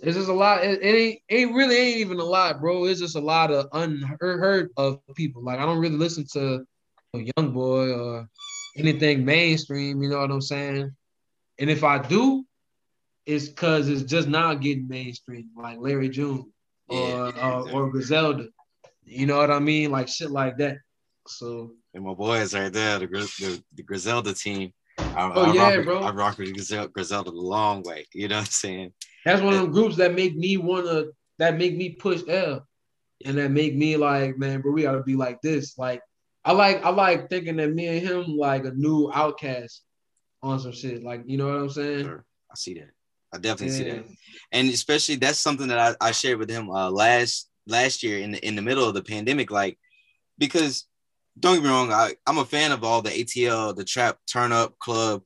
it's 0.02 0.18
just 0.18 0.30
a 0.30 0.34
lot. 0.34 0.64
It, 0.64 0.82
it 0.82 0.96
ain't 0.96 1.20
it 1.30 1.54
really 1.54 1.76
ain't 1.76 1.98
even 1.98 2.20
a 2.20 2.24
lot, 2.24 2.62
bro. 2.62 2.86
It's 2.86 3.00
just 3.00 3.16
a 3.16 3.22
lot 3.22 3.52
of 3.52 3.68
unheard 3.74 4.70
of 4.78 5.00
people. 5.16 5.44
Like 5.44 5.60
I 5.60 5.66
don't 5.66 5.80
really 5.80 5.98
listen 5.98 6.26
to 6.34 6.66
a 7.14 7.20
young 7.38 7.52
boy 7.52 7.92
or 7.92 8.28
anything 8.76 9.24
mainstream, 9.26 10.02
you 10.02 10.10
know 10.10 10.20
what 10.20 10.32
I'm 10.32 10.42
saying? 10.42 10.96
And 11.60 11.70
if 11.70 11.84
I 11.84 12.00
do, 12.00 12.46
it's 13.26 13.50
cause 13.50 13.88
it's 13.88 14.04
just 14.04 14.28
now 14.28 14.54
getting 14.54 14.88
mainstream, 14.88 15.50
like 15.56 15.78
Larry 15.80 16.10
June 16.10 16.52
or 16.88 16.98
Yeah, 16.98 17.16
uh, 17.26 17.58
exactly. 17.60 17.74
or 17.74 17.90
Griselda. 17.92 18.48
You 19.06 19.28
know 19.28 19.38
what 19.38 19.52
I 19.52 19.60
mean? 19.60 19.92
Like 19.92 20.08
shit 20.08 20.32
like 20.32 20.58
that. 20.58 20.78
So 21.28 21.72
And 21.94 22.04
my 22.04 22.14
boys 22.14 22.54
right 22.54 22.72
there, 22.72 23.00
the, 23.00 23.08
the, 23.08 23.64
the 23.76 23.84
Griselda 23.84 24.34
team. 24.34 24.74
I, 24.98 25.32
Oh, 25.34 25.44
I 25.44 25.54
yeah, 25.54 25.62
rock 25.62 25.78
with, 25.78 25.86
bro. 25.86 26.00
I 26.04 26.12
rock 26.12 26.38
with 26.38 26.54
Griselda, 26.54 26.90
Griselda 26.90 27.32
the 27.32 27.38
long 27.38 27.84
way. 27.84 28.06
You 28.14 28.28
know 28.28 28.36
what 28.36 28.46
I'm 28.46 28.52
saying? 28.52 28.94
That's 29.26 29.42
one 29.42 29.54
of 29.54 29.62
them 29.62 29.72
groups 29.72 29.96
that 29.98 30.14
make 30.14 30.36
me 30.36 30.58
wanna 30.58 31.06
that 31.40 31.58
make 31.58 31.76
me 31.76 31.90
push 31.92 32.22
L. 32.28 32.68
And 33.26 33.38
that 33.38 33.52
make 33.52 33.76
me 33.76 33.96
like, 33.96 34.38
man, 34.38 34.62
bro, 34.62 34.74
we 34.74 34.82
gotta 34.84 35.04
be 35.04 35.16
like 35.16 35.42
this. 35.42 35.78
Like 35.78 36.02
I 36.46 36.52
like 36.52 36.84
I 36.84 36.90
like 36.90 37.30
thinking 37.30 37.56
that 37.58 37.74
me 37.74 37.88
and 37.88 38.06
him 38.06 38.38
like 38.38 38.66
a 38.66 38.72
new 38.72 39.10
OutKast 39.10 39.80
on 40.42 40.60
some 40.60 40.74
shit. 40.74 41.04
Like, 41.04 41.24
you 41.26 41.38
know 41.38 41.48
what 41.48 41.56
I'm 41.56 41.70
saying? 41.70 42.04
Sure. 42.04 42.26
I 42.52 42.56
see 42.56 42.74
that. 42.76 42.90
I 43.34 43.38
definitely 43.38 43.76
see 43.76 43.90
that. 43.90 44.06
And 44.52 44.70
especially 44.70 45.16
that's 45.16 45.40
something 45.40 45.68
that 45.70 45.98
I, 46.02 46.08
I 46.10 46.12
shared 46.12 46.38
with 46.38 46.50
him 46.50 46.70
uh, 46.70 46.92
last 46.92 47.50
last 47.66 48.04
year 48.04 48.20
in 48.20 48.32
the 48.32 48.46
in 48.46 48.56
the 48.56 48.62
middle 48.62 48.88
of 48.88 48.94
the 48.94 49.04
pandemic, 49.04 49.50
like 49.50 49.80
because 50.38 50.86
don't 51.40 51.56
get 51.56 51.64
me 51.64 51.70
wrong, 51.70 51.92
I, 51.92 52.14
I'm 52.28 52.38
a 52.38 52.46
fan 52.46 52.72
of 52.72 52.84
all 52.84 53.02
the 53.02 53.10
ATL, 53.10 53.76
the 53.76 53.84
trap 53.84 54.18
turn 54.32 54.52
up 54.52 54.78
club, 54.80 55.24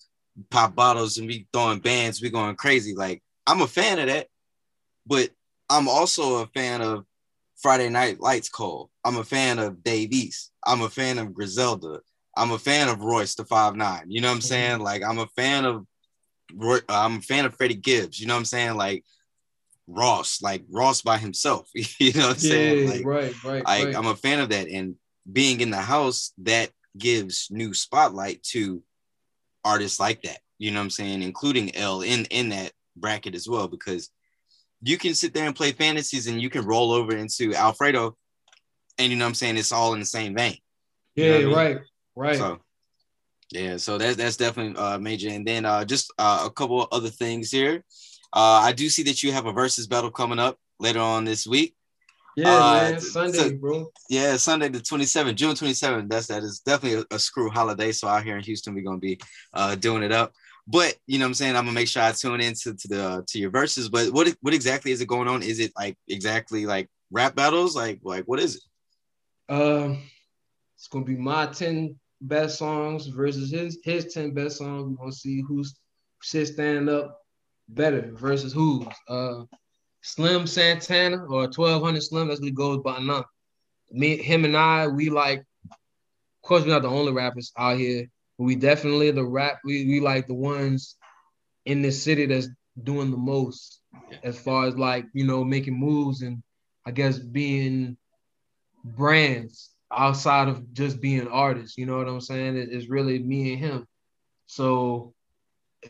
pop 0.50 0.76
bottles, 0.76 1.18
and 1.18 1.28
we 1.28 1.48
throwing 1.52 1.80
bands, 1.80 2.22
we 2.22 2.30
going 2.30 2.56
crazy. 2.56 2.96
Like 2.96 3.22
I'm 3.46 3.62
a 3.62 3.68
fan 3.68 4.00
of 4.00 4.08
that, 4.08 4.28
but 5.06 5.30
I'm 5.70 5.88
also 5.88 6.44
a 6.44 6.48
fan 6.48 6.82
of 6.82 7.06
Friday 7.58 7.90
Night 7.90 8.20
Lights 8.20 8.50
Cole. 8.50 8.90
I'm 9.04 9.18
a 9.18 9.24
fan 9.24 9.60
of 9.60 9.84
Dave 9.84 10.12
East. 10.12 10.52
I'm 10.66 10.82
a 10.82 10.90
fan 10.90 11.18
of 11.18 11.34
Griselda. 11.34 12.02
I'm 12.36 12.52
a 12.52 12.60
fan 12.60 12.88
of 12.88 13.02
Royce 13.02 13.36
the 13.36 13.46
Five 13.46 13.76
Nine. 13.76 14.06
You 14.08 14.22
know 14.22 14.28
what 14.28 14.36
I'm 14.36 14.40
mm-hmm. 14.40 14.48
saying? 14.48 14.80
Like 14.80 15.04
I'm 15.04 15.20
a 15.20 15.28
fan 15.28 15.66
of 15.66 15.86
Roy, 16.56 16.80
I'm 16.88 17.18
a 17.18 17.22
fan 17.22 17.46
of 17.46 17.56
Freddie 17.56 17.76
Gibbs. 17.76 18.20
You 18.20 18.28
know 18.28 18.36
what 18.36 18.40
I'm 18.40 18.46
saying? 18.46 18.76
Like 18.76 19.04
Ross, 19.88 20.42
like 20.42 20.64
Ross 20.70 21.02
by 21.02 21.18
himself. 21.18 21.70
you 21.74 22.14
know 22.14 22.28
what 22.28 22.36
I'm 22.36 22.40
saying? 22.40 22.90
Like, 22.90 23.06
right, 23.06 23.44
right, 23.44 23.64
I, 23.66 23.86
right. 23.86 23.96
I'm 23.96 24.08
a 24.08 24.16
fan 24.16 24.40
of 24.40 24.50
that. 24.50 24.68
And 24.68 24.96
being 25.32 25.62
in 25.62 25.70
the 25.70 25.78
house, 25.78 26.34
that 26.40 26.72
gives 26.98 27.48
new 27.52 27.74
spotlight 27.74 28.42
to 28.44 28.82
artists 29.64 30.00
like 30.00 30.22
that. 30.24 30.40
You 30.58 30.72
know 30.72 30.80
what 30.80 30.86
I'm 30.86 30.90
saying? 30.90 31.22
Including 31.22 31.76
L 31.76 32.02
in 32.02 32.26
in 32.26 32.50
that 32.50 32.72
bracket 32.96 33.36
as 33.36 33.48
well, 33.48 33.68
because 33.68 34.10
you 34.82 34.98
can 34.98 35.14
sit 35.14 35.34
there 35.34 35.46
and 35.46 35.56
play 35.56 35.72
fantasies 35.72 36.28
and 36.28 36.42
you 36.42 36.50
can 36.50 36.66
roll 36.66 36.92
over 36.92 37.16
into 37.16 37.54
Alfredo, 37.54 38.16
and 38.98 39.12
you 39.12 39.18
know 39.18 39.26
what 39.26 39.30
I'm 39.30 39.36
saying? 39.36 39.58
It's 39.58 39.72
all 39.72 39.94
in 39.94 40.00
the 40.00 40.06
same 40.06 40.36
vein. 40.36 40.58
you 41.16 41.26
know 41.26 41.30
yeah, 41.30 41.36
I 41.36 41.46
mean? 41.46 41.56
right, 41.56 41.78
right. 42.16 42.38
So 42.38 42.60
yeah, 43.52 43.78
so 43.78 43.98
that's 43.98 44.18
that's 44.18 44.38
definitely 44.38 44.82
uh 44.82 44.98
major. 44.98 45.30
And 45.30 45.48
then 45.48 45.66
uh 45.66 45.86
just 45.86 46.12
uh, 46.18 46.44
a 46.46 46.50
couple 46.50 46.82
of 46.82 46.90
other 46.92 47.10
things 47.10 47.52
here. 47.52 47.84
Uh 48.34 48.62
I 48.64 48.74
do 48.74 48.90
see 48.90 49.04
that 49.04 49.24
you 49.24 49.32
have 49.32 49.46
a 49.46 49.52
versus 49.54 49.88
battle 49.88 50.12
coming 50.12 50.40
up 50.40 50.58
later 50.80 51.00
on 51.00 51.24
this 51.24 51.48
week. 51.48 51.77
Yeah, 52.38 52.56
Uh, 52.56 52.92
man. 52.92 53.02
Sunday, 53.02 53.38
so- 53.38 53.56
bro. 53.58 53.92
Yeah, 54.10 54.38
Sunday 54.38 54.70
the 54.70 54.80
27th, 54.80 55.36
June 55.36 55.56
27th. 55.56 56.08
That's 56.08 56.28
that 56.28 56.44
is 56.44 56.60
definitely 56.60 57.04
a, 57.10 57.16
a 57.16 57.20
screw 57.20 57.50
holiday. 57.50 57.92
So 57.92 58.08
out 58.08 58.24
here 58.24 58.38
in 58.38 58.44
Houston, 58.44 58.76
we're 58.76 58.84
gonna 58.84 59.00
be 59.00 59.20
uh 59.54 59.74
doing 59.76 60.04
it 60.04 60.12
up. 60.12 60.34
But 60.68 60.96
you 61.08 61.18
know 61.18 61.26
what 61.26 61.30
I'm 61.30 61.34
saying? 61.34 61.56
I'm 61.56 61.64
gonna 61.64 61.74
make 61.74 61.88
sure 61.88 62.04
I 62.04 62.12
tune 62.12 62.40
into 62.40 62.76
to 62.76 62.88
the 62.88 63.24
to 63.28 63.40
your 63.40 63.50
verses. 63.50 63.90
But 63.90 64.12
what 64.12 64.28
what 64.42 64.54
exactly 64.54 64.92
is 64.92 65.02
it 65.02 65.08
going 65.08 65.28
on? 65.28 65.42
Is 65.42 65.60
it 65.60 65.72
like 65.76 65.98
exactly 66.08 66.68
like 66.68 66.90
rap 67.12 67.34
battles? 67.36 67.76
Like 67.76 68.02
like 68.04 68.26
what 68.26 68.40
is 68.40 68.58
it? 68.58 68.64
Um, 69.54 70.04
it's 70.76 70.88
gonna 70.90 71.06
be 71.06 71.16
my 71.18 71.48
ten 71.48 71.96
best 72.22 72.60
songs 72.60 73.08
versus 73.08 73.50
his 73.50 73.80
his 73.84 74.14
ten 74.14 74.34
best 74.36 74.58
songs. 74.60 74.86
We're 74.88 74.98
gonna 74.98 75.12
see 75.12 75.42
who's 75.42 75.74
shit 76.22 76.50
stand 76.50 76.88
up 76.90 77.20
better 77.68 78.12
versus 78.14 78.54
who's. 78.54 78.86
Uh, 79.08 79.44
Slim 80.02 80.48
Santana 80.48 81.26
or 81.26 81.48
1200 81.50 82.02
Slim, 82.02 82.30
as 82.30 82.42
we 82.42 82.52
goes 82.52 82.80
by 82.84 83.00
now. 83.00 83.26
Me, 83.92 84.18
him, 84.18 84.46
and 84.46 84.56
I, 84.58 84.88
we 84.88 85.10
like. 85.10 85.40
Of 85.40 86.48
course, 86.48 86.64
we're 86.64 86.70
not 86.74 86.82
the 86.84 86.90
only 86.90 87.12
rappers 87.14 87.52
out 87.58 87.78
here, 87.78 88.08
but 88.38 88.46
we 88.46 88.56
definitely 88.56 89.12
the 89.12 89.26
rap. 89.26 89.60
We 89.66 89.86
we 89.86 90.00
like 90.00 90.28
the 90.28 90.34
ones 90.34 90.96
in 91.66 91.82
this 91.82 92.02
city 92.04 92.26
that's 92.26 92.50
doing 92.84 93.12
the 93.12 93.18
most 93.18 93.82
as 94.24 94.40
far 94.40 94.66
as 94.68 94.78
like 94.78 95.06
you 95.14 95.26
know 95.26 95.44
making 95.44 95.78
moves 95.78 96.22
and 96.22 96.42
I 96.86 96.92
guess 96.92 97.18
being 97.20 97.98
brands 98.84 99.72
outside 99.92 100.48
of 100.48 100.74
just 100.74 101.02
being 101.02 101.28
artists. 101.28 101.78
You 101.78 101.86
know 101.86 101.98
what 101.98 102.08
I'm 102.08 102.22
saying? 102.22 102.58
It- 102.58 102.70
it's 102.72 102.90
really 102.90 103.20
me 103.20 103.54
and 103.54 103.60
him. 103.60 103.88
So 104.48 105.14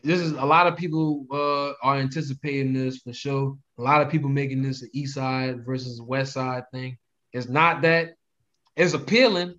this 0.02 0.20
is 0.20 0.32
a 0.32 0.44
lot 0.44 0.66
of 0.66 0.76
people 0.76 1.26
uh, 1.32 1.86
are 1.86 1.96
anticipating 1.96 2.72
this 2.72 2.98
for 2.98 3.12
sure. 3.12 3.56
A 3.78 3.82
lot 3.82 4.02
of 4.02 4.10
people 4.10 4.28
making 4.28 4.62
this 4.62 4.82
an 4.82 4.90
East 4.92 5.14
Side 5.14 5.64
versus 5.64 6.00
West 6.00 6.34
Side 6.34 6.64
thing. 6.72 6.96
It's 7.32 7.48
not 7.48 7.82
that 7.82 8.14
it's 8.76 8.94
appealing. 8.94 9.54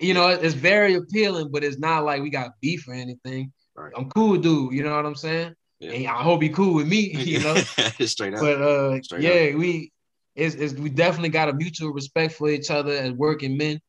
You 0.00 0.14
know, 0.14 0.28
it's 0.28 0.54
very 0.54 0.94
appealing, 0.94 1.50
but 1.52 1.62
it's 1.64 1.78
not 1.78 2.04
like 2.04 2.22
we 2.22 2.30
got 2.30 2.52
beef 2.60 2.88
or 2.88 2.94
anything. 2.94 3.52
Right. 3.76 3.92
I'm 3.96 4.08
cool, 4.10 4.36
dude. 4.36 4.72
You 4.72 4.82
know 4.82 4.94
what 4.94 5.06
I'm 5.06 5.14
saying? 5.14 5.54
Yeah. 5.80 5.92
And 5.92 6.06
I 6.08 6.22
hope 6.22 6.42
he 6.42 6.48
cool 6.48 6.74
with 6.74 6.88
me. 6.88 7.14
You 7.24 7.40
know, 7.40 7.54
Straight 8.06 8.34
up. 8.34 8.40
but 8.40 8.60
uh, 8.60 9.02
Straight 9.02 9.22
yeah, 9.22 9.54
we 9.56 9.92
it's, 10.34 10.54
it's 10.56 10.74
we 10.74 10.90
definitely 10.90 11.28
got 11.28 11.48
a 11.48 11.52
mutual 11.52 11.92
respect 11.92 12.34
for 12.34 12.48
each 12.48 12.70
other 12.70 12.92
as 12.92 13.12
working 13.12 13.56
men. 13.56 13.80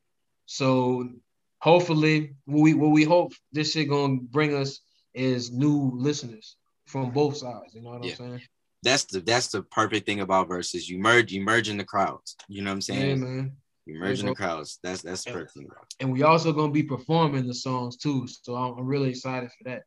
So 0.46 1.10
hopefully, 1.60 2.36
what 2.46 2.62
we 2.62 2.74
what 2.74 2.92
we 2.92 3.04
hope 3.04 3.34
this 3.52 3.72
shit 3.72 3.90
gonna 3.90 4.18
bring 4.18 4.56
us 4.56 4.80
is 5.16 5.52
new 5.52 5.92
listeners 5.96 6.58
from 6.86 7.12
both 7.12 7.38
sides. 7.38 7.74
You 7.74 7.82
know 7.82 7.92
what 7.92 8.04
Yeah. 8.04 8.12
I'm 8.12 8.18
saying? 8.18 8.42
that's 8.84 9.06
the 9.06 9.20
that's 9.22 9.48
the 9.48 9.64
perfect 9.64 10.06
thing 10.06 10.20
about 10.22 10.48
verses. 10.48 10.88
You 10.90 11.00
merge, 11.00 11.32
you 11.32 11.42
merge 11.42 11.70
in 11.70 11.78
the 11.78 11.84
crowds. 11.84 12.36
You 12.48 12.62
know 12.62 12.70
what 12.70 12.76
I'm 12.76 12.82
saying? 12.82 13.10
Yeah, 13.10 13.16
man. 13.16 13.54
you 13.88 13.96
merge 14.00 14.20
in 14.20 14.28
the 14.28 14.36
crowds. 14.36 14.80
That's 14.84 15.02
that's 15.02 15.24
the 15.24 15.32
perfect 15.32 15.54
thing. 15.54 15.68
And 16.00 16.12
we 16.14 16.22
also 16.24 16.54
gonna 16.54 16.72
be 16.72 16.84
performing 16.84 17.48
the 17.48 17.54
songs 17.56 17.98
too. 17.98 18.28
So 18.28 18.56
I'm, 18.56 18.78
I'm 18.78 18.86
really 18.86 19.10
excited 19.10 19.50
for 19.58 19.70
that. 19.70 19.84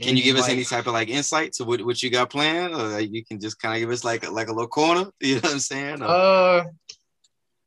Can 0.00 0.08
And 0.10 0.18
you 0.18 0.24
give 0.24 0.36
us 0.36 0.48
any 0.48 0.64
type 0.64 0.86
of 0.88 0.92
like 0.92 1.08
insight 1.08 1.52
to 1.54 1.64
what, 1.64 1.80
what 1.86 2.02
you 2.02 2.10
got 2.10 2.28
planned? 2.28 2.74
Or 2.74 2.98
you 3.00 3.24
can 3.24 3.38
just 3.40 3.60
kind 3.60 3.74
of 3.74 3.80
give 3.80 3.90
us 3.90 4.02
like 4.04 4.26
a, 4.26 4.30
like 4.30 4.48
a 4.48 4.52
little 4.52 4.66
corner. 4.68 5.06
You 5.20 5.36
know 5.36 5.40
what 5.42 5.52
I'm 5.52 5.58
saying? 5.60 6.02
Or- 6.02 6.06
Uh, 6.06 6.64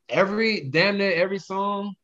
every 0.10 0.62
damn 0.70 0.98
near 0.98 1.14
every 1.14 1.40
song 1.40 1.96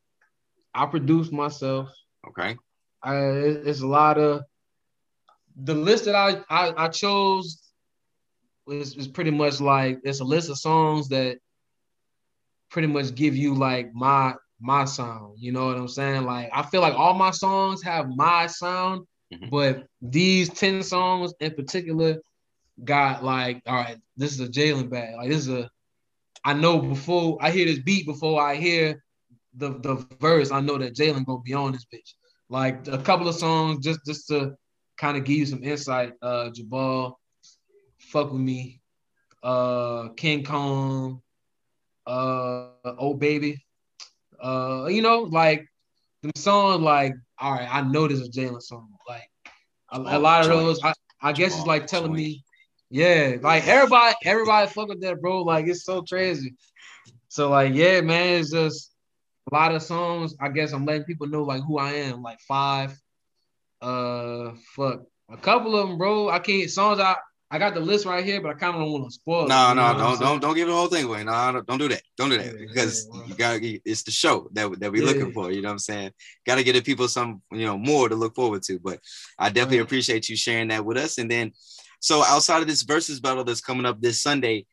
I 0.74 0.86
produce 0.88 1.32
myself. 1.32 1.90
okay. 2.30 2.58
I, 3.04 3.16
it's 3.18 3.82
a 3.82 3.88
lot 3.88 4.18
of 4.18 4.42
the 5.62 5.74
list 5.74 6.06
that 6.06 6.16
I 6.16 6.42
I, 6.50 6.86
I 6.86 6.88
chose 6.90 7.62
was, 8.66 8.96
is 8.96 9.08
pretty 9.08 9.32
much 9.32 9.60
like 9.62 10.00
it's 10.04 10.20
a 10.20 10.24
list 10.24 10.50
of 10.50 10.58
songs 10.58 11.10
that 11.10 11.38
pretty 12.70 12.88
much 12.88 13.14
give 13.16 13.36
you 13.36 13.54
like 13.56 13.94
my 13.94 14.34
my 14.60 14.86
sound. 14.86 15.36
You 15.40 15.52
know 15.52 15.68
what 15.68 15.78
I'm 15.78 15.88
saying? 15.88 16.24
Like 16.24 16.50
I 16.54 16.64
feel 16.64 16.82
like 16.82 16.94
all 16.96 17.14
my 17.14 17.32
songs 17.32 17.82
have 17.84 18.08
my 18.16 18.48
sound, 18.48 19.06
Mhm. 19.34 19.50
but 19.52 19.86
these 20.02 20.50
10 20.50 20.84
songs 20.84 21.34
in 21.40 21.54
particular 21.54 22.18
got 22.84 23.24
like, 23.24 23.62
all 23.68 23.76
right, 23.76 23.98
this 24.18 24.32
is 24.34 24.40
a 24.40 24.48
Jalen 24.48 24.90
bag. 24.90 25.16
Like 25.16 25.30
this 25.30 25.40
is 25.40 25.50
a 25.50 25.70
I 26.46 26.54
know 26.54 26.80
before 26.80 27.38
I 27.42 27.52
hear 27.52 27.66
this 27.66 27.80
beat 27.80 28.06
before 28.06 28.42
I 28.42 28.56
hear 28.56 29.04
the 29.56 29.80
the 29.80 29.96
verse, 29.96 30.52
I 30.52 30.60
know 30.62 30.78
that 30.78 30.96
Jalen 30.96 31.26
gonna 31.26 31.42
be 31.42 31.54
on 31.54 31.72
this 31.74 31.86
bitch. 31.86 32.14
Like 32.50 32.88
a 32.88 32.98
couple 32.98 33.28
of 33.28 33.36
songs 33.36 33.84
just 33.84 34.00
just 34.06 34.28
to 34.28 34.56
kind 34.98 35.18
of 35.18 35.24
give 35.24 35.38
you 35.38 35.46
some 35.46 35.64
insight. 35.64 36.14
Uh 36.22 36.50
Jabal, 36.50 37.20
fuck 38.00 38.32
with 38.32 38.42
me, 38.42 38.82
uh 39.42 40.10
King 40.10 40.44
Kong, 40.44 41.22
uh 42.06 42.70
Oh 42.86 43.14
Baby. 43.14 43.64
Uh, 44.42 44.88
you 44.90 45.02
know, 45.02 45.22
like 45.22 45.66
the 46.22 46.32
song, 46.36 46.84
like, 46.84 47.14
all 47.40 47.54
right, 47.54 47.68
I 47.72 47.82
know 47.82 48.08
this 48.08 48.20
is 48.20 48.28
a 48.28 48.32
Jalen 48.32 48.62
song. 48.62 48.90
Like 49.08 49.30
a, 49.90 50.00
a 50.00 50.20
lot 50.20 50.42
of 50.44 50.50
those, 50.50 50.84
I, 50.84 50.94
I 51.22 51.32
guess 51.32 51.58
it's 51.58 51.66
like 51.66 51.88
telling 51.88 52.14
me, 52.14 52.44
yeah, 52.90 53.38
like 53.42 53.66
everybody, 53.68 54.16
everybody 54.26 54.68
fuck 54.70 54.90
with 54.90 55.02
that, 55.02 55.22
bro. 55.22 55.44
Like 55.44 55.68
it's 55.68 55.86
so 55.86 56.02
crazy. 56.02 56.56
So 57.30 57.50
like, 57.50 57.74
yeah, 57.74 58.02
man, 58.02 58.42
it's 58.42 58.52
just 58.52 58.94
a 59.50 59.56
lot 59.56 59.74
of 59.74 59.82
songs. 59.82 60.36
I 60.42 60.50
guess 60.50 60.74
I'm 60.74 60.86
letting 60.86 61.06
people 61.06 61.28
know 61.28 61.44
like 61.44 61.64
who 61.64 61.78
I 61.80 61.94
am. 61.94 62.22
Like 62.22 62.40
five, 62.42 63.00
uh, 63.84 64.54
fuck, 64.76 65.02
a 65.32 65.38
couple 65.38 65.76
of 65.76 65.88
them, 65.90 65.98
bro. 65.98 66.30
I 66.30 66.40
can't 66.40 66.70
songs. 66.70 67.00
I 67.00 67.16
I 67.52 67.60
got 67.60 67.76
the 67.76 67.80
list 67.82 68.06
right 68.08 68.26
here, 68.26 68.42
but 68.42 68.50
I 68.50 68.54
kind 68.56 68.74
of 68.76 68.82
don't 68.82 68.92
want 68.94 69.06
to 69.06 69.12
spoil. 69.12 69.46
it, 69.46 69.50
No, 69.50 69.74
no, 69.76 69.94
don't 69.96 70.20
don't 70.20 70.40
don't 70.40 70.56
give 70.56 70.68
the 70.68 70.74
whole 70.74 70.88
thing 70.88 71.06
away. 71.06 71.24
No, 71.24 71.32
don't, 71.52 71.68
don't 71.68 71.78
do 71.78 71.88
that. 71.90 72.02
Don't 72.18 72.30
do 72.32 72.38
that 72.38 72.46
Yeah, 72.48 72.66
because 72.68 73.06
yeah, 73.06 73.20
well. 73.20 73.28
you 73.30 73.36
got 73.36 73.60
to 73.62 73.80
it's 73.86 74.02
the 74.04 74.12
show 74.12 74.50
that 74.54 74.80
that 74.80 74.92
we're 74.92 75.04
Yeah. 75.04 75.10
looking 75.12 75.32
for. 75.34 75.52
You 75.52 75.62
know 75.62 75.68
what 75.70 75.74
I'm 75.74 75.80
saying? 75.80 76.12
Got 76.48 76.56
to 76.56 76.64
get 76.64 76.74
the 76.74 76.82
people 76.82 77.08
some 77.08 77.42
you 77.52 77.66
know 77.68 77.78
more 77.78 78.10
to 78.10 78.16
look 78.16 78.34
forward 78.36 78.64
to. 78.64 78.80
But 78.80 79.00
I 79.38 79.50
definitely 79.50 79.80
appreciate 79.80 80.30
you 80.30 80.36
sharing 80.36 80.70
that 80.70 80.84
with 80.84 80.98
us. 80.98 81.20
And 81.20 81.30
then, 81.30 81.52
so 82.00 82.24
outside 82.24 82.62
of 82.64 82.68
this 82.68 82.82
versus 82.82 83.20
battle 83.20 83.44
that's 83.44 83.62
coming 83.62 83.86
up 83.86 84.02
this 84.02 84.20
Sunday, 84.24 84.66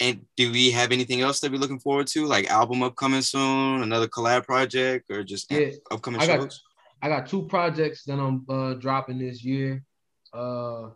and 0.00 0.22
do 0.36 0.50
we 0.50 0.70
have 0.70 0.92
anything 0.92 1.20
else 1.20 1.40
that 1.40 1.52
we're 1.52 1.58
looking 1.60 1.78
forward 1.78 2.06
to? 2.08 2.24
Like 2.24 2.48
album 2.50 2.82
upcoming 2.82 3.20
soon, 3.22 3.82
another 3.82 4.08
collab 4.08 4.44
project, 4.44 5.10
or 5.10 5.24
just 5.24 5.52
Yeah, 5.52 5.72
upcoming 5.90 6.22
I 6.22 6.26
got- 6.26 6.40
shows? 6.40 6.62
I 7.04 7.08
got 7.08 7.28
two 7.28 7.42
projects 7.42 8.04
that 8.04 8.18
I'm 8.18 8.46
uh, 8.48 8.72
dropping 8.74 9.18
this 9.18 9.44
year. 9.44 9.84
Uh, 10.32 10.88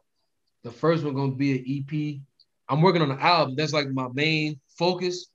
the 0.64 0.70
first 0.70 1.04
one 1.04 1.12
gonna 1.14 1.32
be 1.32 1.52
an 1.52 1.64
EP. 1.68 2.20
I'm 2.66 2.80
working 2.80 3.02
on 3.02 3.10
an 3.10 3.18
album. 3.18 3.56
That's 3.56 3.74
like 3.74 3.90
my 3.90 4.08
main 4.14 4.58
focus, 4.78 5.26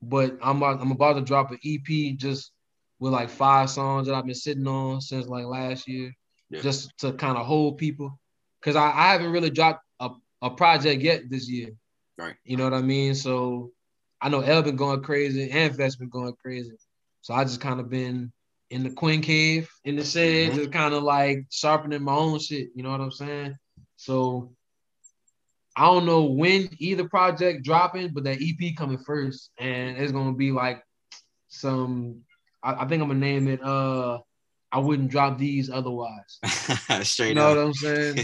but 0.00 0.38
I'm 0.42 0.56
about, 0.56 0.80
I'm 0.80 0.92
about 0.92 1.14
to 1.14 1.20
drop 1.20 1.50
an 1.50 1.58
EP 1.62 2.16
just 2.16 2.52
with 3.00 3.12
like 3.12 3.28
five 3.28 3.68
songs 3.68 4.06
that 4.06 4.14
I've 4.14 4.24
been 4.24 4.34
sitting 4.34 4.66
on 4.66 5.02
since 5.02 5.26
like 5.26 5.44
last 5.44 5.86
year, 5.86 6.10
Yeah. 6.48 6.62
just 6.62 6.96
to 7.00 7.12
kind 7.12 7.36
of 7.36 7.44
hold 7.44 7.76
people. 7.76 8.18
Cause 8.62 8.76
I, 8.76 8.90
I 8.92 9.12
haven't 9.12 9.30
really 9.30 9.50
dropped 9.50 9.84
a, 10.00 10.08
a 10.40 10.48
project 10.48 11.02
yet 11.02 11.28
this 11.28 11.50
year. 11.50 11.68
Right. 12.16 12.36
You 12.44 12.56
know 12.56 12.64
what 12.64 12.72
I 12.72 12.80
mean? 12.80 13.14
So 13.14 13.72
I 14.22 14.30
know 14.30 14.40
El 14.40 14.62
been 14.62 14.76
going 14.76 15.02
crazy 15.02 15.50
and 15.50 15.74
Vest 15.74 15.98
been 15.98 16.08
going 16.08 16.32
crazy. 16.40 16.72
So 17.20 17.34
I 17.34 17.44
just 17.44 17.60
kind 17.60 17.78
of 17.78 17.90
been 17.90 18.32
in 18.74 18.82
the 18.82 18.90
Queen 18.90 19.22
Cave 19.22 19.70
in 19.84 19.94
the 19.96 20.04
shed, 20.04 20.50
Mhm. 20.50 20.54
just 20.56 20.72
kind 20.72 20.94
of 20.94 21.02
like 21.04 21.38
sharpening 21.50 22.02
my 22.02 22.14
own 22.14 22.38
shit. 22.40 22.70
You 22.74 22.82
know 22.82 22.90
what 22.90 23.00
I'm 23.00 23.12
saying? 23.12 23.54
So 23.96 24.52
I 25.76 25.86
don't 25.86 26.06
know 26.06 26.24
when 26.24 26.68
either 26.78 27.08
project 27.08 27.64
dropping, 27.64 28.12
but 28.12 28.24
that 28.24 28.38
EP 28.40 28.74
coming 28.76 28.98
first, 28.98 29.50
and 29.58 29.96
it's 29.96 30.12
gonna 30.12 30.34
be 30.34 30.50
like 30.52 30.82
some. 31.48 32.22
I, 32.62 32.74
I 32.84 32.88
think 32.88 33.00
I'm 33.02 33.08
gonna 33.08 33.20
name 33.20 33.46
it. 33.48 33.62
Uh, 33.62 34.18
I 34.72 34.78
wouldn't 34.78 35.10
drop 35.10 35.38
these 35.38 35.70
otherwise. 35.70 36.40
straight 37.02 37.28
You 37.28 37.34
know 37.36 37.48
what 37.50 37.58
up, 37.58 37.66
I'm 37.66 37.74
saying? 37.74 38.16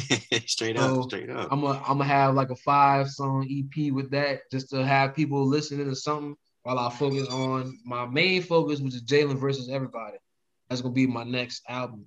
straight 0.47 0.77
So, 0.77 1.01
up, 1.01 1.05
straight 1.05 1.31
up. 1.31 1.49
I'm 1.53 1.61
gonna 1.61 1.79
I'm 1.79 1.99
gonna 1.99 2.05
have 2.05 2.35
like 2.35 2.51
a 2.51 2.57
five 2.57 3.09
song 3.09 3.47
EP 3.49 3.93
with 3.93 4.11
that, 4.11 4.41
just 4.51 4.71
to 4.71 4.85
have 4.85 5.15
people 5.15 5.47
listening 5.47 5.89
to 5.89 5.95
something 5.95 6.35
while 6.65 6.79
I 6.79 6.91
focus 6.91 7.29
on 7.29 7.79
my 7.85 8.07
main 8.07 8.43
focus, 8.43 8.81
which 8.81 8.95
is 8.95 9.03
Jalen 9.05 9.39
versus 9.39 9.69
everybody. 9.69 10.19
That's 10.71 10.83
gonna 10.83 10.95
be 10.95 11.09
my 11.09 11.25
next 11.25 11.63
album 11.69 12.07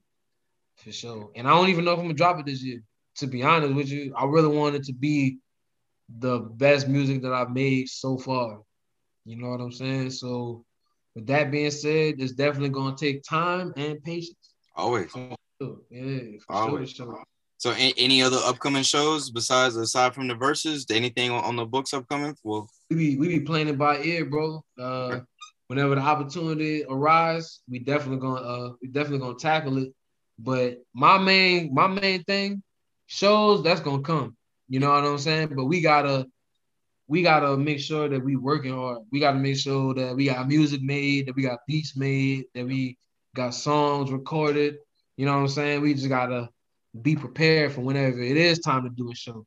for 0.78 0.92
sure. 0.92 1.32
And 1.36 1.48
I 1.48 1.52
don't 1.52 1.70
even 1.70 1.84
know 1.84 1.92
if 1.92 2.00
I'm 2.00 2.06
gonna 2.06 2.14
drop 2.16 2.40
it 2.40 2.46
this 2.46 2.64
year. 2.64 2.82
To 3.18 3.28
be 3.28 3.44
honest 3.44 3.76
with 3.76 3.90
you, 3.90 4.14
I 4.18 4.26
really 4.26 4.56
want 4.56 4.76
it 4.76 4.86
to 4.86 4.94
be 4.94 5.38
the 6.20 6.40
best 6.40 6.88
music 6.88 7.22
that 7.22 7.34
I've 7.34 7.52
made 7.52 7.90
so 7.90 8.18
far. 8.18 8.62
You 9.26 9.38
know 9.38 9.50
what 9.50 9.62
I'm 9.62 9.72
saying? 9.72 10.12
So, 10.12 10.66
with 11.14 11.28
that 11.28 11.52
being 11.52 11.72
said, 11.72 12.16
it's 12.20 12.32
definitely 12.32 12.70
gonna 12.70 12.96
take 12.96 13.22
time 13.24 13.74
and 13.76 14.02
patience. 14.02 14.56
Always. 14.76 15.12
Yeah, 15.16 15.28
for 15.60 16.54
Always. 16.54 16.92
sure. 16.92 17.06
sure. 17.06 17.24
So, 17.58 17.72
any 17.78 18.22
other 18.24 18.40
upcoming 18.44 18.84
shows 18.84 19.30
besides 19.30 19.76
aside 19.76 20.16
from 20.16 20.28
the 20.28 20.36
verses? 20.36 20.86
Anything 20.90 21.32
on, 21.32 21.44
on 21.44 21.56
the 21.56 21.66
books 21.66 21.94
upcoming? 21.94 22.36
Well, 22.44 22.70
we 22.90 22.96
be 22.96 23.18
we 23.18 23.28
be 23.28 23.40
playing 23.42 23.68
it 23.68 23.78
by 23.78 24.02
ear, 24.04 24.26
bro. 24.26 24.64
Uh, 24.78 25.20
whenever 25.74 25.96
the 25.96 26.02
opportunity 26.02 26.84
arises, 26.88 27.62
we 27.68 27.80
definitely 27.80 28.20
gonna 28.20 28.42
uh 28.42 28.72
we 28.82 28.88
definitely 28.88 29.20
gonna 29.20 29.38
tackle 29.38 29.78
it. 29.78 29.92
But 30.38 30.78
my 30.94 31.18
main 31.18 31.74
my 31.74 31.88
main 31.88 32.24
thing, 32.24 32.62
shows 33.08 33.64
that's 33.64 33.82
gonna 33.82 34.04
come. 34.04 34.36
You 34.70 34.80
know 34.80 34.90
what 34.90 35.04
I'm 35.04 35.18
saying? 35.18 35.54
But 35.56 35.66
we 35.66 35.82
gotta 35.82 36.28
we 37.08 37.24
gotta 37.24 37.58
make 37.58 37.80
sure 37.80 38.08
that 38.08 38.24
we 38.24 38.36
working 38.36 38.74
hard. 38.74 39.00
We 39.12 39.20
gotta 39.20 39.40
make 39.40 39.58
sure 39.58 39.94
that 39.96 40.16
we 40.16 40.26
got 40.26 40.48
music 40.48 40.82
made, 40.82 41.28
that 41.28 41.36
we 41.36 41.42
got 41.42 41.60
beats 41.68 41.98
made, 41.98 42.46
that 42.54 42.66
we 42.66 42.98
got 43.36 43.56
songs 43.56 44.12
recorded. 44.12 44.76
You 45.18 45.26
know 45.26 45.34
what 45.34 45.42
I'm 45.42 45.48
saying? 45.48 45.82
We 45.82 45.96
just 45.96 46.10
gotta 46.10 46.50
be 47.02 47.16
prepared 47.16 47.72
for 47.72 47.82
whenever 47.82 48.22
it 48.22 48.38
is 48.38 48.60
time 48.60 48.84
to 48.84 48.90
do 48.90 49.12
a 49.12 49.16
show. 49.16 49.46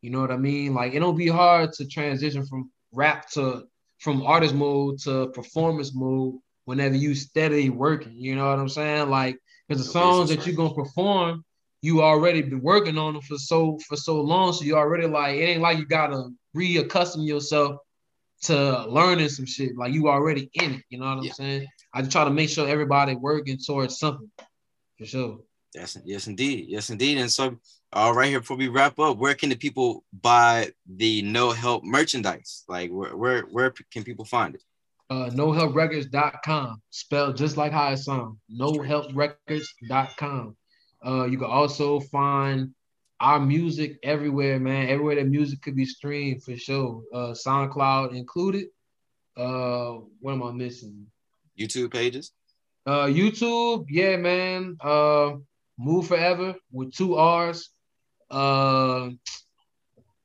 You 0.00 0.10
know 0.10 0.20
what 0.20 0.30
I 0.30 0.38
mean? 0.38 0.72
Like 0.72 0.94
it 0.94 1.00
don't 1.00 1.16
be 1.16 1.28
hard 1.28 1.74
to 1.74 1.86
transition 1.86 2.46
from 2.46 2.70
rap 2.92 3.28
to 3.32 3.64
from 3.98 4.22
artist 4.22 4.54
mode 4.54 4.98
to 5.00 5.28
performance 5.28 5.94
mode 5.94 6.34
whenever 6.64 6.94
you 6.94 7.14
steady 7.14 7.70
working. 7.70 8.14
You 8.14 8.36
know 8.36 8.48
what 8.48 8.58
I'm 8.58 8.68
saying? 8.68 9.10
Like 9.10 9.38
because 9.68 9.84
the 9.84 9.90
songs 9.90 10.28
that 10.30 10.46
you're 10.46 10.56
gonna 10.56 10.74
perform, 10.74 11.44
you 11.82 12.02
already 12.02 12.42
been 12.42 12.62
working 12.62 12.98
on 12.98 13.14
them 13.14 13.22
for 13.22 13.38
so 13.38 13.78
for 13.88 13.96
so 13.96 14.20
long. 14.20 14.52
So 14.52 14.64
you 14.64 14.76
already 14.76 15.06
like 15.06 15.36
it 15.36 15.42
ain't 15.44 15.62
like 15.62 15.78
you 15.78 15.86
gotta 15.86 16.30
reaccustom 16.56 17.26
yourself 17.26 17.76
to 18.42 18.86
learning 18.86 19.28
some 19.28 19.46
shit. 19.46 19.76
Like 19.76 19.92
you 19.92 20.08
already 20.08 20.50
in 20.54 20.74
it. 20.74 20.82
You 20.90 20.98
know 20.98 21.06
what 21.06 21.18
I'm 21.18 21.24
Yeah. 21.24 21.32
saying? 21.32 21.66
I 21.92 22.00
just 22.02 22.12
try 22.12 22.24
to 22.24 22.30
make 22.30 22.50
sure 22.50 22.68
everybody 22.68 23.14
working 23.14 23.58
towards 23.58 23.98
something 23.98 24.30
for 24.96 25.06
sure. 25.06 25.38
Yes, 25.74 25.98
yes, 26.04 26.26
indeed, 26.26 26.66
yes, 26.68 26.90
indeed. 26.90 27.18
And 27.18 27.30
so, 27.30 27.58
uh, 27.92 28.12
right 28.14 28.28
here 28.28 28.40
before 28.40 28.56
we 28.56 28.68
wrap 28.68 28.98
up, 28.98 29.16
where 29.18 29.34
can 29.34 29.48
the 29.48 29.56
people 29.56 30.04
buy 30.20 30.70
the 30.86 31.22
No 31.22 31.50
Help 31.52 31.84
merchandise? 31.84 32.64
Like, 32.68 32.90
where 32.90 33.16
where 33.16 33.42
where 33.42 33.72
can 33.90 34.04
people 34.04 34.24
find 34.24 34.54
it? 34.54 34.62
Uh, 35.10 35.30
nohelprecords.com, 35.30 36.82
spelled 36.90 37.36
just 37.36 37.56
like 37.56 37.72
how 37.72 37.90
it 37.92 37.96
sounds. 37.96 38.36
Nohelprecords.com. 38.60 40.56
Uh, 41.04 41.24
you 41.24 41.38
can 41.38 41.46
also 41.46 42.00
find 42.00 42.74
our 43.20 43.40
music 43.40 43.98
everywhere, 44.02 44.60
man. 44.60 44.88
Everywhere 44.88 45.14
that 45.16 45.26
music 45.26 45.62
could 45.62 45.76
be 45.76 45.86
streamed 45.86 46.42
for 46.44 46.56
sure. 46.56 47.02
Uh, 47.12 47.32
SoundCloud 47.32 48.14
included. 48.14 48.66
Uh, 49.36 50.00
what 50.20 50.32
am 50.32 50.42
I 50.42 50.52
missing? 50.52 51.06
YouTube 51.58 51.92
pages. 51.92 52.32
Uh, 52.84 53.06
YouTube, 53.06 53.86
yeah, 53.88 54.16
man. 54.16 54.76
Uh, 54.80 55.36
Move 55.78 56.08
Forever 56.08 56.54
with 56.72 56.92
two 56.92 57.16
R's. 57.16 57.70
Uh, 58.30 59.10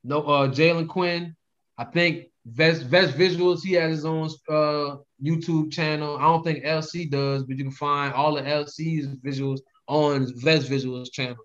no, 0.04 0.22
uh, 0.24 0.48
Jalen 0.50 0.88
Quinn. 0.88 1.36
I 1.78 1.86
think 1.86 2.26
Vest 2.46 2.84
Vest 2.84 3.18
Visuals. 3.18 3.64
He 3.64 3.74
has 3.74 3.92
his 3.92 4.06
own 4.06 4.30
uh 4.50 4.98
YouTube 5.24 5.72
channel. 5.72 6.18
I 6.18 6.24
don't 6.24 6.44
think 6.44 6.64
LC 6.64 7.10
does, 7.10 7.44
but 7.44 7.58
you 7.58 7.64
can 7.64 7.72
find 7.72 8.14
all 8.14 8.36
the 8.36 8.42
LC's 8.42 9.08
visuals 9.26 9.60
on 9.88 10.32
Vest 10.42 10.70
Visuals 10.70 11.12
channel 11.12 11.38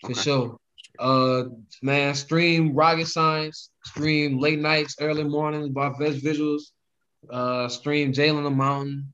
for 0.00 0.12
Okay. 0.12 0.20
sure. 0.22 0.58
Uh, 0.98 1.44
man, 1.82 2.14
stream 2.14 2.74
Rocket 2.74 3.06
Science. 3.06 3.70
Stream 3.84 4.38
late 4.38 4.58
nights, 4.58 4.96
early 5.00 5.24
mornings 5.24 5.68
by 5.68 5.90
Vest 5.98 6.24
Visuals. 6.24 6.62
Uh, 7.30 7.68
stream 7.68 8.12
Jalen 8.12 8.42
the 8.44 8.50
Mountain. 8.50 9.12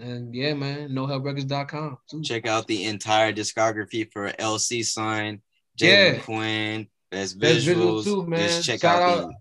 And 0.00 0.34
yeah, 0.34 0.54
man, 0.54 0.90
nohelprecords.com 0.90 1.98
too. 2.10 2.22
Check 2.22 2.46
out 2.46 2.66
the 2.66 2.84
entire 2.84 3.32
discography 3.32 4.10
for 4.10 4.30
LC 4.32 4.84
Sun, 4.84 5.42
Jalen 5.78 6.14
Yeah. 6.14 6.18
Quinn, 6.20 6.88
Best 7.10 7.38
Best 7.38 7.66
Visuals. 7.66 7.76
Visuals 7.76 8.04
too, 8.04 8.26
man. 8.26 8.38
Just 8.48 8.64
check 8.64 8.80
Shout 8.80 9.02
out, 9.02 9.24
out- 9.24 9.34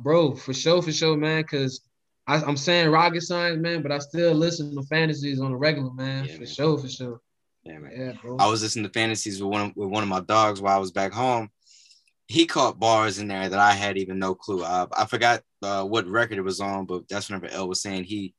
Bro, 0.00 0.36
for 0.36 0.54
sure, 0.54 0.80
for 0.82 0.92
sure, 0.92 1.16
man. 1.16 1.42
Cause 1.44 1.80
I, 2.26 2.36
I'm 2.42 2.56
saying 2.56 2.90
rocket 2.90 3.22
science, 3.22 3.58
man, 3.60 3.82
but 3.82 3.90
I 3.90 3.98
still 3.98 4.34
listen 4.34 4.74
to 4.76 4.82
fantasies 4.82 5.40
on 5.40 5.50
the 5.50 5.56
regular, 5.56 5.92
man. 5.92 6.24
Yeah, 6.26 6.34
for 6.34 6.40
man. 6.40 6.48
sure, 6.48 6.78
for 6.78 6.88
sure. 6.88 7.20
yeah, 7.64 7.78
man. 7.78 7.92
Yeah, 7.96 8.12
bro. 8.20 8.36
I 8.38 8.48
was 8.48 8.62
listening 8.62 8.84
to 8.84 8.90
fantasies 8.92 9.42
with 9.42 9.50
one 9.50 9.60
of, 9.70 9.76
with 9.76 9.88
one 9.88 10.02
of 10.02 10.08
my 10.08 10.20
dogs 10.20 10.60
while 10.60 10.76
I 10.76 10.78
was 10.78 10.92
back 10.92 11.12
home. 11.12 11.48
He 12.28 12.44
caught 12.44 12.78
bars 12.78 13.18
in 13.18 13.28
there 13.28 13.48
that 13.48 13.58
I 13.58 13.72
had 13.72 13.96
even 13.96 14.18
no 14.18 14.34
clue. 14.34 14.62
I, 14.62 14.86
I 14.94 15.06
forgot 15.06 15.42
uh, 15.62 15.84
what 15.84 16.06
record 16.06 16.36
it 16.36 16.42
was 16.42 16.60
on, 16.60 16.84
but 16.84 17.08
that's 17.08 17.30
whenever 17.30 17.46
L 17.46 17.66
was 17.68 17.80
saying 17.80 18.04
he 18.04 18.34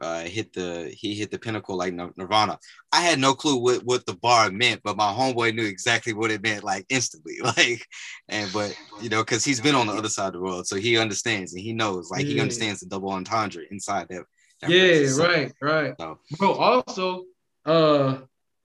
uh, 0.00 0.22
hit 0.22 0.52
the 0.52 0.92
he 0.96 1.14
hit 1.14 1.30
the 1.30 1.38
pinnacle 1.38 1.76
like 1.76 1.94
Nirvana. 1.94 2.58
I 2.92 3.00
had 3.00 3.18
no 3.18 3.34
clue 3.34 3.56
what 3.56 3.84
what 3.84 4.06
the 4.06 4.14
bar 4.16 4.50
meant, 4.50 4.80
but 4.82 4.96
my 4.96 5.12
homeboy 5.12 5.54
knew 5.54 5.64
exactly 5.64 6.12
what 6.12 6.30
it 6.30 6.42
meant 6.42 6.64
like 6.64 6.86
instantly. 6.88 7.34
Like, 7.44 7.86
and 8.28 8.50
but 8.52 8.76
you 9.00 9.08
know, 9.08 9.22
because 9.22 9.44
he's 9.44 9.60
been 9.60 9.74
on 9.74 9.86
the 9.86 9.92
other 9.92 10.08
side 10.08 10.28
of 10.28 10.32
the 10.34 10.40
world, 10.40 10.66
so 10.66 10.76
he 10.76 10.98
understands 10.98 11.52
and 11.52 11.62
he 11.62 11.72
knows. 11.72 12.10
Like 12.10 12.26
he 12.26 12.40
understands 12.40 12.80
the 12.80 12.86
double 12.86 13.10
entendre 13.10 13.62
inside 13.70 14.08
that. 14.08 14.24
that 14.60 14.70
yeah. 14.70 15.06
So, 15.08 15.26
right, 15.26 15.52
right. 15.60 15.94
So- 16.00 16.18
Bro, 16.38 16.52
also, 16.54 17.24
uh, 17.66 18.18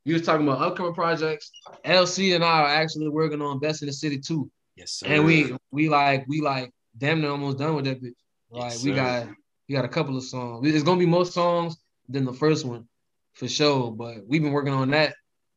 you 0.06 0.14
was 0.14 0.24
talking 0.24 0.48
about 0.48 0.62
upcoming 0.62 0.94
projects. 0.94 1.52
LC 1.86 2.36
and 2.36 2.44
I 2.44 2.62
are 2.62 2.68
actually 2.68 3.10
working 3.10 3.42
on 3.42 3.60
Best 3.60 3.82
in 3.84 3.88
the 3.88 3.94
City 3.94 4.18
too. 4.18 4.50
Yes, 4.76 4.92
sir. 4.94 5.08
And 5.08 5.26
we 5.26 5.56
we 5.72 5.90
like 5.90 6.26
we 6.28 6.42
like 6.42 6.72
damn 6.98 7.22
near 7.22 7.32
almost 7.32 7.58
done 7.60 7.76
with 7.76 7.86
that 7.86 8.02
bitch. 8.02 8.14
Like 8.50 8.72
Yes, 8.72 8.84
we 8.84 8.94
got 8.94 9.28
we 9.70 9.76
got 9.76 9.86
a 9.86 9.90
couple 9.90 10.18
of 10.18 10.24
songs. 10.24 10.68
It's 10.68 10.84
gonna 10.84 11.00
be 11.00 11.06
more 11.06 11.26
songs 11.26 11.78
than 12.10 12.26
the 12.26 12.34
first 12.34 12.66
one 12.66 12.88
for 13.34 13.48
sure. 13.48 13.92
But 13.92 14.28
we've 14.28 14.42
been 14.42 14.52
working 14.52 14.74
on 14.74 14.90
that. 14.90 15.14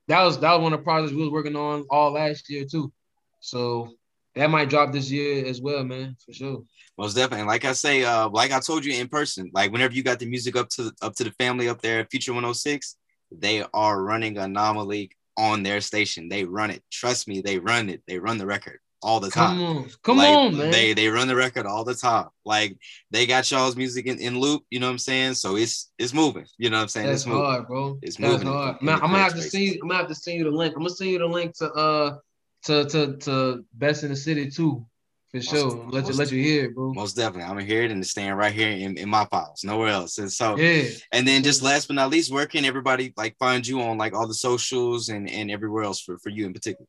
That 0.09 0.23
was 0.23 0.39
that 0.41 0.53
was 0.53 0.63
one 0.63 0.75
of 0.75 0.81
the 0.81 0.85
projects 0.85 1.15
we 1.15 1.23
was 1.23 1.31
working 1.31 1.57
on 1.57 1.87
all 1.89 2.13
last 2.13 2.51
year 2.51 2.67
too. 2.71 2.93
So 3.41 3.89
that 4.35 4.51
might 4.51 4.69
drop 4.69 4.93
this 4.93 5.11
year 5.11 5.47
as 5.47 5.61
well, 5.61 5.83
man, 5.83 6.17
for 6.25 6.33
sure. 6.33 6.63
Most 6.99 7.15
definitely. 7.15 7.47
Like 7.47 7.65
I 7.65 7.73
say, 7.73 8.05
uh, 8.05 8.29
like 8.29 8.53
I 8.53 8.61
told 8.61 8.85
you 8.85 8.95
in 8.95 9.09
person, 9.09 9.51
like 9.55 9.73
whenever 9.73 9.95
you 9.95 10.03
got 10.03 10.19
the 10.19 10.27
music 10.27 10.57
up 10.57 10.69
to 10.71 10.93
up 11.01 11.15
to 11.17 11.25
the 11.25 11.33
family 11.33 11.69
up 11.69 11.81
there, 11.81 12.01
at 12.01 12.11
Future 12.11 12.33
106, 12.33 12.97
they 13.31 13.65
are 13.73 14.03
running 14.03 14.37
Anomaly 14.37 15.11
on 15.39 15.63
their 15.63 15.81
station. 15.81 16.29
They 16.29 16.45
run 16.45 16.71
it. 16.71 16.83
Trust 16.91 17.29
me, 17.29 17.41
they 17.41 17.59
run 17.59 17.89
it. 17.89 18.03
They 18.07 18.19
run 18.19 18.37
the 18.37 18.47
record 18.47 18.79
all 19.03 19.21
the 19.21 19.31
time. 19.31 19.59
Come 19.59 19.67
on, 19.77 19.91
come 20.03 20.17
Like, 20.19 20.37
on, 20.37 20.57
man. 20.57 20.71
They 20.71 20.93
they 20.95 21.09
run 21.09 21.29
the 21.29 21.37
record 21.37 21.67
all 21.67 21.85
the 21.85 21.95
time. 21.95 22.29
Like 22.45 22.77
they 23.11 23.27
got 23.27 23.51
y'all's 23.51 23.77
music 23.77 24.07
in, 24.07 24.19
in 24.19 24.39
loop, 24.39 24.63
you 24.71 24.81
know 24.81 24.87
what 24.87 24.93
I'm 24.93 24.99
saying? 24.99 25.35
So 25.35 25.57
it's 25.57 25.91
it's 25.99 26.15
moving. 26.15 26.47
You 26.59 26.71
know 26.71 26.77
what 26.77 26.83
I'm 26.83 26.89
saying? 26.89 27.07
That's 27.07 27.23
it's 27.23 27.27
moving. 27.27 27.45
hard, 27.45 27.67
bro. 27.67 27.99
It's 28.03 28.17
That's 28.17 28.31
moving 28.31 28.47
hard. 28.49 28.77
in 28.81 28.87
Man, 28.87 28.99
the 28.99 29.05
I'm 29.05 29.11
gonna 29.11 29.23
have 29.23 29.33
correct 29.33 29.45
to 29.45 29.51
send 29.51 29.65
you. 29.65 29.79
I'm 29.83 29.89
gonna 29.89 29.99
have 29.99 30.09
to 30.09 30.15
send 30.15 30.39
you 30.39 30.45
the 30.45 30.51
link. 30.51 30.75
I'm 30.77 30.83
gonna 30.83 30.91
send 30.95 31.11
you 31.11 31.19
the 31.19 31.27
link 31.27 31.55
to 31.57 31.73
uh 31.73 32.17
to 32.65 32.85
to 32.87 33.17
to 33.17 33.65
Best 33.75 34.05
in 34.05 34.11
the 34.11 34.17
City 34.17 34.49
too, 34.51 34.87
for 35.31 35.41
sure. 35.41 35.87
Let 35.91 36.07
you 36.07 36.15
let 36.15 36.31
you 36.31 36.43
hear 36.43 36.67
it, 36.67 36.75
bro. 36.75 36.93
Most 36.95 37.17
definitely. 37.17 37.45
I'm 37.45 37.57
gonna 37.57 37.65
hear 37.65 37.83
it 37.83 37.91
and 37.91 38.01
it's 38.01 38.11
staying 38.11 38.33
right 38.35 38.53
here 38.53 38.71
in, 38.71 38.97
in 38.97 39.09
my 39.09 39.25
files, 39.27 39.65
nowhere 39.65 39.89
else. 39.89 40.19
And 40.19 40.31
so 40.31 40.57
Yeah. 40.57 40.85
And 41.11 41.27
then 41.27 41.43
just 41.43 41.63
last 41.63 41.89
but 41.89 41.97
not 41.97 42.11
least, 42.11 42.33
where 42.33 42.47
can 42.47 42.65
everybody 42.65 43.13
like 43.17 43.37
find 43.39 43.67
you 43.67 43.81
on 43.83 43.99
like 43.99 44.15
all 44.15 44.29
the 44.29 44.35
socials 44.35 45.09
and, 45.09 45.29
and 45.29 45.51
everywhere 45.51 45.83
else 45.85 46.01
for, 46.01 46.19
for 46.19 46.29
you 46.29 46.47
in 46.47 46.53
particular? 46.53 46.87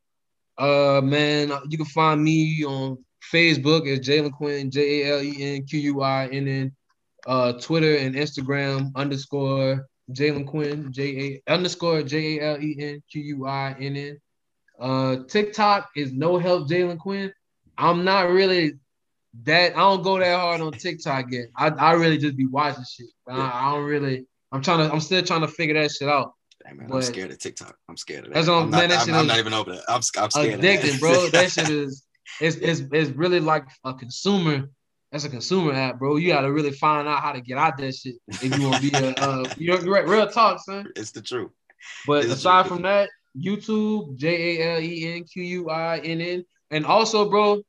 Uh, 0.57 1.01
man, 1.03 1.51
you 1.69 1.77
can 1.77 1.85
find 1.87 2.23
me 2.23 2.63
on 2.63 2.97
Facebook 3.31 3.87
as 3.87 3.99
Jalen 3.99 4.31
Quinn, 4.33 4.69
J 4.69 5.03
A 5.03 5.13
L 5.15 5.21
E 5.23 5.35
N 5.39 5.65
Q 5.65 5.79
U 5.79 6.01
I 6.01 6.27
N 6.31 6.47
N. 6.47 6.71
Uh, 7.25 7.53
Twitter 7.53 7.95
and 7.95 8.15
Instagram 8.15 8.93
underscore 8.95 9.87
Jalen 10.11 10.45
Quinn, 10.45 10.91
J 10.91 11.41
A 11.47 11.51
underscore 11.51 12.03
J 12.03 12.39
A 12.39 12.53
L 12.55 12.61
E 12.61 12.75
N 12.79 13.03
Q 13.11 13.21
U 13.21 13.47
I 13.47 13.75
N 13.79 13.95
N. 13.95 14.19
Uh, 14.79 15.17
TikTok 15.27 15.89
is 15.95 16.11
no 16.11 16.37
help 16.37 16.67
Jalen 16.67 16.99
Quinn. 16.99 17.33
I'm 17.77 18.03
not 18.03 18.29
really 18.29 18.73
that. 19.43 19.75
I 19.75 19.79
don't 19.79 20.03
go 20.03 20.19
that 20.19 20.39
hard 20.39 20.61
on 20.61 20.73
TikTok 20.73 21.31
yet. 21.31 21.47
I, 21.55 21.69
I 21.69 21.93
really 21.93 22.17
just 22.17 22.35
be 22.35 22.45
watching 22.45 22.83
shit. 22.83 23.07
I, 23.27 23.67
I 23.69 23.71
don't 23.73 23.85
really. 23.85 24.25
I'm 24.51 24.61
trying 24.61 24.87
to. 24.87 24.93
I'm 24.93 24.99
still 24.99 25.23
trying 25.23 25.41
to 25.41 25.47
figure 25.47 25.81
that 25.81 25.91
shit 25.91 26.09
out. 26.09 26.33
Hey, 26.65 26.73
man, 26.73 26.91
I'm 26.91 27.01
scared 27.01 27.31
of 27.31 27.39
TikTok. 27.39 27.75
I'm 27.89 27.97
scared 27.97 28.25
of 28.25 28.29
that. 28.29 28.35
That's 28.35 28.47
what 28.47 28.55
I'm- 28.55 28.69
not, 28.69 28.79
man, 28.79 28.89
that 28.89 29.07
I'm, 29.07 29.13
I'm 29.13 29.27
not 29.27 29.39
even 29.39 29.53
over 29.53 29.73
there. 29.73 29.83
I'm, 29.87 30.01
I'm 30.17 30.29
scared 30.29 30.61
addicting, 30.61 30.83
of 30.83 30.91
that. 30.91 30.99
bro. 30.99 31.27
That 31.29 31.51
shit 31.51 31.69
is 31.83 32.05
it's, 32.39 32.55
it's 32.57 32.81
it's 32.91 33.11
really 33.11 33.39
like 33.39 33.65
a 33.83 33.93
consumer. 33.93 34.69
That's 35.11 35.25
a 35.25 35.29
consumer 35.29 35.73
app, 35.73 35.99
bro. 35.99 36.15
You 36.15 36.33
gotta 36.33 36.51
really 36.51 36.71
find 36.71 37.07
out 37.07 37.21
how 37.21 37.33
to 37.33 37.41
get 37.41 37.57
out 37.57 37.77
that 37.77 37.93
shit 37.93 38.15
if 38.27 38.57
you 38.57 38.69
want 38.69 38.83
to 38.83 38.91
be 38.91 38.97
a 38.97 39.11
uh, 39.17 39.43
you're, 39.57 39.79
you're 39.83 39.93
right, 39.93 40.07
real 40.07 40.27
talk, 40.27 40.59
son. 40.59 40.87
it's 40.95 41.11
the 41.11 41.21
truth. 41.21 41.51
But 42.07 42.23
It's 42.23 42.33
aside 42.33 42.67
from 42.67 42.81
that, 42.83 43.09
YouTube, 43.37 44.15
J 44.15 44.61
A 44.61 44.75
L 44.75 44.81
E 44.81 45.13
N 45.15 45.23
Q 45.25 45.43
U 45.43 45.69
I 45.69 45.99
N 45.99 46.21
N, 46.21 46.45
and 46.71 46.85
also, 46.85 47.29
bro, 47.29 47.61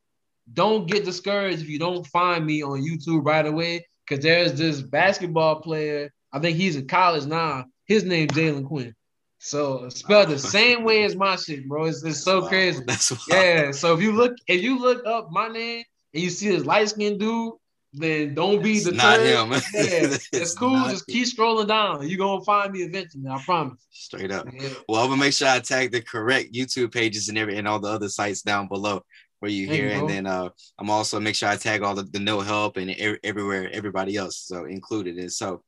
don't 0.53 0.87
get 0.87 1.05
discouraged 1.05 1.63
if 1.63 1.69
you 1.69 1.79
don't 1.79 2.07
find 2.07 2.47
me 2.47 2.63
on 2.63 2.83
YouTube 2.83 3.27
right 3.27 3.45
away, 3.45 3.87
because 4.09 4.23
there's 4.23 4.55
this 4.55 4.81
basketball 4.81 5.57
player. 5.61 6.13
I 6.33 6.39
think 6.39 6.57
he's 6.57 6.77
in 6.77 6.87
college 6.87 7.27
now. 7.27 7.67
His 7.87 8.05
name 8.05 8.29
Jalen 8.29 8.67
Quinn. 8.67 8.95
So 9.39 9.89
spelled 9.91 10.31
the 10.31 10.39
same 10.39 10.85
way 10.85 11.05
as 11.05 11.17
my 11.17 11.37
shit, 11.37 11.69
bro. 11.69 11.85
It's, 11.85 12.03
it's 12.03 12.23
so 12.23 12.41
Wow. 12.43 12.49
crazy. 12.49 12.83
Yeah. 13.29 13.73
So 13.73 13.95
if 13.95 14.01
you 14.01 14.13
look, 14.13 14.35
if 14.47 14.63
you 14.63 14.79
look 14.79 15.05
up 15.07 15.29
my 15.31 15.49
name 15.49 15.85
and 16.15 16.23
you 16.23 16.31
see 16.31 16.49
this 16.49 16.65
light 16.65 16.89
skinned 16.89 17.21
dude, 17.21 17.53
then 17.93 18.35
don't 18.35 18.63
be 18.63 18.81
the 18.81 18.93
not 18.93 19.21
him. 19.21 19.51
Yeah, 19.51 19.61
it's, 19.75 20.29
It's 20.33 20.55
cool. 20.55 20.83
Just 20.89 21.09
him. 21.09 21.13
keep 21.13 21.27
scrolling 21.27 21.69
down. 21.69 22.09
You're 22.09 22.19
gonna 22.19 22.43
find 22.45 22.73
me 22.73 22.81
eventually. 22.83 23.25
I 23.29 23.41
promise. 23.45 23.87
Straight 23.91 24.33
up. 24.33 24.47
Yeah. 24.53 24.71
Well, 24.89 25.03
I'm 25.03 25.11
gonna 25.11 25.21
make 25.21 25.35
sure 25.35 25.49
I 25.49 25.61
tag 25.61 25.93
the 25.93 26.01
correct 26.01 26.53
YouTube 26.55 26.93
pages 26.93 27.29
and 27.29 27.37
every 27.37 27.57
and 27.59 27.69
all 27.69 27.79
the 27.79 27.89
other 27.89 28.09
sites 28.09 28.43
down 28.43 28.67
below 28.67 29.03
for 29.41 29.49
you 29.49 29.67
Thank 29.67 29.79
here. 29.79 29.91
you, 29.91 29.99
and 29.99 30.09
then 30.09 30.27
uh, 30.27 30.49
I'm 30.79 30.89
also 30.91 31.21
make 31.21 31.35
sure 31.37 31.49
I 31.51 31.57
tag 31.57 31.83
all 31.83 31.95
the, 31.95 32.03
the 32.05 32.19
no 32.19 32.41
help 32.41 32.79
and 32.79 32.91
everywhere 33.23 33.71
everybody 33.73 34.17
else 34.17 34.39
so 34.39 34.65
included. 34.65 35.17
And 35.19 35.31
so, 35.31 35.63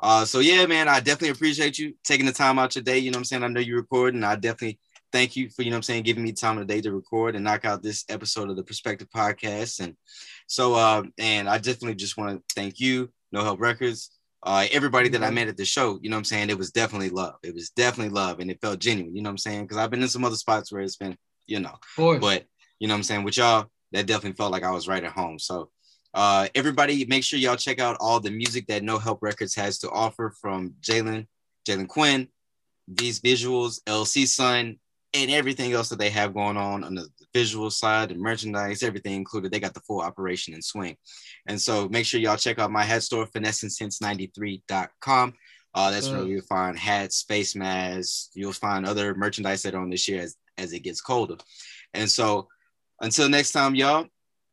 uh, 0.00 0.24
so 0.24 0.38
yeah, 0.38 0.66
man, 0.66 0.88
I 0.88 1.00
definitely 1.00 1.30
appreciate 1.30 1.78
you 1.78 1.94
taking 2.04 2.26
the 2.26 2.32
time 2.32 2.58
out 2.58 2.76
your 2.76 2.84
day. 2.84 2.98
You 2.98 3.10
know 3.10 3.16
what 3.16 3.20
I'm 3.20 3.24
saying? 3.24 3.42
I 3.42 3.48
know 3.48 3.60
you're 3.60 3.80
recording. 3.80 4.22
I 4.22 4.36
definitely 4.36 4.78
thank 5.10 5.36
you 5.36 5.48
for 5.50 5.62
you 5.62 5.70
know 5.70 5.74
what 5.74 5.78
I'm 5.78 5.82
saying 5.84 6.02
giving 6.04 6.22
me 6.22 6.32
time 6.32 6.58
of 6.58 6.66
the 6.66 6.74
day 6.74 6.80
to 6.82 6.92
record 6.92 7.34
and 7.34 7.44
knock 7.44 7.64
out 7.64 7.82
this 7.82 8.04
episode 8.08 8.50
of 8.50 8.56
the 8.56 8.62
Perspective 8.62 9.08
Podcast. 9.14 9.80
And 9.80 9.96
so, 10.46 10.74
uh, 10.74 11.02
and 11.18 11.48
I 11.48 11.58
definitely 11.58 11.96
just 11.96 12.16
want 12.16 12.36
to 12.36 12.54
thank 12.54 12.78
you, 12.78 13.10
No 13.32 13.42
Help 13.42 13.60
Records, 13.60 14.10
uh, 14.44 14.66
everybody 14.70 15.08
that 15.10 15.24
I 15.24 15.30
met 15.30 15.48
at 15.48 15.56
the 15.56 15.64
show. 15.64 15.98
You 16.00 16.10
know 16.10 16.16
what 16.16 16.20
I'm 16.20 16.24
saying? 16.24 16.50
It 16.50 16.58
was 16.58 16.70
definitely 16.70 17.10
love. 17.10 17.34
It 17.42 17.54
was 17.54 17.70
definitely 17.70 18.14
love, 18.14 18.38
and 18.38 18.50
it 18.50 18.60
felt 18.60 18.78
genuine. 18.78 19.16
You 19.16 19.22
know 19.22 19.30
what 19.30 19.32
I'm 19.32 19.38
saying? 19.38 19.62
Because 19.62 19.78
I've 19.78 19.90
been 19.90 20.02
in 20.02 20.08
some 20.08 20.24
other 20.24 20.36
spots 20.36 20.70
where 20.70 20.82
it's 20.82 20.96
been, 20.96 21.16
you 21.46 21.58
know, 21.60 21.74
but 22.20 22.44
you 22.78 22.86
know 22.86 22.94
what 22.94 22.98
I'm 22.98 23.04
saying 23.04 23.24
with 23.24 23.36
y'all, 23.36 23.66
that 23.92 24.06
definitely 24.06 24.36
felt 24.36 24.52
like 24.52 24.64
I 24.64 24.70
was 24.70 24.86
right 24.86 25.02
at 25.02 25.12
home. 25.12 25.38
So. 25.38 25.70
Uh, 26.14 26.48
everybody, 26.54 27.04
make 27.06 27.24
sure 27.24 27.38
y'all 27.38 27.56
check 27.56 27.78
out 27.78 27.96
all 28.00 28.20
the 28.20 28.30
music 28.30 28.66
that 28.66 28.82
No 28.82 28.98
Help 28.98 29.18
Records 29.22 29.54
has 29.54 29.78
to 29.80 29.90
offer 29.90 30.32
from 30.40 30.74
Jalen, 30.80 31.26
Jalen 31.68 31.88
Quinn, 31.88 32.28
these 32.86 33.20
visuals, 33.20 33.82
LC 33.84 34.26
Sun, 34.26 34.78
and 35.14 35.30
everything 35.30 35.72
else 35.72 35.88
that 35.88 35.98
they 35.98 36.10
have 36.10 36.34
going 36.34 36.56
on 36.56 36.84
on 36.84 36.94
the 36.94 37.08
visual 37.34 37.70
side, 37.70 38.10
the 38.10 38.14
merchandise, 38.14 38.82
everything 38.82 39.14
included. 39.14 39.50
They 39.50 39.60
got 39.60 39.74
the 39.74 39.80
full 39.80 40.00
operation 40.00 40.54
in 40.54 40.62
swing. 40.62 40.96
And 41.46 41.60
so 41.60 41.88
make 41.88 42.06
sure 42.06 42.20
y'all 42.20 42.36
check 42.36 42.58
out 42.58 42.70
my 42.70 42.84
hat 42.84 43.02
store, 43.02 43.26
finessinsince93.com. 43.26 45.34
Uh, 45.74 45.90
that's 45.90 46.08
where 46.08 46.24
you'll 46.24 46.42
find 46.42 46.78
hats, 46.78 47.22
face 47.22 47.54
masks. 47.54 48.30
You'll 48.34 48.52
find 48.52 48.86
other 48.86 49.14
merchandise 49.14 49.62
that 49.62 49.74
are 49.74 49.82
on 49.82 49.90
this 49.90 50.08
year 50.08 50.22
as, 50.22 50.36
as 50.56 50.72
it 50.72 50.80
gets 50.80 51.00
colder. 51.00 51.36
And 51.94 52.10
so 52.10 52.48
until 53.00 53.28
next 53.28 53.52
time, 53.52 53.74
y'all, 53.74 54.06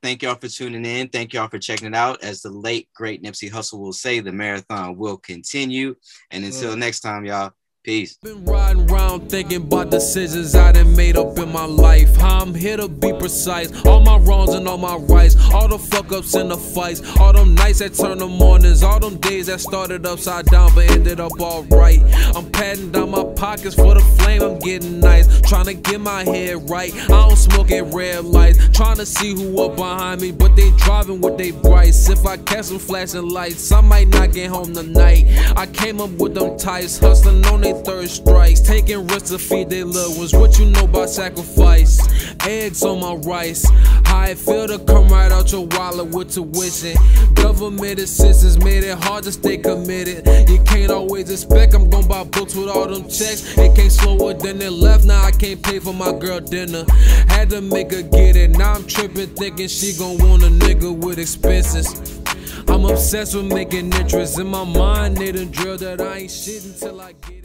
thank 0.06 0.22
y'all 0.22 0.36
for 0.36 0.48
tuning 0.48 0.86
in. 0.86 1.10
Thank 1.10 1.34
y'all 1.34 1.48
for 1.48 1.58
checking 1.58 1.88
it 1.88 1.96
out. 1.96 2.24
As 2.24 2.44
the 2.44 2.52
late, 2.52 2.90
great 2.94 3.24
Nipsey 3.24 3.50
Hussle 3.50 3.80
will 3.80 3.92
say, 3.92 4.20
the 4.20 4.32
marathon 4.32 4.98
will 4.98 5.18
continue. 5.18 5.96
And 6.30 6.46
until 6.46 6.76
mm. 6.76 6.78
next 6.78 7.00
time, 7.00 7.26
y'all, 7.26 7.54
Peace. 7.86 8.18
Been 8.18 8.44
riding 8.46 8.90
around 8.90 9.30
thinking 9.30 9.62
about 9.62 9.92
decisions 9.92 10.56
I 10.56 10.72
done 10.72 10.96
made 10.96 11.18
up 11.18 11.38
in 11.38 11.52
my 11.52 11.66
life. 11.66 12.16
How 12.16 12.40
I'm 12.40 12.56
here 12.56 12.78
to 12.78 12.88
be 12.88 13.14
precise. 13.14 13.70
All 13.86 14.00
my 14.00 14.18
wrongs 14.18 14.56
and 14.56 14.68
all 14.68 14.80
my 14.80 14.96
rights. 14.96 15.36
All 15.54 15.68
the 15.68 15.78
fuck 15.78 16.12
ups 16.12 16.34
and 16.34 16.50
the 16.50 16.58
fights. 16.58 17.04
All 17.20 17.32
them 17.32 17.54
nights 17.54 17.80
that 17.80 17.94
turn 17.94 18.18
to 18.18 18.28
mornings. 18.28 18.82
All 18.82 19.00
them 19.00 19.18
days 19.18 19.46
that 19.46 19.60
started 19.60 20.04
upside 20.08 20.48
down 20.48 20.74
but 20.74 20.90
ended 20.90 21.20
up 21.20 21.40
alright. 21.40 22.02
I'm 22.36 22.50
patting 22.50 22.92
down 22.92 23.12
my 23.12 23.24
pockets 23.36 23.76
for 23.76 23.94
the 23.94 24.02
flame. 24.18 24.42
I'm 24.42 24.58
getting 24.58 25.00
nice. 25.00 25.42
Trying 25.42 25.66
to 25.66 25.76
get 25.76 26.02
my 26.02 26.24
head 26.24 26.68
right. 26.68 26.92
I 26.92 27.08
don't 27.28 27.36
smoke 27.36 27.70
at 27.72 27.94
red 27.94 28.26
lights. 28.26 28.68
Trying 28.70 28.98
to 28.98 29.06
see 29.06 29.36
who 29.36 29.62
up 29.62 29.76
behind 29.76 30.22
me. 30.22 30.32
But 30.32 30.56
they 30.56 30.72
driving 30.78 31.22
with 31.22 31.38
they 31.38 31.52
brights. 31.52 32.10
If 32.10 32.26
I 32.26 32.38
catch 32.38 32.70
them 32.70 32.80
flashing 32.80 33.30
lights, 33.30 33.72
I 33.72 33.82
might 33.82 34.08
not 34.08 34.34
get 34.34 34.50
home 34.50 34.74
tonight. 34.74 35.28
I 35.56 35.68
came 35.68 36.02
up 36.02 36.10
with 36.14 36.34
them 36.34 36.58
ties. 36.58 36.98
Hustling 36.98 37.46
on 37.46 37.62
they 37.62 37.75
third 37.84 38.10
strikes, 38.10 38.62
taking 38.62 39.08
risks 39.08 39.30
to 39.30 39.40
feed 39.40 39.70
their 39.70 39.86
loved 39.86 40.18
ones. 40.18 40.34
What 40.34 40.58
you 40.60 40.66
know 40.66 40.86
about 40.86 41.10
sacrifice? 41.10 42.00
Eggs 42.46 42.84
on 42.84 43.00
my 43.00 43.16
rice. 43.28 43.68
How 44.06 44.26
it 44.26 44.38
feel 44.38 44.68
to 44.68 44.80
come 44.80 45.08
right 45.10 45.32
out 45.32 45.52
your 45.52 45.68
wallet 45.68 46.08
with 46.08 46.34
tuition. 46.34 46.96
Government 47.34 48.00
assistance 48.00 48.58
made 48.64 48.84
it 48.84 48.98
hard 48.98 49.24
to 49.24 49.32
stay 49.32 49.58
committed. 49.58 50.26
You 50.50 50.62
can't 50.64 50.92
always 50.92 51.30
expect 51.30 51.74
I'm 51.74 51.90
gonna 51.90 52.08
buy 52.08 52.24
books 52.24 52.56
with 52.56 52.70
all 52.70 52.88
them 52.88 53.04
checks. 53.04 53.58
It 53.58 53.76
can't 53.76 53.92
slower 53.92 54.34
than 54.34 54.62
it 54.62 54.72
left. 54.72 55.06
Now 55.06 55.24
I 55.24 55.32
can't 55.32 55.62
pay 55.62 55.80
for 55.80 55.94
my 55.94 56.12
girl 56.12 56.40
dinner. 56.40 56.86
Had 57.28 57.50
to 57.52 57.62
make 57.62 57.92
her 57.92 58.02
get 58.02 58.36
it. 58.36 58.52
Now 58.52 58.74
I'm 58.74 58.86
tripping, 58.86 59.28
thinking 59.36 59.68
she 59.68 59.94
gon' 59.94 60.18
want 60.18 60.44
a 60.44 60.48
nigga 60.48 60.96
with 60.96 61.20
expenses. 61.20 62.22
I'm 62.68 62.86
obsessed 62.86 63.36
with 63.36 63.46
making 63.46 63.94
interest 63.94 64.40
in 64.40 64.48
my 64.48 64.64
mind. 64.64 65.18
They 65.18 65.32
done 65.32 65.52
drill 65.52 65.78
that 65.78 66.02
I 66.02 66.18
ain't 66.18 66.32
shit 66.32 66.66
until 66.66 67.00
I 67.00 67.14
get 67.14 67.45